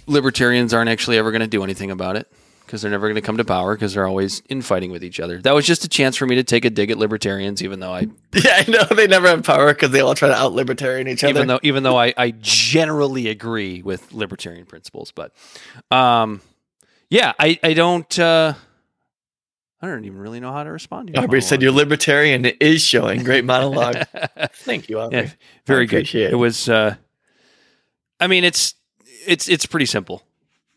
libertarians 0.07 0.73
aren't 0.73 0.89
actually 0.89 1.17
ever 1.17 1.31
going 1.31 1.41
to 1.41 1.47
do 1.47 1.63
anything 1.63 1.91
about 1.91 2.15
it 2.15 2.31
because 2.65 2.81
they're 2.81 2.91
never 2.91 3.07
going 3.07 3.15
to 3.15 3.21
come 3.21 3.37
to 3.37 3.45
power 3.45 3.75
because 3.75 3.93
they're 3.93 4.07
always 4.07 4.41
infighting 4.49 4.91
with 4.91 5.03
each 5.03 5.19
other. 5.19 5.41
That 5.41 5.53
was 5.53 5.65
just 5.65 5.83
a 5.83 5.87
chance 5.89 6.15
for 6.15 6.25
me 6.25 6.35
to 6.35 6.43
take 6.43 6.65
a 6.65 6.69
dig 6.69 6.89
at 6.89 6.97
libertarians, 6.97 7.63
even 7.63 7.79
though 7.79 7.93
I, 7.93 8.07
Yeah, 8.33 8.63
I 8.67 8.69
know 8.69 8.83
they 8.95 9.07
never 9.07 9.27
have 9.27 9.43
power 9.43 9.73
because 9.73 9.91
they 9.91 10.01
all 10.01 10.15
try 10.15 10.29
to 10.29 10.35
out 10.35 10.53
libertarian 10.53 11.07
each 11.07 11.23
other. 11.23 11.31
even 11.31 11.47
though, 11.47 11.59
even 11.63 11.83
though 11.83 11.97
I, 11.97 12.13
I 12.17 12.31
generally 12.39 13.27
agree 13.27 13.81
with 13.81 14.11
libertarian 14.13 14.65
principles, 14.65 15.11
but, 15.11 15.33
um, 15.91 16.41
yeah, 17.09 17.33
I, 17.39 17.59
I 17.61 17.73
don't, 17.73 18.17
uh, 18.17 18.53
I 19.81 19.87
don't 19.87 20.05
even 20.05 20.17
really 20.17 20.39
know 20.39 20.51
how 20.51 20.63
to 20.63 20.71
respond 20.71 21.07
to 21.07 21.13
you. 21.13 21.23
Aubrey 21.23 21.41
said 21.41 21.61
your 21.61 21.71
libertarian 21.71 22.45
is 22.45 22.81
showing 22.81 23.23
great 23.23 23.45
monologue. 23.45 23.97
Thank 24.53 24.89
you, 24.89 24.99
Aubrey. 24.99 25.19
Yeah, 25.19 25.29
very 25.67 25.83
I 25.83 25.85
good. 25.85 26.15
It 26.15 26.31
it. 26.31 26.35
was. 26.35 26.67
Uh, 26.67 26.95
I 28.19 28.25
mean, 28.25 28.43
it's 28.43 28.73
it's 29.25 29.47
it's 29.49 29.65
pretty 29.65 29.85
simple. 29.85 30.23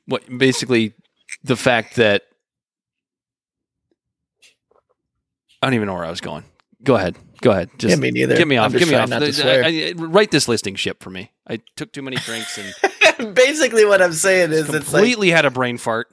What 0.06 0.22
basically 0.38 0.94
the 1.44 1.56
fact 1.56 1.96
that 1.96 2.22
I 5.62 5.66
don't 5.66 5.74
even 5.74 5.86
know 5.86 5.94
where 5.94 6.04
I 6.04 6.10
was 6.10 6.20
going. 6.20 6.44
Go 6.84 6.94
ahead. 6.96 7.16
Go 7.40 7.50
ahead. 7.50 7.70
Just 7.78 7.90
Yeah, 7.90 8.00
me 8.00 8.10
neither. 8.10 8.36
Get 8.36 8.46
me 8.48 8.56
off. 8.56 8.72
Get 8.72 8.88
me 8.88 8.94
off. 8.94 9.08
not 9.08 9.20
to 9.20 9.26
I- 9.26 9.30
swear. 9.32 9.64
I- 9.64 9.92
write 9.96 10.30
this 10.30 10.48
listing 10.48 10.76
ship 10.76 11.02
for 11.02 11.10
me. 11.10 11.32
I 11.46 11.60
took 11.76 11.92
too 11.92 12.02
many 12.02 12.16
drinks 12.16 12.58
and 12.58 13.34
Basically, 13.34 13.84
what 13.84 14.00
I'm 14.00 14.12
saying 14.12 14.52
is, 14.52 14.68
it's 14.72 14.92
like 14.92 15.02
completely 15.02 15.30
had 15.30 15.44
a 15.44 15.50
brain 15.50 15.76
fart. 15.76 16.08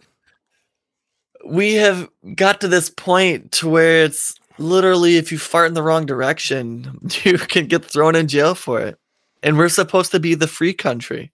we 1.45 1.75
have 1.75 2.09
got 2.33 2.61
to 2.61 2.67
this 2.67 2.89
point 2.89 3.51
to 3.53 3.69
where 3.69 4.03
it's 4.03 4.33
literally 4.57 5.17
if 5.17 5.31
you 5.31 5.37
fart 5.37 5.67
in 5.67 5.75
the 5.75 5.83
wrong 5.83 6.07
direction, 6.07 6.99
you 7.23 7.37
can 7.37 7.67
get 7.67 7.85
thrown 7.85 8.15
in 8.15 8.27
jail 8.27 8.55
for 8.55 8.81
it. 8.81 8.97
And 9.43 9.55
we're 9.57 9.69
supposed 9.69 10.11
to 10.13 10.19
be 10.19 10.33
the 10.33 10.47
free 10.47 10.73
country. 10.73 11.31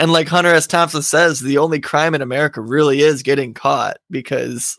And 0.00 0.10
like 0.12 0.28
Hunter 0.28 0.50
S. 0.50 0.66
Thompson 0.66 1.02
says, 1.02 1.40
the 1.40 1.58
only 1.58 1.78
crime 1.78 2.14
in 2.14 2.22
America 2.22 2.62
really 2.62 3.02
is 3.02 3.22
getting 3.22 3.52
caught 3.52 3.98
because 4.10 4.78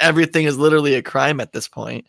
everything 0.00 0.44
is 0.44 0.56
literally 0.56 0.94
a 0.94 1.02
crime 1.02 1.40
at 1.40 1.52
this 1.52 1.66
point. 1.66 2.06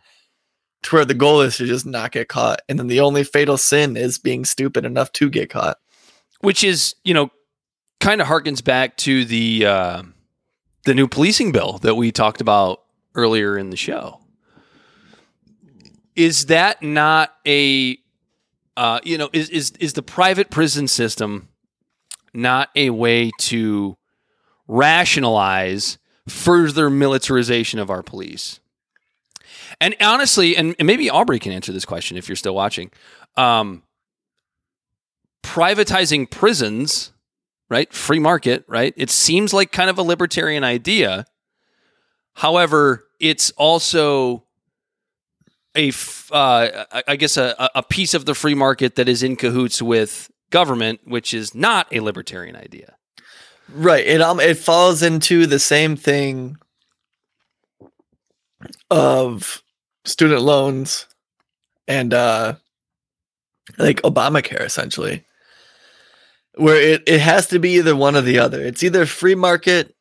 To 0.83 0.95
where 0.97 1.05
the 1.05 1.13
goal 1.13 1.41
is 1.41 1.57
to 1.57 1.65
just 1.65 1.85
not 1.85 2.11
get 2.11 2.27
caught. 2.27 2.61
And 2.69 2.77
then 2.77 2.87
the 2.87 2.99
only 2.99 3.23
fatal 3.23 3.57
sin 3.57 3.97
is 3.97 4.19
being 4.19 4.45
stupid 4.45 4.85
enough 4.85 5.11
to 5.13 5.29
get 5.29 5.49
caught. 5.49 5.77
which 6.43 6.63
is 6.63 6.95
you 7.03 7.13
know 7.13 7.31
kind 7.99 8.21
of 8.21 8.27
harkens 8.27 8.63
back 8.63 8.97
to 8.97 9.25
the 9.25 9.65
uh, 9.65 10.03
the 10.83 10.93
new 10.93 11.07
policing 11.07 11.51
bill 11.53 11.79
that 11.79 11.95
we 11.95 12.11
talked 12.11 12.41
about 12.41 12.81
earlier 13.15 13.57
in 13.57 13.69
the 13.69 13.77
show. 13.77 14.19
Is 16.15 16.47
that 16.47 16.83
not 16.83 17.33
a 17.47 17.97
uh, 18.77 18.99
you 19.03 19.17
know 19.17 19.29
is 19.33 19.49
is 19.49 19.71
is 19.79 19.93
the 19.93 20.03
private 20.03 20.51
prison 20.51 20.87
system 20.87 21.47
not 22.33 22.69
a 22.75 22.89
way 22.89 23.31
to 23.39 23.97
rationalize 24.67 25.97
further 26.27 26.89
militarization 26.89 27.79
of 27.79 27.89
our 27.89 28.03
police? 28.03 28.59
And 29.79 29.95
honestly, 30.01 30.55
and, 30.55 30.75
maybe 30.79 31.09
Aubrey 31.09 31.39
can 31.39 31.51
answer 31.51 31.71
this 31.71 31.85
question 31.85 32.17
if 32.17 32.29
you're 32.29 32.35
still 32.35 32.55
watching. 32.55 32.91
Um, 33.35 33.83
privatizing 35.43 36.29
prisons, 36.29 37.11
right? 37.69 37.91
Free 37.93 38.19
market, 38.19 38.63
right? 38.67 38.93
It 38.95 39.09
seems 39.09 39.53
like 39.53 39.71
kind 39.71 39.89
of 39.89 39.97
a 39.97 40.03
libertarian 40.03 40.63
idea. 40.63 41.25
However, 42.35 43.05
it's 43.19 43.51
also 43.51 44.45
a, 45.75 45.91
uh, 46.31 46.85
I 47.07 47.15
guess, 47.15 47.37
a, 47.37 47.69
a 47.75 47.83
piece 47.83 48.13
of 48.13 48.25
the 48.25 48.35
free 48.35 48.55
market 48.55 48.95
that 48.95 49.09
is 49.09 49.23
in 49.23 49.35
cahoots 49.35 49.81
with 49.81 50.31
government, 50.53 51.01
which 51.03 51.33
is 51.33 51.55
not 51.55 51.87
a 51.91 51.99
libertarian 51.99 52.55
idea. 52.55 52.95
Right. 53.67 54.05
It 54.05 54.21
um 54.21 54.39
it 54.39 54.57
falls 54.57 55.01
into 55.01 55.47
the 55.47 55.59
same 55.59 55.95
thing 55.95 56.57
of 58.91 59.63
student 60.05 60.43
loans 60.43 61.07
and 61.87 62.13
uh 62.13 62.53
like 63.79 64.01
Obamacare 64.03 64.61
essentially. 64.61 65.25
Where 66.55 66.79
it, 66.79 67.01
it 67.07 67.19
has 67.19 67.47
to 67.47 67.57
be 67.57 67.71
either 67.77 67.95
one 67.95 68.15
or 68.15 68.21
the 68.21 68.37
other. 68.37 68.61
It's 68.61 68.83
either 68.83 69.07
free 69.07 69.33
market 69.33 69.95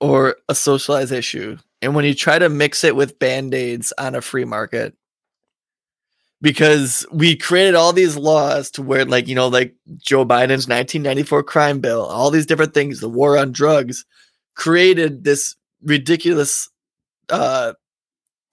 or 0.00 0.36
a 0.48 0.54
socialized 0.54 1.10
issue. 1.10 1.58
And 1.82 1.96
when 1.96 2.04
you 2.04 2.14
try 2.14 2.38
to 2.38 2.48
mix 2.48 2.84
it 2.84 2.94
with 2.94 3.18
band-aids 3.18 3.92
on 3.98 4.14
a 4.14 4.20
free 4.20 4.44
market, 4.44 4.94
because 6.42 7.06
we 7.10 7.34
created 7.36 7.74
all 7.74 7.92
these 7.92 8.16
laws 8.16 8.70
to 8.70 8.82
where 8.82 9.04
like 9.04 9.26
you 9.26 9.34
know 9.34 9.48
like 9.48 9.74
joe 9.96 10.24
biden's 10.24 10.68
1994 10.68 11.42
crime 11.42 11.80
bill 11.80 12.04
all 12.04 12.30
these 12.30 12.46
different 12.46 12.74
things 12.74 13.00
the 13.00 13.08
war 13.08 13.38
on 13.38 13.52
drugs 13.52 14.04
created 14.54 15.24
this 15.24 15.56
ridiculous 15.82 16.68
uh 17.30 17.72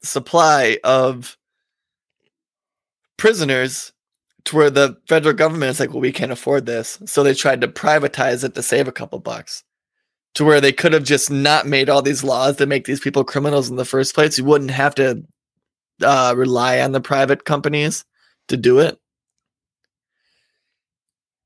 supply 0.01 0.77
of 0.83 1.37
prisoners 3.17 3.93
to 4.45 4.55
where 4.55 4.69
the 4.69 4.97
federal 5.07 5.33
government 5.33 5.69
is 5.69 5.79
like 5.79 5.91
well 5.91 6.01
we 6.01 6.11
can't 6.11 6.31
afford 6.31 6.65
this. 6.65 6.99
So 7.05 7.23
they 7.23 7.33
tried 7.33 7.61
to 7.61 7.67
privatize 7.67 8.43
it 8.43 8.55
to 8.55 8.63
save 8.63 8.87
a 8.87 8.91
couple 8.91 9.19
bucks 9.19 9.63
to 10.35 10.43
where 10.43 10.59
they 10.59 10.73
could 10.73 10.93
have 10.93 11.03
just 11.03 11.31
not 11.31 11.67
made 11.67 11.89
all 11.89 12.01
these 12.01 12.23
laws 12.23 12.57
that 12.57 12.67
make 12.67 12.85
these 12.85 12.99
people 12.99 13.23
criminals 13.23 13.69
in 13.69 13.75
the 13.75 13.85
first 13.85 14.15
place. 14.15 14.37
You 14.37 14.45
wouldn't 14.45 14.71
have 14.71 14.95
to 14.95 15.23
uh, 16.01 16.33
rely 16.35 16.81
on 16.81 16.91
the 16.91 17.01
private 17.01 17.45
companies 17.45 18.05
to 18.47 18.57
do 18.57 18.79
it. 18.79 18.99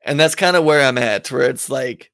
And 0.04 0.20
that's 0.20 0.36
kind 0.36 0.56
of 0.56 0.64
where 0.64 0.88
I'm 0.88 0.98
at, 0.98 1.30
where 1.32 1.50
it's 1.50 1.70
like 1.70 2.12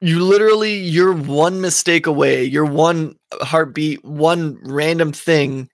you 0.00 0.22
literally 0.22 0.74
you're 0.74 1.14
one 1.14 1.60
mistake 1.60 2.06
away, 2.06 2.44
you're 2.44 2.64
one 2.64 3.16
heartbeat, 3.40 4.04
one 4.04 4.58
random 4.62 5.12
thing 5.12 5.70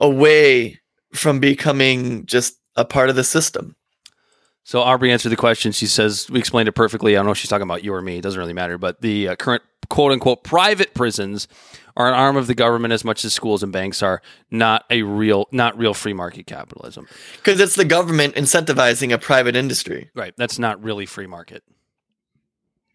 away 0.00 0.80
from 1.12 1.40
becoming 1.40 2.24
just 2.26 2.56
a 2.76 2.84
part 2.84 3.10
of 3.10 3.16
the 3.16 3.24
system. 3.24 3.76
So 4.64 4.80
Aubrey 4.80 5.12
answered 5.12 5.28
the 5.28 5.36
question. 5.36 5.72
She 5.72 5.86
says 5.86 6.30
we 6.30 6.38
explained 6.38 6.68
it 6.68 6.72
perfectly. 6.72 7.14
I 7.14 7.18
don't 7.18 7.26
know 7.26 7.32
if 7.32 7.38
she's 7.38 7.50
talking 7.50 7.64
about 7.64 7.84
you 7.84 7.92
or 7.92 8.00
me. 8.00 8.18
It 8.18 8.22
doesn't 8.22 8.38
really 8.38 8.54
matter. 8.54 8.78
But 8.78 9.00
the 9.02 9.28
uh, 9.28 9.36
current 9.36 9.62
quote 9.90 10.12
unquote 10.12 10.42
private 10.42 10.94
prisons 10.94 11.48
are 11.96 12.08
an 12.08 12.14
arm 12.14 12.36
of 12.36 12.46
the 12.46 12.54
government 12.54 12.92
as 12.92 13.04
much 13.04 13.24
as 13.24 13.32
schools 13.32 13.62
and 13.62 13.72
banks 13.72 14.02
are. 14.02 14.20
Not 14.50 14.84
a 14.90 15.02
real, 15.02 15.46
not 15.52 15.78
real 15.78 15.94
free 15.94 16.12
market 16.12 16.46
capitalism. 16.46 17.06
Because 17.36 17.60
it's 17.60 17.76
the 17.76 17.84
government 17.84 18.34
incentivizing 18.34 19.12
a 19.12 19.18
private 19.18 19.56
industry. 19.56 20.10
Right. 20.14 20.34
That's 20.36 20.58
not 20.58 20.82
really 20.82 21.06
free 21.06 21.26
market. 21.26 21.62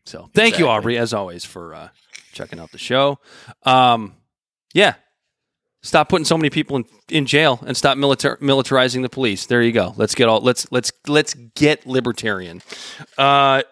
So 0.05 0.29
thank 0.33 0.57
you, 0.57 0.67
Aubrey, 0.67 0.97
as 0.97 1.13
always, 1.13 1.45
for 1.45 1.75
uh, 1.75 1.89
checking 2.33 2.59
out 2.59 2.71
the 2.71 2.77
show. 2.77 3.19
Um, 3.63 4.15
yeah. 4.73 4.95
Stop 5.81 6.09
putting 6.09 6.25
so 6.25 6.37
many 6.37 6.49
people 6.49 6.75
in, 6.75 6.85
in 7.07 7.25
jail 7.25 7.63
and 7.65 7.77
stop 7.77 7.97
militar- 7.97 8.37
militarizing 8.39 9.01
the 9.01 9.09
police. 9.09 9.45
There 9.45 9.61
you 9.61 9.71
go. 9.71 9.93
Let's 9.95 10.13
get 10.13 10.27
all 10.27 10.41
let's 10.41 10.69
let's 10.73 10.91
let's 11.07 11.33
get 11.33 11.87
libertarian. 11.87 12.61
Uh, 13.17 13.63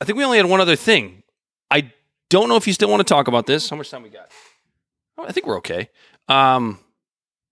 I 0.00 0.04
think 0.04 0.18
we 0.18 0.24
only 0.24 0.36
had 0.36 0.46
one 0.46 0.60
other 0.60 0.76
thing. 0.76 1.22
I 1.70 1.92
don't 2.30 2.48
know 2.48 2.56
if 2.56 2.66
you 2.66 2.72
still 2.72 2.88
want 2.88 3.00
to 3.06 3.14
talk 3.14 3.28
about 3.28 3.44
this. 3.46 3.68
How 3.68 3.76
much 3.76 3.90
time 3.90 4.02
we 4.02 4.08
got? 4.08 4.30
Oh, 5.18 5.24
I 5.24 5.32
think 5.32 5.46
we're 5.46 5.58
okay. 5.58 5.90
Um, 6.28 6.78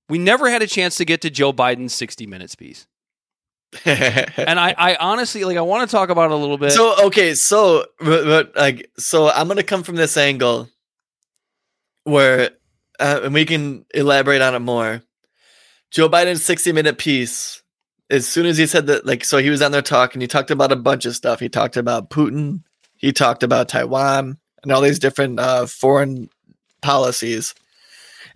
we 0.09 0.18
never 0.18 0.48
had 0.48 0.62
a 0.62 0.66
chance 0.66 0.96
to 0.96 1.05
get 1.05 1.20
to 1.22 1.30
Joe 1.30 1.52
Biden's 1.52 1.94
60 1.94 2.26
minutes 2.26 2.55
piece. 2.55 2.86
And 3.84 4.59
I, 4.59 4.74
I 4.78 4.96
honestly 4.96 5.44
like 5.44 5.59
I 5.59 5.60
want 5.60 5.88
to 5.88 5.94
talk 5.94 6.09
about 6.09 6.30
it 6.30 6.34
a 6.34 6.36
little 6.36 6.56
bit. 6.56 6.72
so 6.72 7.06
okay, 7.09 7.34
so 7.34 7.84
but, 7.98 8.24
but 8.24 8.56
like 8.56 8.90
so 8.96 9.28
I'm 9.28 9.46
gonna 9.46 9.62
come 9.62 9.82
from 9.82 9.96
this 9.96 10.16
angle 10.16 10.70
where 12.05 12.52
uh, 12.98 13.20
and 13.24 13.34
we 13.34 13.44
can 13.44 13.84
elaborate 13.94 14.40
on 14.40 14.55
it 14.55 14.60
more. 14.60 15.02
Joe 15.90 16.09
Biden's 16.09 16.42
60 16.44 16.72
minute 16.72 16.98
piece, 16.98 17.62
as 18.10 18.26
soon 18.26 18.46
as 18.46 18.59
he 18.59 18.66
said 18.66 18.86
that, 18.86 19.06
like, 19.06 19.24
so 19.24 19.38
he 19.38 19.50
was 19.50 19.62
on 19.62 19.72
there 19.72 19.82
talking, 19.82 20.20
he 20.20 20.26
talked 20.26 20.50
about 20.50 20.72
a 20.72 20.76
bunch 20.76 21.06
of 21.06 21.14
stuff. 21.14 21.40
He 21.40 21.48
talked 21.48 21.76
about 21.76 22.10
Putin, 22.10 22.62
he 22.96 23.12
talked 23.12 23.42
about 23.42 23.68
Taiwan, 23.68 24.38
and 24.68 24.76
all 24.76 24.82
these 24.82 24.98
different 24.98 25.40
uh, 25.40 25.64
foreign 25.64 26.28
policies. 26.82 27.54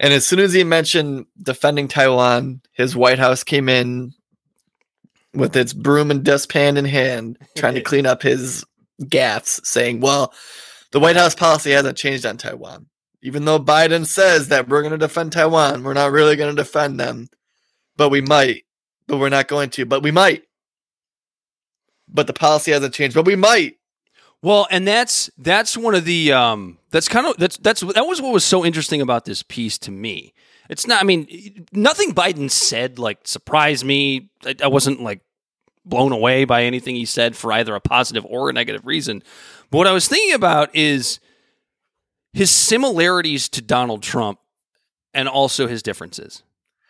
And 0.00 0.14
as 0.14 0.26
soon 0.26 0.38
as 0.38 0.54
he 0.54 0.64
mentioned 0.64 1.26
defending 1.40 1.88
Taiwan, 1.88 2.62
his 2.72 2.96
White 2.96 3.18
House 3.18 3.44
came 3.44 3.68
in 3.68 4.14
with 5.34 5.54
its 5.54 5.74
broom 5.74 6.10
and 6.10 6.24
dustpan 6.24 6.78
in 6.78 6.86
hand, 6.86 7.38
trying 7.56 7.74
to 7.74 7.82
clean 7.82 8.06
up 8.06 8.22
his 8.22 8.64
gaffes, 9.02 9.64
saying, 9.66 10.00
well, 10.00 10.32
the 10.92 11.00
White 11.00 11.16
House 11.16 11.34
policy 11.34 11.72
hasn't 11.72 11.98
changed 11.98 12.24
on 12.24 12.38
Taiwan. 12.38 12.86
Even 13.20 13.44
though 13.44 13.60
Biden 13.60 14.06
says 14.06 14.48
that 14.48 14.70
we're 14.70 14.80
going 14.80 14.92
to 14.92 14.98
defend 14.98 15.32
Taiwan, 15.32 15.84
we're 15.84 15.92
not 15.92 16.12
really 16.12 16.34
going 16.34 16.56
to 16.56 16.62
defend 16.62 16.98
them, 16.98 17.28
but 17.98 18.08
we 18.08 18.22
might, 18.22 18.64
but 19.06 19.18
we're 19.18 19.28
not 19.28 19.48
going 19.48 19.68
to, 19.70 19.84
but 19.84 20.02
we 20.02 20.10
might. 20.10 20.44
But 22.08 22.26
the 22.26 22.32
policy 22.32 22.72
hasn't 22.72 22.94
changed, 22.94 23.14
but 23.14 23.26
we 23.26 23.36
might. 23.36 23.76
Well, 24.42 24.66
and 24.70 24.86
that's 24.86 25.30
that's 25.38 25.76
one 25.76 25.94
of 25.94 26.04
the 26.04 26.32
um 26.32 26.78
that's 26.90 27.08
kind 27.08 27.26
of 27.26 27.36
that's 27.36 27.56
that's 27.58 27.80
that 27.80 28.06
was 28.06 28.20
what 28.20 28.32
was 28.32 28.44
so 28.44 28.64
interesting 28.64 29.00
about 29.00 29.24
this 29.24 29.42
piece 29.42 29.78
to 29.78 29.90
me 29.90 30.34
It's 30.68 30.86
not. 30.86 31.00
I 31.00 31.04
mean, 31.04 31.66
nothing 31.72 32.12
Biden 32.12 32.50
said 32.50 32.98
like 32.98 33.20
surprised 33.24 33.84
me. 33.84 34.30
I, 34.44 34.56
I 34.64 34.66
wasn't 34.68 35.00
like 35.02 35.20
blown 35.84 36.12
away 36.12 36.44
by 36.44 36.64
anything 36.64 36.94
he 36.94 37.04
said 37.04 37.36
for 37.36 37.52
either 37.52 37.74
a 37.74 37.80
positive 37.80 38.24
or 38.26 38.50
a 38.50 38.52
negative 38.52 38.86
reason. 38.86 39.22
But 39.70 39.78
what 39.78 39.86
I 39.86 39.92
was 39.92 40.08
thinking 40.08 40.34
about 40.34 40.74
is 40.74 41.20
his 42.32 42.50
similarities 42.50 43.48
to 43.50 43.62
Donald 43.62 44.02
Trump 44.02 44.38
and 45.14 45.28
also 45.28 45.66
his 45.66 45.82
differences. 45.82 46.42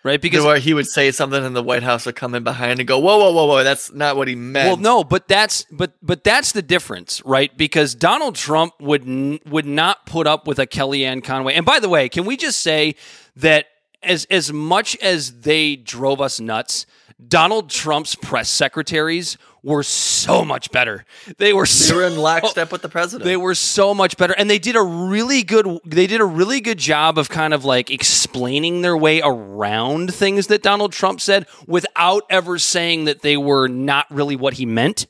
Right? 0.04 0.20
Because 0.20 0.44
where 0.44 0.58
he 0.58 0.74
would 0.74 0.88
say 0.88 1.12
something 1.12 1.44
and 1.44 1.54
the 1.54 1.62
White 1.62 1.84
House 1.84 2.06
would 2.06 2.16
come 2.16 2.34
in 2.34 2.42
behind 2.42 2.80
and 2.80 2.88
go, 2.88 2.98
"Whoa, 2.98 3.18
whoa, 3.18 3.32
whoa, 3.32 3.46
whoa! 3.46 3.62
That's 3.62 3.92
not 3.92 4.16
what 4.16 4.26
he 4.26 4.34
meant." 4.34 4.66
Well, 4.66 4.76
no, 4.76 5.04
but 5.04 5.28
that's 5.28 5.64
but 5.70 5.92
but 6.02 6.24
that's 6.24 6.50
the 6.50 6.62
difference, 6.62 7.22
right? 7.24 7.56
Because 7.56 7.94
Donald 7.94 8.34
Trump 8.34 8.74
would 8.80 9.02
n- 9.02 9.38
would 9.46 9.66
not 9.66 10.04
put 10.06 10.26
up 10.26 10.48
with 10.48 10.58
a 10.58 10.66
Kellyanne 10.66 11.22
Conway. 11.22 11.54
And 11.54 11.64
by 11.64 11.78
the 11.78 11.88
way, 11.88 12.08
can 12.08 12.24
we 12.24 12.36
just 12.36 12.60
say 12.60 12.96
that 13.36 13.66
as 14.02 14.24
as 14.30 14.52
much 14.52 14.96
as 14.96 15.40
they 15.42 15.76
drove 15.76 16.20
us 16.20 16.40
nuts, 16.40 16.84
Donald 17.28 17.70
Trump's 17.70 18.14
press 18.14 18.48
secretaries 18.48 19.38
were 19.62 19.82
so 19.82 20.44
much 20.44 20.70
better. 20.72 21.04
They 21.38 21.52
were 21.52 21.66
they 21.66 21.94
were 21.94 22.06
in 22.06 22.16
lockstep 22.16 22.72
with 22.72 22.82
the 22.82 22.88
president. 22.88 23.24
They 23.24 23.36
were 23.36 23.54
so 23.54 23.94
much 23.94 24.16
better, 24.16 24.34
and 24.36 24.50
they 24.50 24.58
did 24.58 24.76
a 24.76 24.82
really 24.82 25.42
good. 25.42 25.80
They 25.84 26.06
did 26.06 26.20
a 26.20 26.24
really 26.24 26.60
good 26.60 26.78
job 26.78 27.18
of 27.18 27.28
kind 27.28 27.54
of 27.54 27.64
like 27.64 27.90
explaining 27.90 28.82
their 28.82 28.96
way 28.96 29.20
around 29.22 30.14
things 30.14 30.48
that 30.48 30.62
Donald 30.62 30.92
Trump 30.92 31.20
said 31.20 31.46
without 31.66 32.24
ever 32.28 32.58
saying 32.58 33.04
that 33.04 33.22
they 33.22 33.36
were 33.36 33.68
not 33.68 34.06
really 34.10 34.36
what 34.36 34.54
he 34.54 34.66
meant. 34.66 35.06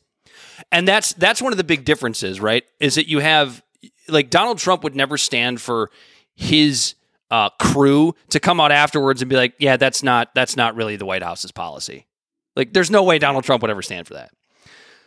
And 0.71 0.87
that's 0.87 1.13
that's 1.15 1.41
one 1.41 1.53
of 1.53 1.57
the 1.57 1.65
big 1.65 1.85
differences, 1.85 2.41
right? 2.41 2.65
Is 2.79 2.97
that 2.97 3.09
you 3.09 3.21
have 3.21 3.63
like 4.09 4.31
Donald 4.31 4.59
Trump 4.59 4.85
would 4.85 4.97
never 4.97 5.17
stand 5.17 5.61
for 5.61 5.91
his 6.35 6.95
uh, 7.33 7.49
crew 7.59 8.15
to 8.29 8.39
come 8.39 8.61
out 8.61 8.71
afterwards 8.71 9.23
and 9.23 9.29
be 9.29 9.37
like, 9.37 9.55
"Yeah, 9.59 9.79
that's 9.79 10.03
not 10.03 10.35
that's 10.35 10.55
not 10.55 10.77
really 10.77 10.97
the 10.97 11.07
White 11.07 11.23
House's 11.23 11.51
policy." 11.51 12.07
Like, 12.55 12.75
there's 12.75 12.91
no 12.91 13.03
way 13.03 13.19
Donald 13.19 13.45
Trump 13.45 13.63
would 13.63 13.71
ever 13.71 13.81
stand 13.81 14.07
for 14.07 14.15
that. 14.15 14.31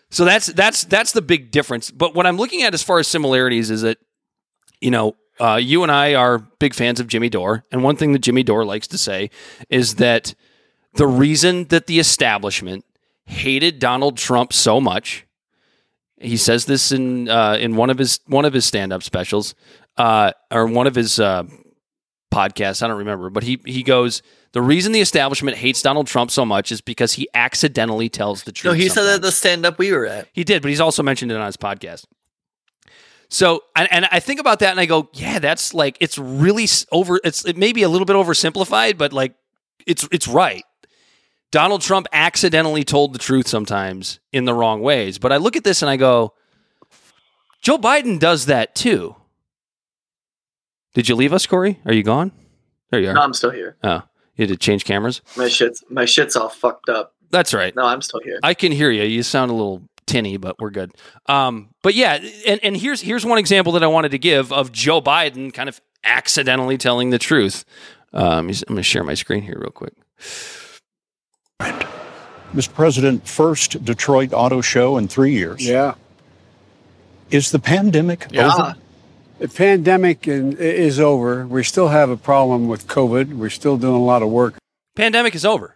So 0.09 0.25
that's 0.25 0.47
that's 0.47 0.83
that's 0.85 1.11
the 1.11 1.21
big 1.21 1.51
difference. 1.51 1.91
But 1.91 2.15
what 2.15 2.25
I'm 2.25 2.37
looking 2.37 2.63
at 2.63 2.73
as 2.73 2.81
far 2.81 2.97
as 2.97 3.07
similarities 3.07 3.69
is 3.69 3.83
that, 3.83 3.99
you 4.81 4.89
know, 4.89 5.15
uh, 5.39 5.59
you 5.61 5.83
and 5.83 5.91
I 5.91 6.15
are 6.15 6.39
big 6.39 6.73
fans 6.73 6.99
of 6.99 7.07
Jimmy 7.07 7.29
Dore, 7.29 7.63
and 7.71 7.83
one 7.83 7.95
thing 7.95 8.13
that 8.13 8.19
Jimmy 8.19 8.41
Dore 8.41 8.65
likes 8.65 8.87
to 8.87 8.97
say 8.97 9.29
is 9.69 9.95
that 9.95 10.33
the 10.95 11.05
reason 11.07 11.65
that 11.65 11.85
the 11.85 11.99
establishment 11.99 12.85
hated 13.25 13.77
Donald 13.77 14.17
Trump 14.17 14.51
so 14.51 14.81
much, 14.81 15.27
he 16.17 16.37
says 16.37 16.65
this 16.65 16.91
in 16.91 17.29
uh, 17.29 17.57
in 17.59 17.75
one 17.75 17.91
of 17.91 17.99
his 17.99 18.19
one 18.25 18.45
of 18.45 18.53
his 18.53 18.65
stand 18.65 18.91
up 18.91 19.03
specials, 19.03 19.53
uh, 19.97 20.31
or 20.49 20.65
one 20.65 20.87
of 20.87 20.95
his 20.95 21.19
podcasts. 22.35 22.83
I 22.83 22.87
don't 22.87 22.97
remember, 22.97 23.29
but 23.29 23.43
he 23.43 23.59
he 23.65 23.83
goes. 23.83 24.21
The 24.51 24.61
reason 24.61 24.93
the 24.93 25.01
establishment 25.01 25.57
hates 25.57 25.81
Donald 25.81 26.07
Trump 26.07 26.31
so 26.31 26.45
much 26.45 26.71
is 26.71 26.79
because 26.79 27.13
he 27.13 27.27
accidentally 27.33 28.07
tells 28.07 28.43
the 28.43 28.53
truth. 28.53 28.73
no, 28.73 28.77
he 28.77 28.87
said 28.87 29.03
that 29.03 29.15
at 29.15 29.21
the 29.21 29.31
stand 29.31 29.65
up 29.65 29.77
we 29.77 29.91
were 29.91 30.05
at. 30.05 30.29
He 30.31 30.45
did, 30.45 30.61
but 30.61 30.69
he's 30.69 30.79
also 30.79 31.03
mentioned 31.03 31.31
it 31.31 31.35
on 31.35 31.45
his 31.45 31.57
podcast. 31.57 32.05
So, 33.29 33.63
and, 33.75 33.91
and 33.91 34.07
I 34.11 34.19
think 34.19 34.39
about 34.39 34.59
that 34.59 34.71
and 34.71 34.79
I 34.79 34.85
go, 34.85 35.09
yeah, 35.13 35.39
that's 35.39 35.73
like, 35.73 35.97
it's 35.99 36.17
really 36.17 36.67
over, 36.91 37.19
it's, 37.23 37.45
it 37.45 37.57
may 37.57 37.73
be 37.73 37.83
a 37.83 37.89
little 37.89 38.05
bit 38.05 38.15
oversimplified, 38.15 38.97
but 38.97 39.13
like, 39.13 39.35
it's, 39.85 40.07
it's 40.11 40.27
right. 40.27 40.63
Donald 41.51 41.81
Trump 41.81 42.07
accidentally 42.13 42.83
told 42.83 43.13
the 43.13 43.19
truth 43.19 43.47
sometimes 43.47 44.19
in 44.31 44.45
the 44.45 44.53
wrong 44.53 44.81
ways. 44.81 45.17
But 45.17 45.31
I 45.31 45.37
look 45.37 45.55
at 45.55 45.63
this 45.63 45.81
and 45.81 45.89
I 45.89 45.97
go, 45.97 46.33
Joe 47.61 47.77
Biden 47.77 48.19
does 48.19 48.45
that 48.45 48.75
too. 48.75 49.15
Did 50.95 51.07
you 51.07 51.15
leave 51.15 51.31
us, 51.33 51.45
Corey? 51.45 51.79
Are 51.85 51.93
you 51.93 52.01
gone? 52.01 52.31
There 52.89 52.99
you 52.99 53.09
are. 53.09 53.13
No, 53.13 53.21
I'm 53.21 53.33
still 53.33 53.51
here. 53.51 53.75
Oh, 53.83 54.01
you 54.35 54.47
had 54.47 54.49
to 54.49 54.57
change 54.57 54.85
cameras? 54.85 55.21
My 55.37 55.47
shit's 55.47 55.83
my 55.89 56.05
shit's 56.05 56.35
all 56.35 56.49
fucked 56.49 56.89
up. 56.89 57.13
That's 57.29 57.53
right. 57.53 57.75
No, 57.75 57.85
I'm 57.85 58.01
still 58.01 58.21
here. 58.21 58.39
I 58.41 58.53
can 58.53 58.71
hear 58.71 58.89
you. 58.89 59.03
You 59.03 59.21
sound 59.21 59.51
a 59.51 59.53
little 59.53 59.83
tinny, 60.07 60.37
but 60.37 60.57
we're 60.59 60.69
good. 60.69 60.91
Um, 61.27 61.69
but 61.83 61.93
yeah, 61.95 62.19
and, 62.47 62.59
and 62.63 62.77
here's 62.77 63.01
here's 63.01 63.25
one 63.25 63.37
example 63.37 63.73
that 63.73 63.83
I 63.83 63.87
wanted 63.87 64.09
to 64.11 64.17
give 64.17 64.51
of 64.53 64.71
Joe 64.71 65.01
Biden 65.01 65.53
kind 65.53 65.67
of 65.69 65.81
accidentally 66.03 66.77
telling 66.77 67.09
the 67.09 67.19
truth. 67.19 67.65
Um, 68.13 68.47
I'm 68.47 68.53
going 68.67 68.77
to 68.77 68.83
share 68.83 69.03
my 69.03 69.15
screen 69.15 69.41
here 69.43 69.57
real 69.59 69.71
quick. 69.71 69.93
Mr. 72.53 72.73
President, 72.73 73.27
first 73.27 73.83
Detroit 73.83 74.31
Auto 74.31 74.61
Show 74.61 74.95
in 74.97 75.09
three 75.09 75.33
years. 75.33 75.67
Yeah. 75.67 75.95
Is 77.31 77.51
the 77.51 77.59
pandemic 77.59 78.27
Yeah. 78.31 78.53
over? 78.53 78.75
The 79.39 79.47
pandemic 79.49 80.27
is 80.27 80.99
over. 80.99 81.45
We 81.45 81.63
still 81.63 81.89
have 81.89 82.09
a 82.09 82.17
problem 82.17 82.67
with 82.67 82.87
COVID. 82.87 83.33
We're 83.33 83.49
still 83.49 83.77
doing 83.77 83.95
a 83.95 84.03
lot 84.03 84.21
of 84.21 84.29
work. 84.29 84.55
Pandemic 84.95 85.35
is 85.35 85.45
over. 85.45 85.75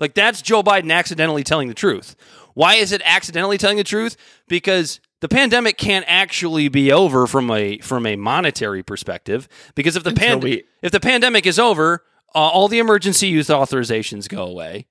Like 0.00 0.14
that's 0.14 0.42
Joe 0.42 0.62
Biden 0.64 0.92
accidentally 0.92 1.44
telling 1.44 1.68
the 1.68 1.74
truth. 1.74 2.16
Why 2.54 2.74
is 2.74 2.90
it 2.90 3.00
accidentally 3.04 3.56
telling 3.56 3.76
the 3.76 3.84
truth? 3.84 4.16
Because 4.48 5.00
the 5.20 5.28
pandemic 5.28 5.78
can't 5.78 6.04
actually 6.08 6.68
be 6.68 6.90
over 6.90 7.28
from 7.28 7.50
a 7.52 7.78
from 7.78 8.04
a 8.04 8.16
monetary 8.16 8.82
perspective. 8.82 9.48
Because 9.76 9.94
if 9.94 10.02
the 10.02 10.10
Until 10.10 10.26
pan- 10.28 10.40
we- 10.40 10.64
if 10.82 10.90
the 10.90 10.98
pandemic 11.00 11.46
is 11.46 11.60
over, 11.60 12.02
uh, 12.34 12.38
all 12.38 12.66
the 12.66 12.80
emergency 12.80 13.28
use 13.28 13.46
authorizations 13.46 14.28
go 14.28 14.42
away. 14.44 14.86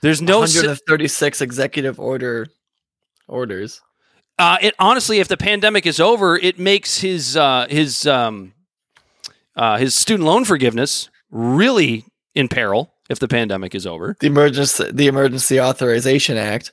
There's 0.00 0.22
no 0.22 0.46
si- 0.46 0.58
136 0.60 1.42
executive 1.42 2.00
order 2.00 2.46
orders. 3.28 3.82
Uh, 4.38 4.58
it 4.60 4.74
honestly, 4.78 5.20
if 5.20 5.28
the 5.28 5.36
pandemic 5.36 5.86
is 5.86 6.00
over, 6.00 6.36
it 6.36 6.58
makes 6.58 7.00
his 7.00 7.36
uh, 7.36 7.66
his 7.70 8.06
um, 8.06 8.52
uh, 9.56 9.78
his 9.78 9.94
student 9.94 10.26
loan 10.26 10.44
forgiveness 10.44 11.08
really 11.30 12.04
in 12.34 12.48
peril 12.48 12.94
if 13.08 13.18
the 13.18 13.28
pandemic 13.28 13.74
is 13.74 13.86
over. 13.86 14.16
The 14.20 14.26
emergency 14.26 14.90
the 14.90 15.06
Emergency 15.06 15.60
Authorization 15.60 16.36
Act. 16.36 16.72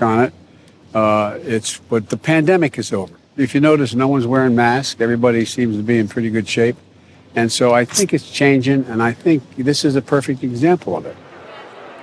on 0.00 0.24
it. 0.24 0.32
Uh, 0.94 1.38
it's 1.42 1.78
but 1.78 2.10
the 2.10 2.16
pandemic 2.16 2.78
is 2.78 2.92
over. 2.92 3.14
If 3.36 3.54
you 3.54 3.60
notice, 3.60 3.94
no 3.94 4.08
one's 4.08 4.26
wearing 4.26 4.54
masks. 4.54 5.00
Everybody 5.00 5.44
seems 5.44 5.76
to 5.76 5.82
be 5.82 5.98
in 5.98 6.08
pretty 6.08 6.30
good 6.30 6.48
shape, 6.48 6.76
and 7.34 7.50
so 7.50 7.74
I 7.74 7.84
think 7.84 8.14
it's 8.14 8.30
changing. 8.30 8.84
And 8.84 9.02
I 9.02 9.12
think 9.12 9.42
this 9.56 9.84
is 9.84 9.96
a 9.96 10.02
perfect 10.02 10.44
example 10.44 10.96
of 10.96 11.06
it. 11.06 11.16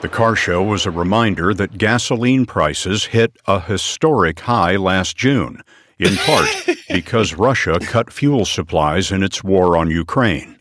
The 0.04 0.10
car 0.10 0.36
show 0.36 0.62
was 0.62 0.86
a 0.86 0.92
reminder 0.92 1.54
that 1.54 1.78
gasoline 1.78 2.46
prices 2.46 3.06
hit 3.06 3.38
a 3.48 3.62
historic 3.62 4.42
high 4.42 4.76
last 4.76 5.16
June, 5.16 5.62
in 5.98 6.18
part 6.18 6.50
because 6.90 7.36
Russia 7.36 7.80
cut 7.80 8.12
fuel 8.12 8.44
supplies 8.44 9.14
in 9.14 9.24
its 9.24 9.46
war 9.46 9.78
on 9.78 9.90
Ukraine. 9.90 10.60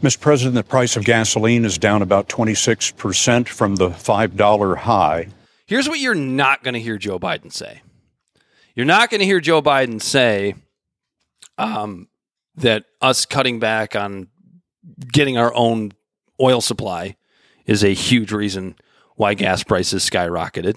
Mr. 0.00 0.20
President, 0.20 0.54
the 0.54 0.62
price 0.62 0.96
of 0.96 1.04
gasoline 1.04 1.64
is 1.64 1.76
down 1.76 2.02
about 2.02 2.28
26% 2.28 3.48
from 3.48 3.74
the 3.74 3.88
$5 3.88 4.76
high. 4.76 5.26
Here's 5.66 5.88
what 5.88 5.98
you're 5.98 6.14
not 6.14 6.62
going 6.62 6.74
to 6.74 6.80
hear 6.80 6.98
Joe 6.98 7.18
Biden 7.18 7.52
say. 7.52 7.82
You're 8.76 8.86
not 8.86 9.10
going 9.10 9.18
to 9.18 9.26
hear 9.26 9.40
Joe 9.40 9.60
Biden 9.60 10.00
say 10.00 10.54
um, 11.58 12.06
that 12.54 12.84
us 13.00 13.26
cutting 13.26 13.58
back 13.58 13.96
on 13.96 14.28
getting 15.12 15.36
our 15.36 15.52
own 15.52 15.94
oil 16.40 16.60
supply 16.60 17.16
is 17.68 17.84
a 17.84 17.94
huge 17.94 18.32
reason 18.32 18.74
why 19.14 19.34
gas 19.34 19.62
prices 19.62 20.08
skyrocketed. 20.08 20.76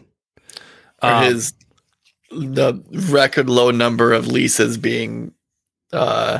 Um, 1.02 1.24
his 1.24 1.54
the 2.30 2.84
record 3.10 3.50
low 3.50 3.72
number 3.72 4.14
of 4.14 4.28
leases 4.28 4.78
being 4.78 5.34
uh 5.92 6.40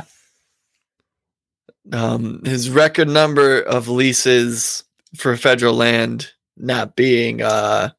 um 1.92 2.40
his 2.44 2.70
record 2.70 3.08
number 3.08 3.60
of 3.60 3.88
leases 3.88 4.84
for 5.16 5.36
federal 5.36 5.74
land 5.74 6.30
not 6.56 6.96
being 6.96 7.42
uh 7.42 7.90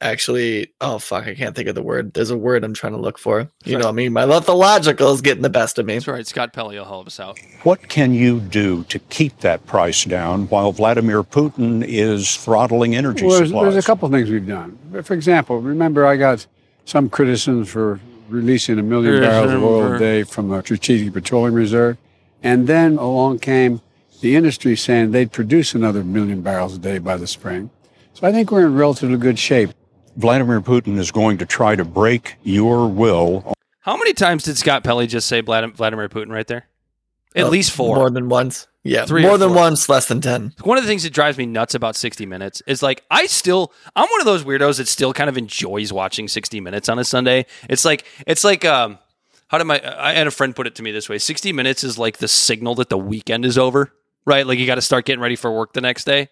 actually 0.00 0.72
oh 0.80 0.98
fuck 0.98 1.26
i 1.26 1.34
can't 1.34 1.56
think 1.56 1.68
of 1.68 1.74
the 1.74 1.82
word 1.82 2.14
there's 2.14 2.30
a 2.30 2.38
word 2.38 2.62
i'm 2.62 2.72
trying 2.72 2.92
to 2.92 2.98
look 2.98 3.18
for 3.18 3.50
you 3.64 3.72
know 3.76 3.86
what 3.86 3.90
i 3.90 3.92
mean 3.92 4.12
my 4.12 4.22
lithological 4.22 5.12
is 5.12 5.20
getting 5.20 5.42
the 5.42 5.50
best 5.50 5.76
of 5.78 5.86
me 5.86 5.94
That's 5.94 6.06
right. 6.06 6.26
Scott 6.26 6.52
Pelley 6.52 6.78
will 6.78 6.84
help 6.84 7.08
us 7.08 7.18
out. 7.18 7.38
What 7.64 7.88
can 7.88 8.14
you 8.14 8.38
do 8.38 8.84
to 8.84 8.98
keep 8.98 9.38
that 9.40 9.66
price 9.66 10.04
down 10.04 10.46
while 10.48 10.70
Vladimir 10.72 11.24
Putin 11.24 11.84
is 11.86 12.36
throttling 12.36 12.94
energy 12.94 13.26
Well, 13.26 13.36
there's, 13.38 13.48
supplies? 13.48 13.72
there's 13.72 13.84
a 13.84 13.86
couple 13.86 14.06
of 14.06 14.12
things 14.12 14.30
we've 14.30 14.46
done. 14.46 14.78
For 15.02 15.14
example, 15.14 15.58
remember 15.60 16.06
I 16.06 16.16
got 16.16 16.46
some 16.84 17.10
criticism 17.10 17.64
for 17.64 17.98
releasing 18.28 18.78
a 18.78 18.82
million 18.82 19.14
Yes, 19.14 19.22
barrels 19.22 19.52
of 19.52 19.64
oil 19.64 19.94
a 19.94 19.98
day 19.98 20.22
from 20.22 20.52
a 20.52 20.60
strategic 20.62 21.12
petroleum 21.12 21.54
reserve, 21.54 21.96
and 22.42 22.66
then 22.68 22.98
along 22.98 23.40
came 23.40 23.80
the 24.20 24.36
industry 24.36 24.76
saying 24.76 25.10
they'd 25.10 25.32
produce 25.32 25.74
another 25.74 26.04
million 26.04 26.42
barrels 26.42 26.76
a 26.76 26.78
day 26.78 26.98
by 26.98 27.16
the 27.16 27.26
spring. 27.26 27.70
So 28.14 28.26
I 28.28 28.32
think 28.32 28.50
we're 28.50 28.66
in 28.66 28.74
relatively 28.74 29.16
good 29.16 29.38
shape. 29.38 29.70
Vladimir 30.18 30.60
Putin 30.60 30.98
is 30.98 31.10
going 31.10 31.38
to 31.38 31.46
try 31.46 31.74
to 31.76 31.84
break 31.84 32.36
your 32.42 32.88
will 32.88 33.54
How 33.80 33.96
many 33.96 34.12
times 34.12 34.42
did 34.44 34.58
Scott 34.58 34.84
Pelley 34.84 35.06
just 35.06 35.26
say 35.28 35.40
Vladimir 35.40 36.08
Putin 36.08 36.28
right 36.30 36.46
there? 36.46 36.66
At 37.34 37.44
Uh, 37.44 37.48
least 37.48 37.70
four. 37.70 37.96
more 37.96 38.10
than 38.10 38.28
once 38.28 38.66
yeah 38.82 39.04
Three 39.06 39.22
more 39.22 39.38
than 39.38 39.50
four. 39.50 39.56
once 39.58 39.88
less 39.88 40.06
than 40.06 40.20
10 40.20 40.54
One 40.62 40.76
of 40.78 40.84
the 40.84 40.88
things 40.88 41.02
that 41.04 41.12
drives 41.12 41.38
me 41.38 41.46
nuts 41.46 41.74
about 41.74 41.94
60 41.96 42.26
Minutes 42.26 42.62
is 42.66 42.82
like 42.82 43.04
I 43.10 43.26
still 43.26 43.72
I'm 43.96 44.08
one 44.10 44.20
of 44.20 44.26
those 44.26 44.44
weirdos 44.44 44.78
that 44.78 44.88
still 44.88 45.12
kind 45.12 45.28
of 45.30 45.38
enjoys 45.38 45.92
watching 45.92 46.26
60 46.28 46.60
Minutes 46.60 46.88
on 46.88 46.98
a 46.98 47.04
Sunday. 47.04 47.46
It's 47.68 47.84
like 47.84 48.04
it's 48.26 48.44
like 48.44 48.64
um 48.64 48.98
how 49.48 49.58
did 49.58 49.64
my 49.64 49.80
I 49.98 50.14
had 50.14 50.26
a 50.26 50.30
friend 50.30 50.54
put 50.54 50.66
it 50.66 50.74
to 50.76 50.82
me 50.82 50.90
this 50.92 51.08
way: 51.08 51.16
sixty 51.18 51.52
minutes 51.54 51.82
is 51.84 51.96
like 51.98 52.18
the 52.18 52.28
signal 52.28 52.74
that 52.76 52.90
the 52.90 52.98
weekend 52.98 53.46
is 53.46 53.56
over, 53.56 53.90
right? 54.26 54.46
Like 54.46 54.58
you 54.58 54.66
got 54.66 54.74
to 54.74 54.82
start 54.82 55.06
getting 55.06 55.22
ready 55.22 55.36
for 55.36 55.50
work 55.50 55.72
the 55.72 55.80
next 55.80 56.04
day. 56.04 56.28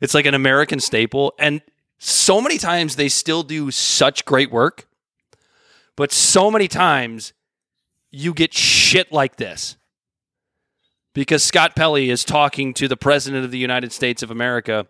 It's 0.00 0.14
like 0.14 0.26
an 0.26 0.34
American 0.34 0.78
staple, 0.78 1.34
and 1.40 1.60
so 2.04 2.40
many 2.40 2.58
times 2.58 2.96
they 2.96 3.08
still 3.08 3.44
do 3.44 3.70
such 3.70 4.24
great 4.24 4.50
work, 4.50 4.88
but 5.96 6.10
so 6.10 6.50
many 6.50 6.66
times 6.66 7.32
you 8.10 8.34
get 8.34 8.52
shit 8.52 9.12
like 9.12 9.36
this 9.36 9.76
because 11.14 11.44
Scott 11.44 11.76
Pelley 11.76 12.10
is 12.10 12.24
talking 12.24 12.74
to 12.74 12.88
the 12.88 12.96
president 12.96 13.44
of 13.44 13.52
the 13.52 13.58
United 13.58 13.92
States 13.92 14.20
of 14.20 14.32
America. 14.32 14.88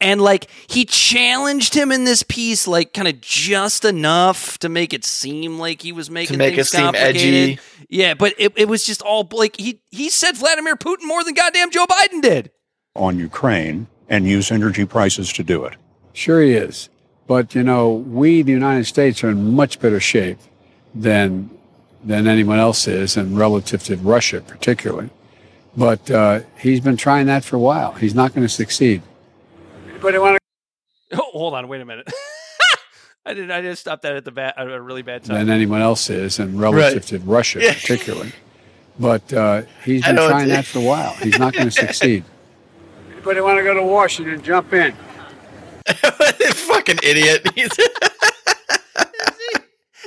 And 0.00 0.20
like 0.20 0.50
he 0.66 0.84
challenged 0.84 1.72
him 1.72 1.92
in 1.92 2.02
this 2.02 2.24
piece, 2.24 2.66
like 2.66 2.92
kind 2.92 3.06
of 3.06 3.20
just 3.20 3.84
enough 3.84 4.58
to 4.58 4.68
make 4.68 4.92
it 4.92 5.04
seem 5.04 5.60
like 5.60 5.82
he 5.82 5.92
was 5.92 6.10
making 6.10 6.36
make 6.36 6.56
things 6.56 6.66
it 6.66 6.70
seem 6.70 6.80
complicated. 6.80 7.16
edgy. 7.16 7.58
Yeah, 7.88 8.14
but 8.14 8.34
it, 8.38 8.52
it 8.56 8.68
was 8.68 8.84
just 8.84 9.02
all 9.02 9.28
like 9.30 9.56
he 9.56 9.80
he 9.92 10.10
said 10.10 10.36
Vladimir 10.36 10.74
Putin 10.74 11.04
more 11.04 11.22
than 11.22 11.34
goddamn 11.34 11.70
Joe 11.70 11.86
Biden 11.86 12.22
did. 12.22 12.50
on 12.96 13.20
Ukraine 13.20 13.86
and 14.08 14.26
use 14.26 14.50
energy 14.50 14.84
prices 14.84 15.32
to 15.34 15.44
do 15.44 15.64
it. 15.64 15.76
Sure, 16.12 16.40
he 16.42 16.52
is. 16.52 16.88
But 17.26 17.54
you 17.54 17.62
know, 17.62 17.90
we, 17.92 18.42
the 18.42 18.52
United 18.52 18.84
States, 18.84 19.22
are 19.24 19.30
in 19.30 19.54
much 19.54 19.80
better 19.80 20.00
shape 20.00 20.38
than 20.94 21.50
than 22.04 22.26
anyone 22.26 22.58
else 22.58 22.88
is, 22.88 23.16
and 23.16 23.38
relative 23.38 23.82
to 23.84 23.96
Russia, 23.96 24.40
particularly. 24.40 25.10
But 25.76 26.10
uh, 26.10 26.40
he's 26.58 26.80
been 26.80 26.96
trying 26.96 27.26
that 27.26 27.44
for 27.44 27.56
a 27.56 27.60
while. 27.60 27.92
He's 27.92 28.14
not 28.14 28.34
going 28.34 28.46
to 28.46 28.52
succeed. 28.52 29.02
Anybody 29.88 30.18
want 30.18 30.36
to? 30.36 30.42
Oh, 31.14 31.30
hold 31.32 31.54
on, 31.54 31.68
wait 31.68 31.80
a 31.82 31.84
minute. 31.84 32.10
I 33.26 33.34
did 33.34 33.50
I 33.50 33.60
just 33.62 33.82
stopped 33.82 34.02
that 34.02 34.16
at 34.16 34.24
the 34.24 34.30
bad 34.32 34.54
at 34.56 34.66
a 34.66 34.80
really 34.80 35.02
bad 35.02 35.24
time. 35.24 35.36
than 35.38 35.50
anyone 35.50 35.80
else 35.82 36.08
is, 36.10 36.38
and 36.38 36.58
relative 36.60 37.04
to 37.06 37.18
Russia, 37.20 37.60
Yeah. 37.62 37.74
particularly. 37.74 38.32
But 38.98 39.32
uh, 39.32 39.62
he's 39.84 40.02
been 40.04 40.16
trying 40.16 40.48
that 40.48 40.64
for 40.72 40.78
a 40.80 40.82
while. 40.82 41.12
He's 41.14 41.38
not 41.38 41.52
going 41.52 41.66
to 41.66 41.70
succeed. 41.70 42.24
Anybody 43.12 43.40
want 43.42 43.58
to 43.58 43.62
go 43.62 43.74
to 43.74 43.82
Washington? 43.82 44.42
Jump 44.42 44.72
in. 44.72 44.94
Fucking 46.52 46.98
idiot. 47.02 47.46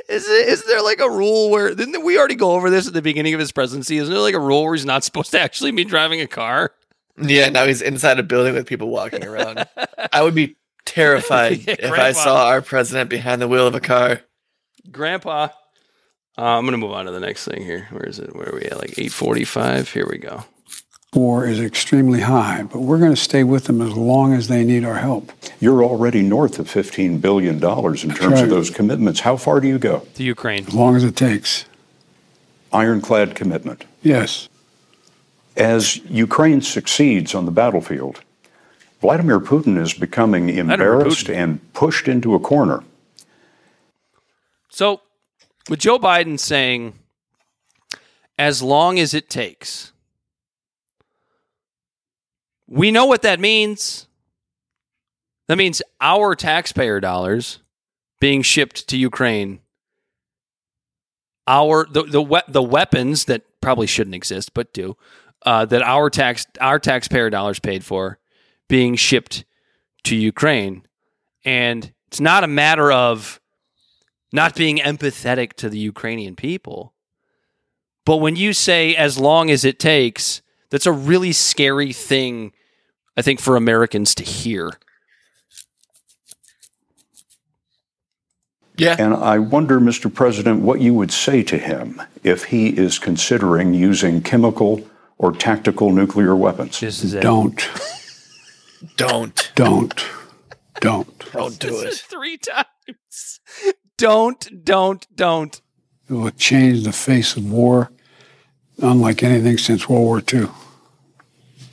Is 0.08 0.28
it, 0.30 0.50
is 0.50 0.64
there 0.66 0.84
like 0.84 1.00
a 1.00 1.10
rule 1.10 1.50
where 1.50 1.74
didn't 1.74 2.04
we 2.04 2.18
already 2.20 2.36
go 2.36 2.52
over 2.52 2.70
this 2.70 2.88
at 2.88 2.94
the 2.94 3.02
beginning 3.02 3.34
of 3.34 3.40
his 3.40 3.52
presidency? 3.52 3.98
Isn't 3.98 4.14
there 4.14 4.22
like 4.22 4.36
a 4.36 4.40
rule 4.40 4.64
where 4.64 4.76
he's 4.76 4.86
not 4.86 5.04
supposed 5.04 5.32
to 5.32 5.40
actually 5.40 5.72
be 5.72 5.84
driving 5.84 6.22
a 6.22 6.28
car? 6.28 6.74
yeah, 7.20 7.50
now 7.50 7.66
he's 7.66 7.82
inside 7.82 8.20
a 8.20 8.24
building 8.24 8.54
with 8.54 8.68
people 8.68 8.90
walking 8.90 9.26
around. 9.26 9.66
I 10.14 10.22
would 10.22 10.36
be 10.36 10.58
terrified 10.86 11.60
Yeah, 11.68 11.76
if 11.80 11.92
I 11.92 12.12
saw 12.12 12.48
our 12.48 12.62
president 12.62 13.10
behind 13.10 13.42
the 13.42 13.48
wheel 13.48 13.66
of 13.66 13.74
a 13.74 13.80
car. 13.80 14.22
Grandpa. 14.92 15.48
Uh, 16.38 16.42
I'm 16.42 16.66
gonna 16.66 16.78
move 16.78 16.92
on 16.92 17.06
to 17.06 17.12
the 17.12 17.20
next 17.20 17.46
thing 17.46 17.64
here. 17.64 17.88
Where 17.90 18.06
is 18.06 18.20
it? 18.20 18.36
Where 18.36 18.50
are 18.50 18.56
we 18.56 18.66
at? 18.66 18.78
Like 18.78 18.92
8:45. 18.92 19.92
Here 19.92 20.08
we 20.08 20.18
go. 20.20 20.44
War 21.16 21.48
is 21.48 21.62
extremely 21.62 22.22
high, 22.22 22.64
but 22.64 22.82
we're 22.82 23.00
going 23.00 23.14
to 23.14 23.22
stay 23.22 23.46
with 23.46 23.66
them 23.66 23.82
as 23.82 23.96
long 23.96 24.34
as 24.34 24.50
they 24.50 24.66
need 24.66 24.84
our 24.84 24.96
help. 24.96 25.32
You're 25.62 25.82
already 25.82 26.22
north 26.22 26.60
of 26.60 26.68
$15 26.68 27.22
billion 27.22 27.56
in 27.56 27.60
terms 27.62 28.22
right. 28.22 28.44
of 28.44 28.50
those 28.50 28.70
commitments. 28.70 29.22
How 29.22 29.38
far 29.38 29.62
do 29.62 29.68
you 29.70 29.80
go? 29.80 30.06
To 30.16 30.24
Ukraine. 30.24 30.68
As 30.68 30.74
long 30.74 30.98
as 30.98 31.06
it 31.06 31.16
takes. 31.16 31.66
Ironclad 32.74 33.34
commitment. 33.34 33.86
Yes. 34.04 34.50
As 35.56 35.98
Ukraine 36.10 36.62
succeeds 36.62 37.34
on 37.34 37.46
the 37.46 37.52
battlefield, 37.52 38.20
Vladimir 39.00 39.40
Putin 39.40 39.80
is 39.80 39.94
becoming 39.94 40.50
embarrassed 40.50 41.30
and 41.30 41.62
pushed 41.74 42.10
into 42.10 42.36
a 42.36 42.40
corner. 42.40 42.84
So, 44.70 45.00
with 45.70 45.80
Joe 45.80 45.98
Biden 45.98 46.38
saying, 46.38 46.96
as 48.38 48.62
long 48.62 49.00
as 49.00 49.14
it 49.14 49.30
takes, 49.30 49.94
we 52.68 52.92
know 52.92 53.06
what 53.06 53.22
that 53.22 53.40
means. 53.40 54.08
That 55.48 55.58
means 55.58 55.82
our 56.02 56.36
taxpayer 56.36 57.00
dollars 57.00 57.60
being 58.20 58.42
shipped 58.42 58.88
to 58.90 58.98
Ukraine. 58.98 59.60
Our 61.48 61.86
the 61.86 62.04
the 62.04 62.22
we- 62.22 62.42
the 62.48 62.64
weapons 62.64 63.26
that 63.26 63.44
probably 63.62 63.86
shouldn't 63.88 64.16
exist 64.16 64.54
but 64.54 64.74
do 64.74 64.98
uh, 65.46 65.66
that 65.66 65.84
our 65.84 66.10
tax 66.10 66.48
our 66.60 66.80
taxpayer 66.80 67.30
dollars 67.30 67.60
paid 67.60 67.86
for 67.86 68.18
being 68.68 68.96
shipped 68.96 69.46
to 70.06 70.16
Ukraine, 70.16 70.88
and 71.44 71.94
it's 72.08 72.20
not 72.20 72.44
a 72.44 72.48
matter 72.48 72.92
of 72.92 73.40
not 74.32 74.56
being 74.56 74.78
empathetic 74.78 75.54
to 75.54 75.70
the 75.70 75.78
Ukrainian 75.78 76.36
people. 76.36 76.94
But 78.06 78.18
when 78.18 78.36
you 78.36 78.54
say 78.54 78.96
as 78.96 79.20
long 79.20 79.50
as 79.52 79.64
it 79.64 79.80
takes, 79.80 80.42
that's 80.76 80.86
a 80.86 80.92
really 80.92 81.32
scary 81.32 81.94
thing, 81.94 82.52
I 83.16 83.22
think, 83.22 83.40
for 83.40 83.56
Americans 83.56 84.14
to 84.16 84.26
hear. 84.26 84.74
Yeah. 88.78 88.98
And 89.00 89.14
I 89.14 89.40
wonder, 89.40 89.80
Mr. 89.80 90.14
President, 90.14 90.62
what 90.62 90.82
you 90.82 90.94
would 90.94 91.14
say 91.14 91.44
to 91.44 91.58
him 91.58 92.02
if 92.26 92.44
he 92.44 92.68
is 92.78 93.00
considering 93.00 93.74
using 93.74 94.22
chemical 94.22 94.86
or 95.18 95.32
tactical 95.32 95.94
nuclear 95.94 96.36
weapons. 96.36 96.82
This 96.82 97.02
is 97.02 97.14
it. 97.14 97.22
Don't, 97.22 97.56
Don't. 98.98 99.54
don't, 99.56 100.06
don't. 100.82 101.32
Don't 101.32 101.58
do 101.58 101.70
This 101.70 102.02
it. 102.02 102.06
three 102.10 102.38
times. 102.38 103.40
Don't, 103.98 104.66
don't, 104.66 105.08
don't. 105.16 105.62
It 106.10 106.14
will 106.14 106.32
change 106.32 106.84
the 106.84 106.92
face 106.92 107.38
of 107.38 107.50
war 107.50 107.92
unlike 108.82 109.24
anything 109.24 109.58
since 109.58 109.88
World 109.88 110.04
War 110.04 110.22
II. 110.34 110.50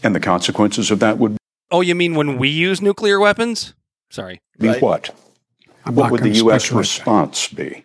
And 0.02 0.14
the 0.14 0.20
consequences 0.20 0.90
of 0.90 0.98
that 1.00 1.18
would 1.18 1.36
Oh, 1.70 1.80
you 1.80 1.94
mean 1.94 2.14
when 2.14 2.36
we 2.38 2.48
use 2.48 2.82
nuclear 2.82 3.18
weapons? 3.18 3.72
Sorry. 4.10 4.40
be 4.58 4.68
Right. 4.68 4.82
what? 4.82 5.10
I'm 5.86 5.94
What 5.94 6.10
would 6.10 6.22
the 6.22 6.28
U.S. 6.30 6.70
response 6.70 7.48
be? 7.48 7.84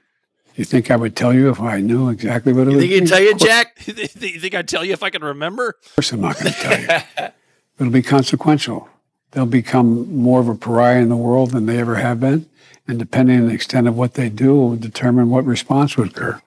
You 0.56 0.66
think 0.66 0.92
I 0.92 0.96
would 0.96 1.16
tell 1.16 1.34
you 1.34 1.50
if 1.50 1.60
I 1.62 1.80
knew 1.80 2.10
exactly 2.10 2.52
what 2.52 2.68
it 2.68 2.72
You 2.72 2.78
would 2.78 2.82
think 2.82 2.92
be? 2.92 3.00
he'd 3.00 3.08
tell 3.08 3.22
you, 3.22 3.36
Jack? 3.36 3.78
you 3.88 3.94
think 4.40 4.56
I'd 4.56 4.68
tell 4.68 4.84
you 4.84 4.92
if 4.94 5.04
I 5.04 5.10
can 5.10 5.24
remember? 5.24 5.76
Of 5.86 5.96
course, 5.96 6.12
I'm 6.12 6.22
not 6.22 6.38
going 6.40 6.52
to 6.54 6.60
tell 6.60 6.80
you. 6.82 7.30
It'll 7.80 7.94
be 7.94 8.02
consequential. 8.02 8.90
They'll 9.32 9.46
become 9.46 10.14
more 10.16 10.40
of 10.42 10.50
a 10.50 10.56
pariah 10.56 11.00
in 11.02 11.10
the 11.10 11.16
world 11.16 11.52
than 11.52 11.66
they 11.68 11.78
ever 11.80 11.96
have 11.96 12.20
been. 12.20 12.48
And 12.88 12.98
depending 12.98 13.40
on 13.42 13.48
the 13.48 13.54
extent 13.54 13.88
of 13.88 13.96
what 13.96 14.16
they 14.16 14.30
do, 14.30 14.56
will 14.56 14.76
determine 14.76 15.30
what 15.30 15.46
response 15.46 15.96
would 15.98 16.10
occur. 16.10 16.42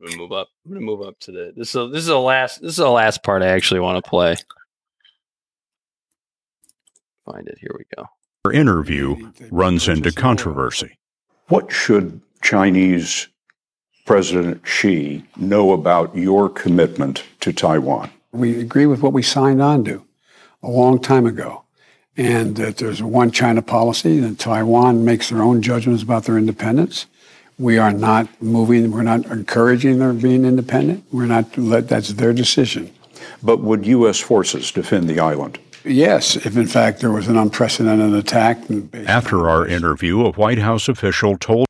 I'm 0.00 0.06
gonna 0.06 0.18
move 0.18 0.32
up. 0.32 0.48
I'm 0.64 0.72
gonna 0.72 0.84
move 0.84 1.02
up 1.02 1.18
to 1.20 1.32
the 1.32 1.52
this. 1.54 1.74
Is 1.74 1.92
this 1.92 2.00
is 2.00 2.06
the 2.06 2.18
last. 2.18 2.62
This 2.62 2.70
is 2.70 2.76
the 2.76 2.88
last 2.88 3.22
part 3.22 3.42
I 3.42 3.48
actually 3.48 3.80
want 3.80 4.02
to 4.02 4.08
play. 4.08 4.36
Find 7.26 7.46
it. 7.46 7.58
Here 7.60 7.74
we 7.76 7.84
go. 7.96 8.06
Our 8.46 8.52
interview 8.52 9.30
runs 9.50 9.88
into 9.88 10.10
controversy. 10.10 10.96
What 11.48 11.70
should 11.70 12.20
Chinese 12.40 13.28
President 14.06 14.66
Xi 14.66 15.24
know 15.36 15.72
about 15.72 16.16
your 16.16 16.48
commitment 16.48 17.24
to 17.40 17.52
Taiwan? 17.52 18.10
We 18.32 18.58
agree 18.58 18.86
with 18.86 19.02
what 19.02 19.12
we 19.12 19.22
signed 19.22 19.60
on 19.60 19.84
to 19.84 20.04
a 20.62 20.70
long 20.70 20.98
time 20.98 21.26
ago. 21.26 21.64
And 22.16 22.56
that 22.56 22.78
there's 22.78 23.00
a 23.00 23.06
one 23.06 23.30
China 23.30 23.62
policy, 23.62 24.18
that 24.20 24.38
Taiwan 24.38 25.04
makes 25.04 25.28
their 25.30 25.42
own 25.42 25.62
judgments 25.62 26.02
about 26.02 26.24
their 26.24 26.36
independence. 26.38 27.06
We 27.60 27.76
are 27.76 27.92
not 27.92 28.26
moving, 28.40 28.90
we're 28.90 29.02
not 29.02 29.26
encouraging 29.26 29.98
their 29.98 30.14
being 30.14 30.46
independent. 30.46 31.04
We're 31.12 31.26
not, 31.26 31.58
let, 31.58 31.88
that's 31.88 32.14
their 32.14 32.32
decision. 32.32 32.90
But 33.42 33.60
would 33.60 33.84
U.S. 33.86 34.18
forces 34.18 34.72
defend 34.72 35.08
the 35.08 35.20
island? 35.20 35.58
Yes, 35.84 36.36
if 36.36 36.56
in 36.56 36.66
fact 36.66 37.00
there 37.00 37.10
was 37.10 37.28
an 37.28 37.36
unprecedented 37.36 38.14
attack. 38.14 38.58
After 39.06 39.46
our 39.48 39.66
interview, 39.66 40.24
a 40.24 40.32
White 40.32 40.58
House 40.58 40.88
official 40.88 41.36
told 41.36 41.66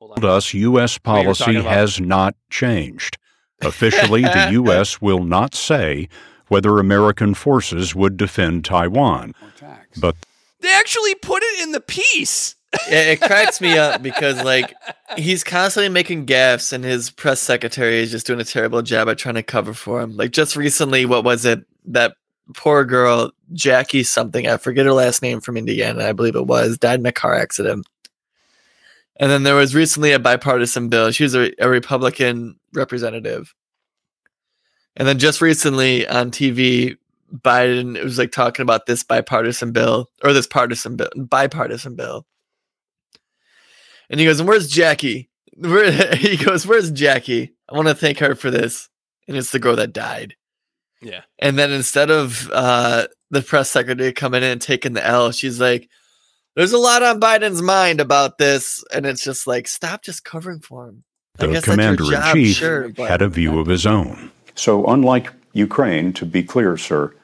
Hold 0.00 0.24
us 0.24 0.52
U.S. 0.52 0.98
What 1.02 1.22
you 1.22 1.28
were 1.28 1.34
policy 1.34 1.62
has 1.62 1.98
not 1.98 2.34
changed. 2.50 3.16
Officially, 3.62 4.22
the 4.22 4.48
U.S. 4.52 5.00
will 5.00 5.24
not 5.24 5.54
say 5.54 6.08
whether 6.48 6.78
American 6.78 7.32
forces 7.32 7.94
would 7.94 8.18
defend 8.18 8.66
Taiwan. 8.66 9.34
But 9.98 10.16
They 10.60 10.72
actually 10.74 11.14
put 11.14 11.42
it 11.42 11.62
in 11.62 11.72
the 11.72 11.80
piece. 11.80 12.56
Yeah, 12.88 13.02
it 13.02 13.20
cracks 13.20 13.60
me 13.60 13.76
up 13.76 14.02
because 14.02 14.42
like 14.42 14.74
he's 15.16 15.44
constantly 15.44 15.90
making 15.90 16.26
gaffes 16.26 16.72
and 16.72 16.84
his 16.84 17.10
press 17.10 17.40
secretary 17.40 17.98
is 17.98 18.10
just 18.10 18.26
doing 18.26 18.40
a 18.40 18.44
terrible 18.44 18.82
job 18.82 19.08
at 19.08 19.18
trying 19.18 19.34
to 19.34 19.42
cover 19.42 19.74
for 19.74 20.00
him. 20.00 20.16
Like 20.16 20.30
just 20.30 20.56
recently, 20.56 21.04
what 21.04 21.24
was 21.24 21.44
it? 21.44 21.64
That 21.84 22.14
poor 22.56 22.84
girl, 22.84 23.32
Jackie 23.52 24.02
something, 24.02 24.46
I 24.46 24.56
forget 24.56 24.86
her 24.86 24.92
last 24.92 25.22
name 25.22 25.40
from 25.40 25.56
Indiana, 25.56 26.04
I 26.04 26.12
believe 26.12 26.36
it 26.36 26.46
was, 26.46 26.78
died 26.78 27.00
in 27.00 27.06
a 27.06 27.12
car 27.12 27.34
accident. 27.34 27.86
And 29.16 29.30
then 29.30 29.42
there 29.42 29.54
was 29.54 29.74
recently 29.74 30.12
a 30.12 30.18
bipartisan 30.18 30.88
bill. 30.88 31.10
She 31.10 31.22
was 31.24 31.34
a, 31.34 31.52
a 31.62 31.68
Republican 31.68 32.58
representative. 32.72 33.54
And 34.96 35.06
then 35.06 35.18
just 35.18 35.40
recently 35.40 36.06
on 36.08 36.30
TV, 36.30 36.96
Biden 37.32 38.02
was 38.02 38.18
like 38.18 38.32
talking 38.32 38.62
about 38.62 38.86
this 38.86 39.04
bipartisan 39.04 39.72
bill 39.72 40.10
or 40.22 40.32
this 40.32 40.46
partisan 40.46 40.96
bill, 40.96 41.08
bipartisan 41.16 41.94
bill. 41.94 42.26
And 44.12 44.20
he 44.20 44.26
goes, 44.26 44.38
and 44.38 44.48
where's 44.48 44.68
Jackie? 44.68 45.30
Where, 45.56 46.14
he 46.14 46.36
goes, 46.36 46.66
"Where's 46.66 46.90
Jackie? 46.90 47.54
I 47.68 47.76
want 47.76 47.88
to 47.88 47.94
thank 47.94 48.18
her 48.20 48.34
for 48.34 48.50
this." 48.50 48.88
And 49.28 49.36
it's 49.36 49.52
the 49.52 49.58
girl 49.58 49.76
that 49.76 49.92
died. 49.92 50.34
Yeah. 51.02 51.22
And 51.38 51.58
then 51.58 51.70
instead 51.70 52.10
of 52.10 52.50
uh, 52.52 53.08
the 53.30 53.42
press 53.42 53.70
secretary 53.70 54.12
coming 54.12 54.42
in 54.42 54.50
and 54.50 54.62
taking 54.62 54.94
the 54.94 55.06
L, 55.06 55.30
she's 55.30 55.60
like, 55.60 55.90
"There's 56.56 56.72
a 56.72 56.78
lot 56.78 57.02
on 57.02 57.20
Biden's 57.20 57.60
mind 57.60 58.00
about 58.00 58.38
this," 58.38 58.82
and 58.94 59.04
it's 59.04 59.22
just 59.22 59.46
like, 59.46 59.68
stop 59.68 60.02
just 60.02 60.24
covering 60.24 60.60
for 60.60 60.88
him. 60.88 61.04
I 61.38 61.46
The 61.46 61.52
guess 61.52 61.66
that's 61.66 61.76
commander 61.76 62.14
in 62.14 62.32
chief 62.32 62.56
sure, 62.56 62.90
had 62.96 63.20
a 63.20 63.28
view 63.28 63.58
of 63.58 63.66
his 63.66 63.84
own. 63.84 64.30
So, 64.54 64.86
unlike 64.86 65.32
Ukraine, 65.52 66.14
to 66.14 66.24
be 66.24 66.42
clear, 66.42 66.78
sir, 66.78 67.14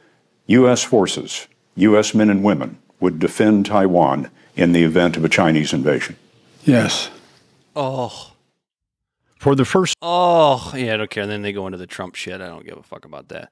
U.S. 0.48 0.82
forces, 0.82 1.48
U.S. 1.76 2.14
men 2.14 2.28
and 2.28 2.44
women, 2.44 2.78
would 3.00 3.18
defend 3.18 3.66
Taiwan 3.66 4.30
in 4.54 4.72
the 4.72 4.84
event 4.84 5.16
of 5.16 5.24
a 5.24 5.28
Chinese 5.28 5.72
invasion. 5.72 6.16
Yes. 6.68 7.10
Oh. 7.74 8.32
For 9.38 9.54
the 9.54 9.64
first 9.64 9.96
Oh, 10.02 10.72
yeah, 10.76 10.94
I 10.94 10.96
don't 10.98 11.08
care. 11.08 11.22
And 11.22 11.32
then 11.32 11.40
they 11.42 11.52
go 11.52 11.66
into 11.66 11.78
the 11.78 11.86
Trump 11.86 12.14
shit. 12.14 12.40
I 12.42 12.46
don't 12.46 12.66
give 12.66 12.76
a 12.76 12.82
fuck 12.82 13.06
about 13.06 13.28
that. 13.28 13.50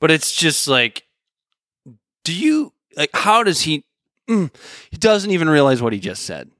But 0.00 0.10
it's 0.10 0.32
just 0.32 0.66
like, 0.66 1.06
do 2.24 2.34
you 2.34 2.72
like? 2.96 3.10
How 3.14 3.44
does 3.44 3.60
he? 3.62 3.84
Mm, 4.28 4.50
he 4.90 4.96
doesn't 4.96 5.30
even 5.30 5.48
realize 5.48 5.80
what 5.80 5.92
he 5.92 6.00
just 6.00 6.24
said. 6.24 6.50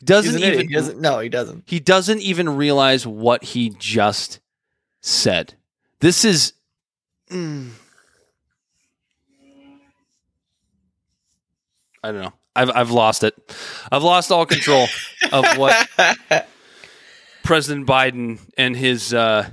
He 0.00 0.04
doesn't 0.06 0.34
an 0.36 0.42
idiot. 0.42 0.54
even. 0.54 0.68
He 0.68 0.74
doesn't, 0.74 1.00
no, 1.00 1.20
he 1.20 1.28
doesn't. 1.30 1.64
He 1.66 1.80
doesn't 1.80 2.20
even 2.20 2.50
realize 2.50 3.06
what 3.06 3.42
he 3.42 3.70
just 3.70 4.40
said. 5.00 5.54
This 6.00 6.24
is. 6.24 6.52
mm. 7.30 7.70
I 12.04 12.12
don't 12.12 12.22
know. 12.22 12.32
I've 12.58 12.70
I've 12.74 12.90
lost 12.90 13.24
it. 13.24 13.34
I've 13.90 14.02
lost 14.02 14.30
all 14.32 14.44
control 14.46 14.86
of 15.32 15.44
what 15.56 15.88
President 17.44 17.86
Biden 17.86 18.40
and 18.58 18.76
his 18.76 19.14
uh, 19.14 19.48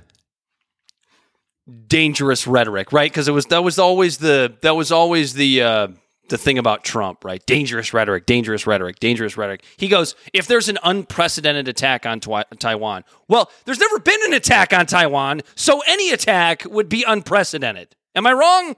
dangerous 1.88 2.48
rhetoric, 2.48 2.92
right? 2.92 3.12
Because 3.12 3.28
it 3.28 3.32
was 3.32 3.46
that 3.48 3.64
was 3.64 3.80
always 3.80 4.18
the 4.18 4.56
that 4.62 4.76
was 4.76 4.92
always 4.92 5.34
the 5.34 5.62
uh, 5.62 5.88
the 6.30 6.38
thing 6.38 6.58
about 6.58 6.84
Trump, 6.84 7.24
right? 7.24 7.46
Dangerous 7.46 7.94
rhetoric, 7.94 8.26
dangerous 8.26 8.66
rhetoric, 8.66 9.00
dangerous 9.00 9.38
rhetoric. 9.38 9.64
He 9.78 9.88
goes, 9.88 10.16
if 10.34 10.48
there's 10.48 10.70
an 10.70 10.80
unprecedented 10.84 11.68
attack 11.68 12.06
on 12.06 12.20
Twi- 12.20 12.46
Taiwan, 12.58 13.04
well, 13.28 13.52
there's 13.66 13.80
never 13.80 14.00
been 14.00 14.20
an 14.26 14.34
attack 14.34 14.74
on 14.74 14.86
Taiwan, 14.88 15.42
so 15.56 15.82
any 15.88 16.12
attack 16.12 16.64
would 16.66 16.90
be 16.90 17.04
unprecedented. 17.08 17.96
Am 18.16 18.26
I 18.26 18.34
wrong? 18.34 18.76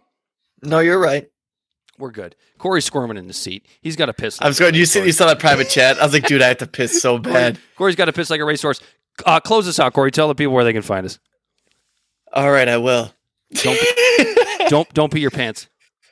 No, 0.64 0.80
you're 0.80 1.00
right. 1.00 1.30
We're 1.98 2.12
good. 2.12 2.36
Corey's 2.60 2.86
squirming 2.86 3.18
in 3.18 3.28
the 3.28 3.34
seat. 3.34 3.66
He's 3.82 3.96
got 3.96 4.06
to 4.06 4.14
piss. 4.14 4.40
I 4.42 4.48
was 4.48 4.60
going. 4.60 4.76
You 4.76 4.86
see, 4.86 5.04
you 5.04 5.12
saw 5.12 5.28
that 5.28 5.40
private 5.40 5.70
chat. 5.70 6.00
I 6.00 6.04
was 6.04 6.14
like, 6.14 6.26
dude, 6.26 6.42
I 6.42 6.50
have 6.50 6.58
to 6.58 6.68
piss 6.68 7.02
so 7.02 7.18
bad. 7.18 7.60
Corey's 7.76 7.96
got 7.96 8.06
to 8.06 8.14
piss 8.14 8.30
like 8.30 8.40
a 8.40 8.46
racehorse. 8.46 8.82
Uh, 9.26 9.40
close 9.40 9.68
us 9.68 9.80
out, 9.80 9.94
Corey. 9.94 10.12
Tell 10.12 10.28
the 10.28 10.36
people 10.36 10.54
where 10.54 10.64
they 10.64 10.74
can 10.74 10.84
find 10.84 11.06
us. 11.06 11.18
All 12.34 12.52
right, 12.52 12.68
I 12.68 12.78
will. 12.78 13.12
Don't 13.54 13.80
don't 14.70 14.94
don't 14.94 15.12
pee 15.12 15.22
your 15.22 15.32
pants. 15.32 15.68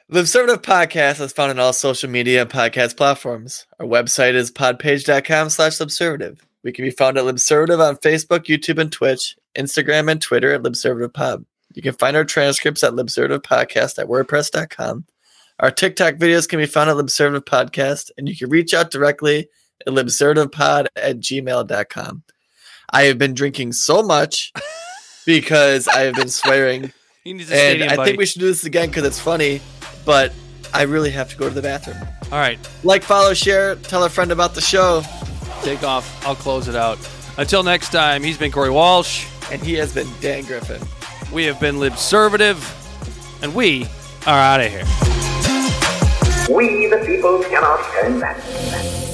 The 0.07 0.21
Libservative 0.21 0.61
Podcast 0.61 1.19
is 1.19 1.33
found 1.33 1.51
on 1.51 1.59
all 1.59 1.73
social 1.73 2.09
media 2.09 2.43
and 2.43 2.49
podcast 2.49 2.95
platforms. 2.95 3.65
Our 3.79 3.87
website 3.87 4.35
is 4.35 4.51
podpage.com 4.51 5.49
slash 5.49 5.79
Libservative. 5.79 6.39
We 6.63 6.71
can 6.71 6.85
be 6.85 6.91
found 6.91 7.17
at 7.17 7.25
Libservative 7.25 7.79
on 7.79 7.97
Facebook, 7.97 8.45
YouTube, 8.45 8.79
and 8.79 8.91
Twitch, 8.91 9.35
Instagram, 9.55 10.11
and 10.11 10.21
Twitter 10.21 10.53
at 10.53 10.61
Libservative 10.61 11.13
Pod. 11.13 11.45
You 11.73 11.81
can 11.81 11.93
find 11.93 12.15
our 12.15 12.23
transcripts 12.23 12.83
at 12.83 12.93
Libservative 12.93 13.41
Podcast 13.41 13.99
at 13.99 14.07
WordPress.com. 14.07 15.05
Our 15.59 15.71
TikTok 15.71 16.15
videos 16.15 16.47
can 16.49 16.59
be 16.59 16.65
found 16.65 16.89
at 16.89 16.97
Libservative 16.97 17.45
Podcast, 17.45 18.11
and 18.17 18.27
you 18.27 18.35
can 18.35 18.49
reach 18.49 18.73
out 18.73 18.91
directly 18.91 19.47
at 19.87 19.93
libservativepod 19.93 20.87
at 20.95 21.19
gmail.com. 21.19 22.23
I 22.89 23.03
have 23.03 23.17
been 23.17 23.33
drinking 23.33 23.71
so 23.73 24.03
much 24.03 24.51
because 25.25 25.87
I 25.87 26.01
have 26.01 26.15
been 26.15 26.29
swearing 26.29 26.91
He 27.23 27.33
needs 27.33 27.49
a 27.49 27.53
and 27.55 27.59
stadium 27.61 27.89
I 27.89 27.95
buddy. 27.95 28.09
think 28.11 28.19
we 28.19 28.25
should 28.25 28.41
do 28.41 28.47
this 28.47 28.65
again 28.65 28.89
because 28.89 29.05
it's 29.05 29.19
funny, 29.19 29.61
but 30.05 30.33
I 30.73 30.83
really 30.83 31.09
have 31.11 31.29
to 31.29 31.37
go 31.37 31.47
to 31.47 31.55
the 31.55 31.61
bathroom. 31.61 31.97
All 32.31 32.39
right, 32.39 32.59
Like, 32.83 33.01
follow, 33.03 33.33
share, 33.33 33.75
tell 33.75 34.03
a 34.03 34.09
friend 34.09 34.31
about 34.31 34.55
the 34.55 34.61
show. 34.61 35.03
take 35.63 35.83
off. 35.83 36.25
I'll 36.25 36.35
close 36.35 36.67
it 36.67 36.75
out. 36.75 36.97
Until 37.37 37.63
next 37.63 37.89
time, 37.91 38.23
he's 38.23 38.37
been 38.37 38.51
Corey 38.51 38.69
Walsh. 38.69 39.25
And 39.51 39.61
he 39.61 39.73
has 39.75 39.93
been 39.93 40.07
Dan 40.21 40.43
Griffin. 40.43 40.81
We 41.31 41.45
have 41.45 41.59
been 41.59 41.75
Libservative, 41.75 42.61
and 43.43 43.53
we 43.55 43.85
are 44.27 44.39
out 44.39 44.59
of 44.61 44.71
here. 44.71 44.83
We, 46.49 46.85
the 46.87 46.97
people, 47.05 47.41
cannot 47.43 47.83
turn 47.91 48.19
that. 48.19 49.04